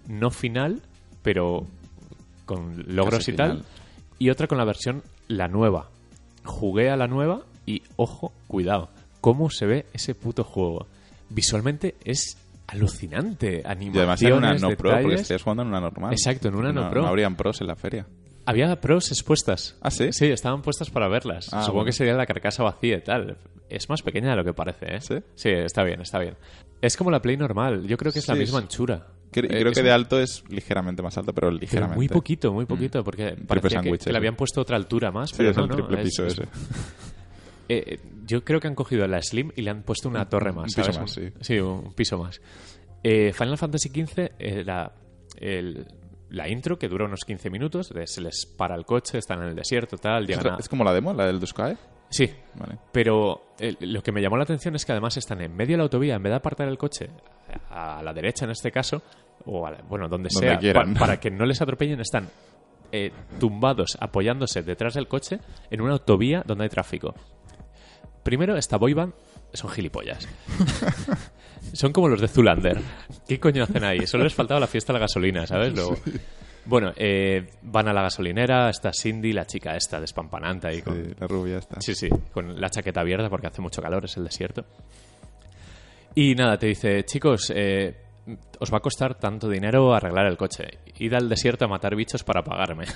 no 0.09 0.31
final, 0.31 0.83
pero 1.23 1.65
con 2.45 2.83
logros 2.89 3.21
Casi 3.21 3.31
y 3.31 3.37
tal. 3.37 3.65
Y 4.19 4.31
otra 4.31 4.49
con 4.49 4.59
la 4.59 4.65
versión 4.65 5.05
la 5.29 5.47
nueva. 5.47 5.91
Jugué 6.45 6.91
a 6.91 6.97
la 6.97 7.07
nueva 7.07 7.43
y, 7.67 7.83
ojo, 7.95 8.33
cuidado. 8.49 8.89
¿Cómo 9.21 9.49
se 9.49 9.67
ve 9.67 9.87
ese 9.93 10.17
puto 10.17 10.43
juego? 10.43 10.89
Visualmente 11.31 11.95
es 12.05 12.37
alucinante. 12.75 13.63
Y 13.65 13.67
además 13.67 13.77
en 13.77 13.97
Animaciones, 14.33 14.39
una 14.39 14.53
no 14.71 14.77
pro, 14.77 14.91
porque 14.91 14.97
detalles. 15.03 15.21
estés 15.23 15.43
jugando 15.43 15.63
en 15.63 15.69
una 15.71 15.81
normal. 15.81 16.13
Exacto, 16.13 16.49
en 16.49 16.55
una 16.57 16.73
no 16.73 16.91
pro. 16.91 17.03
No 17.03 17.09
habrían 17.09 17.37
pros 17.37 17.61
en 17.61 17.67
la 17.67 17.77
feria. 17.77 18.07
Había 18.47 18.79
pros 18.81 19.11
expuestas. 19.11 19.77
¿Ah, 19.81 19.91
sí? 19.91 20.13
Sí, 20.13 20.27
estaban 20.27 20.61
puestas 20.61 20.91
para 20.91 21.09
verlas. 21.09 21.47
Ah, 21.53 21.61
Supongo 21.63 21.73
bueno. 21.77 21.87
que 21.87 21.93
sería 21.93 22.15
la 22.15 22.27
carcasa 22.27 22.63
vacía 22.63 22.99
y 22.99 23.01
tal. 23.03 23.39
Es 23.71 23.89
más 23.89 24.03
pequeña 24.03 24.31
de 24.31 24.37
lo 24.37 24.45
que 24.45 24.53
parece, 24.53 24.95
¿eh? 24.97 25.01
¿Sí? 25.01 25.15
Sí, 25.35 25.49
está 25.49 25.83
bien, 25.83 26.03
está 26.03 26.19
bien. 26.19 26.37
Es 26.83 26.97
como 26.99 27.11
la 27.11 27.23
Play 27.23 27.39
normal. 27.39 27.87
Yo 27.87 27.97
creo 27.97 28.13
que 28.13 28.19
es 28.19 28.29
la 28.29 28.35
Sí, 28.35 28.41
misma 28.41 28.59
es- 28.59 28.65
anchura. 28.65 29.07
Cre- 29.33 29.47
Eh, 29.47 29.61
creo 29.61 29.73
que 29.73 29.81
un- 29.81 29.87
de 29.87 29.91
alto 29.93 30.21
es 30.21 30.45
ligeramente 30.51 31.03
más 31.03 31.17
alto, 31.17 31.33
pero 31.33 31.49
pero 31.49 31.59
ligeramente. 31.59 31.97
muy 31.97 32.09
poquito, 32.09 32.53
muy 32.53 32.67
poquito, 32.67 33.03
porque 33.03 33.35
parecía 33.49 33.81
que, 33.81 33.97
que 33.99 34.13
le 34.13 34.19
habían 34.19 34.37
puesto 34.37 34.61
otra 34.61 34.77
altura 34.77 35.11
más. 35.11 35.31
Sí, 35.31 35.37
pero 35.39 35.51
es 35.51 35.57
no, 35.57 35.63
el 35.65 35.69
no, 35.71 35.75
triple 35.77 35.97
es- 36.03 36.05
piso 36.05 36.27
es- 36.27 36.33
ese. 36.35 36.43
Eh, 37.69 37.99
yo 38.27 38.45
creo 38.45 38.61
que 38.61 38.69
han 38.69 38.75
cogido 38.75 39.07
la 39.07 39.21
Slim 39.23 39.51
y 39.57 39.63
le 39.63 39.71
han 39.71 39.83
puesto 39.83 40.09
una 40.09 40.29
torre 40.29 40.53
más. 40.53 40.75
un 40.77 40.83
piso 40.85 41.01
más, 41.01 41.17
Un- 41.17 41.33
sí. 41.41 41.59
un 41.61 41.93
piso 41.95 42.19
más. 42.19 42.41
Eh, 43.03 43.33
Final 43.33 43.59
Fantasy 43.59 43.89
XV, 43.91 44.33
eh, 44.39 44.65
la, 44.65 44.93
el- 45.39 45.87
la 46.31 46.49
intro, 46.49 46.79
que 46.79 46.89
dura 46.89 47.05
unos 47.05 47.21
15 47.25 47.51
minutos, 47.51 47.91
de- 47.91 48.07
se 48.07 48.21
les 48.21 48.47
para 48.47 48.75
el 48.75 48.85
coche, 48.85 49.19
están 49.19 49.43
en 49.43 49.49
el 49.51 49.55
desierto, 49.55 49.97
tal, 49.99 50.29
Es, 50.29 50.39
a... 50.45 50.57
es 50.59 50.69
como 50.69 50.83
la 50.85 50.93
demo, 50.93 51.13
la 51.13 51.27
del 51.27 51.39
Duskae. 51.39 51.77
Sí, 52.11 52.31
Vale. 52.55 52.79
pero 52.93 53.55
eh, 53.59 53.75
lo 53.81 54.03
que 54.03 54.13
me 54.13 54.21
llamó 54.23 54.37
la 54.37 54.45
atención 54.45 54.75
es 54.77 54.85
que 54.85 54.93
además 54.93 55.17
están 55.17 55.41
en 55.41 55.55
medio 55.55 55.73
de 55.75 55.79
la 55.79 55.83
autovía, 55.85 56.15
en 56.15 56.23
vez 56.23 56.31
de 56.31 56.37
apartar 56.37 56.69
el 56.69 56.79
coche 56.79 57.09
a 57.71 58.03
la 58.03 58.13
derecha 58.13 58.45
en 58.45 58.53
este 58.53 58.71
caso, 58.71 59.03
o 59.47 59.67
a 59.67 59.73
la- 59.73 59.83
bueno, 59.83 60.09
donde, 60.09 60.29
Donde 60.33 60.61
sea, 60.61 60.73
pa- 60.73 60.87
para 60.99 61.19
que 61.19 61.31
no 61.31 61.45
les 61.45 61.61
atropellen, 61.61 62.01
están 62.01 62.29
eh, 62.93 63.11
tumbados, 63.41 63.97
apoyándose 64.01 64.63
detrás 64.63 64.95
del 64.95 65.09
coche 65.09 65.41
en 65.71 65.81
una 65.81 65.95
autovía 65.95 66.43
donde 66.47 66.65
hay 66.65 66.71
tráfico. 66.71 67.15
Primero, 68.25 68.57
esta 68.57 68.77
boyband 68.79 69.13
son 69.53 69.71
gilipollas. 69.71 70.27
son 71.73 71.93
como 71.93 72.09
los 72.09 72.21
de 72.21 72.27
Zulander. 72.27 72.81
¿Qué 73.29 73.39
coño 73.39 73.63
hacen 73.63 73.85
ahí? 73.85 74.07
Solo 74.07 74.25
les 74.25 74.35
faltaba 74.35 74.59
la 74.59 74.67
fiesta 74.67 74.93
de 74.93 74.99
la 74.99 75.05
gasolina, 75.05 75.47
¿sabes? 75.47 75.73
Luego- 75.75 75.97
Bueno, 76.67 76.93
eh, 76.97 77.47
van 77.63 77.89
a 77.89 77.93
la 77.93 78.01
gasolinera, 78.03 78.71
está 78.71 78.91
Cindy, 78.93 79.35
la 79.35 79.47
chica 79.47 79.77
esta, 79.77 80.01
despampanante 80.01 80.67
ahí 80.69 80.81
con, 80.81 80.95
Sí, 81.05 81.11
la 81.21 81.27
rubia 81.27 81.59
está. 81.59 81.79
Sí, 81.79 81.95
sí, 81.95 82.09
con 82.33 82.59
la 82.59 82.71
chaqueta 82.71 83.03
abierta 83.03 83.29
porque 83.29 83.47
hace 83.49 83.61
mucho 83.61 83.83
calor, 83.83 84.07
es 84.07 84.17
el 84.17 84.25
desierto. 84.25 84.65
Y 86.15 86.35
nada, 86.35 86.57
te 86.59 86.67
dice, 86.69 87.05
chicos, 87.05 87.53
eh, 87.55 87.95
os 88.59 88.73
va 88.73 88.79
a 88.79 88.81
costar 88.81 89.15
tanto 89.17 89.49
dinero 89.49 89.95
arreglar 89.95 90.27
el 90.27 90.37
coche. 90.37 90.79
Id 90.99 91.13
al 91.15 91.29
desierto 91.29 91.65
a 91.65 91.69
matar 91.69 91.95
bichos 91.95 92.25
para 92.25 92.43
pagarme. 92.43 92.87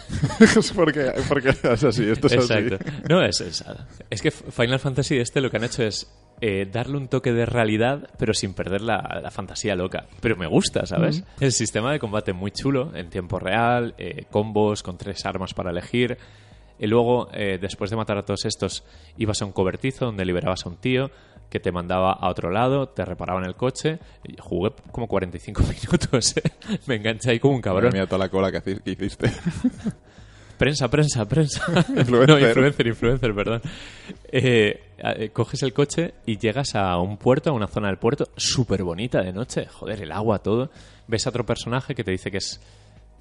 es 0.40 0.72
porque, 0.76 1.12
porque 1.28 1.50
es 1.50 1.84
así, 1.84 2.08
esto 2.08 2.28
es 2.28 2.34
Exacto. 2.34 2.76
así. 2.80 3.02
No, 3.08 3.22
es, 3.22 3.40
es, 3.40 3.64
es 4.10 4.22
que 4.22 4.30
Final 4.30 4.78
Fantasy 4.78 5.18
este 5.18 5.40
lo 5.40 5.50
que 5.50 5.58
han 5.58 5.64
hecho 5.64 5.82
es 5.82 6.10
eh, 6.40 6.66
darle 6.70 6.96
un 6.96 7.08
toque 7.08 7.32
de 7.32 7.44
realidad, 7.46 8.08
pero 8.18 8.32
sin 8.32 8.54
perder 8.54 8.80
la, 8.80 9.20
la 9.22 9.30
fantasía 9.30 9.74
loca. 9.74 10.06
Pero 10.20 10.36
me 10.36 10.46
gusta, 10.46 10.86
¿sabes? 10.86 11.24
El 11.40 11.52
sistema 11.52 11.92
de 11.92 11.98
combate 11.98 12.32
muy 12.32 12.50
chulo, 12.50 12.94
en 12.94 13.10
tiempo 13.10 13.38
real, 13.38 13.94
eh, 13.98 14.24
combos 14.30 14.82
con 14.82 14.96
tres 14.96 15.26
armas 15.26 15.52
para 15.52 15.70
elegir. 15.70 16.16
Y 16.78 16.86
luego, 16.86 17.28
eh, 17.32 17.58
después 17.60 17.90
de 17.90 17.96
matar 17.96 18.18
a 18.18 18.24
todos 18.24 18.44
estos, 18.44 18.84
ibas 19.16 19.42
a 19.42 19.44
un 19.44 19.52
cobertizo 19.52 20.06
donde 20.06 20.24
liberabas 20.24 20.64
a 20.64 20.68
un 20.68 20.76
tío 20.76 21.10
que 21.48 21.60
te 21.60 21.72
mandaba 21.72 22.12
a 22.12 22.28
otro 22.28 22.50
lado, 22.50 22.88
te 22.88 23.04
reparaban 23.04 23.44
el 23.44 23.54
coche. 23.54 23.98
Y 24.24 24.36
jugué 24.38 24.72
como 24.92 25.06
45 25.08 25.62
minutos. 25.82 26.36
¿eh? 26.36 26.42
Me 26.86 26.96
enganché 26.96 27.30
ahí 27.30 27.38
como 27.40 27.54
un 27.54 27.60
cabrón. 27.62 27.92
mía, 27.92 28.06
toda 28.06 28.18
la 28.18 28.28
cola 28.28 28.50
que, 28.52 28.80
hiciste. 28.84 29.30
Prensa, 30.58 30.88
prensa, 30.88 31.24
prensa. 31.24 31.62
Influencer. 31.96 32.28
no, 32.28 32.38
influencer, 32.40 32.86
influencer, 32.88 33.32
perdón. 33.32 33.62
Eh, 34.32 34.90
eh, 34.98 35.30
coges 35.32 35.62
el 35.62 35.72
coche 35.72 36.14
y 36.26 36.36
llegas 36.36 36.74
a 36.74 36.98
un 36.98 37.16
puerto, 37.16 37.50
a 37.50 37.52
una 37.52 37.68
zona 37.68 37.86
del 37.86 37.98
puerto, 37.98 38.28
súper 38.36 38.82
bonita 38.82 39.22
de 39.22 39.32
noche. 39.32 39.66
Joder, 39.66 40.02
el 40.02 40.10
agua, 40.10 40.40
todo. 40.40 40.70
Ves 41.06 41.26
a 41.26 41.30
otro 41.30 41.46
personaje 41.46 41.94
que 41.94 42.02
te 42.02 42.10
dice 42.10 42.32
que 42.32 42.38
es. 42.38 42.60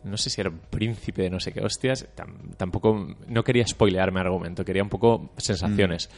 No 0.04 0.18
sé 0.18 0.32
si 0.32 0.42
era 0.42 0.50
un 0.50 0.58
príncipe 0.58 1.22
de 1.24 1.30
no 1.30 1.40
sé 1.40 1.52
qué 1.52 1.62
hostias. 1.64 2.08
Tam- 2.16 2.56
tampoco. 2.58 3.16
No 3.28 3.44
quería 3.44 3.68
spoilearme 3.68 4.20
argumento, 4.20 4.66
quería 4.66 4.82
un 4.82 4.90
poco 4.90 5.30
sensaciones. 5.38 6.10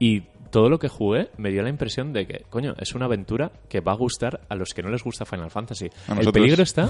Y 0.00 0.24
todo 0.50 0.68
lo 0.68 0.78
que 0.78 0.88
jugué 0.88 1.30
me 1.36 1.50
dio 1.50 1.62
la 1.62 1.68
impresión 1.68 2.12
de 2.12 2.26
que, 2.26 2.44
coño, 2.50 2.74
es 2.78 2.94
una 2.94 3.04
aventura 3.06 3.52
que 3.68 3.80
va 3.80 3.92
a 3.92 3.96
gustar 3.96 4.40
a 4.48 4.54
los 4.54 4.74
que 4.74 4.82
no 4.82 4.88
les 4.90 5.02
gusta 5.02 5.24
Final 5.24 5.50
Fantasy. 5.50 5.88
El 6.20 6.32
peligro 6.32 6.62
está. 6.62 6.88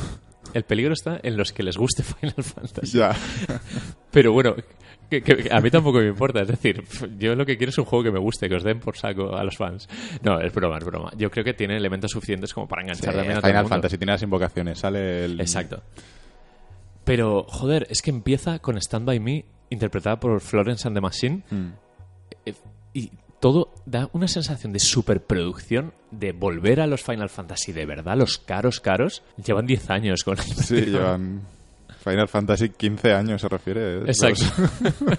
El 0.54 0.64
peligro 0.64 0.92
está 0.92 1.18
en 1.22 1.36
los 1.36 1.52
que 1.52 1.62
les 1.62 1.76
guste 1.76 2.02
Final 2.20 2.42
Fantasy. 2.42 2.98
Ya. 2.98 3.14
Pero 4.10 4.32
bueno, 4.32 4.54
que, 5.10 5.22
que- 5.22 5.36
que 5.36 5.48
a 5.54 5.60
mí 5.60 5.70
tampoco 5.70 5.98
me 5.98 6.06
importa. 6.08 6.40
Es 6.42 6.48
decir, 6.48 6.82
yo 7.18 7.34
lo 7.34 7.44
que 7.44 7.56
quiero 7.56 7.70
es 7.70 7.78
un 7.78 7.84
juego 7.84 8.04
que 8.04 8.10
me 8.12 8.18
guste, 8.18 8.48
que 8.48 8.54
os 8.56 8.62
den 8.62 8.80
por 8.80 8.96
saco 8.96 9.36
a 9.36 9.44
los 9.44 9.56
fans. 9.56 9.88
No, 10.22 10.40
es 10.40 10.52
broma, 10.52 10.78
es 10.78 10.84
broma. 10.84 11.10
Yo 11.16 11.30
creo 11.30 11.44
que 11.44 11.54
tiene 11.54 11.76
elementos 11.76 12.10
suficientes 12.10 12.52
como 12.54 12.66
para 12.68 12.82
enganchar 12.82 13.14
también 13.14 13.38
a 13.38 13.40
todo 13.40 13.48
el 13.48 13.52
Final 13.52 13.62
mundo. 13.64 13.74
Fantasy 13.74 13.98
tiene 13.98 14.12
las 14.12 14.22
invocaciones, 14.22 14.78
sale 14.78 15.24
el... 15.24 15.40
Exacto. 15.40 15.82
Pero, 17.04 17.44
joder, 17.48 17.86
es 17.90 18.02
que 18.02 18.10
empieza 18.10 18.58
con 18.58 18.76
Stand 18.78 19.06
By 19.06 19.20
Me, 19.20 19.44
interpretada 19.70 20.20
por 20.20 20.40
Florence 20.40 20.86
and 20.86 20.96
the 20.96 21.00
Machine, 21.00 21.42
Mm. 21.50 21.68
eh, 22.46 22.54
y 22.92 23.10
todo 23.40 23.72
da 23.86 24.08
una 24.12 24.28
sensación 24.28 24.72
de 24.72 24.78
superproducción, 24.80 25.92
de 26.10 26.32
volver 26.32 26.80
a 26.80 26.86
los 26.86 27.02
Final 27.02 27.28
Fantasy 27.28 27.72
de 27.72 27.86
verdad, 27.86 28.16
los 28.16 28.38
caros, 28.38 28.80
caros. 28.80 29.22
Llevan 29.44 29.66
10 29.66 29.90
años 29.90 30.24
con 30.24 30.36
Sí, 30.38 30.76
llevan... 30.86 31.42
Final 32.02 32.28
Fantasy 32.28 32.70
15 32.70 33.12
años 33.12 33.40
se 33.40 33.48
refiere. 33.48 33.98
¿eh? 33.98 34.02
Exacto. 34.06 34.44
Los- 34.80 35.18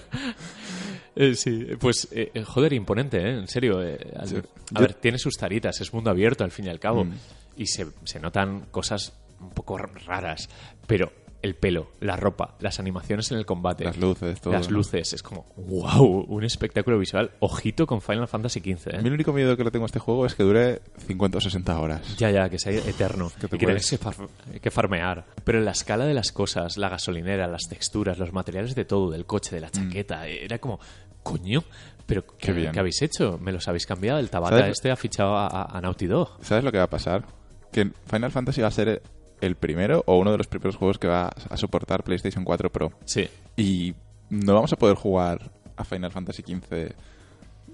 Eh, 1.16 1.34
sí, 1.34 1.66
pues, 1.78 2.08
eh, 2.12 2.30
joder, 2.46 2.72
imponente, 2.72 3.18
¿eh? 3.18 3.38
En 3.38 3.48
serio. 3.48 3.82
eh, 3.82 3.98
al- 4.16 4.28
Sí. 4.28 4.36
A 4.36 4.40
Yo- 4.78 4.80
ver, 4.80 4.94
tiene 4.94 5.18
sus 5.18 5.34
taritas, 5.36 5.80
es 5.80 5.92
mundo 5.92 6.08
abierto 6.08 6.44
al 6.44 6.52
fin 6.52 6.66
y 6.66 6.68
al 6.70 6.78
cabo. 6.78 7.04
Mm. 7.04 7.12
Y 7.56 7.66
se, 7.66 7.86
se 8.04 8.20
notan 8.20 8.66
cosas 8.70 9.12
un 9.40 9.50
poco 9.50 9.76
raras. 9.76 10.48
Pero 10.86 11.12
el 11.42 11.54
pelo, 11.54 11.90
la 12.00 12.16
ropa, 12.16 12.56
las 12.60 12.78
animaciones 12.80 13.30
en 13.32 13.38
el 13.38 13.46
combate. 13.46 13.84
Las 13.84 13.96
luces, 13.96 14.40
todo, 14.40 14.52
Las 14.52 14.68
¿no? 14.68 14.76
luces, 14.76 15.12
es 15.12 15.22
como, 15.22 15.46
wow, 15.56 16.26
un 16.28 16.44
espectáculo 16.44 16.98
visual. 16.98 17.30
Ojito 17.40 17.86
con 17.86 18.00
Final 18.02 18.28
Fantasy 18.28 18.60
XV, 18.60 18.88
¿eh? 18.94 18.98
el 19.04 19.12
único 19.12 19.32
miedo 19.32 19.56
que 19.56 19.64
le 19.64 19.70
tengo 19.70 19.84
a 19.84 19.86
este 19.86 19.98
juego 19.98 20.26
es 20.26 20.34
que 20.34 20.42
dure 20.42 20.82
50 21.06 21.38
o 21.38 21.40
60 21.40 21.80
horas. 21.80 22.16
Ya, 22.18 22.30
ya, 22.30 22.48
que 22.48 22.58
sea 22.58 22.72
eterno. 22.72 23.30
Que 23.40 23.48
te 23.48 23.56
y 23.56 23.58
que 23.58 23.66
puedes- 23.66 23.88
tengas 23.88 24.16
que, 24.16 24.22
far- 24.22 24.60
que 24.60 24.70
farmear. 24.70 25.26
Pero 25.44 25.60
la 25.60 25.70
escala 25.70 26.04
de 26.04 26.14
las 26.14 26.32
cosas, 26.32 26.76
la 26.76 26.88
gasolinera, 26.88 27.46
las 27.46 27.68
texturas, 27.68 28.18
los 28.18 28.32
materiales 28.32 28.74
de 28.74 28.84
todo, 28.84 29.10
del 29.10 29.24
coche, 29.26 29.54
de 29.54 29.60
la 29.62 29.70
chaqueta, 29.70 30.26
era 30.26 30.58
como, 30.58 30.78
coño, 31.22 31.64
pero 32.06 32.24
¿qué, 32.38 32.52
Mm. 32.52 32.56
Qué 32.56 32.70
qué 32.72 32.80
habéis 32.80 33.02
hecho? 33.02 33.38
¿Me 33.40 33.52
los 33.52 33.66
habéis 33.68 33.86
cambiado? 33.86 34.18
El 34.18 34.28
Tabata 34.30 34.58
¿Sabes? 34.58 34.72
este 34.72 34.90
ha 34.90 34.96
fichado 34.96 35.36
a- 35.36 35.64
a 35.76 35.80
Naughty 35.80 36.06
Dog. 36.06 36.38
¿Sabes 36.42 36.64
lo 36.64 36.72
que 36.72 36.78
va 36.78 36.84
a 36.84 36.90
pasar? 36.90 37.24
Que 37.72 37.90
Final 38.10 38.30
Fantasy 38.32 38.60
va 38.60 38.68
a 38.68 38.72
ser 38.72 39.00
el 39.40 39.56
primero 39.56 40.02
o 40.06 40.18
uno 40.18 40.32
de 40.32 40.38
los 40.38 40.46
primeros 40.46 40.76
juegos 40.76 40.98
que 40.98 41.08
va 41.08 41.30
a 41.48 41.56
soportar 41.56 42.02
PlayStation 42.04 42.44
4 42.44 42.70
Pro. 42.70 42.92
Sí. 43.04 43.28
Y 43.56 43.94
no 44.30 44.54
vamos 44.54 44.72
a 44.72 44.76
poder 44.76 44.96
jugar 44.96 45.50
a 45.76 45.84
Final 45.84 46.10
Fantasy 46.12 46.42
XV 46.42 46.92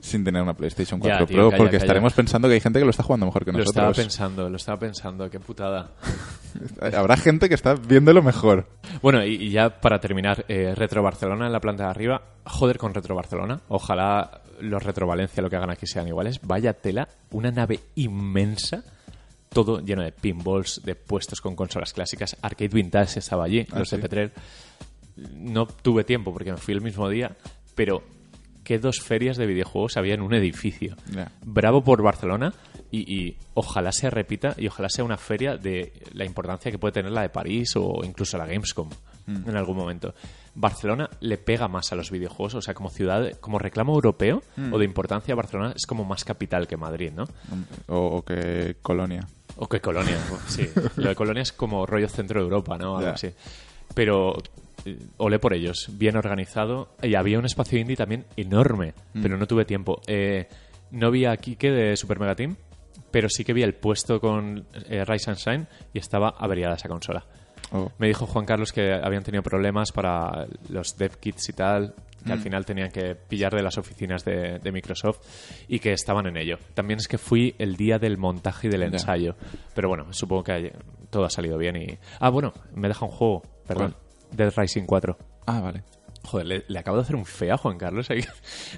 sin 0.01 0.23
tener 0.25 0.43
una 0.43 0.55
PlayStation 0.55 1.01
Ya, 1.01 1.19
4 1.19 1.27
tío, 1.27 1.37
Pro 1.37 1.51
calla, 1.51 1.57
porque 1.59 1.73
calla. 1.73 1.85
estaremos 1.85 2.13
pensando 2.13 2.49
que 2.49 2.55
hay 2.55 2.61
gente 2.61 2.79
que 2.79 2.85
lo 2.85 2.91
está 2.91 3.03
jugando 3.03 3.27
mejor 3.27 3.45
que 3.45 3.53
Lo 3.53 3.59
estaba 3.63 3.89
nosotros. 3.89 4.05
pensando, 4.07 4.49
lo 4.51 4.57
estaba 4.57 4.79
pensando, 4.79 5.29
qué 5.31 5.41
putada. 5.41 5.91
Habrá 6.97 7.17
gente 7.17 7.49
que 7.49 7.55
está 7.55 7.75
viéndolo 7.75 8.23
mejor. 8.23 8.67
Bueno, 9.03 9.25
y, 9.25 9.35
y 9.35 9.51
ya 9.51 9.81
para 9.81 9.99
terminar, 9.99 10.45
eh, 10.49 10.75
Retro 10.77 11.03
Barcelona 11.03 11.47
en 11.47 11.53
la 11.53 11.61
planta 11.61 11.85
de 11.85 11.91
arriba. 11.91 12.23
Joder 12.45 12.79
con 12.79 12.95
Retro 12.95 13.15
Barcelona. 13.15 13.61
Ojalá 13.69 14.43
los 14.61 14.83
Retro 14.83 15.07
Valencia 15.07 15.43
lo 15.43 15.51
que 15.51 15.57
hagan 15.57 15.71
aquí 15.71 15.87
sean 15.87 16.07
iguales. 16.07 16.41
Vaya 16.43 16.75
tela, 16.75 17.09
una 17.31 17.51
nave 17.51 17.81
inmensa. 17.97 18.85
Todo 19.51 19.81
lleno 19.81 20.03
de 20.03 20.13
pinballs, 20.13 20.83
de 20.85 20.95
puestos 20.95 21.41
con 21.41 21.57
consolas 21.57 21.93
clásicas. 21.93 22.37
Arcade 22.43 22.69
Vintage 22.69 23.19
estaba 23.21 23.45
allí, 23.45 23.67
Ah, 23.73 23.79
los 23.81 23.89
sí. 23.89 23.97
No 25.35 25.67
tuve 25.67 26.05
tiempo 26.05 26.33
porque 26.33 26.53
me 26.53 26.59
fui 26.59 26.75
el 26.75 26.83
mismo 26.83 27.09
día, 27.09 27.37
pero 27.75 28.03
qué 28.65 28.79
dos 28.79 29.01
ferias 29.01 29.37
de 29.37 29.47
videojuegos 29.47 29.97
había 29.97 30.15
en 30.15 30.21
un 30.21 30.35
edificio. 30.35 30.97
Bravo 31.45 31.83
por 31.83 32.03
Barcelona 32.03 32.53
y, 32.91 33.11
y 33.15 33.37
ojalá 33.55 33.93
se 33.93 34.11
repita 34.11 34.55
y 34.59 34.67
ojalá 34.67 34.89
sea 34.89 35.05
una 35.05 35.17
feria 35.17 35.57
de 35.57 35.93
la 36.13 36.25
importancia 36.25 36.71
que 36.71 36.79
puede 36.79 36.93
tener 36.93 37.13
la 37.13 37.23
de 37.23 37.29
París 37.31 37.75
o 37.77 38.03
incluso 38.05 38.37
la 38.37 38.47
Gamescom 38.47 38.91
Mm. 39.27 39.49
en 39.49 39.57
algún 39.57 39.77
momento. 39.77 40.15
Barcelona 40.55 41.11
le 41.21 41.37
pega 41.37 41.69
más 41.69 41.93
a 41.93 41.97
los 41.97 42.11
videojuegos, 42.11 42.55
o 42.55 42.63
sea, 42.63 42.75
como 42.75 42.91
ciudad, 42.91 43.33
como 43.41 43.59
reclamo 43.59 43.93
europeo 43.95 44.43
Mm. 44.57 44.73
o 44.73 44.79
de 44.79 44.85
importancia, 44.85 45.35
Barcelona 45.35 45.73
es 45.77 45.87
como 45.87 46.05
más 46.05 46.25
capital 46.25 46.67
que 46.67 46.77
Madrid, 46.77 47.11
¿no? 47.15 47.25
O, 47.89 48.19
o 48.19 48.23
que 48.25 48.77
Colonia. 48.83 49.27
O 49.57 49.69
que 49.69 49.81
Colonia, 49.81 50.17
sí. 50.49 50.69
Lo 50.97 51.09
de 51.09 51.15
Colonia 51.15 51.43
es 51.43 51.53
como 51.53 51.87
rollo 51.87 52.09
centro 52.09 52.41
de 52.41 52.45
Europa, 52.45 52.79
¿no? 52.79 52.97
Algo 52.97 53.09
Ya. 53.09 53.15
así. 53.15 53.31
Pero 53.95 54.35
eh, 54.85 54.99
olé 55.17 55.39
por 55.39 55.55
ellos, 55.55 55.89
bien 55.93 56.17
organizado. 56.17 56.91
Y 57.03 57.15
había 57.15 57.39
un 57.39 57.45
espacio 57.47 57.79
indie 57.79 57.97
también 57.97 58.25
enorme, 58.37 58.95
Mm. 59.15 59.23
pero 59.23 59.37
no 59.37 59.47
tuve 59.47 59.65
tiempo. 59.65 60.01
Eh, 60.07 60.49
no 60.93 61.11
vi 61.11 61.25
a 61.25 61.37
Kike 61.37 61.71
de 61.71 61.97
Super 61.97 62.21
Mega 62.21 62.35
Team, 62.35 62.57
pero 63.11 63.29
sí 63.29 63.45
que 63.45 63.53
vi 63.53 63.63
el 63.63 63.75
puesto 63.75 64.21
con 64.21 64.65
eh, 64.89 65.05
Rise 65.05 65.31
and 65.31 65.39
Shine 65.39 65.67
y 65.93 65.99
estaba 65.99 66.31
averiada 66.39 66.75
esa 66.77 66.89
consola. 66.89 67.25
Oh. 67.73 67.91
Me 67.99 68.07
dijo 68.09 68.27
Juan 68.27 68.45
Carlos 68.47 68.73
que 68.73 68.93
habían 68.93 69.23
tenido 69.25 69.43
problemas 69.43 69.91
para 69.93 70.47
los 70.69 70.97
dev 70.97 71.17
kits 71.19 71.49
y 71.49 71.53
tal, 71.53 71.95
que 72.25 72.31
Mm. 72.31 72.33
al 72.33 72.39
final 72.41 72.65
tenían 72.65 72.91
que 72.91 73.15
pillar 73.15 73.53
de 73.55 73.63
las 73.63 73.77
oficinas 73.79 74.25
de, 74.25 74.59
de 74.59 74.73
Microsoft 74.73 75.19
y 75.69 75.79
que 75.81 75.93
estaban 75.93 76.27
en 76.27 76.37
ello. 76.37 76.59
También 76.75 76.99
es 76.99 77.09
que 77.09 77.19
fui 77.19 77.55
el 77.59 77.77
día 77.77 77.99
del 77.99 78.19
montaje 78.19 78.69
y 78.69 78.71
del 78.71 78.83
ensayo. 78.85 79.35
Pero 79.75 79.89
bueno, 79.89 80.13
supongo 80.13 80.45
que 80.45 80.73
todo 81.11 81.25
ha 81.25 81.31
salido 81.31 81.59
bien 81.59 81.77
y... 81.77 81.99
Ah, 82.21 82.31
bueno, 82.31 82.53
me 82.75 82.89
deja 82.89 83.05
un 83.05 83.11
juego, 83.13 83.43
perdón. 83.67 83.95
Dead 84.33 84.53
Rising 84.57 84.85
4. 84.87 85.17
Ah, 85.47 85.61
vale. 85.61 85.83
Joder, 86.25 86.47
le, 86.47 86.65
le 86.67 86.79
acabo 86.81 86.97
de 86.97 87.03
hacer 87.05 87.15
un 87.15 87.27
fea 87.27 87.55
a 87.55 87.59
Juan 87.59 87.79
Carlos 87.79 88.11
ahí. 88.11 88.21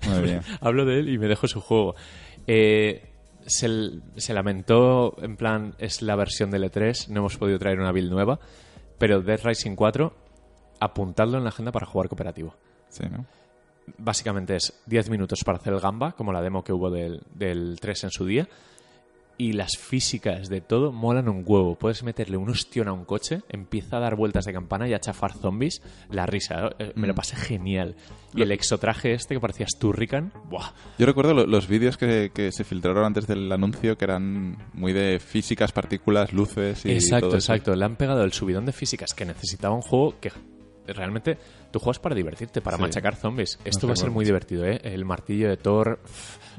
Muy 0.09 0.20
bien. 0.24 0.41
Hablo 0.61 0.84
de 0.84 0.99
él 1.01 1.09
y 1.09 1.16
me 1.18 1.26
dejo 1.28 1.47
su 1.49 1.61
juego. 1.62 1.95
Eh, 2.47 3.03
se, 3.47 3.66
se 4.16 4.34
lamentó, 4.34 5.16
en 5.22 5.36
plan, 5.36 5.74
es 5.78 6.03
la 6.03 6.16
versión 6.16 6.51
del 6.51 6.64
E3, 6.64 7.09
no 7.09 7.20
hemos 7.20 7.36
podido 7.39 7.59
traer 7.59 7.80
una 7.80 7.93
build 7.93 8.11
nueva, 8.11 8.39
pero 8.99 9.22
Dead 9.22 9.40
Rising 9.42 9.74
4, 9.74 10.12
apuntadlo 10.80 11.38
en 11.38 11.44
la 11.44 11.51
agenda 11.51 11.72
para 11.72 11.86
jugar 11.86 12.09
cooperativo. 12.09 12.55
Sí, 12.88 13.05
¿no? 13.11 13.26
Básicamente 13.96 14.57
es 14.57 14.82
10 14.86 15.11
minutos 15.11 15.42
para 15.44 15.59
hacer 15.59 15.72
el 15.72 15.80
gamba, 15.80 16.12
como 16.12 16.32
la 16.32 16.42
demo 16.42 16.62
que 16.62 16.72
hubo 16.72 16.90
del, 16.90 17.22
del 17.34 17.78
3 17.80 18.05
en 18.05 18.11
su 18.11 18.26
día. 18.26 18.49
Y 19.41 19.53
las 19.53 19.76
físicas 19.78 20.49
de 20.49 20.61
todo 20.61 20.91
molan 20.91 21.28
un 21.28 21.45
huevo. 21.47 21.76
Puedes 21.76 22.03
meterle 22.03 22.36
un 22.36 22.51
ostión 22.51 22.89
a 22.89 22.93
un 22.93 23.05
coche, 23.05 23.43
empieza 23.49 23.99
a 23.99 24.01
dar 24.01 24.16
vueltas 24.16 24.45
de 24.45 24.53
campana 24.53 24.89
y 24.89 24.95
a 24.95 24.99
chafar 24.99 25.32
zombies. 25.32 25.80
La 26.11 26.26
risa, 26.26 26.70
¿eh? 26.80 26.93
me 26.97 27.07
lo 27.07 27.14
pasé 27.14 27.36
genial. 27.36 27.95
Y 28.34 28.43
el 28.43 28.51
exotraje 28.51 29.12
este 29.12 29.34
que 29.36 29.41
parecía 29.41 29.66
Sturrican, 29.68 30.32
¡buah! 30.51 30.72
Yo 30.99 31.07
recuerdo 31.07 31.34
lo- 31.34 31.47
los 31.47 31.68
vídeos 31.68 31.97
que, 31.97 32.32
que 32.34 32.51
se 32.51 32.64
filtraron 32.64 33.05
antes 33.05 33.28
del 33.28 33.51
anuncio 33.53 33.97
que 33.97 34.05
eran 34.07 34.59
muy 34.74 34.93
de 34.93 35.20
físicas, 35.20 35.70
partículas, 35.70 36.32
luces 36.32 36.84
y 36.84 36.91
Exacto, 36.91 37.28
todo 37.28 37.39
eso. 37.39 37.53
exacto. 37.53 37.76
Le 37.76 37.84
han 37.84 37.95
pegado 37.95 38.24
el 38.24 38.32
subidón 38.32 38.66
de 38.66 38.72
físicas 38.72 39.14
que 39.14 39.24
necesitaba 39.24 39.72
un 39.72 39.82
juego 39.82 40.16
que 40.20 40.32
realmente 40.89 41.39
tú 41.71 41.79
juegas 41.79 41.99
para 41.99 42.14
divertirte, 42.14 42.61
para 42.61 42.77
Sí. 42.77 42.83
machacar 42.83 43.16
zombies. 43.16 43.59
Esto 43.64 43.87
va 43.87 43.93
a 43.93 43.97
ser 43.97 44.09
de 44.09 44.14
muy 44.14 44.25
divertido, 44.25 44.64
¿eh? 44.66 44.81
El 44.85 45.05
martillo 45.05 45.49
de 45.49 45.57
Thor. 45.57 45.99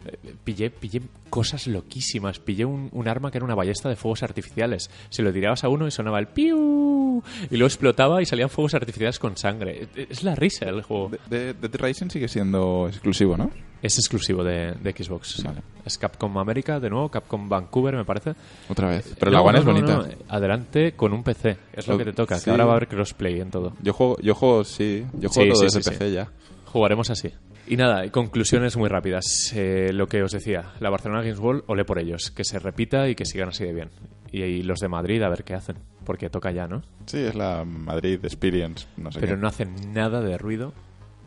eh, 0.06 0.34
Pillé, 0.44 0.70
pillé 0.70 1.02
cosas 1.30 1.68
loquísimas. 1.68 2.40
Pillé 2.40 2.66
un, 2.66 2.90
un 2.94 3.08
arma 3.08 3.32
que 3.32 3.38
era 3.38 3.46
una 3.46 3.56
ballesta 3.56 3.90
de 3.90 3.96
fuegos 3.96 4.24
artificiales. 4.24 4.90
Se 5.10 5.22
lo 5.22 5.32
tirabas 5.34 5.64
a 5.64 5.70
uno 5.70 5.88
y 5.88 5.92
sonaba 5.92 6.20
el 6.20 6.28
piu. 6.28 7.22
Y 7.52 7.58
luego 7.58 7.68
explotaba 7.68 8.22
y 8.22 8.26
salían 8.26 8.50
fuegos 8.50 8.74
artificiales 8.76 9.20
con 9.20 9.36
sangre. 9.38 9.88
Es 9.96 10.24
la 10.24 10.36
risa 10.36 10.66
el 10.70 10.82
juego. 10.84 11.12
De- 11.30 11.54
de- 11.54 11.54
Dead 11.54 11.76
Rising 11.76 12.10
sigue 12.10 12.28
siendo 12.28 12.88
exclusivo, 12.88 13.36
¿no? 13.38 13.52
Es 13.82 13.98
exclusivo 13.98 14.44
de, 14.44 14.74
de 14.74 14.92
Xbox. 14.92 15.42
Vale. 15.44 15.62
Es 15.86 15.98
Capcom 15.98 16.38
América, 16.38 16.80
de 16.82 16.90
nuevo. 16.90 17.10
Capcom 17.10 17.48
Vancouver, 17.48 17.96
me 17.96 18.04
parece. 18.04 18.34
Otra 18.68 18.90
vez. 18.90 19.16
Pero 19.18 19.32
No, 19.32 19.38
la 19.38 19.42
One 19.44 19.54
no, 19.54 19.60
es 19.60 19.66
bonita. 19.66 19.98
no, 19.98 20.08
Adelante 20.28 20.94
con 20.94 21.14
un 21.14 21.24
PC. 21.24 21.56
Es 21.74 21.88
lo 21.88 21.94
Lo- 21.94 22.00
que 22.00 22.06
te 22.06 22.14
toca. 22.14 22.38
sí. 22.38 22.46
Que 22.46 22.52
ahora 22.52 22.66
va 22.66 22.74
a 22.74 22.76
haber 22.76 22.88
crossplay 22.90 23.40
en 23.40 23.50
todo. 23.52 23.74
Yo 23.82 23.94
juego, 23.94 24.18
yo 24.22 24.36
juego, 24.36 24.64
sí. 24.66 25.06
Yo 25.14 25.30
Sí, 25.30 25.36
juego 25.42 25.54
todo 25.54 25.70
sí, 25.70 25.78
desde 25.80 25.98
sí, 26.10 26.14
ya. 26.14 26.30
Jugaremos 26.66 27.10
así. 27.10 27.32
Y 27.68 27.78
nada, 27.78 28.10
conclusiones 28.12 28.78
muy 28.78 28.90
rápidas. 28.90 29.52
Eh, 29.56 29.92
lo 29.94 30.08
que 30.08 30.24
os 30.24 30.32
decía, 30.32 30.72
la 30.80 30.90
Barcelona 30.90 31.22
Games 31.22 31.40
World, 31.40 31.64
olé 31.68 31.86
por 31.86 32.00
ellos. 32.00 32.32
Que 32.32 32.44
se 32.44 32.58
repita 32.60 33.08
y 33.10 33.16
que 33.16 33.26
sigan 33.26 33.50
así 33.50 33.64
de 33.64 33.74
bien. 33.74 33.90
Y, 34.32 34.42
y 34.44 34.64
los 34.64 34.80
de 34.80 34.88
Madrid, 34.88 35.22
a 35.22 35.30
ver 35.30 35.44
qué 35.44 35.54
hacen. 35.54 35.78
Porque 36.06 36.30
toca 36.30 36.52
ya, 36.52 36.68
¿no? 36.68 36.82
Sí, 37.06 37.20
es 37.20 37.36
la 37.36 37.64
Madrid 37.66 38.20
Experience. 38.24 38.88
No 38.98 39.12
sé 39.12 39.20
Pero 39.20 39.36
qué. 39.36 39.42
no 39.42 39.48
hacen 39.48 39.94
nada 39.94 40.22
de 40.22 40.38
ruido. 40.38 40.74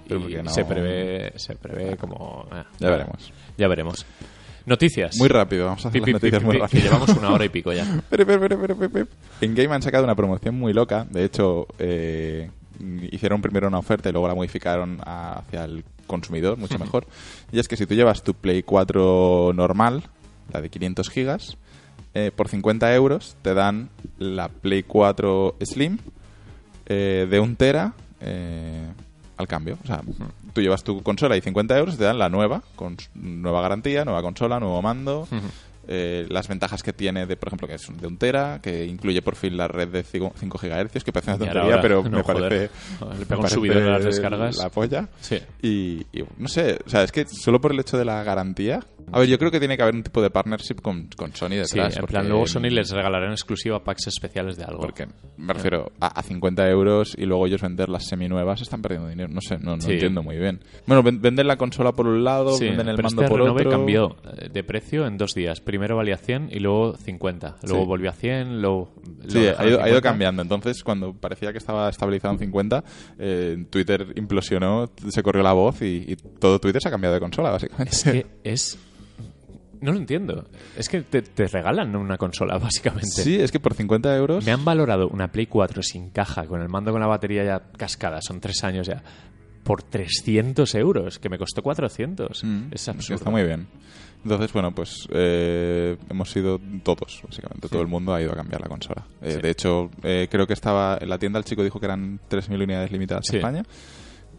Pero 0.08 0.28
y 0.28 0.34
no- 0.42 0.50
se 0.50 0.64
prevé, 0.64 1.32
se 1.36 1.54
prevé 1.54 1.96
como... 1.96 2.46
eh, 2.52 2.64
Ya 2.80 2.90
veremos. 2.90 3.32
Ya 3.56 3.68
veremos. 3.68 4.04
Noticias. 4.66 5.16
Muy 5.18 5.28
rápido, 5.28 5.66
vamos 5.66 5.84
a 5.84 5.88
hacer 5.88 6.00
Pi, 6.02 6.06
pi, 6.06 6.12
las 6.12 6.22
noticias 6.22 6.40
pi, 6.40 6.46
muy 6.46 6.54
pi, 6.56 6.60
rápido. 6.62 6.80
Que 6.82 6.88
llevamos 6.88 7.08
una 7.16 7.30
hora 7.32 7.44
y 7.44 7.48
pico 7.48 7.72
ya. 7.72 7.84
Pero, 8.10 8.26
pero, 8.26 8.40
pero, 8.40 8.60
pero, 8.60 8.76
pero, 8.76 8.90
pero. 8.90 9.06
En 9.40 9.54
Game 9.54 9.74
han 9.74 9.82
sacado 9.82 10.04
una 10.04 10.14
promoción 10.14 10.54
muy 10.56 10.72
loca. 10.72 11.04
De 11.10 11.24
hecho, 11.24 11.66
eh, 11.78 12.50
hicieron 13.10 13.42
primero 13.42 13.68
una 13.68 13.78
oferta 13.78 14.08
y 14.08 14.12
luego 14.12 14.28
la 14.28 14.34
modificaron 14.34 15.00
hacia 15.04 15.64
el 15.64 15.84
consumidor, 16.06 16.58
mucho 16.58 16.78
mejor. 16.80 17.06
Y 17.50 17.58
es 17.58 17.68
que 17.68 17.76
si 17.76 17.86
tú 17.86 17.94
llevas 17.94 18.22
tu 18.22 18.34
Play 18.34 18.62
4 18.62 19.52
normal, 19.54 20.04
la 20.52 20.60
de 20.60 20.70
500 20.70 21.08
gigas, 21.10 21.56
eh, 22.14 22.30
por 22.34 22.48
50 22.48 22.94
euros 22.94 23.36
te 23.42 23.54
dan 23.54 23.88
la 24.18 24.48
Play 24.48 24.82
4 24.82 25.56
Slim 25.62 25.98
eh, 26.86 27.26
de 27.30 27.40
un 27.40 27.56
tera 27.56 27.94
eh, 28.20 28.86
al 29.36 29.48
cambio. 29.48 29.78
O 29.82 29.86
sea, 29.86 30.02
tú 30.52 30.60
llevas 30.60 30.84
tu 30.84 31.02
consola 31.02 31.36
y 31.36 31.40
50 31.40 31.78
euros 31.78 31.96
te 31.96 32.04
dan 32.04 32.18
la 32.18 32.28
nueva, 32.28 32.62
con 32.76 32.96
nueva 33.14 33.62
garantía, 33.62 34.04
nueva 34.04 34.22
consola, 34.22 34.60
nuevo 34.60 34.82
mando. 34.82 35.26
Eh, 35.88 36.26
las 36.28 36.46
ventajas 36.48 36.82
que 36.82 36.92
tiene, 36.92 37.26
de, 37.26 37.36
por 37.36 37.48
ejemplo, 37.48 37.66
que 37.66 37.74
es 37.74 37.86
de 38.00 38.06
un 38.06 38.16
tera, 38.16 38.60
que 38.62 38.84
incluye 38.86 39.20
por 39.22 39.34
fin 39.36 39.56
la 39.56 39.66
red 39.68 39.88
de 39.88 40.02
5 40.02 40.34
GHz, 40.38 41.02
que 41.04 41.12
parece 41.12 41.30
una 41.32 41.38
tontería, 41.38 41.62
ahora, 41.62 41.80
pero 41.80 42.02
no, 42.04 42.18
me 42.18 42.22
joder. 42.22 42.42
parece. 42.42 42.70
Le 43.18 43.26
pega 43.26 43.40
un 43.40 43.70
a 43.88 43.90
las 43.98 44.04
descargas. 44.04 44.56
La 44.58 44.70
polla. 44.70 45.08
Sí. 45.20 45.38
Y, 45.62 46.06
y 46.12 46.24
no 46.38 46.48
sé, 46.48 46.78
o 46.86 46.88
sea, 46.88 47.02
es 47.02 47.10
que 47.12 47.26
solo 47.26 47.60
por 47.60 47.72
el 47.72 47.80
hecho 47.80 47.98
de 47.98 48.04
la 48.04 48.22
garantía. 48.22 48.80
A 49.10 49.18
ver, 49.18 49.28
yo 49.28 49.36
creo 49.38 49.50
que 49.50 49.58
tiene 49.58 49.76
que 49.76 49.82
haber 49.82 49.96
un 49.96 50.02
tipo 50.04 50.22
de 50.22 50.30
partnership 50.30 50.76
con, 50.80 51.08
con 51.16 51.34
Sony 51.34 51.50
detrás. 51.50 51.94
Sí, 51.94 51.98
en 52.00 52.06
plan, 52.06 52.28
luego 52.28 52.46
Sony 52.46 52.70
les 52.70 52.90
regalará 52.90 53.26
en 53.26 53.32
exclusiva 53.32 53.82
packs 53.82 54.06
especiales 54.06 54.56
de 54.56 54.64
algo. 54.64 54.80
Porque 54.80 55.08
me 55.36 55.52
refiero 55.52 55.90
a, 56.00 56.06
a 56.06 56.22
50 56.22 56.68
euros 56.70 57.14
y 57.18 57.26
luego 57.26 57.46
ellos 57.46 57.60
vender 57.60 57.88
las 57.88 58.06
seminuevas 58.06 58.62
están 58.62 58.80
perdiendo 58.80 59.08
dinero. 59.08 59.28
No 59.32 59.40
sé, 59.40 59.58
no, 59.58 59.76
no 59.76 59.82
Sí. 59.82 59.92
entiendo 59.94 60.22
muy 60.22 60.36
bien. 60.38 60.60
Bueno, 60.86 61.02
ven- 61.02 61.20
venden 61.20 61.48
la 61.48 61.56
consola 61.56 61.92
por 61.92 62.06
un 62.06 62.22
lado, 62.22 62.54
Sí, 62.56 62.66
venden 62.66 62.88
el 62.90 62.96
pero 62.96 63.08
mando 63.08 63.22
este 63.22 63.30
por 63.34 63.42
otro. 63.42 63.70
cambió 63.70 64.16
eh, 64.38 64.48
de 64.50 64.62
precio 64.64 65.06
en 65.06 65.18
dos 65.18 65.34
días. 65.34 65.60
Primero 65.72 65.96
valía 65.96 66.18
100 66.18 66.50
y 66.52 66.58
luego 66.58 66.98
50. 66.98 67.56
Luego 67.62 67.80
Sí. 67.84 67.86
volvió 67.86 68.10
a 68.10 68.12
100, 68.12 68.60
luego... 68.60 68.92
Sí, 69.26 69.38
ha 69.38 69.42
ido, 69.42 69.78
en 69.78 69.84
ha 69.84 69.88
ido 69.88 69.96
50. 69.96 70.02
cambiando. 70.02 70.42
Entonces, 70.42 70.84
cuando 70.84 71.14
parecía 71.14 71.50
que 71.50 71.56
estaba 71.56 71.88
estabilizado 71.88 72.34
en 72.34 72.40
50, 72.40 72.84
eh, 73.18 73.64
Twitter 73.70 74.12
implosionó, 74.16 74.90
se 75.08 75.22
corrió 75.22 75.42
la 75.42 75.54
voz 75.54 75.80
y, 75.80 76.04
y 76.08 76.16
todo 76.16 76.58
Twitter 76.58 76.82
se 76.82 76.88
ha 76.88 76.90
cambiado 76.90 77.14
de 77.14 77.20
consola, 77.20 77.50
básicamente. 77.50 77.90
Es 77.94 78.04
que 78.04 78.26
es... 78.44 78.78
No 79.80 79.92
lo 79.92 79.98
entiendo. 79.98 80.44
Es 80.76 80.90
que 80.90 81.00
te, 81.00 81.22
te 81.22 81.46
regalan 81.48 81.96
una 81.96 82.18
consola, 82.18 82.58
básicamente. 82.62 83.06
Sí, 83.22 83.40
es 83.40 83.50
que 83.50 83.58
por 83.58 83.72
50 83.72 84.14
euros... 84.14 84.44
Me 84.44 84.52
han 84.52 84.66
valorado 84.66 85.08
una 85.08 85.32
Play 85.32 85.46
4 85.46 85.82
sin 85.82 86.10
caja, 86.10 86.44
con 86.44 86.60
el 86.60 86.68
mando 86.68 86.92
con 86.92 87.00
la 87.00 87.06
batería 87.06 87.44
ya 87.44 87.62
cascada, 87.78 88.18
son 88.20 88.40
tres 88.40 88.62
años 88.62 88.86
ya, 88.86 89.02
por 89.64 89.82
300 89.82 90.74
euros, 90.74 91.18
que 91.18 91.30
me 91.30 91.38
costó 91.38 91.62
400. 91.62 92.44
Mm, 92.44 92.62
es 92.72 92.88
absurdo. 92.90 93.14
Está 93.16 93.30
muy 93.30 93.42
bien. 93.44 93.68
Entonces, 94.24 94.52
bueno, 94.52 94.72
pues 94.72 95.08
eh, 95.12 95.96
hemos 96.08 96.30
sido 96.30 96.60
todos, 96.84 97.22
básicamente. 97.26 97.68
Todo 97.68 97.82
el 97.82 97.88
mundo 97.88 98.14
ha 98.14 98.22
ido 98.22 98.32
a 98.32 98.36
cambiar 98.36 98.60
la 98.60 98.68
consola. 98.68 99.04
Eh, 99.20 99.32
Sí. 99.32 99.40
De 99.42 99.50
hecho, 99.50 99.90
eh, 100.02 100.28
creo 100.30 100.46
que 100.46 100.52
estaba 100.52 100.96
en 101.00 101.08
la 101.08 101.18
tienda, 101.18 101.38
el 101.38 101.44
chico 101.44 101.62
dijo 101.64 101.80
que 101.80 101.86
eran 101.86 102.20
3.000 102.28 102.62
unidades 102.62 102.92
limitadas 102.92 103.24
Sí. 103.26 103.36
en 103.36 103.40
España. 103.40 103.62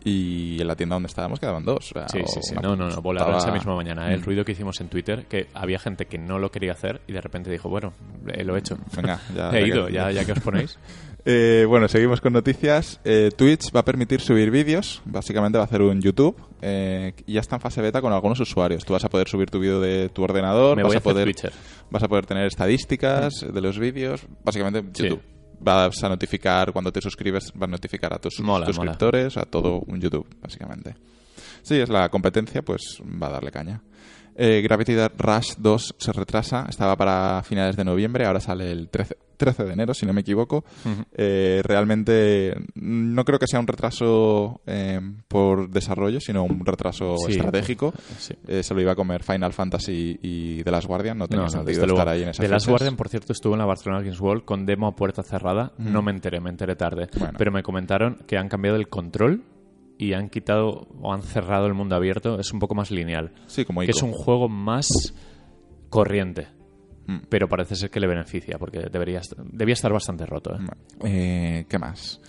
Y 0.06 0.60
en 0.60 0.68
la 0.68 0.76
tienda 0.76 0.96
donde 0.96 1.08
estábamos 1.08 1.40
quedaban 1.40 1.64
dos. 1.64 1.92
o 1.92 1.94
sea, 1.94 2.10
Sí, 2.10 2.20
sí, 2.26 2.40
sí. 2.42 2.56
No, 2.62 2.76
no, 2.76 2.90
no. 2.90 3.02
Volaron 3.02 3.34
putada. 3.36 3.38
esa 3.38 3.54
misma 3.54 3.74
mañana. 3.76 4.12
El 4.14 4.20
Mm. 4.20 4.24
ruido 4.24 4.44
que 4.46 4.52
hicimos 4.52 4.80
en 4.82 4.90
Twitter, 4.90 5.26
que 5.28 5.48
había 5.54 5.80
gente 5.80 6.08
que 6.08 6.18
no 6.18 6.40
lo 6.40 6.52
quería 6.52 6.74
hacer 6.74 7.00
y 7.08 7.14
de 7.14 7.22
repente 7.22 7.50
dijo, 7.50 7.70
bueno, 7.70 7.94
eh, 8.28 8.44
lo 8.44 8.56
he 8.56 8.60
hecho. 8.60 8.78
Venga, 8.96 9.22
ya- 9.34 9.50
He 9.58 9.66
ido, 9.68 9.88
ya, 9.88 10.12
ya 10.12 10.26
que 10.26 10.34
os 10.34 10.40
ponéis. 10.42 10.78
Eh, 11.26 11.66
bueno, 11.68 11.88
seguimos 11.88 12.20
con 12.20 12.34
noticias. 12.34 13.00
Eh, 13.06 13.30
Twitch 13.36 13.74
va 13.74 13.80
a 13.82 13.86
permitir 13.86 14.20
subir 14.20 14.52
vídeos. 14.52 15.02
Básicamente 15.06 15.58
va 15.58 15.64
a 15.64 15.68
hacer 15.68 15.82
un 15.82 16.02
YouTube. 16.02 16.36
eh, 16.62 17.14
y 17.26 17.34
ya 17.34 17.40
está 17.42 17.56
en 17.58 17.62
fase 17.62 17.82
beta 17.82 18.02
con 18.02 18.12
algunos 18.14 18.40
usuarios. 18.40 18.84
Tú 18.86 18.94
vas 18.94 19.04
a 19.06 19.10
poder 19.10 19.28
subir 19.28 19.50
tu 19.50 19.60
vídeo 19.60 19.80
de 19.82 20.10
tu 20.10 20.24
ordenador. 20.24 20.76
Me 20.78 20.84
vas 20.84 20.90
voy 20.90 20.96
a 20.96 21.00
hacer 21.00 21.12
poder, 21.14 21.26
Twitcher. 21.26 21.52
vas 21.92 22.04
a 22.04 22.08
poder 22.08 22.26
tener 22.26 22.46
estadísticas 22.48 23.34
de 23.54 23.62
los 23.62 23.80
vídeos. 23.80 24.22
Básicamente 24.44 24.90
Sí. 24.94 25.10
YouTube. 25.10 25.22
Vas 25.60 26.04
a 26.04 26.10
notificar 26.10 26.74
cuando 26.74 26.92
te 26.92 27.00
suscribes, 27.00 27.54
va 27.62 27.66
a 27.66 27.70
notificar 27.70 28.14
a 28.14 28.20
tus 28.20 28.40
Mola, 28.42 28.66
suscriptores, 28.66 29.38
a 29.38 29.44
todo 29.44 29.80
un 29.88 30.02
YouTube, 30.02 30.28
básicamente. 30.42 30.96
Sí, 31.62 31.76
es 31.80 31.88
la 31.88 32.10
competencia, 32.10 32.62
pues 32.62 33.02
va 33.02 33.28
a 33.28 33.32
darle 33.32 33.50
caña. 33.52 33.82
Eh, 34.36 34.62
Gravity 34.64 34.96
Rush 35.18 35.54
2 35.58 35.96
se 35.98 36.12
retrasa, 36.12 36.66
estaba 36.70 36.96
para 36.96 37.42
finales 37.44 37.76
de 37.76 37.84
noviembre, 37.86 38.26
ahora 38.26 38.40
sale 38.40 38.72
el 38.72 38.90
13, 38.90 39.18
13 39.38 39.64
de 39.66 39.74
enero, 39.74 39.94
si 39.94 40.06
no 40.06 40.14
me 40.14 40.22
equivoco. 40.22 40.64
Eh, 41.16 41.62
realmente 41.64 42.56
no 42.76 43.24
creo 43.26 43.40
que 43.40 43.48
sea 43.48 43.60
un 43.60 43.68
retraso 43.68 44.62
eh, 44.66 45.00
por 45.28 45.70
desarrollo, 45.70 46.20
sino 46.20 46.44
un 46.44 46.66
retraso 46.66 47.16
Sí. 47.18 47.34
estratégico. 47.34 47.94
Sí. 48.18 48.34
Eh, 48.48 48.64
se 48.64 48.74
lo 48.74 48.82
iba 48.82 48.94
a 48.94 48.96
comer 48.96 49.24
Final 49.24 49.54
Fantasy 49.54 50.18
y 50.22 50.64
The 50.64 50.72
Last 50.72 50.88
Guardian, 50.88 51.18
no 51.18 51.28
tenía 51.28 51.46
No, 51.46 51.52
no, 51.52 51.64
sentido 51.64 51.86
estar 51.86 52.10
ahí 52.10 52.24
en 52.24 52.30
esas 52.30 52.44
The 52.44 52.50
Last. 52.52 52.68
Guardian, 52.68 52.96
por 52.96 53.10
cierto, 53.10 53.34
estuvo 53.34 53.54
en 53.54 53.60
la 53.60 53.66
Barcelona 53.66 54.02
Games 54.02 54.20
World 54.20 54.46
con 54.46 54.66
demo 54.66 54.88
a 54.88 54.96
puerta 54.96 55.24
cerrada. 55.24 55.74
No 55.78 56.02
me 56.02 56.12
enteré, 56.12 56.40
me 56.40 56.50
enteré 56.50 56.76
tarde. 56.76 57.08
Bueno. 57.18 57.34
Pero 57.38 57.52
me 57.52 57.64
comentaron 57.64 58.20
que 58.28 58.38
han 58.38 58.50
cambiado 58.50 58.78
el 58.78 58.88
control 58.88 59.44
y 59.98 60.14
han 60.14 60.30
quitado 60.30 60.88
o 61.02 61.14
han 61.14 61.22
cerrado 61.22 61.68
el 61.68 61.74
mundo 61.74 61.96
abierto. 61.96 62.40
Es 62.40 62.52
un 62.54 62.60
poco 62.60 62.76
más 62.76 62.92
lineal. 62.92 63.32
Sí, 63.48 63.66
como 63.66 63.82
Que 63.82 63.88
Ico. 63.88 63.98
es 63.98 64.04
un 64.04 64.12
juego 64.12 64.50
más 64.50 64.88
corriente. 65.90 66.48
Mm. 67.08 67.18
Pero 67.30 67.48
parece 67.50 67.76
ser 67.76 67.90
que 67.90 68.00
le 68.00 68.08
beneficia, 68.08 68.58
porque 68.58 68.80
debería, 68.92 69.22
debía 69.52 69.74
estar 69.74 69.92
bastante 69.92 70.26
roto. 70.26 70.56
¿eh? 70.56 70.60
Eh, 71.04 71.66
¿Qué 71.70 71.78
más? 71.80 72.22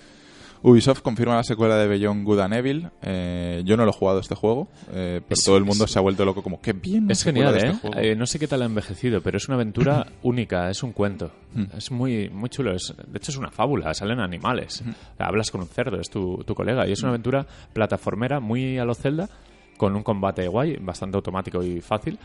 Ubisoft 0.67 1.03
confirma 1.03 1.35
la 1.37 1.45
secuela 1.45 1.77
de 1.77 1.87
Beyond 1.87 2.25
Good 2.25 2.41
and 2.41 2.55
Evil. 2.55 2.89
Eh, 3.03 3.63
yo 3.67 3.77
no 3.77 3.85
lo 3.85 3.91
he 3.91 3.93
jugado 3.93 4.19
este 4.21 4.35
juego, 4.35 4.67
eh, 4.93 5.21
pero 5.29 5.39
Es- 5.39 5.45
todo 5.45 5.59
el 5.59 5.65
mundo 5.65 5.85
es- 5.85 5.91
se 5.91 5.99
ha 5.99 6.03
vuelto 6.03 6.25
loco 6.25 6.43
como, 6.43 6.59
qué 6.63 6.73
bien. 6.73 7.11
Es 7.11 7.23
genial, 7.23 7.55
¿eh? 7.55 7.59
este 7.67 7.73
juego". 7.75 7.97
Eh, 7.99 8.17
No 8.17 8.25
sé 8.27 8.39
qué 8.39 8.49
tal 8.49 8.63
ha 8.63 8.65
envejecido, 8.65 9.21
pero 9.21 9.37
es 9.37 9.47
una 9.47 9.57
aventura 9.57 10.07
única, 10.23 10.71
es 10.71 10.83
un 10.83 10.93
cuento. 10.93 11.31
Mm. 11.53 11.65
Es 11.77 11.91
muy, 11.91 12.31
muy 12.31 12.49
chulo. 12.49 12.75
Es, 12.75 12.95
de 12.97 13.19
hecho, 13.19 13.31
es 13.31 13.37
una 13.37 13.51
fábula, 13.51 13.93
salen 13.93 14.21
animales. 14.21 14.83
Hablas 15.19 15.51
con 15.51 15.61
un 15.61 15.69
cerdo, 15.69 16.01
es 16.01 16.09
tu, 16.09 16.43
tu 16.47 16.55
colega. 16.55 16.89
Y 16.89 16.93
es 16.93 17.01
una 17.03 17.11
aventura 17.11 17.47
plataformera 17.75 18.41
muy 18.41 18.79
a 18.79 18.87
lo 18.87 18.95
Zelda, 18.95 19.29
con 19.77 19.95
un 19.95 20.03
combate 20.03 20.49
guay, 20.49 20.77
bastante 20.81 21.17
automático 21.17 21.63
y 21.63 21.83
fácil. 21.83 22.19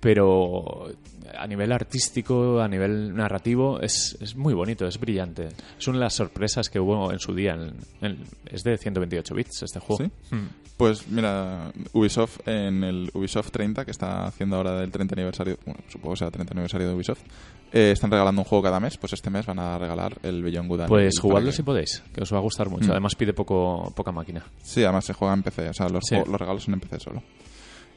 Pero 0.00 0.88
a 1.38 1.46
nivel 1.46 1.72
artístico, 1.72 2.60
a 2.60 2.68
nivel 2.68 3.14
narrativo, 3.14 3.80
es, 3.80 4.16
es 4.20 4.34
muy 4.36 4.54
bonito, 4.54 4.86
es 4.86 4.98
brillante. 4.98 5.48
Es 5.78 5.86
una 5.88 5.98
de 5.98 6.04
las 6.04 6.14
sorpresas 6.14 6.68
que 6.70 6.80
hubo 6.80 7.12
en 7.12 7.18
su 7.18 7.34
día. 7.34 7.54
en- 7.54 7.74
en- 8.00 8.24
es 8.50 8.64
de 8.64 8.76
128 8.78 9.34
bits 9.34 9.62
este 9.62 9.78
juego. 9.80 10.04
¿Sí? 10.04 10.34
Mm. 10.34 10.48
Pues 10.76 11.08
mira, 11.08 11.72
Ubisoft 11.92 12.46
en 12.46 12.84
el 12.84 13.10
Ubisoft 13.12 13.50
30, 13.50 13.84
que 13.84 13.90
está 13.90 14.26
haciendo 14.26 14.56
ahora 14.56 14.80
del 14.80 14.90
30 14.92 15.14
aniversario, 15.16 15.58
bueno, 15.66 15.80
supongo 15.88 16.14
que 16.14 16.18
sea 16.18 16.26
el 16.28 16.32
30 16.32 16.52
aniversario 16.54 16.88
de 16.88 16.94
Ubisoft, 16.94 17.20
eh, 17.72 17.90
están 17.90 18.10
regalando 18.12 18.40
un 18.42 18.44
juego 18.44 18.62
cada 18.62 18.78
mes, 18.78 18.96
pues 18.96 19.12
este 19.12 19.28
mes 19.28 19.44
van 19.44 19.58
a 19.58 19.76
regalar 19.76 20.16
el 20.22 20.40
Beyond 20.42 20.68
Good 20.68 20.80
and 20.82 20.88
Pues 20.88 21.18
jugadlo 21.18 21.50
que- 21.50 21.56
si 21.56 21.62
podéis, 21.64 22.02
que 22.14 22.22
os 22.22 22.32
va 22.32 22.38
a 22.38 22.40
gustar 22.40 22.68
mucho. 22.70 22.86
Mm. 22.88 22.90
Además 22.92 23.14
pide 23.16 23.32
poco, 23.34 23.92
poca 23.96 24.12
máquina. 24.12 24.44
Sí, 24.62 24.84
además 24.84 25.04
se 25.04 25.14
juega 25.14 25.34
en 25.34 25.42
PC, 25.42 25.68
o 25.68 25.74
sea, 25.74 25.88
los, 25.88 26.04
Sí. 26.04 26.14
juegos- 26.14 26.28
los 26.30 26.40
regalos 26.40 26.62
son 26.62 26.74
en 26.74 26.80
PC 26.80 27.00
solo. 27.00 27.22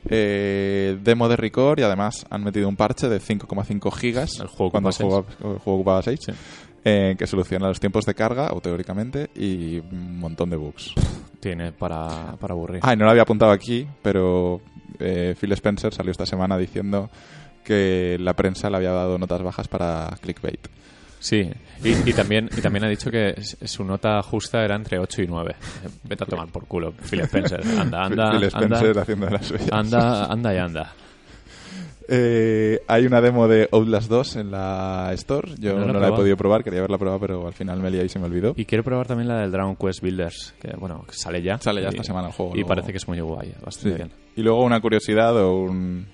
Eh, 0.10 0.98
demo 1.04 1.30
de 1.30 1.36
Record 1.36 1.80
y 1.80 1.84
además 1.84 2.26
han 2.30 2.44
metido 2.44 2.68
un 2.68 2.76
parche 2.76 3.08
de 3.08 3.20
5,5 3.20 3.92
gigas 3.92 4.40
El 4.40 4.48
juego 4.48 4.72
cuando 4.72 4.90
el 4.90 4.96
juego, 4.96 5.26
el 5.40 5.60
juego 5.60 5.80
ocupaba 5.80 6.02
6 6.02 6.20
Sí. 6.26 6.32
eh, 6.84 7.16
que 7.18 7.28
soluciona 7.28 7.68
los 7.68 7.80
tiempos 7.80 8.06
de 8.06 8.16
carga, 8.16 8.50
o 8.54 8.62
teóricamente, 8.62 9.30
y 9.36 9.78
un 9.80 10.18
montón 10.20 10.50
de 10.50 10.56
bugs. 10.58 10.94
Tiene 11.40 11.72
para, 11.72 12.36
para 12.40 12.54
aburrir. 12.54 12.80
Ah, 12.84 12.94
y 12.94 12.98
no 12.98 13.06
lo 13.06 13.12
había 13.12 13.24
apuntado 13.24 13.52
aquí, 13.52 13.88
pero 14.02 14.62
eh, 15.00 15.36
Phil 15.40 15.52
Spencer 15.54 15.94
salió 15.94 16.12
esta 16.12 16.26
semana 16.26 16.58
diciendo 16.58 17.10
que 17.64 18.18
la 18.20 18.34
prensa 18.36 18.70
le 18.72 18.78
había 18.78 18.92
dado 18.92 19.20
notas 19.20 19.44
bajas 19.44 19.68
para 19.68 20.10
clickbait. 20.22 20.68
Sí, 21.24 21.48
y, 21.84 22.10
y 22.10 22.14
también, 22.14 22.50
y 22.58 22.62
también 22.62 22.84
ha 22.84 22.90
dicho 22.90 23.12
que 23.12 23.36
su 23.44 23.84
nota 23.86 24.22
justa 24.24 24.66
era 24.66 24.76
entre 24.76 24.98
8 24.98 25.22
y 25.22 25.28
9. 25.28 25.56
Eh, 25.86 25.88
Vete 26.04 26.24
a 26.24 26.28
tomar 26.28 26.48
por 26.48 26.66
culo, 26.66 26.94
Phil 26.94 27.20
Spencer. 27.22 27.62
Anda, 27.80 28.04
anda, 28.06 28.32
Phil 28.32 28.44
Spencer 28.46 28.88
anda, 28.90 29.02
haciendo 29.04 29.30
las 29.30 29.46
suyas. 29.46 29.72
anda, 29.72 30.26
anda 30.26 30.54
y 30.54 30.58
anda. 30.58 30.94
Eh, 32.14 32.80
hay 32.88 33.06
una 33.06 33.22
demo 33.22 33.48
de 33.48 33.70
Outlast 33.72 34.10
2 34.10 34.36
en 34.38 34.52
la 34.52 35.12
Store. 35.14 35.54
Yo 35.60 35.78
No 35.78 35.94
no, 35.94 36.00
la 36.00 36.10
he 36.10 36.12
podido 36.12 36.36
probar, 36.36 36.64
quería 36.64 36.80
haberla 36.80 36.98
probado, 36.98 37.20
pero 37.20 37.48
al 37.48 37.54
final 37.54 37.80
me 37.80 37.90
lié 37.90 38.04
y 38.04 38.10
se 38.10 38.20
me 38.20 38.26
olvidó. 38.26 38.54
Y 38.58 38.66
quiero 38.66 38.84
probar 38.84 39.08
también 39.08 39.28
la 39.30 39.40
del 39.40 39.52
Dragon 39.52 39.76
Quest 39.76 40.02
Builders, 40.02 40.56
que 40.60 40.76
bueno, 40.78 41.06
sale 41.12 41.42
ya. 41.42 41.58
Sale 41.60 41.82
ya 41.82 41.88
Y- 41.88 41.92
esta 41.92 42.04
semana 42.04 42.28
el 42.28 42.34
juego, 42.34 42.52
Y 42.54 42.56
luego. 42.56 42.68
parece 42.70 42.92
que 42.92 42.98
es 42.98 43.08
muy 43.08 43.20
guay, 43.22 43.54
bastante 43.64 43.90
Sí. 43.92 43.96
bien. 43.96 44.12
Y 44.36 44.42
luego 44.42 44.64
una 44.64 44.82
curiosidad 44.82 45.38
o 45.38 45.54
un, 45.62 46.06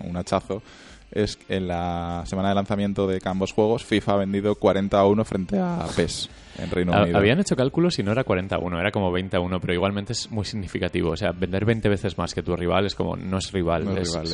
un 0.00 0.16
hachazo 0.16 0.62
es 1.12 1.36
que 1.36 1.56
en 1.56 1.68
la 1.68 2.22
semana 2.26 2.48
de 2.50 2.54
lanzamiento 2.54 3.06
de 3.06 3.20
ambos 3.24 3.52
juegos 3.52 3.84
FIFA 3.84 4.12
ha 4.12 4.16
vendido 4.16 4.54
40 4.56 4.98
a 4.98 5.06
1 5.06 5.24
frente 5.24 5.58
a 5.58 5.86
PES 5.94 6.28
en 6.58 6.70
Reino 6.70 6.92
Unido. 6.92 7.16
Habían 7.18 7.38
hecho 7.40 7.54
cálculos 7.56 7.98
y 7.98 8.02
no 8.02 8.12
era 8.12 8.24
41, 8.24 8.78
era 8.80 8.90
como 8.90 9.10
20 9.12 9.36
a 9.36 9.40
1, 9.40 9.60
pero 9.60 9.72
igualmente 9.74 10.12
es 10.12 10.30
muy 10.30 10.44
significativo. 10.44 11.10
O 11.10 11.16
sea, 11.16 11.32
vender 11.32 11.64
20 11.64 11.88
veces 11.88 12.18
más 12.18 12.34
que 12.34 12.42
tu 12.42 12.56
rival 12.56 12.86
es 12.86 12.94
como, 12.94 13.16
no 13.16 13.38
es 13.38 13.52
rival, 13.52 13.84
No 13.84 13.92
es 13.96 14.08
es, 14.08 14.14
rival, 14.14 14.26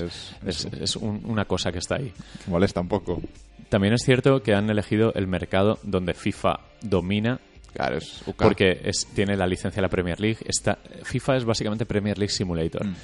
es- 0.46 0.64
es- 0.66 0.72
es 0.80 0.96
un- 0.96 1.20
una 1.24 1.44
cosa 1.44 1.70
que 1.72 1.78
está 1.78 1.96
ahí. 1.96 2.12
Que 2.44 2.50
molesta 2.50 2.80
un 2.80 2.88
poco. 2.88 3.20
También 3.68 3.92
es 3.94 4.02
cierto 4.02 4.42
que 4.42 4.54
han 4.54 4.70
elegido 4.70 5.12
el 5.14 5.26
mercado 5.26 5.78
donde 5.82 6.14
FIFA 6.14 6.60
domina 6.80 7.38
Claro, 7.74 7.98
es 7.98 8.22
UK. 8.26 8.42
porque 8.44 8.80
es, 8.82 9.06
tiene 9.14 9.36
la 9.36 9.46
licencia 9.46 9.76
de 9.80 9.82
la 9.82 9.90
Premier 9.90 10.18
League. 10.18 10.38
Está, 10.46 10.78
FIFA 11.02 11.36
es 11.36 11.44
básicamente 11.44 11.84
Premier 11.86 12.16
League 12.18 12.32
Simulator. 12.32 12.86
Mm. 12.86 12.94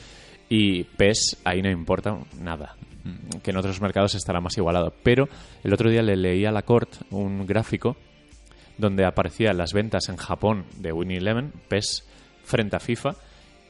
Y 0.48 0.84
PES 0.84 1.38
ahí 1.44 1.62
no 1.62 1.70
importa 1.70 2.16
nada. 2.40 2.76
Que 3.42 3.50
en 3.50 3.56
otros 3.56 3.80
mercados 3.80 4.14
estará 4.14 4.40
más 4.40 4.56
igualado. 4.56 4.94
Pero 5.02 5.28
el 5.62 5.74
otro 5.74 5.90
día 5.90 6.02
le 6.02 6.16
leí 6.16 6.44
a 6.46 6.52
Lacorte 6.52 6.98
un 7.10 7.46
gráfico 7.46 7.96
donde 8.78 9.04
aparecían 9.04 9.56
las 9.56 9.72
ventas 9.72 10.08
en 10.08 10.16
Japón 10.16 10.64
de 10.78 10.92
Winnie 10.92 11.18
Eleven, 11.18 11.52
PES, 11.68 12.04
frente 12.44 12.76
a 12.76 12.80
FIFA, 12.80 13.14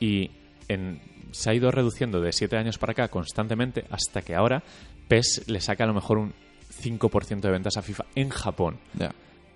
y 0.01 0.31
en, 0.69 1.01
se 1.33 1.51
ha 1.51 1.55
ido 1.55 1.71
reduciendo 1.71 2.21
de 2.21 2.33
7 2.33 2.57
años 2.57 2.79
para 2.79 2.93
acá 2.93 3.09
constantemente 3.09 3.85
hasta 3.91 4.23
que 4.23 4.35
ahora 4.35 4.63
PES 5.09 5.49
le 5.49 5.61
saca 5.61 5.85
a 5.85 5.87
lo 5.87 5.95
mejor 5.95 6.19
un 6.19 6.33
5% 6.83 7.41
de 7.41 7.51
ventas 7.51 7.77
a 7.77 7.83
FIFA 7.83 8.05
en 8.15 8.31
Japón. 8.31 8.79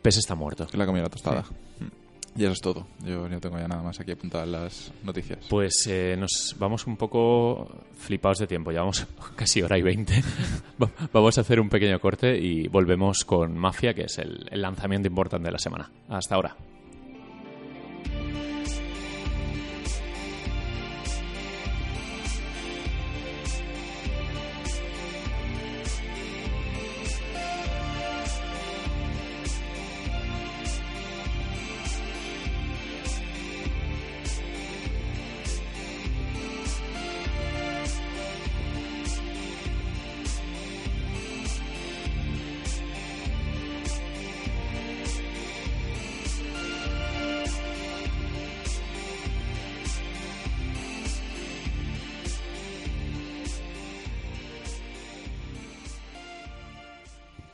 PES 0.02 0.18
está 0.18 0.34
muerto. 0.34 0.66
la 0.72 0.86
comida 0.86 1.04
la 1.04 1.08
tostada. 1.08 1.42
Mm. 1.80 1.97
Y 2.38 2.44
eso 2.44 2.52
es 2.52 2.60
todo. 2.60 2.86
Yo 3.04 3.28
no 3.28 3.40
tengo 3.40 3.58
ya 3.58 3.66
nada 3.66 3.82
más 3.82 3.98
aquí 3.98 4.12
apuntadas 4.12 4.46
las 4.46 4.92
noticias. 5.02 5.40
Pues 5.50 5.74
eh, 5.88 6.14
nos 6.16 6.54
vamos 6.56 6.86
un 6.86 6.96
poco 6.96 7.68
flipados 7.96 8.38
de 8.38 8.46
tiempo, 8.46 8.70
llevamos 8.70 9.04
casi 9.36 9.60
hora 9.60 9.76
y 9.76 9.82
veinte. 9.82 10.22
Va- 10.82 10.90
vamos 11.12 11.36
a 11.36 11.40
hacer 11.40 11.58
un 11.58 11.68
pequeño 11.68 11.98
corte 11.98 12.38
y 12.38 12.68
volvemos 12.68 13.24
con 13.24 13.58
Mafia, 13.58 13.92
que 13.92 14.02
es 14.02 14.18
el 14.18 14.48
lanzamiento 14.52 15.08
importante 15.08 15.46
de 15.48 15.52
la 15.52 15.58
semana. 15.58 15.90
Hasta 16.08 16.36
ahora. 16.36 16.54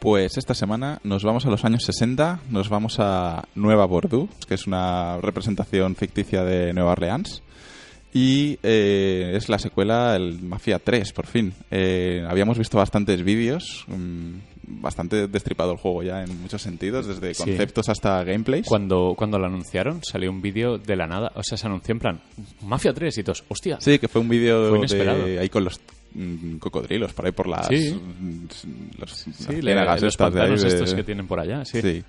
Pues 0.05 0.37
esta 0.37 0.53
semana 0.53 1.01
nos 1.03 1.25
vamos 1.25 1.47
a 1.47 1.51
los 1.51 1.65
años 1.65 1.83
60, 1.85 2.41
nos 2.51 2.69
vamos 2.69 2.97
a 2.99 3.49
Nueva 3.55 3.87
Bordeaux, 3.87 4.29
que 4.47 4.53
es 4.53 4.67
una 4.67 5.17
representación 5.23 5.97
ficticia 5.97 6.45
de 6.45 6.75
Nueva 6.75 6.93
Orleans. 6.93 7.43
Y 8.13 8.59
eh, 8.63 9.33
es 9.35 9.49
la 9.49 9.59
secuela, 9.59 10.15
el 10.15 10.43
Mafia 10.43 10.79
3, 10.79 11.11
por 11.15 11.27
fin. 11.27 11.55
Eh, 11.71 12.23
habíamos 12.29 12.59
visto 12.59 12.77
bastantes 12.77 13.25
vídeos, 13.25 13.87
mm, 13.89 14.83
bastante 14.83 15.27
destripado 15.27 15.73
el 15.73 15.79
juego 15.79 16.03
ya 16.03 16.23
en 16.23 16.39
muchos 16.43 16.61
sentidos, 16.61 17.07
desde 17.07 17.33
Sí. 17.33 17.43
conceptos 17.43 17.89
hasta 17.89 18.23
gameplays. 18.25 18.67
Cuando, 18.69 19.15
cuando 19.17 19.39
lo 19.39 19.47
anunciaron, 19.47 20.01
salió 20.05 20.31
un 20.31 20.43
vídeo 20.43 20.77
de 20.77 20.97
la 20.97 21.07
nada. 21.07 21.33
O 21.35 21.43
sea, 21.43 21.57
se 21.57 21.67
anunció 21.67 21.93
en 21.93 21.99
plan, 21.99 22.21
Mafia 22.63 22.93
3 22.93 23.17
y 23.19 23.25
todos, 23.25 23.43
hostia. 23.49 23.79
Sí, 23.81 23.99
que 23.99 24.07
fue 24.09 24.21
un 24.21 24.29
vídeo 24.29 24.71
de 24.83 25.39
ahí 25.41 25.49
con 25.49 25.65
los 25.65 25.81
mm, 26.15 26.57
cocodrilos 26.59 27.13
por 27.13 27.27
ahí 27.27 27.33
por 27.33 27.47
las 27.49 27.67
Sí. 27.67 28.01
los, 28.99 29.13
Sí, 29.19 29.61
las 29.63 30.01
los 30.01 30.13
estas 30.13 30.33
de 30.33 30.39
pantanos 30.39 30.63
de- 30.63 30.69
estos 30.69 30.95
que 30.95 31.03
tienen 31.05 31.27
por 31.27 31.41
allá, 31.41 31.65
sí. 31.65 31.81
Sí. 31.83 32.03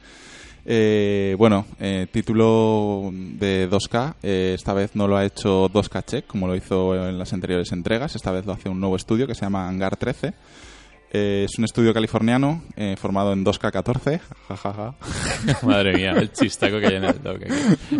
Eh, 0.67 1.35
bueno, 1.37 1.67
eh, 1.79 2.07
título 2.11 3.11
de 3.13 3.69
2K. 3.69 4.15
eh, 4.23 4.53
esta 4.55 4.73
vez 4.73 4.95
no 4.95 5.07
lo 5.07 5.15
ha 5.15 5.23
hecho 5.25 5.69
2K 5.69 6.01
Check 6.03 6.25
como 6.27 6.47
lo 6.47 6.55
hizo 6.55 6.95
en 7.07 7.19
las 7.19 7.33
anteriores 7.33 7.71
entregas. 7.71 8.15
Esta 8.15 8.31
vez 8.31 8.45
lo 8.47 8.53
hace 8.53 8.69
un 8.69 8.79
nuevo 8.79 8.95
estudio 8.95 9.27
que 9.27 9.35
se 9.35 9.41
llama 9.41 9.67
Hangar 9.67 9.95
13. 9.95 10.33
Eh, 11.17 11.45
es 11.47 11.57
un 11.59 11.65
estudio 11.65 11.93
californiano 11.93 12.63
eh, 12.75 12.95
formado 12.97 13.31
en 13.31 13.45
2K14. 13.45 14.19
jajaja. 14.47 14.95
Madre 15.61 15.93
mía, 15.97 16.13
el 16.17 16.31
chistaco 16.31 16.79
que 16.79 16.87
hay 16.87 16.95
en 16.95 17.03
el 17.05 17.13
toque. 17.19 17.47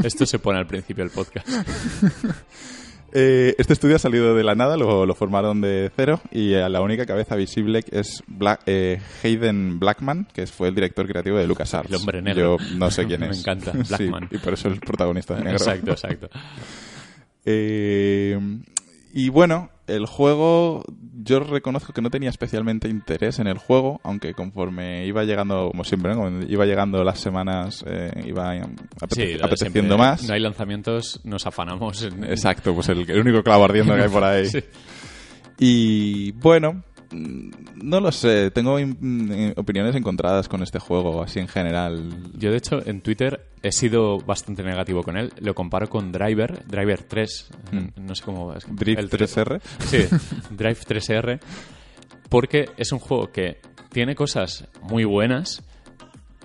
Esto 0.04 0.26
se 0.26 0.40
pone 0.40 0.58
al 0.58 0.66
principio 0.66 1.04
del 1.04 1.14
podcast. 1.14 1.48
Eh, 3.18 3.56
este 3.58 3.72
estudio 3.72 3.96
ha 3.96 4.00
salido 4.00 4.36
de 4.36 4.44
la 4.44 4.56
nada, 4.56 4.76
lo, 4.76 5.06
lo 5.06 5.16
formaron 5.16 5.62
de 5.62 5.90
cero 5.96 6.20
y 6.32 6.52
eh, 6.54 6.68
la 6.68 6.82
única 6.82 7.06
cabeza 7.06 7.38
visible 7.38 7.82
es 7.92 8.22
Black- 8.28 8.64
eh, 8.66 9.00
Hayden 9.24 9.80
Blackman, 9.80 10.28
que 10.34 10.46
fue 10.48 10.68
el 10.68 10.76
director 10.76 11.08
creativo 11.08 11.38
de 11.38 11.48
LucasArts. 11.48 11.90
El 11.90 11.96
hombre 11.96 12.22
negro. 12.22 12.58
Yo 12.60 12.76
no 12.78 12.92
sé 12.92 13.06
quién 13.06 13.20
Me 13.22 13.30
es. 13.30 13.40
encanta, 13.40 13.72
Sí, 13.84 13.84
Blackman. 13.88 14.28
y 14.32 14.38
por 14.40 14.54
eso 14.54 14.68
es 14.68 14.74
el 14.74 14.80
protagonista 14.82 15.34
de 15.36 15.44
negro. 15.46 15.58
Exacto, 15.58 15.92
exacto. 15.92 16.30
Eh, 17.46 18.40
y 19.14 19.30
bueno, 19.30 19.70
el 19.88 20.08
juego, 20.08 20.84
yo 21.24 21.40
reconozco 21.40 21.94
que 21.94 22.02
no 22.02 22.10
tenía 22.10 22.30
especialmente 22.30 22.88
interés 22.90 23.40
en 23.40 23.48
el 23.48 23.58
juego, 23.58 24.00
aunque 24.04 24.34
conforme 24.34 25.06
iba 25.06 25.24
llegando, 25.24 25.70
como 25.72 25.84
siempre, 25.84 26.14
¿no? 26.14 26.24
Como 26.24 26.42
iba 26.44 26.66
llegando 26.66 27.04
las 27.04 27.20
semanas, 27.20 27.84
eh, 27.88 28.12
iba 28.26 28.54
apete- 28.56 29.16
Sí, 29.16 29.32
lo 29.34 29.38
de 29.40 29.44
apeteciendo 29.46 29.98
más. 29.98 30.28
No 30.28 30.34
hay 30.34 30.40
lanzamientos, 30.42 31.22
nos 31.24 31.46
afanamos. 31.48 32.04
En, 32.04 32.24
Exacto, 32.26 32.74
pues 32.74 32.90
el, 32.90 33.10
el 33.10 33.20
único 33.22 33.44
clavo 33.44 33.66
ardiendo 33.66 33.96
que 33.96 34.02
hay 34.04 34.10
por 34.10 34.24
ahí. 34.24 34.46
Sí. 34.50 34.60
Y 35.58 36.32
bueno, 36.34 36.84
no 37.82 38.00
lo 38.00 38.12
sé, 38.12 38.52
tengo 38.52 38.78
mm, 38.80 39.52
opiniones 39.56 39.96
encontradas 39.96 40.48
con 40.50 40.62
este 40.64 40.80
juego, 40.80 41.24
así 41.24 41.40
en 41.40 41.48
general. 41.48 42.10
Yo, 42.38 42.52
de 42.52 42.58
hecho, 42.58 42.86
en 42.86 43.02
Twitter 43.02 43.46
he 43.64 43.72
sido 43.72 44.18
bastante 44.20 44.64
negativo 44.64 45.04
con 45.04 45.18
él. 45.18 45.32
Lo 45.40 45.54
comparo 45.56 45.90
con 45.90 46.12
Driver, 46.12 46.66
Driver 46.68 47.04
3. 47.04 47.50
Mm. 47.72 48.06
No 48.06 48.16
sé 48.16 48.24
cómo 48.24 48.54
es. 48.54 48.66
Drift 48.70 49.00
el 49.00 49.10
3R. 49.10 49.62
Sí, 49.80 49.98
Drive 50.56 50.80
3R. 50.80 51.40
Porque 52.30 52.66
es 52.78 52.92
un 52.92 53.00
juego 53.00 53.32
que 53.32 53.60
tiene 53.92 54.16
cosas 54.16 54.68
muy 54.82 55.06
buenas, 55.06 55.64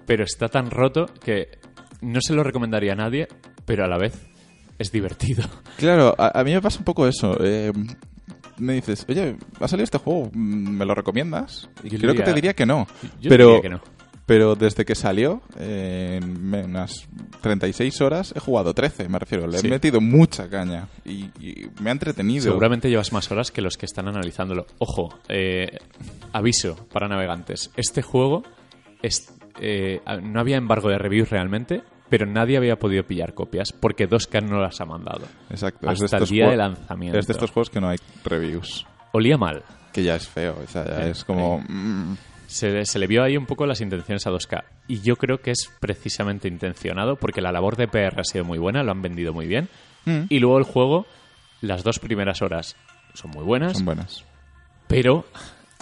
pero 0.06 0.24
está 0.24 0.48
tan 0.48 0.70
roto 0.70 1.06
que 1.22 1.58
no 2.00 2.20
se 2.20 2.32
lo 2.34 2.42
recomendaría 2.42 2.92
a 2.92 2.96
nadie, 2.96 3.28
pero 3.64 3.84
a 3.84 3.88
la 3.88 3.98
vez 3.98 4.14
es 4.78 4.92
divertido. 4.92 5.44
Claro, 5.76 6.14
a, 6.18 6.38
a 6.40 6.44
mí 6.44 6.52
me 6.52 6.60
pasa 6.60 6.78
un 6.78 6.84
poco 6.84 7.06
eso. 7.06 7.36
eh, 7.42 7.72
me 8.60 8.74
dices, 8.74 9.04
oye, 9.08 9.36
ha 9.60 9.68
salido 9.68 9.84
este 9.84 9.98
juego, 9.98 10.30
mm, 10.32 10.70
¿me 10.78 10.84
lo 10.84 10.94
recomiendas? 10.94 11.68
Y 11.82 11.90
Yo 11.90 11.98
creo 11.98 12.14
que 12.14 12.22
te 12.22 12.34
diría 12.34 12.54
que 12.54 12.66
no. 12.66 12.86
Yo 13.20 13.28
pero, 13.28 13.46
diría 13.46 13.62
que 13.62 13.68
no. 13.70 13.80
pero 14.26 14.54
desde 14.54 14.84
que 14.84 14.94
salió, 14.94 15.42
eh, 15.58 16.20
en 16.22 16.54
unas 16.64 17.08
36 17.40 18.00
horas, 18.00 18.32
he 18.36 18.40
jugado 18.40 18.74
13, 18.74 19.08
me 19.08 19.18
refiero. 19.18 19.46
Le 19.46 19.58
Sí. 19.58 19.66
he 19.66 19.70
metido 19.70 20.00
mucha 20.00 20.48
caña 20.48 20.88
y, 21.04 21.24
y 21.40 21.68
me 21.82 21.90
ha 21.90 21.92
entretenido. 21.92 22.44
Seguramente 22.44 22.88
llevas 22.88 23.12
más 23.12 23.30
horas 23.32 23.50
que 23.50 23.60
los 23.62 23.76
que 23.76 23.86
están 23.86 24.06
analizándolo. 24.08 24.66
Ojo, 24.78 25.08
eh, 25.28 25.78
aviso 26.32 26.86
para 26.92 27.08
navegantes. 27.08 27.70
Este 27.76 28.02
juego 28.02 28.42
es, 29.02 29.34
eh, 29.60 30.00
no 30.22 30.40
había 30.40 30.56
embargo 30.58 30.90
de 30.90 30.98
reviews 30.98 31.30
realmente, 31.30 31.82
pero 32.10 32.26
nadie 32.26 32.56
había 32.58 32.76
podido 32.76 33.04
pillar 33.04 33.32
copias 33.32 33.72
porque 33.72 34.08
2K 34.08 34.42
no 34.48 34.60
las 34.60 34.80
ha 34.80 34.84
mandado. 34.84 35.26
Exacto. 35.48 35.90
es 35.90 35.98
de 36.00 36.04
Hasta 36.04 36.18
el 36.18 36.26
día 36.26 36.50
de 36.50 36.56
lanzamiento. 36.56 37.18
Es 37.18 37.26
de 37.26 37.32
estos 37.32 37.50
juegos 37.50 37.70
que 37.70 37.80
no 37.80 37.88
hay 37.88 37.98
reviews. 38.24 38.84
Olía 39.12 39.38
mal. 39.38 39.62
Que 39.92 40.02
ya 40.02 40.16
es 40.16 40.28
feo, 40.28 40.56
o 40.62 40.66
sea, 40.66 40.84
ya 40.84 41.06
es 41.08 41.24
como... 41.24 41.60
mm, 41.66 42.16
Se, 42.46 42.84
se 42.84 42.98
le 42.98 43.06
vio 43.06 43.22
ahí 43.22 43.36
un 43.36 43.46
poco 43.46 43.64
las 43.66 43.80
intenciones 43.80 44.26
a 44.26 44.30
2K. 44.30 44.62
Y 44.88 45.00
yo 45.00 45.16
creo 45.16 45.38
que 45.38 45.52
es 45.52 45.70
precisamente 45.80 46.48
intencionado 46.48 47.16
porque 47.16 47.40
la 47.40 47.52
labor 47.52 47.76
de 47.76 47.86
PR 47.88 48.20
ha 48.20 48.24
sido 48.24 48.44
muy 48.44 48.58
buena, 48.58 48.82
lo 48.82 48.90
han 48.90 49.02
vendido 49.02 49.32
muy 49.32 49.46
bien. 49.46 49.68
Mm. 50.04 50.22
Y 50.28 50.38
luego 50.40 50.58
el 50.58 50.64
juego, 50.64 51.06
las 51.60 51.82
dos 51.84 51.98
primeras 52.00 52.42
horas 52.42 52.76
son 53.14 53.30
muy 53.32 53.44
buenas, 53.44 53.74
son 53.76 53.84
buenas. 53.86 54.24
pero 54.88 55.24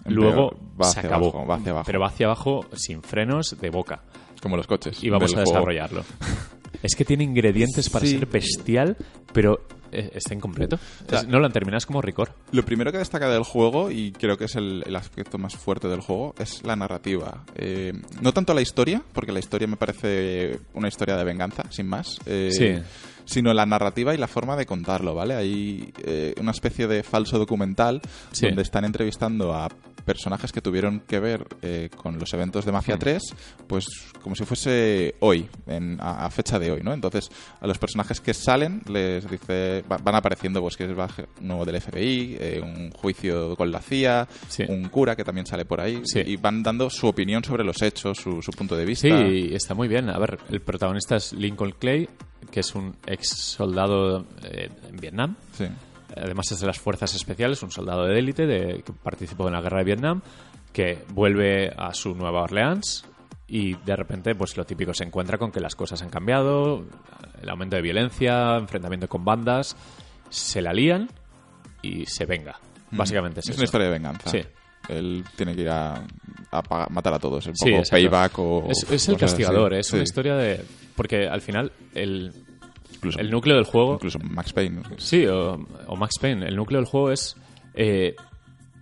luego 0.07 0.57
va 0.81 0.85
se 0.87 1.01
acabó. 1.01 1.29
abajo, 1.31 1.47
va 1.47 1.55
hacia 1.57 1.71
abajo. 1.73 1.87
Pero 1.87 2.01
va 2.01 2.07
hacia 2.07 2.27
abajo 2.27 2.67
sin 2.75 3.03
frenos 3.03 3.57
de 3.61 3.71
boca. 3.71 4.01
Como 4.43 4.57
los 4.57 4.67
coches. 4.67 5.03
Y 5.03 5.11
vamos 5.11 5.33
a 5.33 5.37
juego. 5.37 5.51
desarrollarlo. 5.51 6.05
es 6.83 6.95
que 6.95 7.05
tiene 7.05 7.25
ingredientes 7.25 7.89
para 7.91 8.07
Sí. 8.07 8.13
ser 8.19 8.27
bestial, 8.27 8.97
pero 9.33 9.61
eh, 9.91 10.11
está 10.15 10.35
incompleto. 10.35 10.79
sea, 11.09 11.21
Es- 11.21 11.27
no 11.29 11.39
lo 11.41 11.47
han 11.47 11.53
terminado, 11.53 11.79
es 11.79 11.87
como 11.87 12.03
Ricor. 12.03 12.33
Lo 12.53 12.63
primero 12.65 12.93
que 12.93 12.99
destaca 12.99 13.29
del 13.31 13.43
juego, 13.43 13.91
y 13.91 14.13
creo 14.13 14.37
que 14.37 14.45
es 14.45 14.55
el, 14.57 14.83
el 14.87 14.95
aspecto 14.97 15.39
más 15.39 15.57
fuerte 15.57 15.89
del 15.89 16.01
juego, 16.01 16.35
es 16.39 16.63
la 16.65 16.77
narrativa. 16.77 17.45
Eh, 17.57 17.93
no 18.21 18.33
tanto 18.33 18.53
la 18.55 18.61
historia, 18.61 19.03
porque 19.13 19.33
la 19.33 19.39
historia 19.39 19.67
me 19.67 19.77
parece 19.77 20.61
una 20.75 20.89
historia 20.89 21.17
de 21.17 21.25
venganza, 21.25 21.65
sin 21.71 21.87
más. 21.89 22.19
eh, 22.27 22.51
Sí. 22.53 22.83
Sino 23.31 23.53
la 23.53 23.67
narrativa 23.67 24.15
y 24.15 24.17
la 24.17 24.27
forma 24.27 24.57
de 24.57 24.65
contarlo, 24.65 25.15
¿vale? 25.15 25.35
Hay 25.35 25.93
eh, 26.03 26.35
una 26.41 26.53
especie 26.53 26.87
de 26.87 27.03
falso 27.03 27.39
documental 27.39 28.01
Sí. 28.33 28.47
donde 28.47 28.63
están 28.63 28.87
entrevistando 28.87 29.55
a 29.55 29.69
personajes 30.07 30.51
que 30.53 30.63
tuvieron 30.63 31.01
que 31.01 31.21
ver 31.21 31.47
eh, 31.61 31.91
con 31.95 32.19
los 32.19 32.33
eventos 32.33 32.65
de 32.65 32.73
Mafia 32.73 32.95
Hmm. 32.97 33.01
3, 33.01 33.23
pues 33.67 33.85
como 34.23 34.35
si 34.35 34.47
fuese 34.47 35.15
hoy, 35.21 35.47
en, 35.67 35.99
a, 36.01 36.25
a 36.25 36.31
fecha 36.31 36.59
de 36.59 36.71
hoy, 36.71 36.81
¿no? 36.83 36.95
Entonces, 36.95 37.29
a 37.61 37.67
los 37.67 37.77
personajes 37.77 38.19
que 38.23 38.33
salen 38.33 38.81
les 38.89 39.31
dice, 39.31 39.85
va- 39.93 39.99
van 39.99 40.15
apareciendo 40.15 40.63
pues 40.63 40.79
que 40.79 40.85
es 40.85 40.91
uno 41.43 41.65
del 41.67 41.77
FBI, 41.83 42.37
eh, 42.41 42.61
un 42.65 42.91
juicio 42.93 43.55
con 43.57 43.71
la 43.71 43.81
CIA, 43.83 44.27
Sí. 44.49 44.65
un 44.67 44.89
cura 44.89 45.15
que 45.15 45.25
también 45.25 45.45
sale 45.47 45.67
por 45.67 45.83
ahí, 45.83 46.01
Sí. 46.05 46.21
y 46.25 46.37
van 46.37 46.63
dando 46.63 46.89
su 46.89 47.07
opinión 47.07 47.45
sobre 47.45 47.63
los 47.63 47.83
hechos, 47.83 48.17
su, 48.17 48.41
su 48.41 48.51
punto 48.53 48.75
de 48.77 48.87
vista. 48.87 49.09
Sí, 49.09 49.51
está 49.53 49.75
muy 49.75 49.89
bien. 49.89 50.09
A 50.09 50.19
ver, 50.19 50.39
el 50.49 50.63
protagonista 50.63 51.17
es 51.17 51.35
Lincoln 51.35 51.75
Clay, 51.79 52.09
que 52.51 52.61
es 52.61 52.75
un 52.75 52.97
ex 53.07 53.29
soldado 53.29 54.25
eh, 54.45 54.69
en 54.89 54.97
Vietnam. 54.97 55.37
Sí. 55.53 55.67
Además 56.17 56.51
es 56.53 56.61
de 56.61 56.67
las 56.67 56.79
fuerzas 56.79 57.15
especiales, 57.15 57.63
un 57.63 57.71
soldado 57.71 58.05
de 58.07 58.19
élite 58.19 58.47
de, 58.47 58.83
que 58.85 58.93
participó 58.93 59.47
en 59.49 59.53
la 59.55 59.61
guerra 59.61 59.79
de 59.79 59.85
Vietnam, 59.85 60.23
que 60.73 61.05
vuelve 61.11 61.73
a 61.77 61.93
su 61.95 62.15
Nueva 62.15 62.43
Orleans 62.43 63.05
y 63.47 63.75
de 63.77 63.97
repente, 63.97 64.35
pues 64.35 64.57
lo 64.57 64.65
típico, 64.65 64.93
se 64.95 65.05
encuentra 65.05 65.39
con 65.39 65.51
que 65.53 65.61
las 65.61 65.75
cosas 65.75 66.03
han 66.03 66.11
cambiado, 66.11 66.85
el 67.41 67.49
aumento 67.49 67.77
de 67.77 67.83
violencia, 67.83 68.57
enfrentamiento 68.57 69.09
con 69.09 69.25
bandas, 69.25 69.77
se 70.31 70.61
la 70.63 70.73
lían 70.73 71.09
y 71.83 72.05
se 72.07 72.25
venga. 72.27 72.59
Básicamente 72.91 73.41
es, 73.41 73.47
Mm. 73.47 73.51
Es 73.51 73.55
eso. 73.55 73.61
una 73.61 73.65
historia 73.65 73.87
de 73.87 73.93
venganza. 73.93 74.31
Sí. 74.31 74.41
Él 74.89 75.25
tiene 75.37 75.55
que 75.55 75.61
ir 75.63 75.69
a, 75.71 76.03
matar 76.91 77.13
a 77.15 77.19
todos. 77.19 77.47
Un 77.47 77.53
poco 77.53 77.83
payback 77.91 78.39
o. 78.39 78.67
Es, 78.71 78.91
es 78.91 79.09
el 79.11 79.17
castigador, 79.19 79.75
así. 79.75 79.81
es 79.81 79.87
Sí. 79.89 79.97
una 79.97 80.03
historia 80.05 80.35
de... 80.37 80.65
Porque 80.99 81.27
al 81.29 81.41
final 81.41 81.73
el, 81.95 82.33
Incluso, 82.97 83.21
el 83.21 83.31
núcleo 83.31 83.55
del 83.57 83.65
juego... 83.65 83.95
incluso 83.95 84.19
Max 84.19 84.53
Payne. 84.53 84.83
Sí, 84.97 85.25
o, 85.27 85.55
o 85.87 85.97
Max 85.97 86.19
Payne. 86.21 86.47
El 86.47 86.57
núcleo 86.57 86.81
del 86.81 86.87
juego 86.91 87.13
es... 87.13 87.37
eh, 87.75 88.15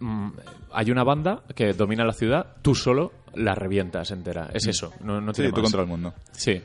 mm, 0.01 0.29
hay 0.73 0.91
una 0.91 1.05
banda 1.05 1.43
que 1.55 1.73
domina 1.75 2.05
la 2.05 2.13
ciudad, 2.15 2.57
tú 2.63 2.75
solo 2.75 3.13
la 3.35 3.55
revientas 3.55 4.11
entera. 4.11 4.49
Es 4.53 4.67
eso, 4.67 4.93
no, 5.01 5.21
no 5.21 5.31
Mm. 5.31 5.35
Sí, 5.35 5.43
tiene 5.43 5.51
tú 5.53 5.61
más. 5.61 5.71
contra 5.71 5.83
el 5.83 5.87
mundo. 5.87 6.15
Sí. 6.33 6.61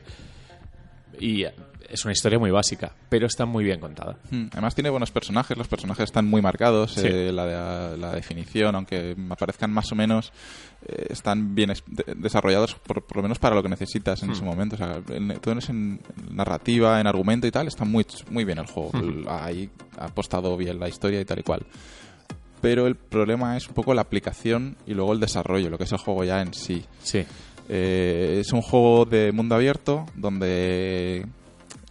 Y 1.20 1.44
es 1.92 2.04
una 2.04 2.12
historia 2.12 2.38
muy 2.38 2.50
básica, 2.50 2.92
pero 3.08 3.26
está 3.26 3.44
muy 3.46 3.62
bien 3.64 3.78
contada. 3.78 4.18
Mm, 4.30 4.46
Además 4.52 4.74
tiene 4.74 4.90
buenos 4.90 5.10
personajes, 5.10 5.56
los 5.56 5.68
personajes 5.68 6.04
están 6.04 6.26
muy 6.26 6.40
marcados, 6.42 6.92
Sí. 6.94 7.06
eh, 7.06 7.30
la, 7.32 7.46
de- 7.90 7.98
la 7.98 8.12
definición, 8.12 8.74
aunque 8.74 9.14
aparezcan 9.30 9.70
más 9.70 9.92
o 9.92 9.94
menos, 9.94 10.32
eh, 10.86 11.06
están 11.10 11.54
bien 11.54 11.70
es- 11.70 11.84
de- 11.86 12.14
desarrollados 12.16 12.74
por, 12.74 13.02
por 13.04 13.18
lo 13.18 13.22
menos 13.22 13.38
para 13.38 13.54
lo 13.54 13.62
que 13.62 13.68
necesitas 13.68 14.22
en 14.22 14.30
Hmm. 14.30 14.32
ese 14.32 14.42
momento. 14.44 14.74
O 14.74 14.78
sea, 14.78 15.00
en, 15.10 15.38
todo 15.40 15.58
es 15.58 15.68
en 15.68 16.00
narrativa, 16.30 17.00
en 17.00 17.06
argumento 17.06 17.46
y 17.46 17.50
tal, 17.50 17.68
está 17.68 17.84
muy, 17.84 18.06
muy 18.30 18.44
bien 18.44 18.58
el 18.58 18.66
juego. 18.66 18.90
Hmm. 18.92 19.24
Ahí 19.28 19.70
ha 19.98 20.06
apostado 20.06 20.56
bien 20.56 20.80
la 20.80 20.88
historia 20.88 21.20
y 21.20 21.24
tal 21.24 21.38
y 21.38 21.42
cual. 21.42 21.66
Pero 22.60 22.86
el 22.86 22.94
problema 22.94 23.56
es 23.56 23.66
un 23.68 23.74
poco 23.74 23.92
la 23.92 24.02
aplicación 24.02 24.76
y 24.86 24.94
luego 24.94 25.12
el 25.12 25.20
desarrollo, 25.20 25.68
lo 25.68 25.78
que 25.78 25.84
es 25.84 25.92
el 25.92 25.98
juego 25.98 26.24
ya 26.24 26.40
en 26.40 26.54
sí. 26.54 26.84
Sí. 27.02 27.24
Eh, 27.68 28.38
es 28.40 28.52
un 28.52 28.60
juego 28.62 29.04
de 29.04 29.32
mundo 29.32 29.54
abierto 29.54 30.06
donde 30.14 31.26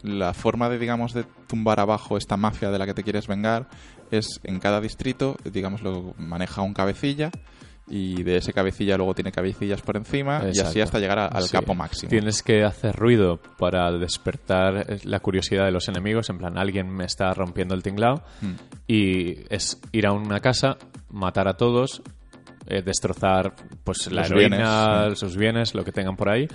la 0.03 0.33
forma 0.33 0.69
de, 0.69 0.79
digamos, 0.79 1.13
de 1.13 1.23
tumbar 1.47 1.79
abajo 1.79 2.17
esta 2.17 2.37
mafia 2.37 2.71
de 2.71 2.79
la 2.79 2.85
que 2.85 2.93
te 2.93 3.03
quieres 3.03 3.27
vengar 3.27 3.67
es 4.11 4.39
en 4.43 4.59
cada 4.59 4.81
distrito, 4.81 5.37
digamos, 5.43 5.81
lo 5.81 6.13
maneja 6.17 6.61
un 6.61 6.73
cabecilla 6.73 7.31
y 7.87 8.23
de 8.23 8.37
ese 8.37 8.53
cabecilla 8.53 8.95
luego 8.95 9.13
tiene 9.13 9.31
cabecillas 9.31 9.81
por 9.81 9.97
encima 9.97 10.43
y 10.53 10.59
así 10.59 10.79
hasta 10.81 10.99
llegar 10.99 11.19
a- 11.19 11.25
al 11.27 11.43
Sí. 11.43 11.51
capo 11.51 11.73
máximo. 11.75 12.09
Tienes 12.09 12.41
que 12.43 12.63
hacer 12.63 12.95
ruido 12.95 13.39
para 13.57 13.91
despertar 13.91 14.85
la 15.03 15.19
curiosidad 15.19 15.65
de 15.65 15.71
los 15.71 15.87
enemigos. 15.89 16.29
En 16.29 16.37
plan, 16.37 16.57
alguien 16.57 16.89
me 16.89 17.05
está 17.05 17.33
rompiendo 17.33 17.73
el 17.73 17.83
tinglao. 17.83 18.21
Mm. 18.41 18.51
Y 18.87 19.53
es 19.53 19.81
ir 19.91 20.07
a 20.07 20.13
una 20.13 20.39
casa, 20.39 20.77
matar 21.09 21.47
a 21.49 21.55
todos, 21.57 22.01
eh, 22.67 22.81
destrozar 22.81 23.55
pues 23.83 24.09
la 24.11 24.21
Los 24.21 24.31
heroína, 24.31 24.99
bienes, 25.01 25.19
sus 25.19 25.35
bienes, 25.35 25.73
lo 25.75 25.83
que 25.83 25.91
tengan 25.91 26.15
por 26.15 26.29
ahí. 26.29 26.47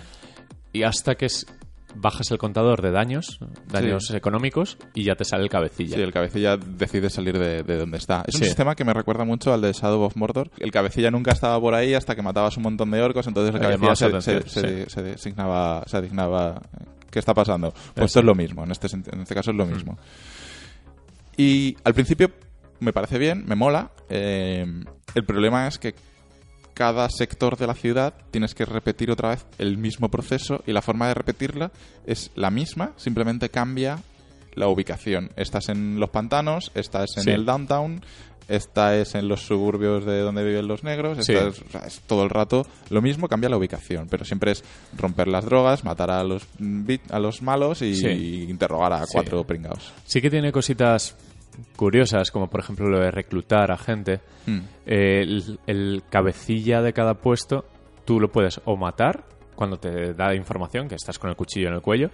Y 0.72 0.84
hasta 0.84 1.16
que 1.16 1.26
bajas 1.98 2.30
el 2.30 2.38
contador 2.38 2.82
de 2.82 2.90
daños, 2.90 3.38
daños 3.68 4.10
económicos, 4.12 4.76
y 4.94 5.04
ya 5.04 5.14
te 5.14 5.24
sale 5.24 5.42
el 5.44 5.48
cabecilla. 5.48 5.96
Sí, 5.96 6.02
el 6.02 6.12
cabecilla 6.12 6.56
decide 6.56 7.10
salir 7.10 7.38
de, 7.38 7.62
de 7.62 7.76
donde 7.78 7.98
está. 7.98 8.22
Es 8.26 8.34
un 8.36 8.40
sistema 8.48 8.74
que 8.74 8.84
me 8.84 8.92
recuerda 8.94 9.24
mucho 9.24 9.52
al 9.52 9.60
de 9.62 9.72
Shadow 9.72 10.02
of 10.02 10.16
Mordor. 10.16 10.50
El 10.58 10.70
cabecilla 10.70 11.10
nunca 11.10 11.32
estaba 11.32 11.60
por 11.60 11.74
ahí 11.74 11.94
hasta 11.94 12.14
que 12.14 12.22
matabas 12.22 12.56
un 12.56 12.62
montón 12.64 12.90
de 12.90 13.00
orcos, 13.02 13.26
entonces 13.26 13.54
el 13.54 13.60
cabecilla 13.60 13.94
se, 13.96 14.20
se, 14.20 14.48
se- 14.48 14.90
se 14.90 15.02
designaba, 15.02 15.82
se 15.86 15.96
asignaba 15.96 16.60
¿qué 17.10 17.18
está 17.18 17.32
pasando? 17.34 17.72
Pues 17.94 18.06
esto 18.06 18.18
es 18.20 18.24
lo 18.26 18.34
mismo, 18.34 18.64
en 18.64 18.70
este, 18.72 18.88
en 18.94 19.20
este 19.22 19.34
caso 19.34 19.50
es 19.50 19.56
lo 19.56 19.64
mismo. 19.66 19.96
Y 21.36 21.76
al 21.84 21.94
principio 21.94 22.30
me 22.80 22.92
parece 22.92 23.18
bien, 23.18 23.44
me 23.46 23.54
mola. 23.56 23.90
eh, 24.08 24.66
el 25.14 25.24
problema 25.24 25.66
es 25.66 25.78
que 25.78 25.94
cada 26.76 27.08
sector 27.08 27.56
de 27.56 27.66
la 27.66 27.74
ciudad 27.74 28.12
tienes 28.30 28.54
que 28.54 28.66
repetir 28.66 29.10
otra 29.10 29.30
vez 29.30 29.46
el 29.58 29.78
mismo 29.78 30.10
proceso 30.10 30.62
y 30.66 30.72
la 30.72 30.82
forma 30.82 31.08
de 31.08 31.14
repetirla 31.14 31.70
es 32.06 32.30
la 32.34 32.50
misma, 32.50 32.92
simplemente 32.96 33.48
cambia 33.48 33.98
la 34.54 34.68
ubicación. 34.68 35.30
Estás 35.36 35.70
en 35.70 35.98
los 35.98 36.10
pantanos, 36.10 36.70
estás 36.74 37.16
en 37.16 37.22
Sí. 37.24 37.30
el 37.30 37.46
downtown, 37.46 38.02
esta 38.48 38.94
es 38.96 39.14
en 39.14 39.26
los 39.26 39.40
suburbios 39.46 40.04
de 40.04 40.20
donde 40.20 40.44
viven 40.44 40.68
los 40.68 40.84
negros, 40.84 41.24
Sí. 41.24 41.32
es, 41.32 41.60
o 41.62 41.70
sea, 41.70 41.80
es 41.86 42.00
todo 42.06 42.22
el 42.24 42.30
rato 42.30 42.66
lo 42.90 43.00
mismo, 43.02 43.26
cambia 43.26 43.48
la 43.48 43.56
ubicación, 43.56 44.06
pero 44.10 44.24
siempre 44.26 44.52
es 44.52 44.62
romper 44.96 45.28
las 45.28 45.46
drogas, 45.46 45.82
matar 45.82 46.10
a 46.10 46.22
los 46.24 46.46
mm, 46.58 46.90
a 47.10 47.18
los 47.18 47.40
malos 47.42 47.80
y 47.82 47.94
Sí. 47.96 48.46
interrogar 48.48 48.92
a 48.92 49.00
Sí. 49.06 49.12
cuatro 49.14 49.44
pringados. 49.44 49.92
Sí 50.04 50.20
que 50.20 50.28
tiene 50.30 50.52
cositas 50.52 51.16
curiosas, 51.76 52.30
como 52.30 52.48
por 52.48 52.60
ejemplo 52.60 52.88
lo 52.88 52.98
de 53.00 53.10
reclutar 53.10 53.70
a 53.70 53.76
gente. 53.78 54.20
Mm. 54.46 54.58
Eh, 54.86 55.20
el, 55.22 55.58
el 55.66 56.02
cabecilla 56.10 56.82
de 56.82 56.92
cada 56.92 57.14
puesto, 57.14 57.64
tú 58.04 58.20
lo 58.20 58.28
puedes 58.30 58.60
o 58.64 58.76
matar 58.76 59.24
cuando 59.54 59.78
te 59.78 60.12
da 60.14 60.34
información, 60.34 60.88
que 60.88 60.94
estás 60.96 61.18
con 61.18 61.30
el 61.30 61.36
cuchillo 61.36 61.68
en 61.68 61.74
el 61.74 61.80
cuello, 61.80 62.10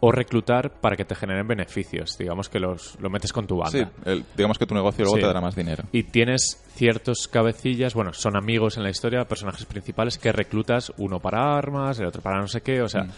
o 0.00 0.10
reclutar 0.10 0.80
para 0.80 0.96
que 0.96 1.04
te 1.04 1.14
generen 1.14 1.46
beneficios. 1.46 2.16
Digamos 2.18 2.48
que 2.48 2.58
los, 2.58 2.98
lo 3.00 3.10
metes 3.10 3.32
con 3.32 3.46
tu 3.46 3.58
banda. 3.58 3.70
Sí, 3.70 3.84
el- 4.06 4.24
digamos 4.36 4.58
que 4.58 4.66
tu 4.66 4.74
negocio 4.74 5.04
luego 5.04 5.16
Sí. 5.16 5.20
te 5.20 5.26
dará 5.26 5.40
más 5.40 5.54
dinero. 5.54 5.84
Y 5.92 6.04
tienes 6.04 6.60
ciertos 6.74 7.28
cabecillas, 7.28 7.94
bueno, 7.94 8.12
son 8.14 8.36
amigos 8.36 8.76
en 8.78 8.82
la 8.82 8.90
historia, 8.90 9.24
personajes 9.26 9.66
principales 9.66 10.16
que 10.18 10.32
reclutas, 10.32 10.92
uno 10.96 11.20
para 11.20 11.54
armas, 11.56 12.00
el 12.00 12.06
otro 12.06 12.22
para 12.22 12.40
no 12.40 12.48
sé 12.48 12.60
qué, 12.62 12.80
o 12.82 12.88
sea, 12.88 13.04
Mm. 13.04 13.10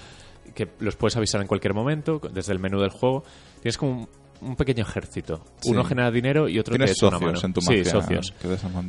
que 0.55 0.69
los 0.81 0.97
puedes 0.97 1.16
avisar 1.16 1.40
en 1.40 1.47
cualquier 1.47 1.73
momento, 1.73 2.20
desde 2.32 2.53
el 2.53 2.59
menú 2.59 2.81
del 2.81 2.90
juego. 2.90 3.23
Tienes 3.62 3.78
como 3.78 4.09
un, 4.43 4.56
pequeño 4.56 4.82
ejército. 4.82 5.44
Sí. 5.60 5.70
Uno 5.70 5.85
genera 5.85 6.10
dinero 6.10 6.48
y 6.48 6.59
otro 6.59 6.77
te 6.77 6.85
echa 6.85 7.09
una 7.09 7.19
mano. 7.19 7.39
en 7.43 7.52
tu 7.52 7.60
sí, 7.60 7.85
socios. 7.85 8.35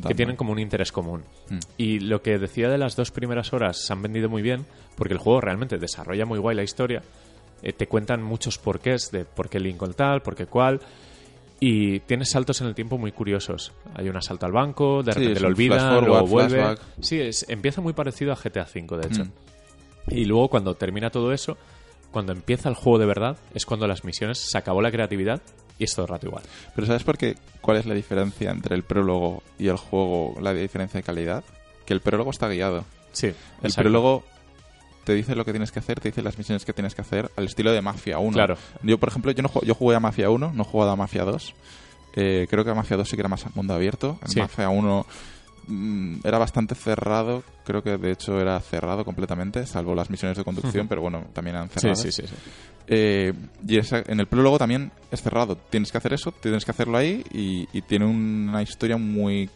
que 0.06 0.14
tienen 0.14 0.36
como 0.36 0.52
un 0.52 0.58
interés 0.58 0.92
común. 0.92 1.22
Mm. 1.48 1.58
Y 1.78 2.00
lo 2.00 2.22
que 2.22 2.38
decía 2.38 2.68
de 2.68 2.78
las 2.78 2.96
dos 2.96 3.10
primeras 3.10 3.52
horas 3.52 3.78
se 3.84 3.92
han 3.92 4.02
vendido 4.02 4.28
muy 4.28 4.42
bien, 4.42 4.66
porque 4.96 5.14
el 5.14 5.18
juego 5.18 5.40
realmente 5.40 5.78
desarrolla 5.78 6.26
muy 6.26 6.38
guay 6.38 6.56
la 6.56 6.62
historia. 6.62 7.02
Eh, 7.62 7.72
te 7.72 7.86
cuentan 7.86 8.22
muchos 8.22 8.58
porqués 8.58 9.10
de 9.10 9.24
por 9.24 9.48
qué 9.48 9.58
Lincoln 9.58 9.94
tal, 9.94 10.22
por 10.22 10.34
qué 10.34 10.46
cual. 10.46 10.80
Y 11.60 12.00
tienes 12.00 12.30
saltos 12.30 12.60
en 12.60 12.66
el 12.66 12.74
tiempo 12.74 12.98
muy 12.98 13.12
curiosos. 13.12 13.72
Hay 13.94 14.08
un 14.08 14.16
asalto 14.16 14.44
al 14.44 14.52
banco, 14.52 15.02
de 15.02 15.12
Sí, 15.12 15.20
repente 15.20 15.40
lo 15.40 15.54
forward, 15.56 16.06
luego 16.06 16.26
vuelve. 16.26 16.50
flashback. 16.58 16.80
Sí, 17.00 17.20
es, 17.20 17.46
empieza 17.48 17.80
muy 17.80 17.92
parecido 17.92 18.32
a 18.32 18.36
GTA 18.36 18.66
V, 18.74 18.98
de 18.98 19.06
hecho. 19.06 19.24
Mm. 19.24 19.30
Y 20.08 20.24
luego 20.26 20.48
cuando 20.48 20.74
termina 20.74 21.08
todo 21.08 21.32
eso, 21.32 21.56
cuando 22.14 22.32
empieza 22.32 22.70
el 22.70 22.74
juego 22.74 22.98
de 22.98 23.04
verdad, 23.06 23.36
es 23.52 23.66
cuando 23.66 23.86
las 23.86 24.04
misiones 24.04 24.38
se 24.38 24.56
acabó 24.56 24.80
la 24.80 24.90
creatividad 24.90 25.42
y 25.78 25.84
es 25.84 25.94
todo 25.94 26.06
el 26.06 26.08
rato 26.12 26.26
igual. 26.28 26.44
Pero 26.74 26.86
¿sabes 26.86 27.02
por 27.04 27.18
qué? 27.18 27.36
¿Cuál 27.60 27.76
es 27.76 27.84
la 27.84 27.94
diferencia 27.94 28.50
entre 28.50 28.74
el 28.76 28.84
prólogo 28.84 29.42
y 29.58 29.68
el 29.68 29.76
juego? 29.76 30.34
La 30.40 30.54
diferencia 30.54 30.98
de 30.98 31.04
calidad. 31.04 31.44
Que 31.84 31.92
el 31.92 32.00
prólogo 32.00 32.30
está 32.30 32.48
guiado. 32.48 32.84
Sí, 33.12 33.26
El 33.26 33.34
exacto. 33.64 33.82
prólogo 33.82 34.24
te 35.04 35.12
dice 35.14 35.34
lo 35.34 35.44
que 35.44 35.50
tienes 35.50 35.70
que 35.72 35.80
hacer, 35.80 36.00
te 36.00 36.08
dice 36.08 36.22
las 36.22 36.38
misiones 36.38 36.64
que 36.64 36.72
tienes 36.72 36.94
que 36.94 37.02
hacer 37.02 37.30
al 37.36 37.44
estilo 37.44 37.72
de 37.72 37.82
Mafia 37.82 38.18
1. 38.18 38.32
Claro. 38.32 38.56
Yo, 38.82 38.96
por 38.98 39.10
ejemplo, 39.10 39.30
yo, 39.32 39.42
no, 39.42 39.50
yo 39.62 39.74
jugué 39.74 39.96
a 39.96 40.00
Mafia 40.00 40.30
1, 40.30 40.52
no 40.54 40.62
he 40.62 40.64
jugado 40.64 40.92
a 40.92 40.96
Mafia 40.96 41.24
2. 41.24 41.54
Eh, 42.16 42.46
creo 42.48 42.64
que 42.64 42.70
a 42.70 42.74
Mafia 42.74 42.96
2 42.96 43.06
sí 43.08 43.16
que 43.16 43.20
era 43.22 43.28
más 43.28 43.44
mundo 43.54 43.74
abierto. 43.74 44.18
En 44.22 44.28
Sí. 44.28 44.40
Mafia 44.40 44.68
1 44.70 45.04
mm, 45.66 46.18
era 46.24 46.38
bastante 46.38 46.74
cerrado. 46.74 47.42
Creo 47.64 47.82
que 47.82 47.96
de 47.96 48.12
hecho 48.12 48.40
era 48.40 48.58
cerrado 48.60 49.04
completamente, 49.04 49.66
salvo 49.66 49.94
las 49.94 50.10
misiones 50.10 50.36
de 50.38 50.44
conducción, 50.44 50.88
pero 50.88 51.00
bueno, 51.02 51.24
también 51.32 51.56
eran 51.56 51.68
cerradas. 51.68 52.00
sí, 52.00 52.12
sí, 52.12 52.22
sí. 52.26 52.34
Eh, 52.86 53.32
y 53.66 53.78
esa- 53.78 54.02
en 54.06 54.20
el 54.20 54.26
prólogo 54.26 54.58
también 54.58 54.92
es 55.10 55.22
cerrado. 55.22 55.56
Tienes 55.56 55.90
que 55.90 55.98
hacer 55.98 56.12
eso, 56.12 56.32
tienes 56.32 56.64
que 56.64 56.70
hacerlo 56.70 56.98
ahí 56.98 57.24
y, 57.32 57.66
y 57.72 57.82
tiene 57.82 58.04
una 58.04 58.62
historia 58.62 58.96
muy 58.98 59.48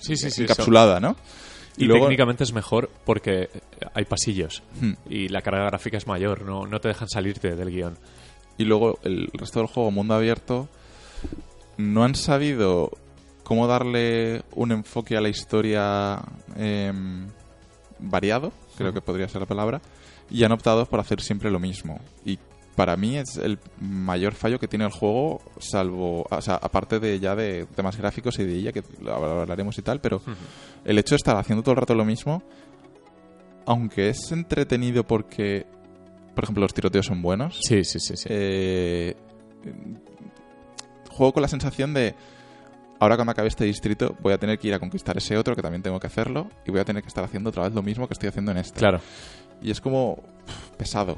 Sí, 0.00 0.16
sí, 0.16 0.30
sí, 0.30 0.42
encapsulada, 0.42 0.98
¿no? 1.00 1.16
Y, 1.76 1.88
técnicamente 1.88 2.44
es 2.44 2.52
mejor 2.52 2.90
porque 3.04 3.48
hay 3.94 4.04
pasillos 4.04 4.62
Hmm. 4.80 4.92
y 5.08 5.28
la 5.28 5.40
carga 5.42 5.64
gráfica 5.66 5.96
es 5.96 6.06
mayor, 6.06 6.42
no, 6.42 6.66
no 6.66 6.80
te 6.80 6.88
dejan 6.88 7.08
salirte 7.08 7.54
del 7.56 7.70
guion. 7.70 7.96
Y 8.58 8.64
luego 8.64 8.98
el 9.04 9.28
resto 9.32 9.60
del 9.60 9.68
juego, 9.68 9.90
mundo 9.90 10.14
abierto, 10.14 10.68
no 11.78 12.04
han 12.04 12.14
sabido 12.14 12.90
cómo 13.44 13.66
darle 13.66 14.42
un 14.54 14.72
enfoque 14.72 15.16
a 15.16 15.20
la 15.20 15.28
historia 15.28 16.20
em, 16.56 17.26
variado, 17.98 18.52
creo 18.76 18.92
que 18.92 19.00
podría 19.00 19.28
ser 19.28 19.40
la 19.42 19.46
palabra, 19.46 19.80
y 20.30 20.44
han 20.44 20.52
optado 20.52 20.86
por 20.86 21.00
hacer 21.00 21.20
siempre 21.20 21.50
lo 21.50 21.58
mismo. 21.58 22.00
Y 22.24 22.38
para 22.76 22.96
mí 22.96 23.18
es 23.18 23.36
el 23.36 23.58
mayor 23.80 24.32
fallo 24.34 24.58
que 24.58 24.66
tiene 24.68 24.84
el 24.86 24.90
juego, 24.90 25.40
salvo, 25.58 26.26
o 26.30 26.40
sea, 26.40 26.54
aparte 26.54 26.98
de 27.00 27.20
ya 27.20 27.36
de 27.36 27.66
temas 27.74 27.96
gráficos 27.98 28.38
y 28.38 28.44
de 28.44 28.54
ella, 28.54 28.72
que 28.72 28.82
hablaremos 29.10 29.76
y 29.78 29.82
tal, 29.82 30.00
pero 30.00 30.22
el 30.84 30.98
hecho 30.98 31.14
de 31.14 31.16
estar 31.16 31.36
haciendo 31.36 31.62
todo 31.62 31.72
el 31.72 31.80
rato 31.80 31.94
lo 31.94 32.04
mismo, 32.06 32.42
aunque 33.66 34.08
es 34.08 34.32
entretenido 34.32 35.04
porque, 35.04 35.66
por 36.34 36.44
ejemplo, 36.44 36.62
los 36.62 36.72
tiroteos 36.72 37.06
son 37.06 37.20
buenos, 37.20 37.58
Sí, 37.62 37.84
sí, 37.84 38.00
sí, 38.00 38.16
sí. 38.16 38.26
eh, 38.30 39.14
juego 41.10 41.32
con 41.34 41.42
la 41.42 41.48
sensación 41.48 41.92
de 41.94 42.14
ahora 43.02 43.16
cuando 43.16 43.32
acabe 43.32 43.48
este 43.48 43.64
distrito 43.64 44.16
voy 44.20 44.32
a 44.32 44.38
tener 44.38 44.58
que 44.58 44.68
ir 44.68 44.74
a 44.74 44.78
conquistar 44.78 45.16
ese 45.16 45.36
otro 45.36 45.56
que 45.56 45.62
también 45.62 45.82
tengo 45.82 45.98
que 45.98 46.06
hacerlo 46.06 46.48
y 46.66 46.70
voy 46.70 46.80
a 46.80 46.84
tener 46.84 47.02
que 47.02 47.08
estar 47.08 47.24
haciendo 47.24 47.50
otra 47.50 47.64
vez 47.64 47.72
lo 47.74 47.82
mismo 47.82 48.06
que 48.06 48.14
estoy 48.14 48.28
haciendo 48.28 48.52
en 48.52 48.58
este. 48.58 48.78
claro. 48.78 49.00
Y 49.60 49.70
es 49.70 49.80
como 49.80 50.18
pesado. 50.76 51.16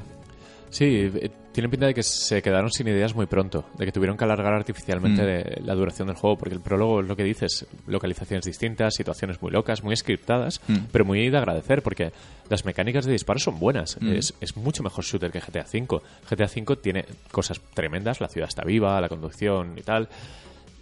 Sí, 0.69 1.09
eh, 1.15 1.31
tiene 1.53 1.69
pinta 1.69 1.85
de 1.85 1.93
que 1.93 2.03
se 2.03 2.41
quedaron 2.41 2.69
sin 2.69 2.87
ideas 2.87 3.15
muy 3.15 3.27
pronto, 3.27 3.65
de 3.77 3.85
que 3.85 3.91
tuvieron 3.93 4.17
que 4.17 4.25
alargar 4.25 4.53
artificialmente 4.53 5.21
Mm. 5.61 5.65
la 5.65 5.73
duración 5.73 6.07
del 6.07 6.17
juego, 6.17 6.37
porque 6.37 6.53
el 6.55 6.59
prólogo 6.61 6.99
es 7.01 7.07
lo 7.07 7.15
que 7.15 7.23
dices, 7.23 7.65
localizaciones 7.87 8.43
distintas, 8.45 8.93
situaciones 8.95 9.41
muy 9.41 9.51
locas, 9.51 9.83
muy 9.83 9.95
scriptadas, 9.95 10.59
Mm. 10.67 10.77
pero 10.91 11.05
muy 11.05 11.29
de 11.29 11.37
agradecer, 11.37 11.81
porque 11.81 12.11
las 12.49 12.65
mecánicas 12.65 13.05
de 13.05 13.13
disparo 13.13 13.39
son 13.39 13.57
buenas. 13.57 13.97
Mm. 14.01 14.13
Es, 14.15 14.33
es 14.41 14.57
mucho 14.57 14.83
mejor 14.83 15.05
shooter 15.05 15.31
que 15.31 15.39
GTA 15.39 15.65
V. 15.71 16.01
GTA 16.29 16.45
V 16.45 16.75
tiene 16.81 17.05
cosas 17.31 17.61
tremendas, 17.73 18.19
la 18.19 18.27
ciudad 18.27 18.49
está 18.49 18.63
viva, 18.65 18.99
la 18.99 19.07
conducción 19.07 19.77
y 19.77 19.81
tal. 19.81 20.09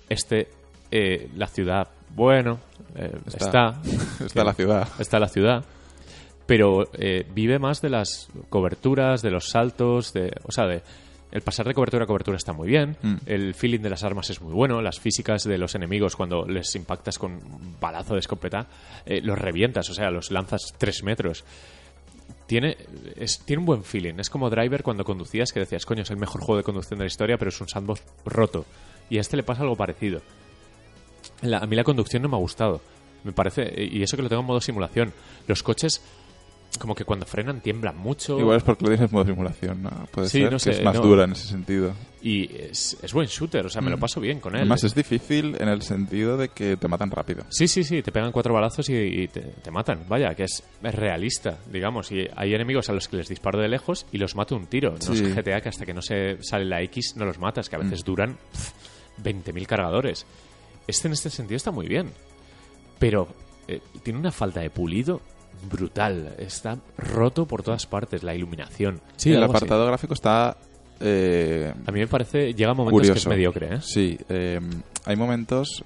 Este, 0.09 0.47
eh, 0.95 1.29
la 1.35 1.47
ciudad, 1.47 1.87
bueno, 2.15 2.59
eh, 2.95 3.11
Está. 3.25 3.79
está. 3.81 4.25
Está 4.25 4.43
la 4.43 4.53
ciudad. 4.53 4.87
Está 4.99 5.19
la 5.19 5.27
ciudad. 5.27 5.65
Pero 6.45 6.83
eh, 6.93 7.25
vive 7.33 7.57
más 7.57 7.81
de 7.81 7.89
las 7.89 8.27
coberturas, 8.49 9.21
de 9.21 9.31
los 9.31 9.49
saltos, 9.49 10.13
de, 10.13 10.31
o 10.43 10.51
sea, 10.51 10.65
de 10.67 10.83
el 11.31 11.41
pasar 11.41 11.65
de 11.65 11.73
cobertura 11.73 12.03
a 12.03 12.07
cobertura 12.07 12.37
está 12.37 12.53
muy 12.53 12.67
bien, 12.67 12.95
Mm. 13.01 13.15
el 13.25 13.55
feeling 13.55 13.79
de 13.79 13.89
las 13.89 14.03
armas 14.03 14.29
es 14.29 14.39
muy 14.39 14.53
bueno, 14.53 14.81
las 14.83 14.99
físicas 14.99 15.43
de 15.45 15.57
los 15.57 15.73
enemigos 15.73 16.15
cuando 16.15 16.45
les 16.45 16.75
impactas 16.75 17.17
con 17.17 17.31
un 17.33 17.75
balazo 17.81 18.13
de 18.13 18.19
escopeta, 18.19 18.67
eh, 19.05 19.19
los 19.23 19.39
revientas, 19.39 19.89
o 19.89 19.95
sea, 19.95 20.11
los 20.11 20.29
lanzas 20.29 20.73
tres 20.77 21.01
metros. 21.03 21.43
Tiene, 22.45 22.77
es, 23.15 23.39
tiene 23.45 23.61
un 23.61 23.65
buen 23.65 23.83
feeling. 23.83 24.15
Es 24.19 24.29
como 24.29 24.49
Driver 24.51 24.83
cuando 24.83 25.03
conducías 25.03 25.51
que 25.53 25.61
decías, 25.61 25.85
coño, 25.87 26.03
es 26.03 26.11
el 26.11 26.17
mejor 26.17 26.41
juego 26.41 26.57
de 26.57 26.63
conducción 26.63 26.99
de 26.99 27.05
la 27.05 27.07
historia, 27.07 27.37
pero 27.37 27.49
es 27.49 27.59
un 27.61 27.67
sandbox 27.69 28.03
roto. 28.25 28.65
Y 29.09 29.17
a 29.17 29.21
este 29.21 29.37
le 29.37 29.43
pasa 29.43 29.63
algo 29.63 29.75
parecido. 29.75 30.21
La- 31.43 31.59
a 31.59 31.65
mí 31.65 31.75
la 31.75 31.83
conducción 31.83 32.23
no 32.23 32.29
me 32.29 32.35
ha 32.35 32.39
gustado. 32.39 32.81
Me 33.23 33.31
parece, 33.31 33.71
y 33.89 34.01
eso 34.03 34.17
que 34.17 34.23
lo 34.23 34.29
tengo 34.29 34.41
en 34.41 34.47
modo 34.47 34.59
simulación. 34.59 35.13
Los 35.47 35.63
coches, 35.63 36.01
como 36.79 36.93
que 36.95 37.05
cuando 37.05 37.25
frenan 37.25 37.61
tiemblan 37.61 37.95
mucho. 37.95 38.37
Igual 38.39 38.57
es 38.57 38.63
porque 38.63 38.83
lo 38.83 38.89
tienes 38.89 39.09
en 39.09 39.15
modo 39.15 39.25
simulación, 39.25 39.83
¿no? 39.83 39.91
Puede 40.11 40.27
Sí, 40.27 40.39
ser 40.41 40.51
no 40.51 40.57
que 40.57 40.63
sé, 40.63 40.71
es 40.71 40.83
más 40.83 40.95
no. 40.95 41.01
dura 41.03 41.23
en 41.23 41.31
ese 41.31 41.47
sentido. 41.47 41.93
Y 42.21 42.53
es, 42.53 42.97
es 43.01 43.13
buen 43.13 43.27
shooter, 43.27 43.65
o 43.65 43.69
sea, 43.69 43.81
me 43.81 43.89
lo 43.91 43.97
paso 43.97 44.19
bien 44.19 44.39
con 44.39 44.53
él. 44.55 44.61
Además 44.61 44.83
es 44.83 44.95
difícil 44.95 45.55
en 45.59 45.67
el 45.69 45.81
sentido 45.83 46.35
de 46.37 46.49
que 46.49 46.75
te 46.77 46.87
matan 46.87 47.11
rápido. 47.11 47.43
Sí, 47.49 47.67
sí, 47.67 47.83
sí, 47.83 48.01
te 48.01 48.11
pegan 48.11 48.31
cuatro 48.31 48.53
balazos 48.53 48.89
y, 48.89 48.93
y 48.95 49.27
te, 49.27 49.41
te 49.41 49.71
matan. 49.71 50.05
Vaya, 50.09 50.33
que 50.35 50.43
es, 50.43 50.63
es 50.81 50.95
realista, 50.95 51.57
digamos. 51.71 52.11
Y 52.11 52.27
hay 52.35 52.53
enemigos 52.53 52.89
a 52.89 52.93
los 52.93 53.07
que 53.07 53.17
les 53.17 53.27
disparo 53.29 53.59
de 53.59 53.67
lejos 53.69 54.05
y 54.11 54.17
los 54.17 54.35
mato 54.35 54.55
un 54.55 54.67
tiro. 54.67 54.95
No 55.07 55.13
es 55.13 55.21
GTA 55.35 55.61
que 55.61 55.69
hasta 55.69 55.85
que 55.85 55.93
no 55.93 56.01
se 56.01 56.41
sale 56.43 56.65
la 56.65 56.81
X 56.81 57.13
no 57.17 57.25
los 57.25 57.39
matas, 57.39 57.69
que 57.69 57.75
a 57.75 57.79
veces 57.79 58.03
duran 58.03 58.37
pf, 58.51 58.73
20.000 59.21 59.65
cargadores. 59.65 60.25
Este 60.87 61.07
en 61.07 61.13
este 61.13 61.29
sentido 61.29 61.57
está 61.57 61.71
muy 61.71 61.87
bien. 61.87 62.09
Pero 62.99 63.27
eh, 63.67 63.81
tiene 64.03 64.19
una 64.19 64.31
falta 64.31 64.61
de 64.61 64.69
pulido 64.69 65.21
brutal. 65.69 66.35
Está 66.37 66.77
roto 66.97 67.45
por 67.45 67.63
todas 67.63 67.85
partes. 67.85 68.23
La 68.23 68.35
iluminación. 68.35 69.01
Sí, 69.15 69.31
el 69.31 69.43
así. 69.43 69.49
apartado 69.51 69.85
gráfico 69.85 70.13
está... 70.13 70.57
eh, 70.99 71.73
A 71.85 71.91
mí 71.91 71.99
me 71.99 72.07
parece, 72.07 72.53
llega 72.53 72.73
momentos 72.73 73.01
que 73.01 73.07
es 73.07 73.23
curioso. 73.25 73.29
mediocre, 73.29 73.75
¿eh? 73.75 73.79
Sí, 73.81 74.17
eh, 74.29 74.59
hay 75.05 75.15
momentos... 75.15 75.83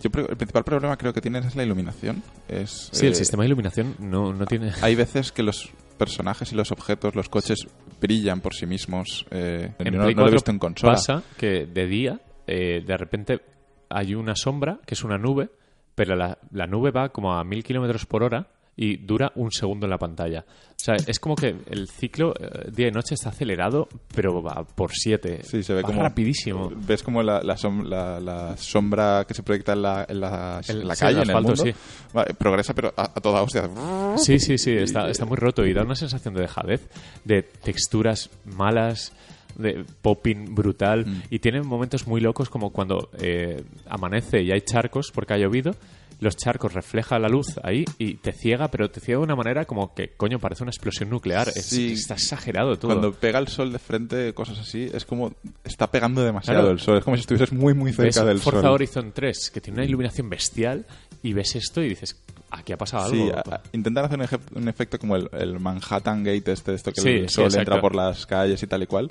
Yo 0.00 0.10
el 0.14 0.36
principal 0.36 0.64
problema 0.64 0.96
creo 0.96 1.12
que 1.12 1.20
tienes 1.20 1.44
es 1.46 1.56
la 1.56 1.62
iluminación. 1.64 2.22
Es, 2.48 2.88
Sí, 2.92 3.06
el 3.06 3.12
eh, 3.12 3.16
sistema 3.16 3.42
de 3.42 3.48
iluminación 3.48 3.94
no, 3.98 4.32
no 4.32 4.46
tiene... 4.46 4.72
Hay 4.82 4.94
veces 4.94 5.32
que 5.32 5.42
los 5.42 5.70
personajes 5.98 6.52
y 6.52 6.56
los 6.56 6.72
objetos, 6.72 7.14
los 7.14 7.28
coches, 7.28 7.66
brillan 8.00 8.40
por 8.40 8.54
sí 8.54 8.66
mismos. 8.66 9.24
eh, 9.30 9.72
En 9.78 9.94
no, 9.94 10.02
lo 10.04 10.08
he 10.10 10.14
4 10.14 10.32
visto 10.32 10.50
en 10.50 10.58
consola. 10.58 10.92
Pasa 10.94 11.22
que 11.38 11.66
de 11.66 11.86
día, 11.86 12.20
eh, 12.46 12.82
de 12.86 12.96
repente 12.96 13.40
hay 13.88 14.14
una 14.14 14.34
sombra, 14.36 14.80
que 14.86 14.94
es 14.94 15.04
una 15.04 15.18
nube, 15.18 15.50
pero 15.94 16.16
la, 16.16 16.38
la 16.52 16.66
nube 16.66 16.90
va 16.90 17.08
como 17.10 17.34
a 17.34 17.44
mil 17.44 17.62
kilómetros 17.62 18.06
por 18.06 18.22
hora 18.22 18.48
y 18.76 18.96
dura 18.96 19.30
un 19.36 19.52
segundo 19.52 19.86
en 19.86 19.90
la 19.90 19.98
pantalla. 19.98 20.44
O 20.70 20.74
sea, 20.84 20.96
es 21.06 21.20
como 21.20 21.36
que 21.36 21.54
el 21.70 21.88
ciclo 21.88 22.34
eh, 22.38 22.70
día 22.72 22.88
y 22.88 22.90
noche 22.90 23.14
está 23.14 23.28
acelerado, 23.28 23.88
pero 24.12 24.42
va 24.42 24.64
por 24.64 24.90
siete. 24.92 25.44
Sí, 25.44 25.62
se 25.62 25.72
ve 25.74 25.82
Va 25.82 25.86
como... 25.86 26.02
rapidísimo. 26.02 26.72
Ves 26.74 27.04
como 27.04 27.22
la, 27.22 27.40
la, 27.40 27.54
som- 27.56 27.84
la- 27.84 28.18
la 28.18 28.56
sombra 28.56 29.24
que 29.28 29.32
se 29.34 29.44
proyecta 29.44 29.74
en 29.74 29.82
la, 29.82 30.04
en 30.08 30.20
la, 30.20 30.56
en 30.56 30.64
sí, 30.64 30.98
calle, 30.98 31.12
en 31.18 31.22
el 31.22 31.30
asfalto, 31.30 31.48
mundo. 31.50 31.64
sí. 31.64 31.72
Va, 32.16 32.24
progresa, 32.36 32.74
pero 32.74 32.92
a, 32.96 33.02
a 33.04 33.20
toda 33.20 33.42
hostia. 33.42 33.70
Sí, 34.16 34.40
sí, 34.40 34.58
sí, 34.58 34.72
está, 34.72 35.08
está 35.08 35.24
muy 35.24 35.36
roto 35.36 35.64
y 35.64 35.72
da 35.72 35.82
una 35.84 35.94
sensación 35.94 36.34
de 36.34 36.40
dejadez, 36.40 36.90
de 37.24 37.44
texturas 37.44 38.28
malas, 38.44 39.12
de 39.56 39.84
popping 40.02 40.54
brutal 40.54 41.06
Mm. 41.06 41.22
y 41.30 41.38
tiene 41.38 41.62
momentos 41.62 42.06
muy 42.06 42.20
locos 42.20 42.48
como 42.50 42.70
cuando 42.70 43.10
eh, 43.18 43.62
amanece 43.88 44.42
y 44.42 44.50
hay 44.52 44.60
charcos 44.62 45.10
porque 45.14 45.34
ha 45.34 45.38
llovido, 45.38 45.74
los 46.20 46.36
charcos 46.36 46.72
refleja 46.72 47.18
la 47.18 47.28
luz 47.28 47.58
ahí 47.62 47.84
y 47.98 48.14
te 48.14 48.32
ciega, 48.32 48.68
pero 48.68 48.88
te 48.88 49.00
ciega 49.00 49.18
de 49.18 49.24
una 49.24 49.34
manera 49.36 49.64
como 49.64 49.92
que, 49.94 50.10
coño, 50.16 50.38
parece 50.38 50.62
una 50.62 50.70
explosión 50.70 51.10
nuclear. 51.10 51.48
Es- 51.48 51.66
Sí. 51.66 51.92
está 51.92 52.14
exagerado 52.14 52.76
todo. 52.78 52.92
Cuando 52.92 53.12
pega 53.12 53.38
el 53.40 53.48
sol 53.48 53.72
de 53.72 53.78
frente, 53.78 54.32
cosas 54.32 54.58
así, 54.60 54.88
es 54.94 55.04
como... 55.04 55.32
Está 55.64 55.90
pegando 55.90 56.22
demasiado 56.22 56.60
Claro. 56.60 56.72
el 56.72 56.78
sol. 56.80 56.98
Es 56.98 57.04
como 57.04 57.16
si 57.16 57.20
estuvieses 57.22 57.52
muy, 57.52 57.74
muy 57.74 57.90
ves 57.92 58.14
cerca 58.14 58.24
del 58.26 58.38
Forza 58.38 58.60
sol. 58.62 58.70
Horizon 58.70 59.12
3, 59.12 59.50
que 59.50 59.60
tiene 59.60 59.80
una 59.80 59.86
iluminación 59.86 60.30
bestial, 60.30 60.86
y 61.22 61.32
ves 61.32 61.56
esto 61.56 61.82
y 61.82 61.88
dices, 61.90 62.16
aquí 62.50 62.72
ha 62.72 62.78
pasado 62.78 63.10
Sí, 63.10 63.20
algo. 63.22 63.36
a- 63.50 63.56
a- 63.56 63.62
intentan 63.72 64.04
hacer 64.04 64.20
un, 64.54 64.62
un 64.62 64.68
efecto 64.68 64.98
como 65.00 65.16
el, 65.16 65.28
el 65.32 65.58
Manhattan 65.58 66.22
Gate 66.22 66.52
este, 66.52 66.74
esto 66.74 66.92
que 66.92 67.00
Sí, 67.02 67.08
el 67.08 67.28
sí, 67.28 67.34
sol 67.34 67.44
exacto. 67.46 67.60
entra 67.72 67.80
por 67.80 67.94
las 67.94 68.24
calles 68.24 68.62
y 68.62 68.66
tal 68.68 68.82
y 68.84 68.86
cual, 68.86 69.08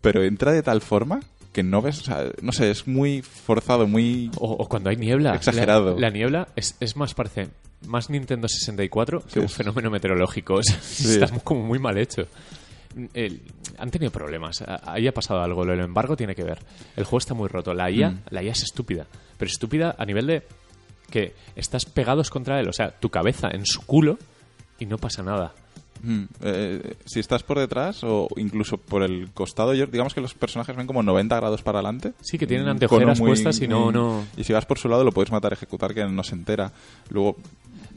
pero 0.00 0.22
entra 0.22 0.52
de 0.52 0.62
tal 0.62 0.80
forma 0.80 1.20
que 1.52 1.62
no 1.62 1.82
ves, 1.82 2.00
o 2.00 2.04
sea, 2.04 2.24
no 2.42 2.52
sé, 2.52 2.70
es 2.70 2.86
muy 2.86 3.22
forzado, 3.22 3.86
muy... 3.88 4.30
O, 4.36 4.52
o 4.52 4.68
cuando 4.68 4.88
hay 4.90 4.96
niebla. 4.96 5.34
Exagerado. 5.34 5.94
La, 5.96 6.02
la 6.02 6.10
niebla 6.10 6.48
es, 6.54 6.76
es 6.78 6.96
más, 6.96 7.12
parece, 7.14 7.48
más 7.86 8.08
Nintendo 8.08 8.46
64 8.48 9.22
que 9.22 9.30
Sí, 9.30 9.38
un 9.40 9.44
es- 9.46 9.54
fenómeno 9.54 9.90
meteorológico. 9.90 10.54
O 10.54 10.62
sea, 10.62 10.76
Está 10.76 11.28
como 11.40 11.64
muy 11.64 11.78
mal 11.80 11.98
hecho. 11.98 12.26
El- 13.14 13.40
han 13.78 13.90
tenido 13.90 14.12
problemas. 14.12 14.62
Ahí 14.84 15.06
ha 15.08 15.12
pasado 15.14 15.40
algo. 15.42 15.64
Lo 15.64 15.72
del 15.72 15.80
embargo 15.80 16.16
tiene 16.16 16.34
que 16.36 16.44
ver. 16.44 16.58
El 16.96 17.04
juego 17.04 17.18
está 17.18 17.34
muy 17.34 17.48
roto. 17.48 17.74
La 17.74 17.90
IA, 17.90 18.10
Mm. 18.10 18.20
la 18.30 18.42
IA 18.44 18.52
es 18.52 18.62
estúpida. 18.62 19.06
Pero 19.36 19.50
estúpida 19.50 19.94
a 19.98 20.04
nivel 20.04 20.26
de 20.28 20.42
que 21.10 21.34
estás 21.56 21.84
pegados 21.84 22.30
contra 22.30 22.60
él. 22.60 22.68
O 22.68 22.72
sea, 22.72 22.90
tu 22.92 23.08
cabeza 23.10 23.48
en 23.52 23.66
su 23.66 23.82
culo 23.82 24.18
y 24.78 24.86
no 24.86 24.98
pasa 24.98 25.22
nada. 25.24 25.52
Mm, 26.02 26.22
eh, 26.42 26.94
si 27.04 27.20
estás 27.20 27.42
por 27.42 27.58
detrás 27.58 28.02
o 28.04 28.28
incluso 28.36 28.78
por 28.78 29.02
el 29.02 29.30
costado, 29.34 29.74
yo, 29.74 29.86
digamos 29.86 30.14
que 30.14 30.20
los 30.20 30.34
personajes 30.34 30.74
ven 30.76 30.86
como 30.86 31.02
90 31.02 31.36
grados 31.36 31.62
para 31.62 31.78
adelante. 31.78 32.12
Sí, 32.20 32.38
que 32.38 32.46
tienen 32.46 32.64
Un 32.66 32.72
anteojeras 32.72 33.18
muy- 33.20 33.28
puestas 33.30 33.60
y 33.60 33.68
no- 33.68 33.92
no- 33.92 34.24
Y 34.36 34.44
si 34.44 34.52
vas 34.52 34.66
por 34.66 34.78
su 34.78 34.88
lado 34.88 35.04
lo 35.04 35.12
puedes 35.12 35.30
matar, 35.30 35.52
ejecutar, 35.52 35.92
que 35.94 36.04
no 36.06 36.22
se 36.22 36.34
entera. 36.34 36.72
Luego, 37.10 37.36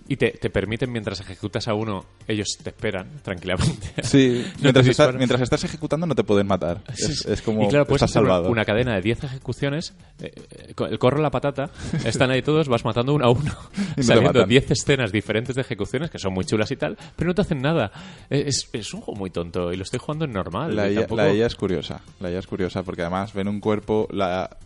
Y 0.06 0.18
te, 0.18 0.32
te 0.32 0.50
permiten, 0.50 0.92
mientras 0.92 1.22
ejecutas 1.22 1.70
a 1.70 1.74
uno, 1.76 2.04
ellos 2.28 2.58
te 2.62 2.72
esperan 2.72 3.08
tranquilamente. 3.24 3.94
sí, 4.04 4.46
No 4.62 4.72
mientras, 4.74 5.16
mientras 5.16 5.40
estás 5.42 5.64
ejecutando 5.64 6.06
no 6.06 6.14
te 6.14 6.26
pueden 6.26 6.46
matar. 6.46 6.82
Sí, 6.94 7.06
Es, 7.12 7.26
es 7.26 7.42
como 7.42 7.64
y 7.64 7.68
claro, 7.70 7.84
estás 7.84 8.02
una- 8.02 8.08
salvado. 8.10 8.50
Una, 8.50 8.66
cadena 8.66 8.96
de 8.96 9.02
10 9.02 9.24
ejecuciones, 9.24 9.94
eh, 10.22 10.34
eh, 10.52 10.74
el 10.90 11.00
corro 11.00 11.22
la 11.22 11.32
patata, 11.32 11.70
están 12.06 12.32
ahí 12.32 12.42
todos, 12.42 12.68
vas 12.68 12.84
matando 12.84 13.14
uno 13.14 13.26
a 13.26 13.30
uno, 13.30 13.54
saliendo 14.02 14.34
matan. 14.40 14.50
10 14.50 14.72
escenas 14.72 15.12
diferentes 15.14 15.56
de 15.56 15.62
ejecuciones 15.62 16.10
que 16.12 16.20
son 16.20 16.34
muy 16.34 16.44
chulas 16.44 16.70
y 16.72 16.76
tal, 16.76 16.98
pero 17.16 17.30
no 17.30 17.34
te 17.34 17.42
hacen 17.42 17.62
nada. 17.62 17.92
Eh, 18.30 18.44
Es, 18.48 18.68
es 18.74 18.94
un 18.94 19.00
juego 19.00 19.18
muy 19.18 19.30
tonto 19.30 19.72
y 19.72 19.78
lo 19.78 19.84
estoy 19.84 20.00
jugando 20.00 20.26
en 20.26 20.34
normal. 20.34 20.76
La 20.76 20.90
y 20.90 20.96
IA, 20.96 21.00
tampoco- 21.02 21.22
la 21.22 21.34
IA 21.34 21.46
es 21.48 21.56
curiosa. 21.56 22.02
La 22.20 22.30
IA 22.30 22.40
es 22.40 22.48
curiosa 22.48 22.84
porque 22.84 23.04
además 23.04 23.34
ven 23.34 23.48
un 23.48 23.62
cuerpo. 23.62 24.10
La, 24.12 24.58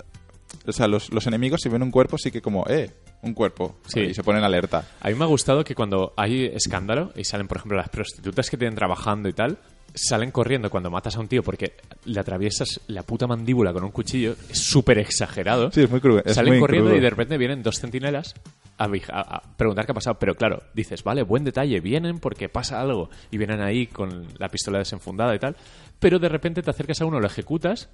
o 0.65 0.71
sea, 0.71 0.87
los, 0.87 1.13
los 1.13 1.27
enemigos, 1.27 1.61
si 1.61 1.69
ven 1.69 1.83
un 1.83 1.91
cuerpo, 1.91 2.17
sí 2.17 2.31
que 2.31 2.41
como, 2.41 2.65
eh, 2.67 2.89
un 3.21 3.33
cuerpo. 3.33 3.77
Sí. 3.87 4.01
Y 4.01 4.13
se 4.13 4.23
ponen 4.23 4.43
alerta. 4.43 4.83
A 5.01 5.09
mí 5.09 5.15
me 5.15 5.23
ha 5.23 5.27
gustado 5.27 5.63
que 5.63 5.75
cuando 5.75 6.13
hay 6.17 6.45
escándalo 6.45 7.11
y 7.15 7.23
salen, 7.23 7.47
por 7.47 7.57
ejemplo, 7.57 7.77
las 7.77 7.89
prostitutas 7.89 8.49
que 8.49 8.57
tienen 8.57 8.75
trabajando 8.75 9.27
y 9.29 9.33
tal, 9.33 9.57
salen 9.93 10.29
corriendo 10.31 10.69
cuando 10.69 10.91
matas 10.91 11.15
a 11.15 11.19
un 11.19 11.27
tío 11.27 11.41
porque 11.41 11.73
le 12.05 12.19
atraviesas 12.19 12.81
la 12.87 13.01
puta 13.03 13.25
mandíbula 13.25 13.73
con 13.73 13.83
un 13.83 13.91
cuchillo, 13.91 14.35
es 14.49 14.59
súper 14.59 14.99
exagerado. 14.99 15.71
Sí, 15.71 15.81
es 15.81 15.89
muy 15.89 15.99
crudo. 15.99 16.21
es 16.23 16.35
salen 16.35 16.53
muy 16.53 16.59
corriendo 16.61 16.95
y 16.95 16.99
de 16.99 17.09
repente 17.09 17.37
vienen 17.37 17.63
dos 17.63 17.79
centinelas 17.79 18.35
a, 18.77 18.83
a- 18.85 19.21
a 19.37 19.41
preguntar 19.57 19.85
qué 19.87 19.91
ha 19.93 19.95
pasado. 19.95 20.17
Pero 20.19 20.35
claro, 20.35 20.61
dices, 20.75 21.03
vale, 21.03 21.23
buen 21.23 21.43
detalle, 21.43 21.79
vienen 21.79 22.19
porque 22.19 22.47
pasa 22.49 22.79
algo. 22.79 23.09
Y 23.31 23.37
vienen 23.37 23.61
ahí 23.61 23.87
con 23.87 24.27
la 24.37 24.49
pistola 24.49 24.77
desenfundada 24.77 25.33
y 25.33 25.39
tal. 25.39 25.55
Pero 25.99 26.19
de 26.19 26.29
repente 26.29 26.61
te 26.61 26.69
acercas 26.69 27.01
a 27.01 27.05
uno, 27.05 27.19
lo 27.19 27.25
ejecutas, 27.25 27.89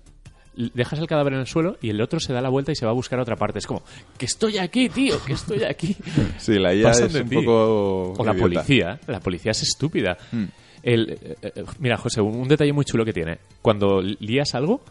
dejas 0.56 1.00
el 1.00 1.08
cadáver 1.08 1.34
en 1.34 1.40
el 1.40 1.48
suelo 1.48 1.78
y 1.82 1.90
el 1.90 2.02
otro 2.02 2.20
se 2.20 2.34
da 2.34 2.42
la 2.42 2.50
vuelta 2.50 2.72
y 2.72 2.76
se 2.76 2.86
va 2.86 2.92
a 2.92 2.96
buscar 2.96 3.20
a 3.20 3.24
otra 3.24 3.36
parte. 3.36 3.60
Es 3.60 3.68
como, 3.68 3.84
que 4.18 4.26
estoy 4.26 4.58
aquí, 4.58 4.90
tío, 4.90 5.24
que 5.26 5.34
estoy 5.34 5.64
aquí. 5.64 5.96
Sí, 6.38 6.60
la 6.60 6.74
IA 6.74 6.84
Pasan 6.90 7.08
es 7.10 7.16
un 7.16 7.30
ti. 7.30 7.36
poco. 7.36 8.14
O 8.14 8.26
la 8.26 8.32
idiota. 8.34 8.40
policía. 8.40 9.00
La 9.08 9.20
policía 9.20 9.52
es 9.52 9.62
estúpida. 9.64 10.18
Hmm. 10.32 10.46
El, 10.84 11.12
eh, 11.12 11.36
eh, 11.42 11.64
mira, 11.80 11.98
José, 11.98 12.22
un, 12.22 12.36
un 12.36 12.48
detalle 12.48 12.74
muy 12.74 12.86
chulo 12.86 13.06
que 13.06 13.14
tiene. 13.14 13.38
Cuando 13.62 14.02
lías 14.02 14.54
algo, 14.56 14.82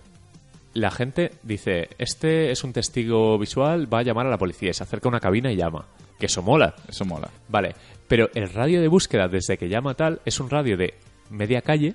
la 0.75 0.91
gente 0.91 1.33
dice, 1.43 1.89
este 1.99 2.51
es 2.51 2.65
un 2.65 2.73
testigo 2.73 3.39
visual, 3.39 3.93
va 3.93 3.99
a 3.99 4.03
llamar 4.03 4.27
a 4.27 4.31
la 4.31 4.39
policía. 4.39 4.71
Y 4.71 4.75
se 4.75 4.83
acerca 4.83 5.09
a 5.09 5.11
una 5.11 5.21
cabina 5.21 5.53
y 5.53 5.57
llama. 5.57 5.87
Que 6.19 6.27
eso 6.27 6.43
mola. 6.43 6.75
Eso 6.89 7.05
mola. 7.05 7.29
Vale. 7.49 7.75
Pero 8.09 8.31
el 8.35 8.49
radio 8.53 8.81
de 8.81 8.89
búsqueda 8.89 9.29
desde 9.29 9.57
que 9.59 9.69
llama 9.69 9.95
tal 9.95 10.21
es 10.25 10.39
un 10.41 10.51
radio 10.51 10.77
de 10.77 10.95
media 11.31 11.63
calle 11.63 11.95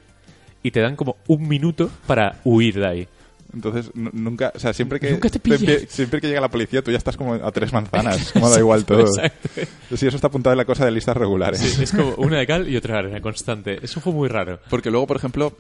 y 0.64 0.72
te 0.72 0.82
dan 0.82 0.96
como 0.96 1.18
un 1.28 1.48
minuto 1.48 1.90
para 2.08 2.40
huir 2.44 2.76
de 2.76 2.88
ahí. 2.88 3.08
Entonces, 3.54 3.92
nu- 3.94 4.10
nunca. 4.14 4.52
O 4.56 4.60
sea, 4.60 4.74
siempre 4.74 5.00
que. 5.00 5.12
Nunca 5.12 5.30
te 5.30 5.88
siempre 5.88 6.20
que 6.22 6.28
llega 6.28 6.42
la 6.42 6.50
policía, 6.50 6.82
tú 6.82 6.92
ya 6.92 6.98
estás 6.98 7.16
como 7.18 7.34
a 7.34 7.52
tres 7.52 7.72
manzanas. 7.74 8.32
Como 8.34 8.50
da 8.50 8.60
igual 8.60 8.86
todo. 8.86 9.02
Exacto. 9.08 9.50
Sí, 9.96 10.08
eso 10.08 10.16
está 10.18 10.28
apuntado 10.28 10.54
en 10.54 10.58
la 10.58 10.66
cosa 10.66 10.86
de 10.86 10.92
listas 10.92 11.16
regulares. 11.18 11.60
Sí, 11.60 11.84
es 11.84 11.92
como 11.92 12.14
una 12.16 12.38
de 12.40 12.48
cal 12.48 12.68
y 12.70 12.76
otra 12.76 12.96
de 12.96 13.00
arena 13.00 13.22
constante. 13.22 13.80
Es 13.82 13.96
un 13.96 14.04
juego 14.04 14.20
muy 14.20 14.28
raro. 14.28 14.60
Porque 14.70 14.92
luego, 14.92 15.08
por 15.08 15.18
ejemplo, 15.18 15.54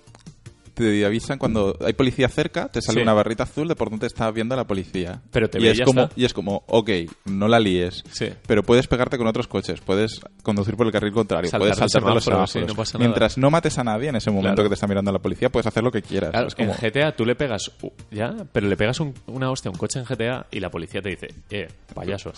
te 0.77 1.05
avisan 1.05 1.37
cuando 1.37 1.75
hay 1.85 1.93
policía 1.93 2.29
cerca, 2.29 2.67
te 2.69 2.81
sale 2.81 2.99
Sí. 2.99 3.03
una 3.03 3.13
barrita 3.13 3.43
azul 3.43 3.67
de 3.67 3.75
por 3.75 3.89
dónde 3.89 4.07
está 4.07 4.29
viendo 4.31 4.55
la 4.55 4.65
policía. 4.65 5.21
Pero 5.31 5.49
te 5.49 5.59
y 5.59 5.63
ve 5.63 5.71
es 5.71 5.77
ya 5.79 5.85
como 5.85 6.01
está. 6.03 6.13
Y 6.19 6.25
es 6.25 6.33
como, 6.33 6.63
ok, 6.67 6.89
no 7.25 7.47
la 7.47 7.59
líes. 7.59 8.03
Sí. 8.11 8.29
Pero 8.47 8.63
puedes 8.63 8.87
pegarte 8.87 9.17
con 9.17 9.27
otros 9.27 9.47
coches, 9.47 9.81
puedes 9.81 10.19
conducir 10.43 10.75
por 10.77 10.85
el 10.85 10.91
carril 10.93 11.11
contrario, 11.13 11.49
Saltar 11.49 11.59
puedes 11.67 11.79
los 11.79 11.91
saltarte 11.91 12.15
los 12.15 12.23
semáforos, 12.23 12.51
sí, 12.51 12.59
no 12.67 12.75
pasa 12.75 12.97
nada. 12.97 13.07
Mientras 13.09 13.37
no 13.37 13.49
mates 13.51 13.77
a 13.77 13.83
nadie 13.83 14.09
en 14.09 14.15
ese 14.15 14.29
momento 14.31 14.55
Claro. 14.55 14.63
que 14.63 14.69
te 14.69 14.73
está 14.75 14.87
mirando 14.87 15.11
la 15.11 15.19
policía, 15.19 15.49
puedes 15.49 15.67
hacer 15.67 15.83
lo 15.83 15.91
que 15.91 16.01
quieras. 16.01 16.31
Claro, 16.31 16.47
es 16.47 16.55
como, 16.55 16.71
en 16.73 16.77
GTA 16.77 17.15
tú 17.15 17.25
le 17.25 17.35
pegas, 17.35 17.71
uh, 17.81 17.89
ya, 18.11 18.33
pero 18.51 18.67
le 18.67 18.77
pegas 18.77 18.99
un- 18.99 19.13
una 19.27 19.51
hostia 19.51 19.69
a 19.69 19.71
un 19.71 19.77
coche 19.77 19.99
en 19.99 20.05
GTA 20.05 20.45
y 20.51 20.59
la 20.59 20.69
policía 20.69 21.01
te 21.01 21.09
dice, 21.09 21.27
eh, 21.49 21.67
payaso. 21.93 22.31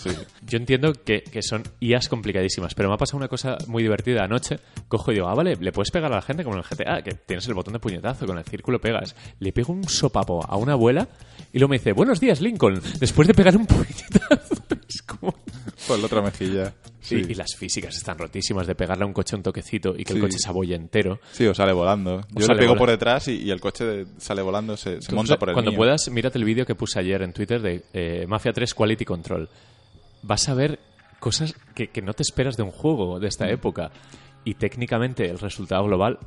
Yo 0.46 0.58
entiendo 0.58 0.94
que, 0.94 1.22
que 1.24 1.42
son 1.42 1.64
IAs 1.80 2.08
complicadísimas, 2.10 2.74
pero 2.76 2.90
me 2.90 2.96
ha 2.96 2.98
pasado 2.98 3.18
una 3.18 3.28
cosa 3.28 3.58
muy 3.68 3.84
divertida 3.84 4.24
anoche. 4.24 4.60
Cojo 4.88 5.12
y 5.12 5.16
digo, 5.16 5.28
ah, 5.28 5.36
vale, 5.36 5.56
le 5.60 5.72
puedes 5.72 5.92
pegar 5.92 6.12
a 6.12 6.16
la 6.16 6.22
gente 6.22 6.44
como 6.44 6.56
en 6.58 6.64
el 6.64 6.66
GTA, 6.68 7.02
que 7.02 7.12
tienes 7.14 7.48
el 7.48 7.54
botón 7.54 7.74
de 7.74 7.80
puñetazo, 7.80 8.26
con 8.30 8.38
el 8.38 8.46
círculo 8.46 8.80
pegas. 8.80 9.16
Le 9.40 9.52
pego 9.52 9.74
un 9.74 9.84
sopapo 9.88 10.46
a 10.48 10.56
una 10.58 10.74
abuela 10.74 11.08
y 11.52 11.60
luego 11.60 11.70
me 11.72 11.78
dice, 11.78 11.92
buenos 11.94 12.20
días, 12.20 12.42
Lincoln, 12.42 12.82
después 13.00 13.28
de 13.28 13.34
pegar 13.34 13.56
un 13.58 13.66
puñetazo. 13.66 14.56
Es 14.90 15.04
como... 15.04 15.36
por 15.88 16.00
la 16.00 16.06
otra 16.08 16.20
mejilla. 16.22 16.74
Sí. 17.00 17.18
Y, 17.28 17.32
y 17.32 17.36
las 17.36 17.56
físicas 17.56 17.96
están 17.96 18.18
rotísimas 18.18 18.66
de 18.66 18.74
pegarle 18.74 19.04
a 19.04 19.08
un 19.08 19.14
coche 19.14 19.36
un 19.36 19.44
toquecito 19.44 19.94
y 19.96 20.04
que 20.04 20.14
el 20.14 20.20
coche 20.20 20.40
se 20.40 20.50
abolle 20.50 20.74
entero. 20.74 21.20
Sí, 21.32 21.46
o 21.46 21.54
sale 21.54 21.74
volando. 21.74 22.22
Yo 22.32 22.42
sale 22.48 22.56
le 22.56 22.60
pego 22.62 22.74
volando. 22.74 22.76
por 22.78 22.90
detrás 22.90 23.28
y, 23.28 23.34
y 23.44 23.52
el 23.52 23.60
coche 23.62 23.84
de- 23.86 24.08
sale 24.18 24.42
volando, 24.42 24.76
se, 24.78 24.98
monta 25.14 25.38
por 25.38 25.50
el 25.50 25.54
Cuando 25.54 25.70
mío. 25.70 25.78
puedas, 25.78 26.10
mírate 26.10 26.40
el 26.40 26.44
vídeo 26.44 26.66
que 26.66 26.74
puse 26.74 26.98
ayer 27.00 27.22
en 27.22 27.34
Twitter 27.34 27.62
de 27.62 27.84
eh, 27.94 28.26
Mafia 28.28 28.52
3 28.52 28.74
Quality 28.74 29.06
Control. 29.06 29.48
Vas 30.24 30.50
a 30.50 30.56
ver 30.56 30.80
cosas 31.20 31.54
que, 31.76 31.90
que 31.90 32.02
no 32.02 32.14
te 32.14 32.24
esperas 32.24 32.58
de 32.58 32.64
un 32.64 32.72
juego 32.72 33.20
de 33.20 33.28
esta 33.28 33.46
Mm. 33.46 33.50
época. 33.50 33.92
Y 34.44 34.56
técnicamente 34.56 35.30
el 35.30 35.38
resultado 35.38 35.84
global... 35.84 36.18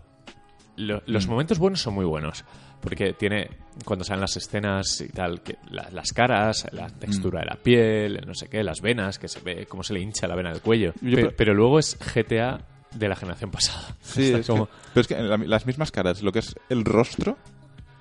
lo- 0.77 1.03
los 1.07 1.27
Mm. 1.27 1.31
momentos 1.31 1.59
buenos 1.59 1.81
son 1.81 1.94
muy 1.94 2.05
buenos. 2.05 2.44
Porque 2.81 3.12
tiene, 3.12 3.49
cuando 3.85 4.05
salen 4.05 4.23
las 4.23 4.36
escenas 4.36 5.01
y 5.03 5.09
tal, 5.11 5.40
que 5.43 5.57
la- 5.70 5.89
las 5.93 6.12
caras, 6.12 6.66
la 6.73 6.89
textura 6.89 7.39
Mm. 7.39 7.43
de 7.43 7.47
la 7.47 7.57
piel, 7.57 8.16
el 8.16 8.27
no 8.27 8.35
sé 8.35 8.49
qué, 8.49 8.65
las 8.65 8.81
venas, 8.81 9.19
que 9.20 9.28
se 9.28 9.39
ve 9.40 9.66
cómo 9.66 9.85
se 9.85 9.94
le 9.94 10.01
hincha 10.01 10.27
la 10.27 10.35
vena 10.35 10.51
del 10.51 10.61
cuello. 10.62 10.93
Yo 11.01 11.15
pero- 11.16 11.36
pero, 11.36 11.55
luego 11.55 11.78
es 11.78 11.97
GTA 11.97 12.59
de 12.93 13.09
la 13.09 13.15
generación 13.15 13.51
pasada. 13.53 13.97
Sí, 14.03 14.32
es 14.32 14.40
que- 14.47 14.53
como- 14.53 14.69
pero 14.93 15.01
es 15.03 15.07
que 15.07 15.15
la- 15.15 15.36
las 15.39 15.65
mismas 15.66 15.93
caras, 15.93 16.23
lo 16.23 16.32
que 16.32 16.40
es 16.40 16.57
el 16.70 16.85
rostro, 16.85 17.39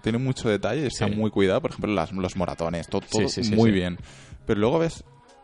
tiene 0.02 0.18
mucho 0.18 0.49
detalle, 0.49 0.88
está 0.88 1.07
Sí. 1.07 1.14
muy 1.15 1.30
cuidado. 1.30 1.61
Por 1.61 1.69
ejemplo, 1.72 1.93
las- 1.93 2.11
los 2.11 2.35
moratones, 2.35 2.88
todo, 2.88 3.02
todo 3.02 3.27
Sí, 3.30 3.43
sí, 3.43 3.49
sí, 3.49 3.56
muy 3.56 3.69
bien. 3.69 3.99
Pero 4.48 4.60
luego 4.60 4.80
ves 4.80 5.03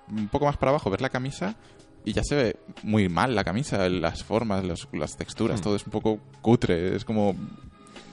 un 0.10 0.30
poco 0.30 0.45
más 0.45 0.58
para 0.58 0.72
abajo, 0.72 0.90
ves 0.90 1.02
la 1.02 1.10
camisa 1.10 1.56
y 2.10 2.14
ya 2.14 2.24
se 2.24 2.36
ve 2.36 2.56
muy 2.84 3.10
mal 3.10 3.36
la 3.36 3.44
camisa, 3.44 3.88
las 3.90 4.24
formas, 4.24 4.64
los- 4.64 4.88
las 4.94 5.18
texturas, 5.18 5.60
Hmm. 5.60 5.64
todo 5.64 5.76
es 5.76 5.86
un 5.86 5.92
poco 5.92 6.20
cutre. 6.42 6.96
Es 6.96 7.04
como 7.06 7.36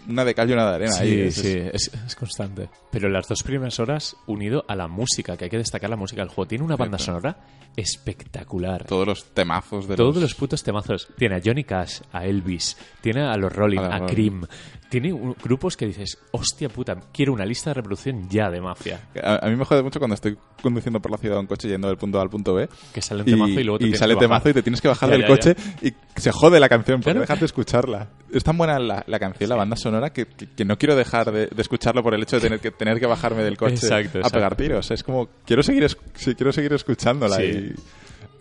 una 0.09 0.25
de 0.25 0.35
cal 0.35 0.51
y 0.51 0.53
una 0.53 0.69
de 0.71 0.75
arena. 0.75 0.93
Sí, 0.93 1.03
ahí. 1.05 1.21
Es- 1.21 1.35
sí, 1.37 1.57
es, 1.73 1.91
es 2.07 2.16
constante. 2.16 2.69
Pero 2.91 3.09
las 3.09 3.27
dos 3.29 3.43
primeras 3.43 3.79
horas, 3.81 4.16
unido 4.27 4.65
a 4.69 4.75
la 4.77 4.89
música, 4.89 5.37
que 5.37 5.45
hay 5.45 5.51
que 5.51 5.59
destacar 5.59 5.89
la 5.91 5.97
música 5.97 6.21
del 6.23 6.29
juego, 6.29 6.47
tiene 6.49 6.65
una 6.65 6.77
banda 6.77 6.99
Cierto. 6.99 7.21
sonora 7.21 7.39
espectacular. 7.77 8.85
Todos 8.85 9.07
los 9.07 9.25
temazos 9.33 9.89
de 9.89 9.97
Todos 9.97 10.15
los... 10.16 10.23
los 10.23 10.35
putos 10.35 10.62
temazos. 10.62 11.09
Tiene 11.16 11.37
a 11.37 11.41
Johnny 11.45 11.65
Cash, 11.65 12.01
a 12.12 12.25
Elvis, 12.27 12.77
tiene 13.01 13.23
a 13.23 13.37
los 13.37 13.53
Rolling, 13.53 13.79
A 13.79 13.97
a. 13.97 14.07
Cream. 14.07 14.47
Tiene 14.95 15.12
un- 15.12 15.35
grupos 15.43 15.77
que 15.77 15.87
dices, 15.87 16.19
hostia 16.31 16.69
puta, 16.69 16.97
quiero 17.12 17.33
una 17.33 17.45
lista 17.45 17.71
de 17.71 17.75
reproducción 17.75 18.29
ya 18.31 18.49
de 18.49 18.61
Mafia. 18.61 19.01
A, 19.21 19.45
a 19.45 19.51
mí 19.51 19.57
me 19.57 19.65
jode 19.65 19.83
mucho 19.83 19.99
cuando 19.99 20.15
estoy 20.15 20.37
conduciendo 20.62 21.01
por 21.01 21.11
la 21.11 21.19
ciudad 21.19 21.41
un 21.41 21.47
coche 21.47 21.66
yendo 21.69 21.89
del 21.89 21.97
punto 21.97 22.21
A 22.21 22.23
al 22.23 22.31
punto 22.31 22.55
B 22.55 22.69
Que 22.93 23.03
sale 23.03 23.23
un 23.23 23.27
temazo 23.27 23.51
y, 23.61 23.65
luego 23.65 23.79
te 23.79 23.85
tienes 23.87 23.99
sale 23.99 24.15
que 24.15 24.21
temazo 24.21 24.49
y 24.51 24.53
te 24.53 24.62
tienes 24.62 24.81
que 24.81 24.87
bajar 24.87 25.09
Ya, 25.11 25.12
del 25.16 25.23
ya, 25.23 25.27
coche 25.29 25.57
y 25.83 25.93
se 26.21 26.31
jode 26.31 26.61
la 26.61 26.69
canción 26.69 26.99
porque 27.01 27.11
Claro. 27.11 27.21
dejas 27.23 27.41
de 27.41 27.47
escucharla. 27.47 28.09
Es 28.33 28.45
tan 28.45 28.57
buena 28.57 28.79
la, 28.79 29.03
la 29.09 29.19
canción, 29.19 29.51
la 29.51 29.57
banda 29.57 29.75
sonora, 29.75 30.12
que, 30.12 30.27
que- 30.27 30.47
que 30.47 30.65
no 30.65 30.79
quiero 30.79 30.95
dejar 30.95 31.33
de, 31.33 31.49
de 31.49 31.62
escucharlo 31.62 32.05
por 32.05 32.15
el 32.15 32.23
hecho 32.23 32.37
de 32.37 32.43
tener 32.43 32.61
que, 32.61 32.71
tener 32.71 33.01
que 33.01 33.07
bajarme 33.07 33.43
del 33.43 33.57
coche 33.57 33.75
Exacto, 33.83 34.19
a 34.19 34.21
exacto. 34.21 34.31
pegar 34.31 34.55
tiros. 34.55 34.91
Es 34.93 35.03
como, 35.03 35.29
quiero 35.45 35.65
seguir, 35.65 35.83
es- 35.83 35.97
quiero 36.37 36.53
seguir 36.53 36.73
escuchándola. 36.73 37.37
Sí. 37.39 37.43
Y... 37.43 37.75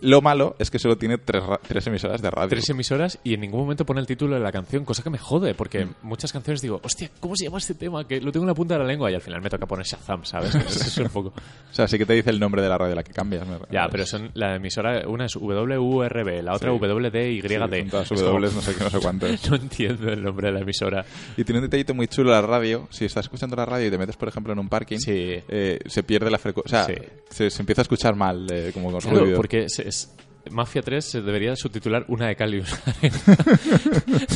Lo 0.00 0.20
malo 0.20 0.54
es 0.58 0.70
que 0.70 0.78
solo 0.78 0.96
tiene 0.98 1.18
tres, 1.18 1.42
tres 1.66 1.86
emisoras 1.86 2.20
de 2.20 2.30
radio. 2.30 2.48
Tres 2.48 2.68
emisoras 2.68 3.18
y 3.24 3.34
en 3.34 3.40
ningún 3.40 3.60
momento 3.60 3.84
pone 3.86 4.00
el 4.00 4.06
título 4.06 4.34
de 4.34 4.40
la 4.40 4.52
canción, 4.52 4.84
cosa 4.84 5.02
que 5.02 5.10
me 5.10 5.18
jode, 5.18 5.54
porque 5.54 5.84
Mm. 5.86 5.94
muchas 6.02 6.32
canciones 6.32 6.60
digo, 6.60 6.80
hostia, 6.82 7.10
¿cómo 7.20 7.36
se 7.36 7.44
llama 7.44 7.58
este 7.58 7.74
tema? 7.74 8.06
Que 8.06 8.20
lo 8.20 8.30
tengo 8.32 8.44
en 8.44 8.48
la 8.48 8.54
punta 8.54 8.74
de 8.74 8.80
la 8.80 8.86
lengua 8.86 9.10
y 9.10 9.14
al 9.14 9.20
final 9.22 9.40
me 9.40 9.48
toca 9.50 9.66
poner 9.66 9.86
Shazam, 9.86 10.24
¿sabes? 10.24 10.54
Eso 10.54 10.84
es 10.84 10.98
un 10.98 11.08
poco... 11.08 11.28
O 11.28 11.74
sea, 11.74 11.88
sí 11.88 11.98
que 11.98 12.06
te 12.06 12.12
dice 12.14 12.30
el 12.30 12.38
nombre 12.38 12.62
de 12.62 12.68
la 12.68 12.78
radio 12.78 12.94
la 12.94 13.02
que 13.02 13.12
cambias. 13.12 13.46
Ya, 13.70 13.88
pero 13.90 14.06
son 14.06 14.30
la 14.34 14.56
emisora, 14.56 15.08
una 15.08 15.26
es 15.26 15.36
WURB, 15.36 16.42
la 16.42 16.54
otra 16.54 16.70
Sí. 16.70 16.78
WDYD. 16.78 17.82
sí, 17.84 17.90
todas 17.90 18.08
como- 18.08 18.20
W, 18.20 18.52
no 18.54 18.60
sé 18.60 18.74
qué, 18.74 18.84
no 18.84 18.90
sé 18.90 18.98
cuántos. 19.00 19.24
no 19.50 19.56
entiendo 19.56 20.08
el 20.12 20.22
nombre 20.22 20.48
de 20.48 20.54
la 20.54 20.60
emisora. 20.60 21.04
Y 21.36 21.44
tiene 21.44 21.58
un 21.60 21.64
detallito 21.66 21.94
muy 21.94 22.08
chulo 22.08 22.30
la 22.30 22.42
radio. 22.42 22.86
Si 22.90 23.04
estás 23.04 23.24
escuchando 23.26 23.56
la 23.56 23.64
radio 23.64 23.88
y 23.88 23.90
te 23.90 23.98
metes, 23.98 24.16
por 24.16 24.28
ejemplo, 24.28 24.52
en 24.52 24.58
un 24.58 24.68
parking, 24.68 24.98
Sí. 24.98 25.12
eh, 25.48 25.78
se 25.86 26.02
pierde 26.02 26.30
la 26.30 26.38
frecuencia. 26.38 26.82
O 26.82 26.86
sea, 26.86 26.94
se, 27.30 27.50
se 27.50 27.62
empieza 27.62 27.80
a 27.80 27.84
escuchar 27.84 28.14
mal, 28.14 28.46
eh, 28.52 28.70
como 28.72 28.90
con 28.90 29.00
Claro, 29.00 29.26
porque 29.36 29.66
es- 29.84 30.10
Mafia 30.50 30.82
3 30.82 31.02
se 31.02 31.22
debería 31.22 31.56
subtitular 31.56 32.04
una 32.08 32.26
de 32.28 32.36
cal 32.36 32.54
y 32.54 32.58
una 32.58 32.68
de 32.68 33.08
arena. 33.08 34.26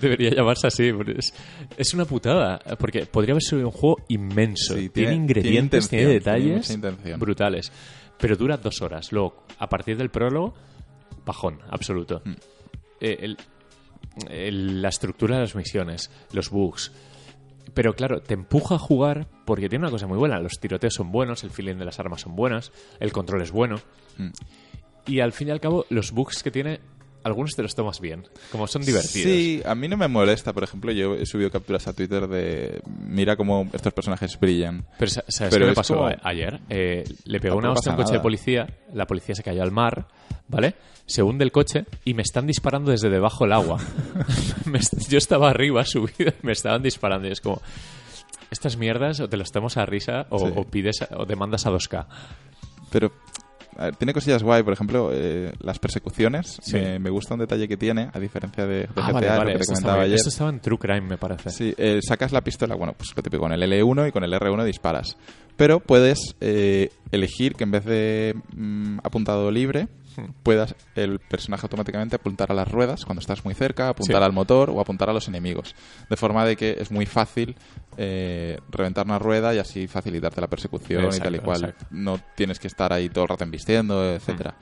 debería 0.00 0.30
llamarse 0.30 0.66
así. 0.66 0.92
Es, 1.16 1.32
es 1.76 1.94
una 1.94 2.04
putada, 2.04 2.58
porque 2.78 3.06
podría 3.06 3.32
haber 3.32 3.42
sido 3.42 3.64
un 3.66 3.70
juego 3.70 3.96
inmenso. 4.08 4.74
Sí, 4.74 4.88
tiene, 4.90 4.90
tiene- 5.10 5.14
ingredientes, 5.14 5.88
tiene 5.88 6.06
detalles 6.06 6.78
brutales. 7.18 7.72
Pero 8.18 8.36
dura 8.36 8.56
dos 8.56 8.82
horas. 8.82 9.12
Luego, 9.12 9.44
a 9.58 9.68
partir 9.68 9.96
del 9.96 10.10
prólogo, 10.10 10.54
bajón, 11.24 11.60
absoluto. 11.70 12.20
Mm. 12.24 12.32
Eh, 13.00 13.18
el- 13.22 13.36
el- 14.28 14.82
la 14.82 14.88
estructura 14.88 15.36
de 15.36 15.42
las 15.42 15.54
misiones, 15.54 16.10
los 16.32 16.50
bugs. 16.50 16.90
Pero 17.74 17.94
claro, 17.94 18.20
te 18.20 18.34
empuja 18.34 18.74
a 18.74 18.78
jugar 18.78 19.28
porque 19.44 19.68
tiene 19.68 19.84
una 19.84 19.92
cosa 19.92 20.06
muy 20.08 20.18
buena. 20.18 20.40
Los 20.40 20.58
tiroteos 20.58 20.94
son 20.94 21.12
buenos, 21.12 21.44
el 21.44 21.50
feeling 21.50 21.76
de 21.76 21.84
las 21.84 22.00
armas 22.00 22.22
son 22.22 22.34
buenas, 22.34 22.72
el 22.98 23.12
control 23.12 23.42
es 23.42 23.52
bueno. 23.52 23.76
Mm. 24.16 24.30
Y 25.08 25.20
al 25.20 25.32
fin 25.32 25.48
y 25.48 25.50
al 25.50 25.60
cabo, 25.60 25.84
los 25.90 26.12
bugs 26.12 26.42
que 26.42 26.50
tiene, 26.50 26.80
algunos 27.24 27.56
te 27.56 27.62
los 27.62 27.74
tomas 27.74 28.00
bien. 28.00 28.26
Como 28.52 28.66
son 28.66 28.82
divertidos. 28.84 29.12
Sí, 29.32 29.60
a 29.66 29.74
mí 29.74 29.88
no 29.88 29.96
me 29.96 30.06
molesta. 30.08 30.52
Por 30.52 30.62
ejemplo, 30.64 30.92
yo 30.92 31.14
he 31.14 31.26
subido 31.26 31.50
capturas 31.50 31.86
a 31.88 31.92
Twitter 31.92 32.28
de. 32.28 32.80
Mira 33.06 33.36
cómo 33.36 33.68
estos 33.72 33.92
personajes 33.92 34.38
brillan. 34.38 34.86
Pero 34.98 35.10
sa- 35.10 35.24
¿sabes 35.28 35.52
Pero 35.54 35.66
qué 35.66 35.70
me 35.70 35.74
pasó 35.74 35.96
como- 35.96 36.10
ayer? 36.22 36.60
Eh, 36.68 37.04
le 37.24 37.40
pegó 37.40 37.56
una 37.56 37.72
hostia 37.72 37.90
a 37.92 37.96
un 37.96 38.02
coche 38.02 38.14
de 38.14 38.20
policía, 38.20 38.66
la 38.94 39.06
policía 39.06 39.34
se 39.34 39.42
cayó 39.42 39.62
al 39.62 39.72
mar, 39.72 40.06
¿vale? 40.46 40.74
Se 41.06 41.22
hunde 41.22 41.42
el 41.44 41.52
coche 41.52 41.86
y 42.04 42.12
me 42.14 42.22
están 42.22 42.46
disparando 42.46 42.90
desde 42.90 43.08
debajo 43.10 43.44
del 43.44 43.54
agua. 43.54 43.78
Yo 45.08 45.18
estaba 45.18 45.50
arriba, 45.50 45.84
subido, 45.86 46.30
y 46.42 46.46
me 46.46 46.52
estaban 46.52 46.82
disparando. 46.82 47.28
Y 47.28 47.32
es 47.32 47.40
como, 47.40 47.60
estas 48.50 48.76
mierdas 48.76 49.20
o 49.20 49.28
te 49.28 49.36
las 49.36 49.50
tomas 49.50 49.76
a 49.76 49.84
risa 49.86 50.26
o, 50.30 50.38
Sí. 50.38 50.52
o 50.54 50.64
pides 50.64 51.02
a- 51.02 51.08
o 51.18 51.24
demandas 51.26 51.66
a 51.66 51.70
2K. 51.70 52.06
Pero. 52.90 53.12
A 53.78 53.84
ver, 53.86 53.96
tiene 53.96 54.12
cosillas 54.12 54.42
guay, 54.42 54.62
por 54.62 54.72
ejemplo, 54.72 55.10
eh, 55.12 55.52
las 55.60 55.78
persecuciones. 55.78 56.58
Sí. 56.60 56.74
Me, 56.76 56.98
me 56.98 57.10
gusta 57.10 57.34
un 57.34 57.40
detalle 57.40 57.66
que 57.68 57.76
tiene, 57.76 58.10
a 58.12 58.18
diferencia 58.18 58.66
de, 58.66 58.80
de 58.80 58.88
Ah, 58.96 59.08
GTA, 59.08 59.12
vale, 59.12 59.26
lo 59.30 59.36
vale. 59.38 59.52
que 59.54 59.58
te 59.60 59.64
comentaba 59.66 60.02
ayer. 60.02 60.14
esto 60.16 60.28
estaba 60.28 60.50
en 60.50 60.60
True 60.60 60.78
Crime, 60.78 61.00
me 61.02 61.16
parece. 61.16 61.50
Sí, 61.50 61.74
eh, 61.78 62.00
sacas 62.02 62.32
la 62.32 62.42
pistola, 62.42 62.74
bueno, 62.74 62.92
pues 62.96 63.10
lo 63.16 63.22
típico, 63.22 63.42
con 63.44 63.52
el 63.52 63.62
L1 63.62 64.08
y 64.08 64.12
con 64.12 64.24
el 64.24 64.32
R1 64.32 64.64
disparas. 64.64 65.16
Pero 65.56 65.80
puedes 65.80 66.36
eh, 66.40 66.90
elegir 67.12 67.54
que 67.54 67.64
en 67.64 67.70
vez 67.70 67.84
de 67.84 68.34
mm, 68.54 68.98
apuntado 69.02 69.50
libre. 69.50 69.88
Puedas 70.42 70.74
el 70.94 71.18
personaje 71.18 71.62
automáticamente 71.64 72.16
apuntar 72.16 72.50
a 72.50 72.54
las 72.54 72.70
ruedas 72.70 73.04
cuando 73.04 73.20
estás 73.20 73.44
muy 73.44 73.54
cerca, 73.54 73.88
apuntar 73.88 74.16
Sí. 74.20 74.24
al 74.24 74.32
motor 74.32 74.70
o 74.70 74.80
apuntar 74.80 75.10
a 75.10 75.12
los 75.12 75.28
enemigos. 75.28 75.74
De 76.10 76.16
forma 76.16 76.44
de 76.44 76.56
que 76.56 76.76
es 76.80 76.90
muy 76.90 77.06
fácil 77.06 77.56
eh, 77.96 78.58
reventar 78.70 79.06
una 79.06 79.18
rueda 79.18 79.54
y 79.54 79.58
así 79.58 79.86
facilitarte 79.88 80.40
la 80.40 80.46
persecución 80.48 81.06
y 81.14 81.18
tal 81.18 81.34
y 81.36 81.38
cual. 81.40 81.60
exacto. 81.64 81.86
No 81.90 82.18
tienes 82.36 82.58
que 82.58 82.66
estar 82.68 82.92
ahí 82.92 83.08
todo 83.08 83.24
el 83.24 83.28
rato 83.30 83.44
embistiendo, 83.44 84.14
etcétera. 84.14 84.54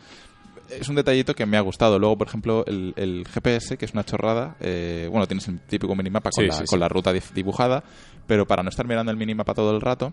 Es 0.71 0.89
un 0.89 0.97
detallito 0.97 1.33
que 1.35 1.47
me 1.47 1.57
ha 1.57 1.61
gustado. 1.61 1.97
Luego, 1.99 2.19
por 2.19 2.27
ejemplo, 2.27 2.65
el, 2.67 2.93
el 2.97 3.25
GPS, 3.33 3.77
que 3.79 3.85
es 3.85 3.93
una 3.93 4.05
chorrada. 4.05 4.57
eh, 4.61 5.07
bueno, 5.11 5.27
tienes 5.29 5.47
el 5.47 5.61
típico 5.61 5.95
minimapa 5.95 6.31
con, 6.31 6.43
Sí, 6.43 6.49
la, 6.49 6.55
sí, 6.55 6.65
con 6.67 6.79
sí. 6.79 6.81
la 6.81 6.89
ruta 6.89 7.13
dibujada, 7.13 7.85
pero 8.27 8.47
para 8.47 8.63
no 8.65 8.71
estar 8.71 8.87
mirando 8.87 9.13
el 9.13 9.17
minimapa 9.17 9.55
todo 9.55 9.73
el 9.75 9.81
rato, 9.81 10.13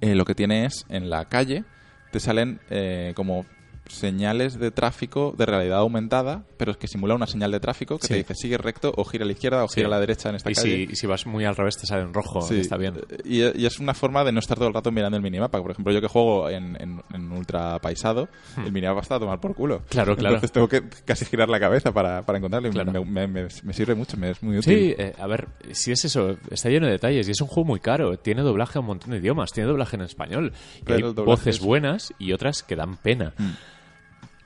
eh, 0.00 0.14
lo 0.14 0.24
que 0.24 0.34
tiene 0.34 0.64
es 0.64 0.84
en 0.88 1.10
la 1.10 1.24
calle 1.26 1.64
te 2.12 2.20
salen 2.20 2.60
eh, 2.70 3.12
como 3.14 3.44
señales 3.88 4.58
de 4.58 4.70
tráfico 4.70 5.34
de 5.36 5.46
realidad 5.46 5.78
aumentada, 5.78 6.44
pero 6.56 6.72
es 6.72 6.76
que 6.76 6.88
simula 6.88 7.14
una 7.14 7.26
señal 7.26 7.50
de 7.52 7.60
tráfico 7.60 7.98
que 7.98 8.06
Sí. 8.06 8.14
te 8.14 8.18
dice 8.18 8.34
sigue 8.34 8.58
recto 8.58 8.92
o 8.96 9.04
gira 9.04 9.24
a 9.24 9.26
la 9.26 9.32
izquierda 9.32 9.64
o 9.64 9.68
Sí. 9.68 9.76
gira 9.76 9.86
a 9.88 9.90
la 9.90 10.00
derecha 10.00 10.28
en 10.30 10.36
esta 10.36 10.50
Y 10.50 10.54
calle. 10.54 10.86
si, 10.86 10.92
y 10.92 10.96
si 10.96 11.06
vas 11.06 11.26
muy 11.26 11.44
al 11.44 11.56
revés 11.56 11.76
te 11.78 11.86
sale 11.86 12.02
en 12.02 12.12
rojo, 12.14 12.42
Sí, 12.42 12.60
está 12.60 12.76
bien. 12.76 12.94
Y, 13.24 13.42
y 13.60 13.66
es 13.66 13.78
una 13.78 13.94
forma 13.94 14.24
de 14.24 14.32
no 14.32 14.40
estar 14.40 14.56
todo 14.58 14.68
el 14.68 14.74
rato 14.74 14.90
mirando 14.92 15.16
el 15.16 15.22
minimapa. 15.22 15.60
Por 15.62 15.70
ejemplo, 15.70 15.92
yo 15.92 16.00
que 16.00 16.08
juego 16.08 16.48
en, 16.50 16.76
en, 16.80 17.02
en 17.14 17.32
ultra 17.32 17.78
paisado, 17.80 18.28
el 18.64 18.72
minimapa 18.72 19.00
está 19.00 19.16
a 19.16 19.20
tomar 19.20 19.40
por 19.40 19.54
culo. 19.54 19.78
Hmm. 19.78 19.88
Claro, 19.88 20.16
claro. 20.16 20.34
Entonces 20.36 20.52
tengo 20.52 20.68
que 20.68 20.82
casi 21.04 21.24
girar 21.24 21.48
la 21.48 21.60
cabeza 21.60 21.92
para, 21.92 22.22
para 22.22 22.38
encontrarlo 22.38 22.68
y 22.68 22.72
Claro. 22.72 22.92
me, 22.92 23.04
me- 23.04 23.26
me- 23.26 23.48
me 23.62 23.72
sirve 23.72 23.94
mucho, 23.94 24.16
me 24.16 24.30
es 24.30 24.42
muy 24.42 24.58
útil. 24.58 24.74
Sí, 24.78 24.94
eh, 24.98 25.14
a 25.18 25.26
ver, 25.26 25.48
si 25.72 25.92
es 25.92 26.04
eso, 26.04 26.36
está 26.50 26.68
lleno 26.68 26.86
de 26.86 26.92
detalles 26.92 27.28
y 27.28 27.30
es 27.30 27.40
un 27.40 27.48
juego 27.48 27.66
muy 27.66 27.80
caro. 27.80 28.18
Tiene 28.18 28.42
doblaje 28.42 28.78
a 28.78 28.80
un 28.80 28.86
montón 28.86 29.10
de 29.12 29.18
idiomas, 29.18 29.52
tiene 29.52 29.68
doblaje 29.68 29.96
en 29.96 30.02
español. 30.02 30.52
Y 30.86 30.92
hay 30.92 31.02
voces 31.02 31.56
es- 31.56 31.60
buenas 31.62 32.12
y 32.18 32.32
otras 32.32 32.62
que 32.62 32.76
dan 32.76 32.96
pena. 32.96 33.32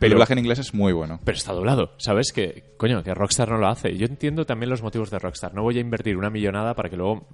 Mm. 0.01 0.05
el 0.05 0.11
doblaje 0.13 0.33
en 0.33 0.39
inglés 0.39 0.59
es 0.59 0.75
muy 0.75 0.93
bueno. 0.93 1.21
Pero 1.25 1.37
está 1.37 1.53
doblado, 1.53 1.93
¿sabes? 1.99 2.33
Que, 2.33 2.73
coño, 2.77 3.03
que 3.03 3.13
Rockstar 3.15 3.49
no 3.51 3.59
lo 3.59 3.69
hace. 3.69 3.97
Yo 3.97 4.07
entiendo 4.07 4.47
también 4.47 4.71
los 4.71 4.83
motivos 4.83 5.11
de 5.11 5.19
Rockstar. 5.19 5.55
No 5.55 5.63
voy 5.63 5.79
a 5.79 5.81
invertir 5.81 6.17
una 6.17 6.31
millonada 6.31 6.75
para 6.75 6.89
que 6.89 6.97
luego 6.97 7.27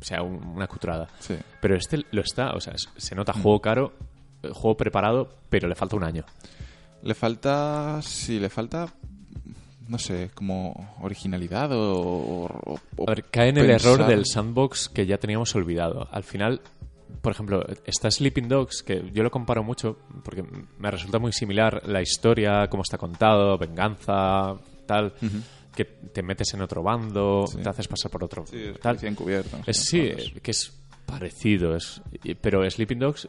sea 0.00 0.22
un- 0.22 0.44
una 0.46 0.66
cutrada. 0.66 1.08
Sí. 1.20 1.34
Pero 1.60 1.76
este 1.76 2.04
lo 2.10 2.20
está, 2.22 2.52
o 2.52 2.60
sea, 2.60 2.74
se 2.96 3.14
nota 3.14 3.32
juego 3.32 3.60
caro, 3.60 3.92
eh, 4.42 4.48
juego 4.52 4.76
preparado, 4.76 5.28
pero 5.48 5.68
le 5.68 5.74
falta 5.74 5.96
un 5.96 6.04
año. 6.04 6.24
Le 7.02 7.14
falta. 7.14 8.00
Sí, 8.02 8.38
le 8.40 8.48
falta. 8.48 8.86
No 9.86 9.98
sé, 9.98 10.30
como 10.34 10.94
originalidad 11.02 11.70
o. 11.72 12.46
o- 12.46 12.80
o 12.96 13.04
A 13.06 13.14
ver, 13.14 13.24
cae 13.24 13.50
en 13.50 13.58
el 13.58 13.68
error 13.70 14.06
del 14.06 14.24
sandbox 14.24 14.88
que 14.88 15.04
ya 15.04 15.18
teníamos 15.18 15.54
olvidado. 15.54 16.08
Al 16.10 16.22
final, 16.24 16.62
por 17.20 17.32
ejemplo, 17.32 17.64
está 17.84 18.10
Sleeping 18.10 18.48
Dogs, 18.48 18.82
que 18.82 19.10
yo 19.12 19.22
lo 19.22 19.30
comparo 19.30 19.62
mucho 19.62 19.98
porque 20.24 20.44
me 20.78 20.90
resulta 20.90 21.18
muy 21.18 21.32
similar 21.32 21.82
la 21.86 22.02
historia, 22.02 22.68
cómo 22.68 22.82
está 22.82 22.98
contado, 22.98 23.56
venganza, 23.58 24.54
tal, 24.86 25.14
que 25.74 25.84
te 25.84 26.22
metes 26.22 26.52
en 26.54 26.62
otro 26.62 26.82
bando, 26.82 27.46
Sí. 27.46 27.58
te 27.62 27.68
haces 27.68 27.88
pasar 27.88 28.10
por 28.10 28.22
otro, 28.24 28.46
Sí, 28.46 28.62
es 28.64 28.80
tal. 28.80 28.98
encubierto, 29.04 29.58
Es- 29.66 29.84
sí, 29.86 30.10
que 30.42 30.50
es 30.50 30.80
parecido, 31.06 31.74
es, 31.76 32.00
pero 32.40 32.68
Sleeping 32.68 32.98
Dogs 32.98 33.28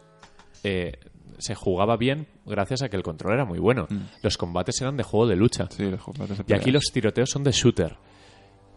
eh, 0.64 0.94
se 1.38 1.54
jugaba 1.54 1.98
bien 1.98 2.28
gracias 2.46 2.82
a 2.82 2.90
que 2.90 2.96
el 2.96 3.04
control 3.04 3.34
era 3.34 3.46
muy 3.46 3.60
bueno. 3.60 3.88
Los 4.24 4.38
combates 4.38 4.80
eran 4.82 4.96
de 4.98 5.04
juego 5.04 5.28
de 5.28 5.36
lucha. 5.36 5.66
Mm. 5.66 5.72
Sí, 5.72 5.84
los 5.92 6.02
juegos 6.02 6.30
de 6.30 6.44
Y 6.48 6.54
aquí 6.54 6.72
los 6.72 6.86
tiroteos 6.94 7.30
son 7.30 7.44
de 7.44 7.52
shooter. 7.52 7.98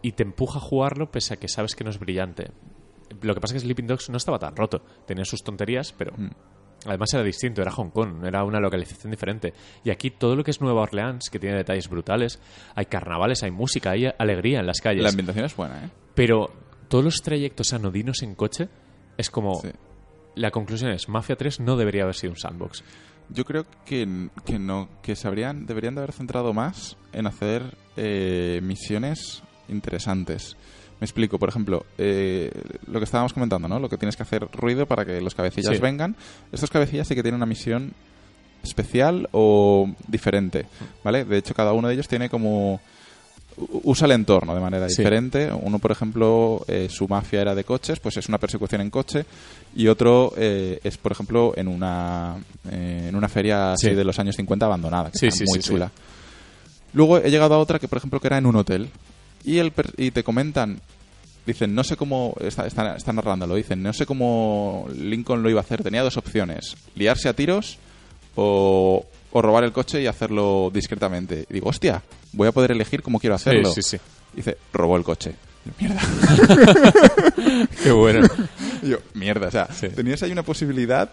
Y 0.01 0.11
te 0.13 0.23
empuja 0.23 0.59
a 0.59 0.61
jugarlo 0.61 1.09
pese 1.09 1.33
a 1.33 1.37
que 1.37 1.47
sabes 1.47 1.75
que 1.75 1.83
no 1.83 1.89
es 1.89 1.97
brillante. 1.99 2.51
Lo 3.21 3.33
que 3.33 3.41
pasa 3.41 3.55
es 3.55 3.61
que 3.61 3.65
Sleeping 3.67 3.87
Dogs 3.87 4.09
no 4.09 4.17
estaba 4.17 4.39
tan 4.39 4.55
roto. 4.55 4.81
Tenía 5.05 5.25
sus 5.25 5.43
tonterías, 5.43 5.93
pero 5.97 6.13
Mm. 6.15 6.29
además 6.85 7.13
era 7.13 7.23
distinto. 7.23 7.61
Era 7.61 7.71
Hong 7.71 7.89
Kong, 7.89 8.23
era 8.25 8.43
una 8.43 8.59
localización 8.59 9.11
diferente. 9.11 9.53
Y 9.83 9.89
aquí 9.89 10.11
todo 10.11 10.35
lo 10.35 10.43
que 10.43 10.51
es 10.51 10.61
Nueva 10.61 10.81
Orleans, 10.81 11.29
que 11.29 11.39
tiene 11.39 11.57
detalles 11.57 11.89
brutales, 11.89 12.39
hay 12.75 12.85
carnavales, 12.85 13.43
hay 13.43 13.51
música, 13.51 13.91
hay 13.91 14.05
alegría 14.17 14.59
en 14.59 14.67
las 14.67 14.79
calles. 14.81 15.03
La 15.03 15.09
ambientación 15.09 15.45
es 15.45 15.55
buena, 15.55 15.85
¿eh? 15.85 15.89
Pero 16.15 16.49
todos 16.87 17.03
los 17.03 17.15
trayectos 17.21 17.73
anodinos 17.73 18.21
en 18.23 18.35
coche 18.35 18.69
es 19.17 19.29
como... 19.29 19.55
Sí. 19.61 19.69
La 20.35 20.51
conclusión 20.51 20.91
es, 20.91 21.09
Mafia 21.09 21.35
3 21.35 21.59
no 21.59 21.75
debería 21.75 22.03
haber 22.03 22.15
sido 22.15 22.31
un 22.31 22.37
sandbox. 22.39 22.83
Yo 23.29 23.43
creo 23.43 23.65
que, 23.85 24.29
que 24.45 24.57
no, 24.57 24.87
que 25.03 25.15
se 25.15 25.27
habrían, 25.27 25.65
deberían 25.65 25.95
de 25.95 26.01
haber 26.01 26.13
centrado 26.13 26.53
más 26.53 26.95
en 27.11 27.27
hacer 27.27 27.75
eh, 27.97 28.59
misiones 28.63 29.43
interesantes. 29.67 30.55
Me 30.99 31.05
explico, 31.05 31.39
por 31.39 31.47
ejemplo, 31.49 31.85
eh, 31.97 32.51
lo 32.87 32.99
que 32.99 33.05
estábamos 33.05 33.31
comentando, 33.33 33.67
¿no? 33.67 33.79
Lo 33.79 33.87
que 33.89 33.97
tienes 33.97 34.17
que 34.17 34.23
hacer 34.23 34.47
ruido 34.53 34.85
para 34.85 35.05
que 35.05 35.21
los 35.21 35.33
cabecillas 35.33 35.75
Sí. 35.75 35.81
vengan. 35.81 36.15
Estos 36.51 36.69
cabecillas 36.69 37.07
sí 37.07 37.15
que 37.15 37.21
tienen 37.23 37.37
una 37.37 37.45
misión 37.45 37.93
especial 38.63 39.29
o 39.31 39.89
diferente, 40.07 40.65
¿vale? 41.03 41.23
De 41.23 41.37
hecho, 41.37 41.53
cada 41.53 41.71
uno 41.73 41.87
de 41.87 41.93
ellos 41.93 42.07
tiene 42.07 42.29
como 42.29 42.81
usa 43.83 44.05
el 44.05 44.13
entorno 44.13 44.53
de 44.55 44.61
manera 44.61 44.87
Sí. 44.89 44.97
diferente. 44.97 45.49
Uno, 45.51 45.79
por 45.79 45.91
ejemplo, 45.91 46.63
eh, 46.67 46.87
su 46.89 47.07
mafia 47.07 47.41
era 47.41 47.55
de 47.55 47.63
coches, 47.65 47.99
pues 47.99 48.15
es 48.17 48.27
una 48.29 48.37
persecución 48.37 48.81
en 48.81 48.89
coche. 48.89 49.25
Y 49.75 49.87
otro 49.87 50.33
eh, 50.37 50.79
es, 50.83 50.97
por 50.97 51.11
ejemplo, 51.11 51.53
en 51.55 51.67
una, 51.67 52.35
eh, 52.71 53.07
en 53.09 53.15
una 53.15 53.27
feria 53.27 53.73
así 53.73 53.87
Sí. 53.89 53.95
de 53.95 54.03
los 54.05 54.17
años 54.19 54.35
50 54.35 54.65
abandonada, 54.65 55.11
que 55.11 55.17
Sí, 55.17 55.27
está 55.27 55.43
muy 55.47 55.59
chula. 55.59 55.91
Luego 56.93 57.17
he 57.17 57.29
llegado 57.29 57.53
a 57.55 57.57
otra 57.59 57.79
que, 57.79 57.87
por 57.87 57.97
ejemplo, 57.97 58.19
que 58.19 58.27
era 58.27 58.37
en 58.37 58.45
un 58.45 58.55
hotel. 58.55 58.89
Y, 59.43 59.57
el 59.57 59.73
y 59.97 60.11
te 60.11 60.23
comentan, 60.23 60.79
dicen, 61.45 61.73
no 61.73 61.83
sé 61.83 61.95
cómo, 61.95 62.35
está, 62.39 62.67
está, 62.67 62.95
está 62.95 63.13
narrándolo, 63.13 63.55
dicen, 63.55 63.81
no 63.81 63.93
sé 63.93 64.05
cómo 64.05 64.87
Lincoln 64.95 65.43
lo 65.43 65.49
iba 65.49 65.59
a 65.59 65.63
hacer. 65.63 65.83
Tenía 65.83 66.03
dos 66.03 66.17
opciones, 66.17 66.75
liarse 66.95 67.29
a 67.29 67.33
tiros 67.33 67.77
o, 68.35 69.05
o 69.31 69.41
robar 69.41 69.63
el 69.63 69.71
coche 69.71 70.01
y 70.01 70.07
hacerlo 70.07 70.71
discretamente. 70.73 71.45
Y 71.49 71.53
digo, 71.53 71.69
hostia, 71.69 72.03
voy 72.33 72.47
a 72.47 72.51
poder 72.51 72.71
elegir 72.71 73.01
cómo 73.01 73.19
quiero 73.19 73.35
hacerlo. 73.35 73.71
Sí, 73.71 73.81
sí, 73.81 73.97
sí. 73.97 74.03
Dice, 74.33 74.57
robó 74.73 74.97
el 74.97 75.03
coche. 75.03 75.35
Mierda. 75.79 76.01
Qué 77.83 77.91
bueno. 77.91 78.27
Y 78.83 78.89
yo, 78.89 78.97
mierda, 79.13 79.47
o 79.47 79.51
sea, 79.51 79.67
Sí. 79.73 79.89
tenías 79.89 80.21
ahí 80.23 80.31
una 80.31 80.43
posibilidad 80.43 81.09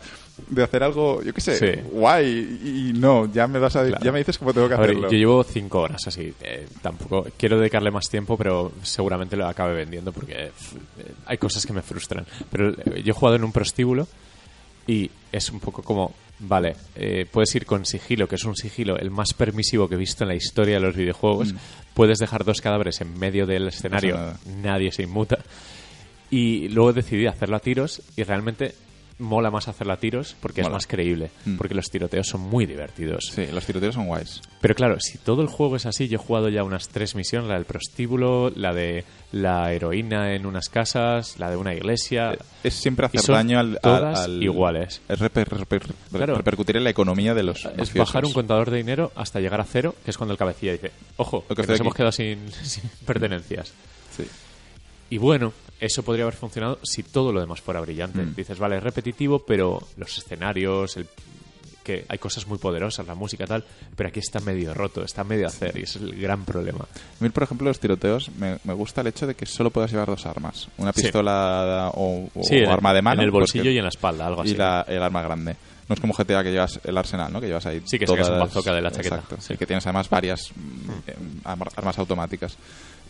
de 0.49 0.63
hacer 0.63 0.83
algo, 0.83 1.23
yo 1.23 1.33
qué 1.33 1.41
sé, 1.41 1.57
Sí. 1.59 1.81
guay, 1.93 2.59
y, 2.63 2.89
y 2.91 2.93
no, 2.93 3.33
ya 3.33 3.47
me, 3.47 3.59
das 3.59 3.77
a- 3.77 3.87
Claro. 3.87 4.05
ya 4.05 4.13
me 4.13 4.19
dices 4.19 4.39
cómo 4.39 4.53
tengo 4.53 4.69
que 4.69 4.75
A 4.75 4.79
ver, 4.79 4.91
hacerlo. 4.91 5.11
yo 5.11 5.17
llevo 5.19 5.45
cinco 5.45 5.81
horas 5.81 6.03
así. 6.07 6.33
eh, 6.43 6.67
tampoco 6.83 7.27
quiero 7.37 7.59
dedicarle 7.59 7.91
más 7.91 8.09
tiempo, 8.09 8.37
pero 8.37 8.73
seguramente 8.83 9.37
lo 9.37 9.47
acabe 9.47 9.75
vendiendo 9.75 10.13
porque 10.13 10.35
eh, 10.47 10.53
hay 11.27 11.39
cosas 11.39 11.65
que 11.67 11.73
me 11.73 11.83
frustran. 11.83 12.27
Pero 12.51 12.71
eh, 12.71 13.03
yo 13.05 13.11
he 13.13 13.15
jugado 13.15 13.37
en 13.37 13.45
un 13.45 13.53
prostíbulo 13.53 14.07
y 14.87 15.11
es 15.33 15.51
un 15.51 15.59
poco 15.61 15.83
como, 15.83 16.15
vale, 16.39 16.77
eh, 16.95 17.27
puedes 17.31 17.53
ir 17.57 17.67
con 17.67 17.85
sigilo, 17.87 18.29
que 18.29 18.37
es 18.37 18.45
un 18.45 18.55
sigilo 18.55 18.97
el 18.99 19.11
más 19.11 19.33
permisivo 19.35 19.89
que 19.89 19.95
he 19.97 19.99
visto 19.99 20.23
en 20.25 20.29
la 20.29 20.35
historia 20.37 20.75
de 20.75 20.81
los 20.81 20.95
videojuegos. 20.95 21.55
Puedes 21.95 22.19
dejar 22.19 22.45
dos 22.45 22.61
cadáveres 22.61 23.01
en 23.01 23.19
medio 23.19 23.47
del 23.47 23.69
escenario, 23.69 24.35
nadie 24.63 24.93
se 24.93 25.03
inmuta. 25.03 25.39
Y 26.31 26.69
luego 26.71 26.93
decidí 26.93 27.27
hacerlo 27.27 27.57
a 27.57 27.61
tiros 27.61 28.03
y 28.17 28.23
realmente 28.25 28.75
mola 29.19 29.51
más 29.51 29.67
hacerlo 29.67 29.95
a 29.95 29.97
tiros 29.97 30.37
porque 30.41 30.61
Mola. 30.61 30.73
es 30.73 30.73
más 30.75 30.87
creíble. 30.87 31.31
Mm. 31.47 31.57
Porque 31.57 31.75
los 31.75 31.89
tiroteos 31.89 32.29
son 32.29 32.43
muy 32.43 32.67
divertidos. 32.67 33.31
Sí, 33.35 33.47
los 33.51 33.65
tiroteos 33.65 33.95
son 33.95 34.07
guays. 34.09 34.43
Pero 34.61 34.75
claro, 34.75 35.01
si 35.01 35.17
todo 35.17 35.41
el 35.41 35.49
juego 35.49 35.77
es 35.77 35.87
así, 35.87 36.07
yo 36.09 36.17
he 36.17 36.19
jugado 36.23 36.51
ya 36.51 36.63
unas 36.65 36.89
tres 36.91 37.15
misiones, 37.15 37.49
la 37.49 37.55
del 37.55 37.65
prostíbulo, 37.65 38.51
la 38.55 38.75
de 38.75 39.05
la 39.33 39.73
heroína 39.73 40.35
en 40.35 40.45
unas 40.45 40.69
casas, 40.69 41.39
la 41.39 41.49
de 41.49 41.57
una 41.57 41.73
iglesia. 41.73 42.37
Es 42.63 42.75
siempre 42.75 43.07
hacer 43.07 43.23
daño 43.27 43.59
al, 43.59 43.75
al- 43.77 43.81
todas 43.81 44.19
al- 44.25 44.43
iguales. 44.43 45.01
Es 45.09 45.19
reper- 45.19 45.49
reper- 45.49 45.95
Claro. 46.13 46.35
repercutir 46.35 46.77
en 46.77 46.85
la 46.85 46.91
economía 46.91 47.33
de 47.33 47.43
los 47.43 47.65
Es 47.65 47.65
mafiosos. 47.79 47.95
bajar 47.95 48.25
un 48.27 48.33
contador 48.35 48.71
de 48.71 48.77
dinero 48.77 49.13
hasta 49.15 49.41
llegar 49.41 49.63
a 49.63 49.65
cero, 49.65 49.95
que 50.05 50.11
es 50.11 50.19
cuando 50.19 50.33
el 50.33 50.39
cabecilla 50.39 50.73
dice, 50.73 50.91
ojo, 51.17 51.43
Lo 51.49 51.57
que 51.57 51.63
nos 51.63 51.71
aquí". 51.71 51.81
hemos 51.81 51.95
quedado 51.95 52.13
sin, 52.13 52.53
sin 52.63 52.83
pertenencias. 53.07 53.73
Y 55.11 55.19
bueno, 55.19 55.53
eso 55.81 56.03
podría 56.03 56.25
haber 56.25 56.35
funcionado 56.35 56.79
si 56.83 57.03
todo 57.03 57.33
lo 57.33 57.41
demás 57.41 57.61
fuera 57.61 57.81
brillante. 57.81 58.21
Mm. 58.23 58.35
Dices, 58.35 58.59
vale, 58.59 58.77
es 58.79 58.83
repetitivo, 58.83 59.41
pero 59.41 59.81
los 59.97 60.19
escenarios, 60.19 60.97
el 60.97 61.07
que 61.85 62.05
hay 62.09 62.19
cosas 62.19 62.49
muy 62.49 62.59
poderosas, 62.59 63.07
la 63.07 63.15
música 63.15 63.47
tal, 63.47 63.65
pero 63.95 64.09
aquí 64.09 64.19
está 64.19 64.41
medio 64.41 64.75
roto, 64.75 65.05
está 65.05 65.23
medio 65.23 65.47
hacer 65.47 65.79
y 65.79 65.83
ese 65.85 65.99
es 66.01 66.05
el 66.05 66.21
gran 66.21 66.45
problema. 66.45 66.81
A 66.85 67.23
mí, 67.23 67.29
por 67.31 67.45
ejemplo, 67.45 67.69
los 67.69 67.79
tiroteos 67.79 68.29
me, 68.37 68.59
me 68.65 68.73
gusta 68.75 69.03
el 69.03 69.07
hecho 69.07 69.25
de 69.29 69.37
que 69.37 69.47
solo 69.47 69.71
puedas 69.71 69.93
llevar 69.93 70.09
dos 70.09 70.27
armas. 70.27 70.67
Una 70.79 70.93
Sí. 70.93 71.03
pistola 71.03 71.93
o, 71.95 72.29
o 72.35 72.43
Sí, 72.43 72.57
en- 72.57 72.67
arma 72.71 72.93
de 72.93 73.03
mano. 73.03 73.21
en 73.23 73.27
el 73.27 73.31
bolsillo 73.31 73.63
porque- 73.63 73.73
y 73.75 73.79
en 73.79 73.85
la 73.85 73.91
espalda, 73.91 74.27
algo 74.27 74.43
así. 74.43 74.51
y 74.51 74.55
la- 74.57 74.85
el 74.89 75.01
arma 75.01 75.23
grande. 75.23 75.55
No 75.89 75.95
es 75.95 76.01
como 76.01 76.13
GTA 76.13 76.43
que 76.43 76.51
llevas 76.51 76.81
el 76.83 76.99
arsenal, 76.99 77.33
¿no? 77.33 77.41
Que 77.41 77.47
llevas 77.47 77.65
ahí 77.67 77.81
Sí, 77.85 77.97
que 78.01 78.09
sacas 78.09 78.31
un 78.31 78.41
bazooka 78.41 78.75
de 78.75 78.83
la 78.83 78.91
chaqueta. 78.91 79.15
Exacto. 79.15 79.37
Sí. 79.39 79.55
Y 79.55 79.57
que 79.57 79.67
tienes 79.67 79.87
además 79.87 80.11
varias 80.11 80.51
mm, 80.57 80.91
eh, 81.07 81.15
arma- 81.45 81.67
armas 81.77 81.97
automáticas. 82.01 82.57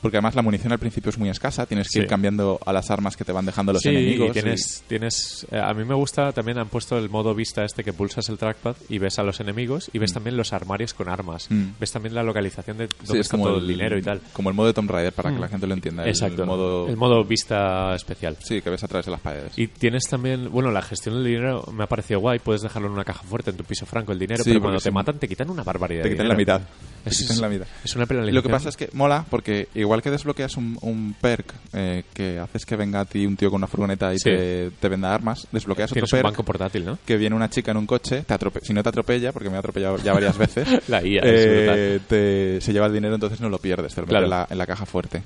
Porque 0.02 0.18
además 0.18 0.34
la 0.34 0.42
munición 0.42 0.72
al 0.72 0.78
principio 0.78 1.10
es 1.10 1.18
muy 1.18 1.28
escasa, 1.30 1.66
tienes 1.66 1.88
que 1.90 2.00
ir 2.00 2.06
cambiando 2.06 2.60
a 2.64 2.72
las 2.72 2.90
armas 2.90 3.16
que 3.16 3.24
te 3.24 3.32
van 3.32 3.46
dejando 3.46 3.72
los 3.72 3.82
sí, 3.82 3.88
enemigos. 3.88 4.28
y 4.30 4.32
tienes, 4.32 4.84
tienes 4.86 5.46
eh, 5.50 5.58
a 5.58 5.72
mí 5.74 5.84
me 5.84 5.94
gusta 5.94 6.32
también 6.32 6.58
han 6.58 6.68
puesto 6.68 6.96
el 6.98 7.08
modo 7.08 7.34
vista 7.34 7.64
este 7.64 7.82
que 7.82 7.92
pulsas 7.92 8.28
el 8.28 8.38
trackpad 8.38 8.76
y 8.88 8.98
ves 8.98 9.18
a 9.18 9.22
los 9.22 9.40
enemigos 9.40 9.90
y 9.92 9.98
ves 9.98 10.12
también 10.12 10.36
los 10.36 10.52
armarios 10.52 10.94
con 10.94 11.08
armas. 11.08 11.46
Mm. 11.50 11.70
Ves 11.80 11.90
también 11.92 12.14
la 12.14 12.22
localización 12.22 12.76
de 12.78 12.86
dónde 12.88 13.12
sí, 13.14 13.18
está 13.18 13.36
todo 13.36 13.58
el, 13.58 13.66
dinero 13.66 13.98
y 13.98 14.02
tal. 14.02 14.20
Como 14.32 14.50
el 14.50 14.54
modo 14.54 14.68
de 14.68 14.74
Tomb 14.74 14.90
Raider, 14.90 15.12
para 15.12 15.30
que 15.30 15.36
Mm. 15.36 15.40
la 15.40 15.48
gente 15.48 15.66
lo 15.66 15.74
entienda. 15.74 16.02
el 16.04 16.10
Exacto. 16.10 16.46
modo, 16.46 16.88
El 16.88 16.96
modo 16.96 17.24
vista 17.24 17.94
especial. 17.94 18.36
Sí, 18.40 18.60
que 18.62 18.70
ves 18.70 18.84
a 18.84 18.88
través 18.88 19.06
de 19.06 19.12
las 19.12 19.20
paredes. 19.20 19.58
Y 19.58 19.66
tienes 19.68 20.04
también, 20.04 20.50
bueno, 20.50 20.70
la 20.70 20.82
gestión 20.82 21.14
del 21.16 21.24
dinero 21.24 21.64
me 21.72 21.84
ha 21.84 21.86
parecido 21.88 22.20
guay. 22.20 22.38
Puedes 22.38 22.62
dejarlo 22.62 22.88
en 22.88 22.94
una 22.94 23.04
caja 23.04 23.22
fuerte 23.24 23.50
en 23.50 23.56
tu 23.56 23.64
piso 23.64 23.86
franco 23.86 24.12
el 24.12 24.18
dinero, 24.18 24.42
Sí, 24.44 24.50
pero 24.50 24.60
cuando 24.60 24.78
te 24.80 24.90
matan 24.90 25.18
te 25.18 25.26
quitan 25.26 25.50
una 25.50 25.62
barbaridad. 25.62 26.02
te 26.04 26.10
quitan 26.10 26.28
la 26.28 26.34
mitad. 26.34 26.60
Es, 27.06 27.18
quitan 27.22 27.40
la 27.40 27.48
mitad. 27.48 27.66
es 27.84 27.96
una 27.96 28.04
penalización. 28.06 28.34
Lo 28.34 28.42
que 28.42 28.48
pasa 28.48 28.68
es 28.68 28.76
que 28.76 28.90
mola 28.92 29.24
porque 29.30 29.68
igual 29.74 30.02
que 30.02 30.10
desbloqueas 30.10 30.56
un, 30.56 30.76
un 30.82 31.14
perk 31.20 31.54
eh, 31.72 32.04
que 32.12 32.38
haces 32.38 32.66
que 32.66 32.76
venga 32.76 33.00
a 33.00 33.04
ti 33.04 33.24
un 33.24 33.36
tío 33.36 33.48
con 33.50 33.58
una 33.58 33.66
furgoneta 33.66 34.12
y 34.12 34.18
Sí. 34.18 34.24
te, 34.30 34.70
te 34.72 34.88
venda 34.88 35.14
armas, 35.14 35.46
desbloqueas 35.52 35.90
otro 35.92 35.94
tienes 35.94 36.12
un 36.12 36.16
perk 36.18 36.24
banco 36.32 36.42
portátil, 36.44 36.84
¿no? 36.84 36.98
que 37.06 37.16
viene 37.16 37.34
una 37.36 37.48
chica 37.48 37.70
en 37.70 37.76
un 37.76 37.86
coche, 37.86 38.22
te 38.22 38.34
atrope- 38.34 38.60
si 38.62 38.72
no 38.72 38.82
te 38.82 38.88
atropella, 38.88 39.32
porque 39.32 39.48
me 39.48 39.56
ha 39.56 39.60
atropellado 39.60 39.96
ya 39.98 40.12
varias 40.12 40.36
veces, 40.36 40.66
La 40.88 41.00
IA 41.06 41.20
eh, 41.24 42.00
te- 42.08 42.60
se 42.60 42.72
lleva 42.72 42.86
el 42.86 42.92
dinero 42.92 43.14
entonces 43.14 43.40
no 43.40 43.48
lo 43.48 43.58
pierdes, 43.58 43.94
te 43.94 44.00
lo 44.00 44.06
Claro. 44.06 44.24
en, 44.24 44.30
la, 44.30 44.46
en 44.50 44.58
la 44.58 44.66
caja 44.66 44.84
fuerte. 44.86 45.22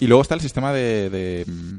Y 0.00 0.06
luego 0.06 0.22
está 0.22 0.34
el 0.34 0.40
sistema 0.40 0.72
de, 0.72 1.10
de, 1.10 1.44
mm, 1.46 1.78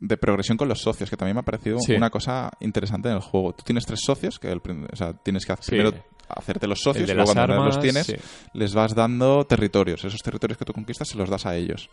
de 0.00 0.16
progresión 0.16 0.56
con 0.56 0.68
los 0.68 0.80
socios, 0.80 1.08
que 1.10 1.16
también 1.16 1.36
me 1.36 1.40
ha 1.40 1.44
parecido 1.44 1.78
Sí. 1.78 1.92
una 1.92 2.10
cosa 2.10 2.50
interesante 2.60 3.08
en 3.08 3.14
el 3.16 3.20
juego. 3.20 3.52
Tú 3.52 3.62
tienes 3.64 3.86
tres 3.86 4.00
socios, 4.04 4.38
que 4.40 4.50
el 4.50 4.58
o 4.58 4.96
sea, 4.96 5.12
tienes 5.12 5.46
que 5.46 5.52
hacer- 5.52 5.64
Sí. 5.64 5.70
primero 5.70 5.92
hacerte 6.36 6.66
los 6.66 6.80
socios, 6.80 7.06
de 7.06 7.12
y 7.12 7.16
luego 7.16 7.32
cuando 7.32 7.54
armas, 7.54 7.74
los 7.76 7.80
tienes, 7.80 8.06
sí. 8.06 8.14
les 8.54 8.74
vas 8.74 8.94
dando 8.94 9.44
territorios. 9.46 10.04
Esos 10.04 10.20
territorios 10.22 10.58
que 10.58 10.64
tú 10.64 10.72
conquistas 10.72 11.08
se 11.08 11.16
los 11.16 11.28
das 11.30 11.46
a 11.46 11.56
ellos. 11.56 11.88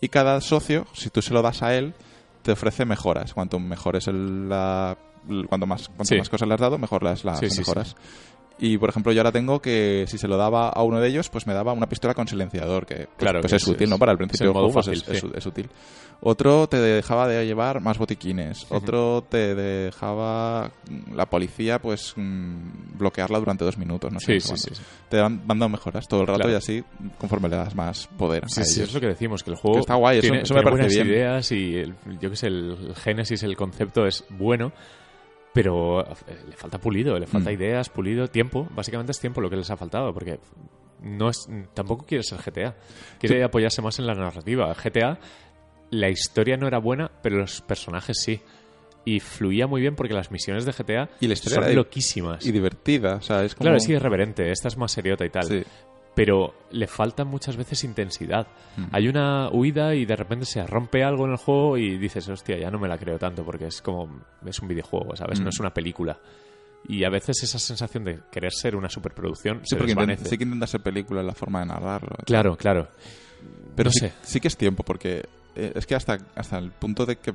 Y 0.00 0.08
cada 0.08 0.40
socio, 0.40 0.86
si 0.92 1.10
tú 1.10 1.22
se 1.22 1.32
lo 1.34 1.42
das 1.42 1.62
a 1.62 1.74
él, 1.74 1.94
te 2.42 2.52
ofrece 2.52 2.84
mejoras. 2.84 3.32
Cuanto 3.34 3.58
mejores 3.58 4.06
el, 4.08 4.48
la, 4.48 4.96
cuanto 5.48 5.66
más, 5.66 5.88
cuanto 5.88 6.04
Sí. 6.04 6.16
más 6.18 6.28
cosas 6.28 6.48
le 6.48 6.54
has 6.54 6.60
dado, 6.60 6.78
mejor 6.78 7.02
las, 7.02 7.24
las 7.24 7.38
Sí, 7.40 7.48
sí, 7.50 7.58
mejoras. 7.60 7.96
Y, 8.56 8.78
por 8.78 8.88
ejemplo, 8.88 9.10
yo 9.12 9.20
ahora 9.20 9.32
tengo 9.32 9.60
que 9.60 10.04
si 10.06 10.16
se 10.16 10.28
lo 10.28 10.36
daba 10.36 10.68
a 10.68 10.82
uno 10.84 11.00
de 11.00 11.08
ellos, 11.08 11.28
pues 11.28 11.44
me 11.46 11.52
daba 11.54 11.72
una 11.72 11.88
pistola 11.88 12.14
con 12.14 12.28
silenciador, 12.28 12.86
que 12.86 12.94
pues, 12.94 13.08
Claro, 13.16 13.40
pues 13.40 13.50
que 13.50 13.56
es, 13.56 13.62
es- 13.62 13.68
útil, 13.68 13.90
¿no? 13.90 13.98
Para 13.98 14.12
el 14.12 14.18
principio 14.18 14.46
del 14.46 14.52
juego 14.54 14.70
fácil, 14.70 14.92
es, 14.94 15.00
sí. 15.00 15.12
es- 15.12 15.24
es 15.36 15.46
útil. 15.46 15.68
Otro 16.20 16.68
te 16.68 16.76
dejaba 16.78 17.26
de 17.26 17.44
llevar 17.44 17.80
más 17.80 17.98
botiquines. 17.98 18.66
Otro 18.70 19.24
te 19.28 19.54
dejaba 19.56 20.70
mm, 20.88 21.14
la 21.14 21.26
policía, 21.26 21.80
pues, 21.80 22.14
mm, 22.16 22.96
bloquearla 22.96 23.38
durante 23.40 23.64
dos 23.64 23.76
minutos, 23.76 24.12
no 24.12 24.20
sé. 24.20 24.40
Sí, 24.40 24.56
sí. 24.56 24.70
Te 25.08 25.20
van 25.20 25.42
dando 25.46 25.68
mejoras 25.68 26.06
todo 26.06 26.20
el 26.22 26.26
rato 26.28 26.38
Claro. 26.38 26.52
y 26.52 26.56
así, 26.56 26.84
conforme 27.18 27.48
le 27.48 27.56
das 27.56 27.74
más 27.74 28.06
poder 28.16 28.44
Sí, 28.48 28.60
a 28.60 28.64
sí, 28.64 28.78
ellos. 28.80 28.88
es 28.90 28.94
lo 28.94 29.00
que 29.00 29.08
decimos, 29.08 29.42
que 29.42 29.50
el 29.50 29.56
juego 29.56 29.74
Que 29.78 29.80
está 29.80 29.94
guay, 29.96 30.18
eso- 30.18 30.22
tiene, 30.28 30.42
eso 30.42 30.54
me 30.54 30.60
tiene 30.60 30.70
parece 30.76 30.88
buenas 30.94 31.06
bien. 31.08 31.18
ideas 31.18 31.52
y 31.52 31.74
el- 31.76 31.94
yo 32.20 32.30
que 32.30 32.36
sé, 32.36 32.46
el, 32.46 32.76
el 32.88 32.94
génesis, 32.94 33.42
el 33.42 33.56
concepto 33.56 34.06
es 34.06 34.24
bueno, 34.30 34.72
pero 35.54 36.02
eh, 36.02 36.36
le 36.50 36.56
falta 36.56 36.78
pulido, 36.78 37.18
le 37.18 37.26
falta 37.26 37.50
Mm. 37.50 37.54
ideas, 37.54 37.88
pulido, 37.88 38.28
tiempo. 38.28 38.68
Básicamente 38.74 39.12
es 39.12 39.20
tiempo 39.20 39.40
lo 39.40 39.48
que 39.48 39.56
les 39.56 39.70
ha 39.70 39.76
faltado, 39.78 40.12
porque 40.12 40.38
no 41.00 41.30
es 41.30 41.48
tampoco 41.72 42.04
quiere 42.04 42.22
ser 42.24 42.38
GTA. 42.40 42.74
Quiere 43.18 43.42
apoyarse 43.44 43.80
más 43.80 43.98
en 43.98 44.06
la 44.06 44.14
narrativa. 44.14 44.74
GTA, 44.74 45.18
la 45.90 46.08
historia 46.10 46.56
no 46.56 46.66
era 46.66 46.78
buena, 46.78 47.10
pero 47.22 47.38
los 47.38 47.60
personajes 47.62 48.18
sí. 48.20 48.40
Y 49.06 49.20
fluía 49.20 49.66
muy 49.66 49.80
bien 49.82 49.94
porque 49.96 50.14
las 50.14 50.30
misiones 50.30 50.64
de 50.64 50.72
GTA 50.72 51.10
Y 51.20 51.28
la 51.28 51.36
son 51.36 51.74
loquísimas. 51.74 52.44
Y 52.44 52.52
divertida, 52.52 53.16
o 53.16 53.20
sea, 53.22 53.44
es 53.44 53.54
como... 53.54 53.64
Claro, 53.66 53.76
es 53.76 54.02
reverente. 54.02 54.50
Esta 54.50 54.68
es 54.68 54.76
más 54.78 54.92
seriota 54.92 55.24
y 55.26 55.30
tal 55.30 55.44
Sí. 55.44 55.62
Pero 56.14 56.54
le 56.70 56.86
falta 56.86 57.24
muchas 57.24 57.56
veces 57.56 57.82
intensidad. 57.84 58.46
Mm. 58.76 58.84
Hay 58.92 59.08
una 59.08 59.48
huida 59.50 59.94
y 59.94 60.04
de 60.04 60.16
repente 60.16 60.44
se 60.44 60.64
rompe 60.66 61.02
algo 61.04 61.24
en 61.26 61.32
el 61.32 61.36
juego 61.38 61.76
y 61.76 61.96
dices, 61.98 62.28
hostia, 62.28 62.56
ya 62.58 62.70
no 62.70 62.78
me 62.78 62.88
la 62.88 62.98
creo 62.98 63.18
tanto 63.18 63.44
porque 63.44 63.66
es 63.66 63.82
como, 63.82 64.08
es 64.46 64.58
un 64.60 64.68
videojuego, 64.68 65.16
¿sabes? 65.16 65.40
Mm. 65.40 65.42
No 65.44 65.48
es 65.50 65.58
una 65.60 65.74
película. 65.74 66.18
Y 66.86 67.02
a 67.04 67.08
veces 67.08 67.42
esa 67.42 67.58
sensación 67.58 68.04
de 68.04 68.20
querer 68.30 68.52
ser 68.52 68.76
una 68.76 68.90
superproducción 68.90 69.60
Sí, 69.60 69.70
se 69.70 69.76
porque 69.76 69.92
desvanece. 69.92 70.26
sí 70.26 70.36
que 70.38 70.44
intenta 70.44 70.66
ser 70.66 70.82
película 70.82 71.20
en 71.22 71.26
la 71.26 71.34
forma 71.34 71.60
de 71.60 71.66
narrarlo. 71.66 72.16
Claro, 72.26 72.56
claro. 72.56 72.88
Pero 73.74 73.88
no 73.88 73.92
sí, 73.92 74.00
sé. 74.00 74.12
sí 74.22 74.38
que 74.40 74.48
es 74.48 74.56
tiempo, 74.56 74.82
porque 74.84 75.24
eh, 75.56 75.72
es 75.74 75.86
que 75.86 75.94
hasta, 75.94 76.18
hasta 76.34 76.58
el 76.58 76.70
punto 76.72 77.06
de 77.06 77.16
que, 77.16 77.32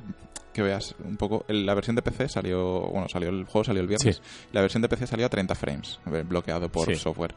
que 0.54 0.62
veas 0.62 0.96
un 1.04 1.18
poco... 1.18 1.46
el- 1.48 1.66
la 1.66 1.74
versión 1.74 1.96
de 1.96 2.02
PC 2.04 2.30
salió... 2.30 2.82
Bueno, 2.92 3.08
salió 3.10 3.30
el 3.30 3.46
juego 3.46 3.64
salió 3.66 3.82
el 3.82 3.88
viernes. 3.88 4.18
Sí. 4.18 4.22
La 4.54 4.62
versión 4.62 4.82
de 4.84 4.88
PC 4.90 5.08
salió 5.08 5.26
a 5.26 5.30
30 5.30 5.56
frames, 5.56 6.00
ver, 6.06 6.24
bloqueado 6.26 6.70
por 6.70 6.86
Sí. 6.88 6.96
software. 6.96 7.34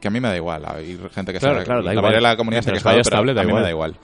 Que 0.00 0.08
a 0.08 0.10
mí 0.10 0.20
me 0.20 0.28
da 0.28 0.36
igual. 0.36 0.64
Hay 0.66 0.98
gente 1.12 1.32
que 1.32 1.38
Claro, 1.38 1.58
se, 1.60 1.64
claro, 1.64 1.82
la 1.82 1.92
igual. 1.92 2.02
mayoría 2.04 2.16
de 2.28 2.32
la 2.32 2.36
comunidad 2.36 2.62
se 2.62 2.70
ha 2.70 2.72
quejado, 2.72 2.94
pero 2.94 3.00
estable, 3.02 3.32
a 3.32 3.34
mí 3.34 3.40
igual. 3.48 3.54
me 3.62 3.64
da 3.66 3.70
igual. 3.70 3.96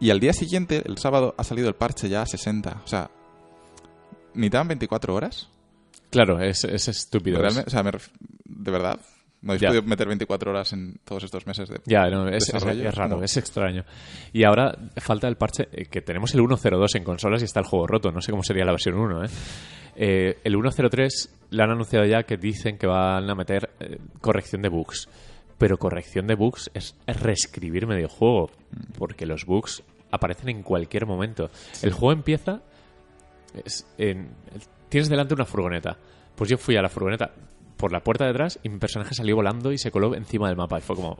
Y 0.00 0.10
al 0.10 0.20
día 0.20 0.32
siguiente, 0.32 0.82
el 0.86 0.98
sábado, 0.98 1.34
ha 1.38 1.44
salido 1.44 1.68
el 1.68 1.74
parche 1.74 2.08
ya 2.08 2.22
a 2.22 2.26
60. 2.26 2.82
O 2.84 2.86
sea, 2.88 3.10
ni 4.34 4.50
tan 4.50 4.68
24 4.68 5.14
horas. 5.14 5.48
Claro, 6.10 6.40
es, 6.40 6.64
es 6.64 6.88
estúpido. 6.88 7.40
Realmente, 7.40 7.68
o 7.68 7.70
sea, 7.70 7.82
me 7.82 7.92
ref- 7.92 8.10
de 8.44 8.70
verdad, 8.70 8.98
no 9.42 9.52
habéis 9.52 9.62
Ya. 9.62 9.68
podido 9.68 9.82
meter 9.84 10.06
24 10.08 10.50
horas 10.50 10.72
en 10.72 10.98
todos 11.04 11.24
estos 11.24 11.46
meses 11.46 11.68
de... 11.68 11.80
Ya, 11.86 12.08
no, 12.10 12.28
es, 12.28 12.46
es- 12.48 12.52
desarrollo, 12.52 12.88
es 12.88 12.94
raro, 12.94 13.22
es 13.22 13.36
extraño. 13.36 13.84
Y 14.32 14.44
ahora 14.44 14.76
falta 14.96 15.28
el 15.28 15.36
parche, 15.36 15.68
eh, 15.72 15.86
que 15.86 16.00
tenemos 16.02 16.34
el 16.34 16.40
1.02 16.40 16.96
en 16.96 17.04
consolas 17.04 17.42
y 17.42 17.44
está 17.44 17.60
el 17.60 17.66
juego 17.66 17.86
roto, 17.86 18.10
no 18.10 18.20
sé 18.20 18.30
cómo 18.32 18.42
sería 18.42 18.64
la 18.64 18.72
versión 18.72 18.96
1, 18.96 19.24
¿eh? 19.24 19.28
Eh, 20.00 20.38
el 20.44 20.54
1.03 20.54 21.08
le 21.50 21.62
han 21.62 21.70
anunciado 21.70 22.04
ya 22.06 22.22
que 22.22 22.36
dicen 22.36 22.78
que 22.78 22.86
van 22.86 23.28
a 23.28 23.34
meter 23.34 23.70
eh, 23.80 23.98
corrección 24.20 24.62
de 24.62 24.68
bugs. 24.68 25.08
Pero 25.58 25.76
corrección 25.76 26.28
de 26.28 26.36
bugs 26.36 26.70
es, 26.72 26.94
es 27.04 27.20
reescribir 27.20 27.86
medio 27.88 28.08
juego, 28.08 28.48
porque 28.96 29.26
los 29.26 29.44
bugs 29.44 29.82
aparecen 30.12 30.50
en 30.50 30.62
cualquier 30.62 31.04
momento. 31.04 31.50
El 31.82 31.92
juego 31.92 32.12
empieza... 32.12 32.62
es 33.64 33.86
en- 33.98 34.30
tienes 34.88 35.08
delante 35.08 35.34
una 35.34 35.44
furgoneta. 35.44 35.96
Pues 36.36 36.48
yo 36.48 36.58
fui 36.58 36.76
a 36.76 36.82
la 36.82 36.88
furgoneta 36.88 37.32
por 37.78 37.92
la 37.92 38.00
puerta 38.00 38.24
de 38.24 38.30
atrás 38.30 38.58
y 38.62 38.68
mi 38.68 38.78
personaje 38.78 39.14
salió 39.14 39.36
volando 39.36 39.72
y 39.72 39.78
se 39.78 39.90
coló 39.90 40.14
encima 40.14 40.48
del 40.48 40.56
mapa. 40.56 40.78
Y 40.78 40.82
fue 40.82 40.96
como, 40.96 41.18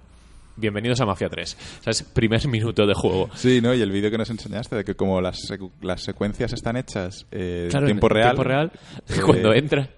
bienvenidos 0.57 1.01
a 1.01 1.07
Mafia 1.07 1.29
3. 1.31 1.57
O 1.81 1.83
sea, 1.85 1.91
es 1.93 2.03
primer 2.03 2.47
minuto 2.49 2.87
de 2.87 2.95
juego. 2.95 3.31
Sí, 3.35 3.61
¿no? 3.63 3.73
Y 3.75 3.81
el 3.81 3.91
vídeo 3.91 4.11
que 4.11 4.19
nos 4.19 4.29
enseñaste 4.29 4.77
de 4.77 4.85
que 4.85 4.95
como 4.95 5.21
las, 5.21 5.39
secu- 5.49 5.71
las 5.81 6.03
secuencias 6.03 6.53
están 6.53 6.77
hechas 6.77 7.25
eh, 7.31 7.63
en 7.65 7.71
Claro, 7.71 7.87
tiempo 7.87 8.07
en 8.09 8.15
real, 8.15 8.29
tiempo 8.31 8.45
real, 8.45 8.73
eh, 9.09 9.21
cuando 9.25 9.55
entra 9.55 9.89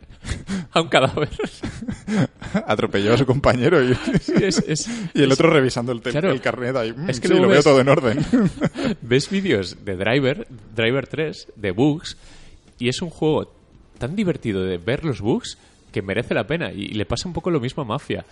a 0.73 0.81
un 0.83 0.89
cadáver. 0.89 1.31
atropelló 2.67 3.15
a 3.15 3.17
su 3.19 3.25
compañero 3.27 3.83
y, 3.83 3.93
es- 4.43 4.59
es- 4.67 4.89
y 5.15 5.23
el 5.23 5.33
es- 5.33 5.33
otro 5.33 5.51
revisando 5.51 5.93
el, 5.93 6.03
Claro. 6.03 6.31
el 6.31 6.41
carnet 6.41 6.77
ahí. 6.77 6.93
"Mm, 6.93 7.09
Es 7.11 7.21
que 7.21 7.29
sí, 7.29 7.35
lo 7.35 7.49
veo 7.49 7.63
todo 7.63 7.81
en 7.81 7.89
orden. 7.89 8.19
ves 9.01 9.31
vídeos 9.31 9.85
de 9.85 9.97
Driver, 9.97 10.47
Driver 10.75 11.07
3, 11.07 11.49
de 11.57 11.71
bugs, 11.71 12.17
y 12.79 12.89
es 12.89 13.01
un 13.03 13.11
juego 13.11 13.53
tan 13.99 14.17
divertido 14.17 14.63
de 14.65 14.79
ver 14.79 15.05
los 15.05 15.21
bugs 15.21 15.59
que 15.91 16.03
merece 16.03 16.35
la 16.35 16.47
pena. 16.47 16.73
Y, 16.73 16.89
le 16.89 17.05
pasa 17.07 17.29
un 17.29 17.35
poco 17.35 17.51
lo 17.51 17.61
mismo 17.61 17.83
a 17.83 17.87
Mafia. 17.87 18.25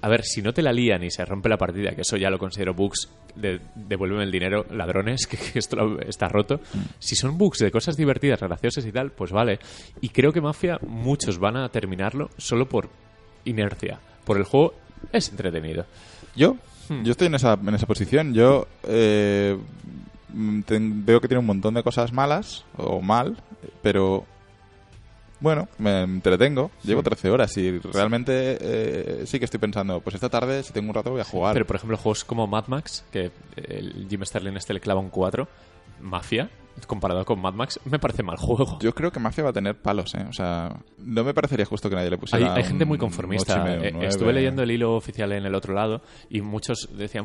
A 0.00 0.08
ver, 0.08 0.22
si 0.24 0.42
no 0.42 0.52
te 0.52 0.62
la 0.62 0.72
lían 0.72 1.02
y 1.02 1.10
se 1.10 1.24
rompe 1.24 1.48
la 1.48 1.56
partida, 1.56 1.90
que 1.94 2.02
eso 2.02 2.16
ya 2.16 2.30
lo 2.30 2.38
considero 2.38 2.72
bugs, 2.74 3.08
de 3.34 3.60
devuélveme 3.74 4.22
el 4.24 4.30
dinero, 4.30 4.64
ladrones, 4.70 5.26
que, 5.30 5.36
que 5.36 5.58
esto 5.58 5.76
lo- 5.76 6.00
está 6.00 6.28
roto. 6.28 6.60
Si 6.98 7.16
son 7.16 7.36
bugs 7.36 7.58
de 7.58 7.70
cosas 7.70 7.96
divertidas, 7.96 8.40
graciosas 8.40 8.86
y 8.86 8.92
tal, 8.92 9.10
pues 9.10 9.32
vale. 9.32 9.58
Y 10.00 10.10
creo 10.10 10.32
que 10.32 10.40
Mafia, 10.40 10.78
muchos 10.86 11.38
van 11.38 11.56
a 11.56 11.68
terminarlo 11.68 12.30
solo 12.36 12.68
por 12.68 12.88
inercia. 13.44 13.98
Por 14.24 14.36
el 14.36 14.44
juego 14.44 14.74
es 15.12 15.28
entretenido. 15.30 15.84
Yo, 16.36 16.56
Hmm. 16.88 17.02
yo 17.04 17.10
estoy 17.12 17.26
en 17.26 17.34
esa, 17.34 17.52
en 17.52 17.74
esa 17.74 17.86
posición. 17.86 18.32
Yo 18.32 18.66
eh, 18.84 19.58
ten- 20.66 21.04
veo 21.04 21.20
que 21.20 21.28
tiene 21.28 21.40
un 21.40 21.46
montón 21.46 21.74
de 21.74 21.82
cosas 21.82 22.12
malas 22.12 22.64
o 22.76 23.00
mal, 23.02 23.36
pero 23.82 24.24
bueno, 25.40 25.68
me 25.78 26.02
entretengo. 26.02 26.70
Llevo 26.82 27.02
13 27.02 27.30
horas 27.30 27.56
y 27.56 27.78
realmente 27.78 28.58
eh, 28.60 29.22
sí 29.26 29.38
que 29.38 29.44
estoy 29.44 29.60
pensando, 29.60 30.00
pues 30.00 30.14
esta 30.14 30.28
tarde, 30.28 30.62
si 30.62 30.72
tengo 30.72 30.88
un 30.88 30.94
rato, 30.94 31.10
voy 31.10 31.20
a 31.20 31.24
jugar. 31.24 31.54
Pero, 31.54 31.66
por 31.66 31.76
ejemplo, 31.76 31.96
juegos 31.96 32.24
como 32.24 32.46
Mad 32.46 32.66
Max, 32.66 33.04
que 33.10 33.30
el 33.56 34.06
Jim 34.08 34.24
Sterling 34.24 34.56
este 34.56 34.74
le 34.74 34.80
clava 34.80 35.00
un 35.00 35.10
4, 35.10 35.48
Mafia, 36.00 36.50
comparado 36.86 37.24
con 37.24 37.40
Mad 37.40 37.54
Max, 37.54 37.80
me 37.84 37.98
parece 37.98 38.22
mal 38.22 38.36
juego. 38.36 38.78
Yo 38.80 38.94
creo 38.94 39.10
que 39.10 39.20
Mafia 39.20 39.44
va 39.44 39.50
a 39.50 39.52
tener 39.52 39.76
palos, 39.76 40.14
¿eh? 40.14 40.24
O 40.28 40.32
sea, 40.32 40.76
no 40.98 41.24
me 41.24 41.34
parecería 41.34 41.66
justo 41.66 41.88
que 41.88 41.96
nadie 41.96 42.10
le 42.10 42.14
Hay, 42.14 42.20
pusiera 42.20 42.54
hay 42.54 42.64
gente 42.64 42.84
un 42.84 42.88
muy 42.88 42.98
conformista. 42.98 43.62
medio, 43.64 43.84
Eh. 43.84 44.06
Estuve 44.06 44.32
leyendo 44.32 44.62
el 44.62 44.70
hilo 44.70 44.94
oficial 44.94 45.32
en 45.32 45.44
el 45.46 45.54
otro 45.54 45.74
lado 45.74 46.02
y 46.30 46.40
muchos 46.40 46.88
decían, 46.96 47.16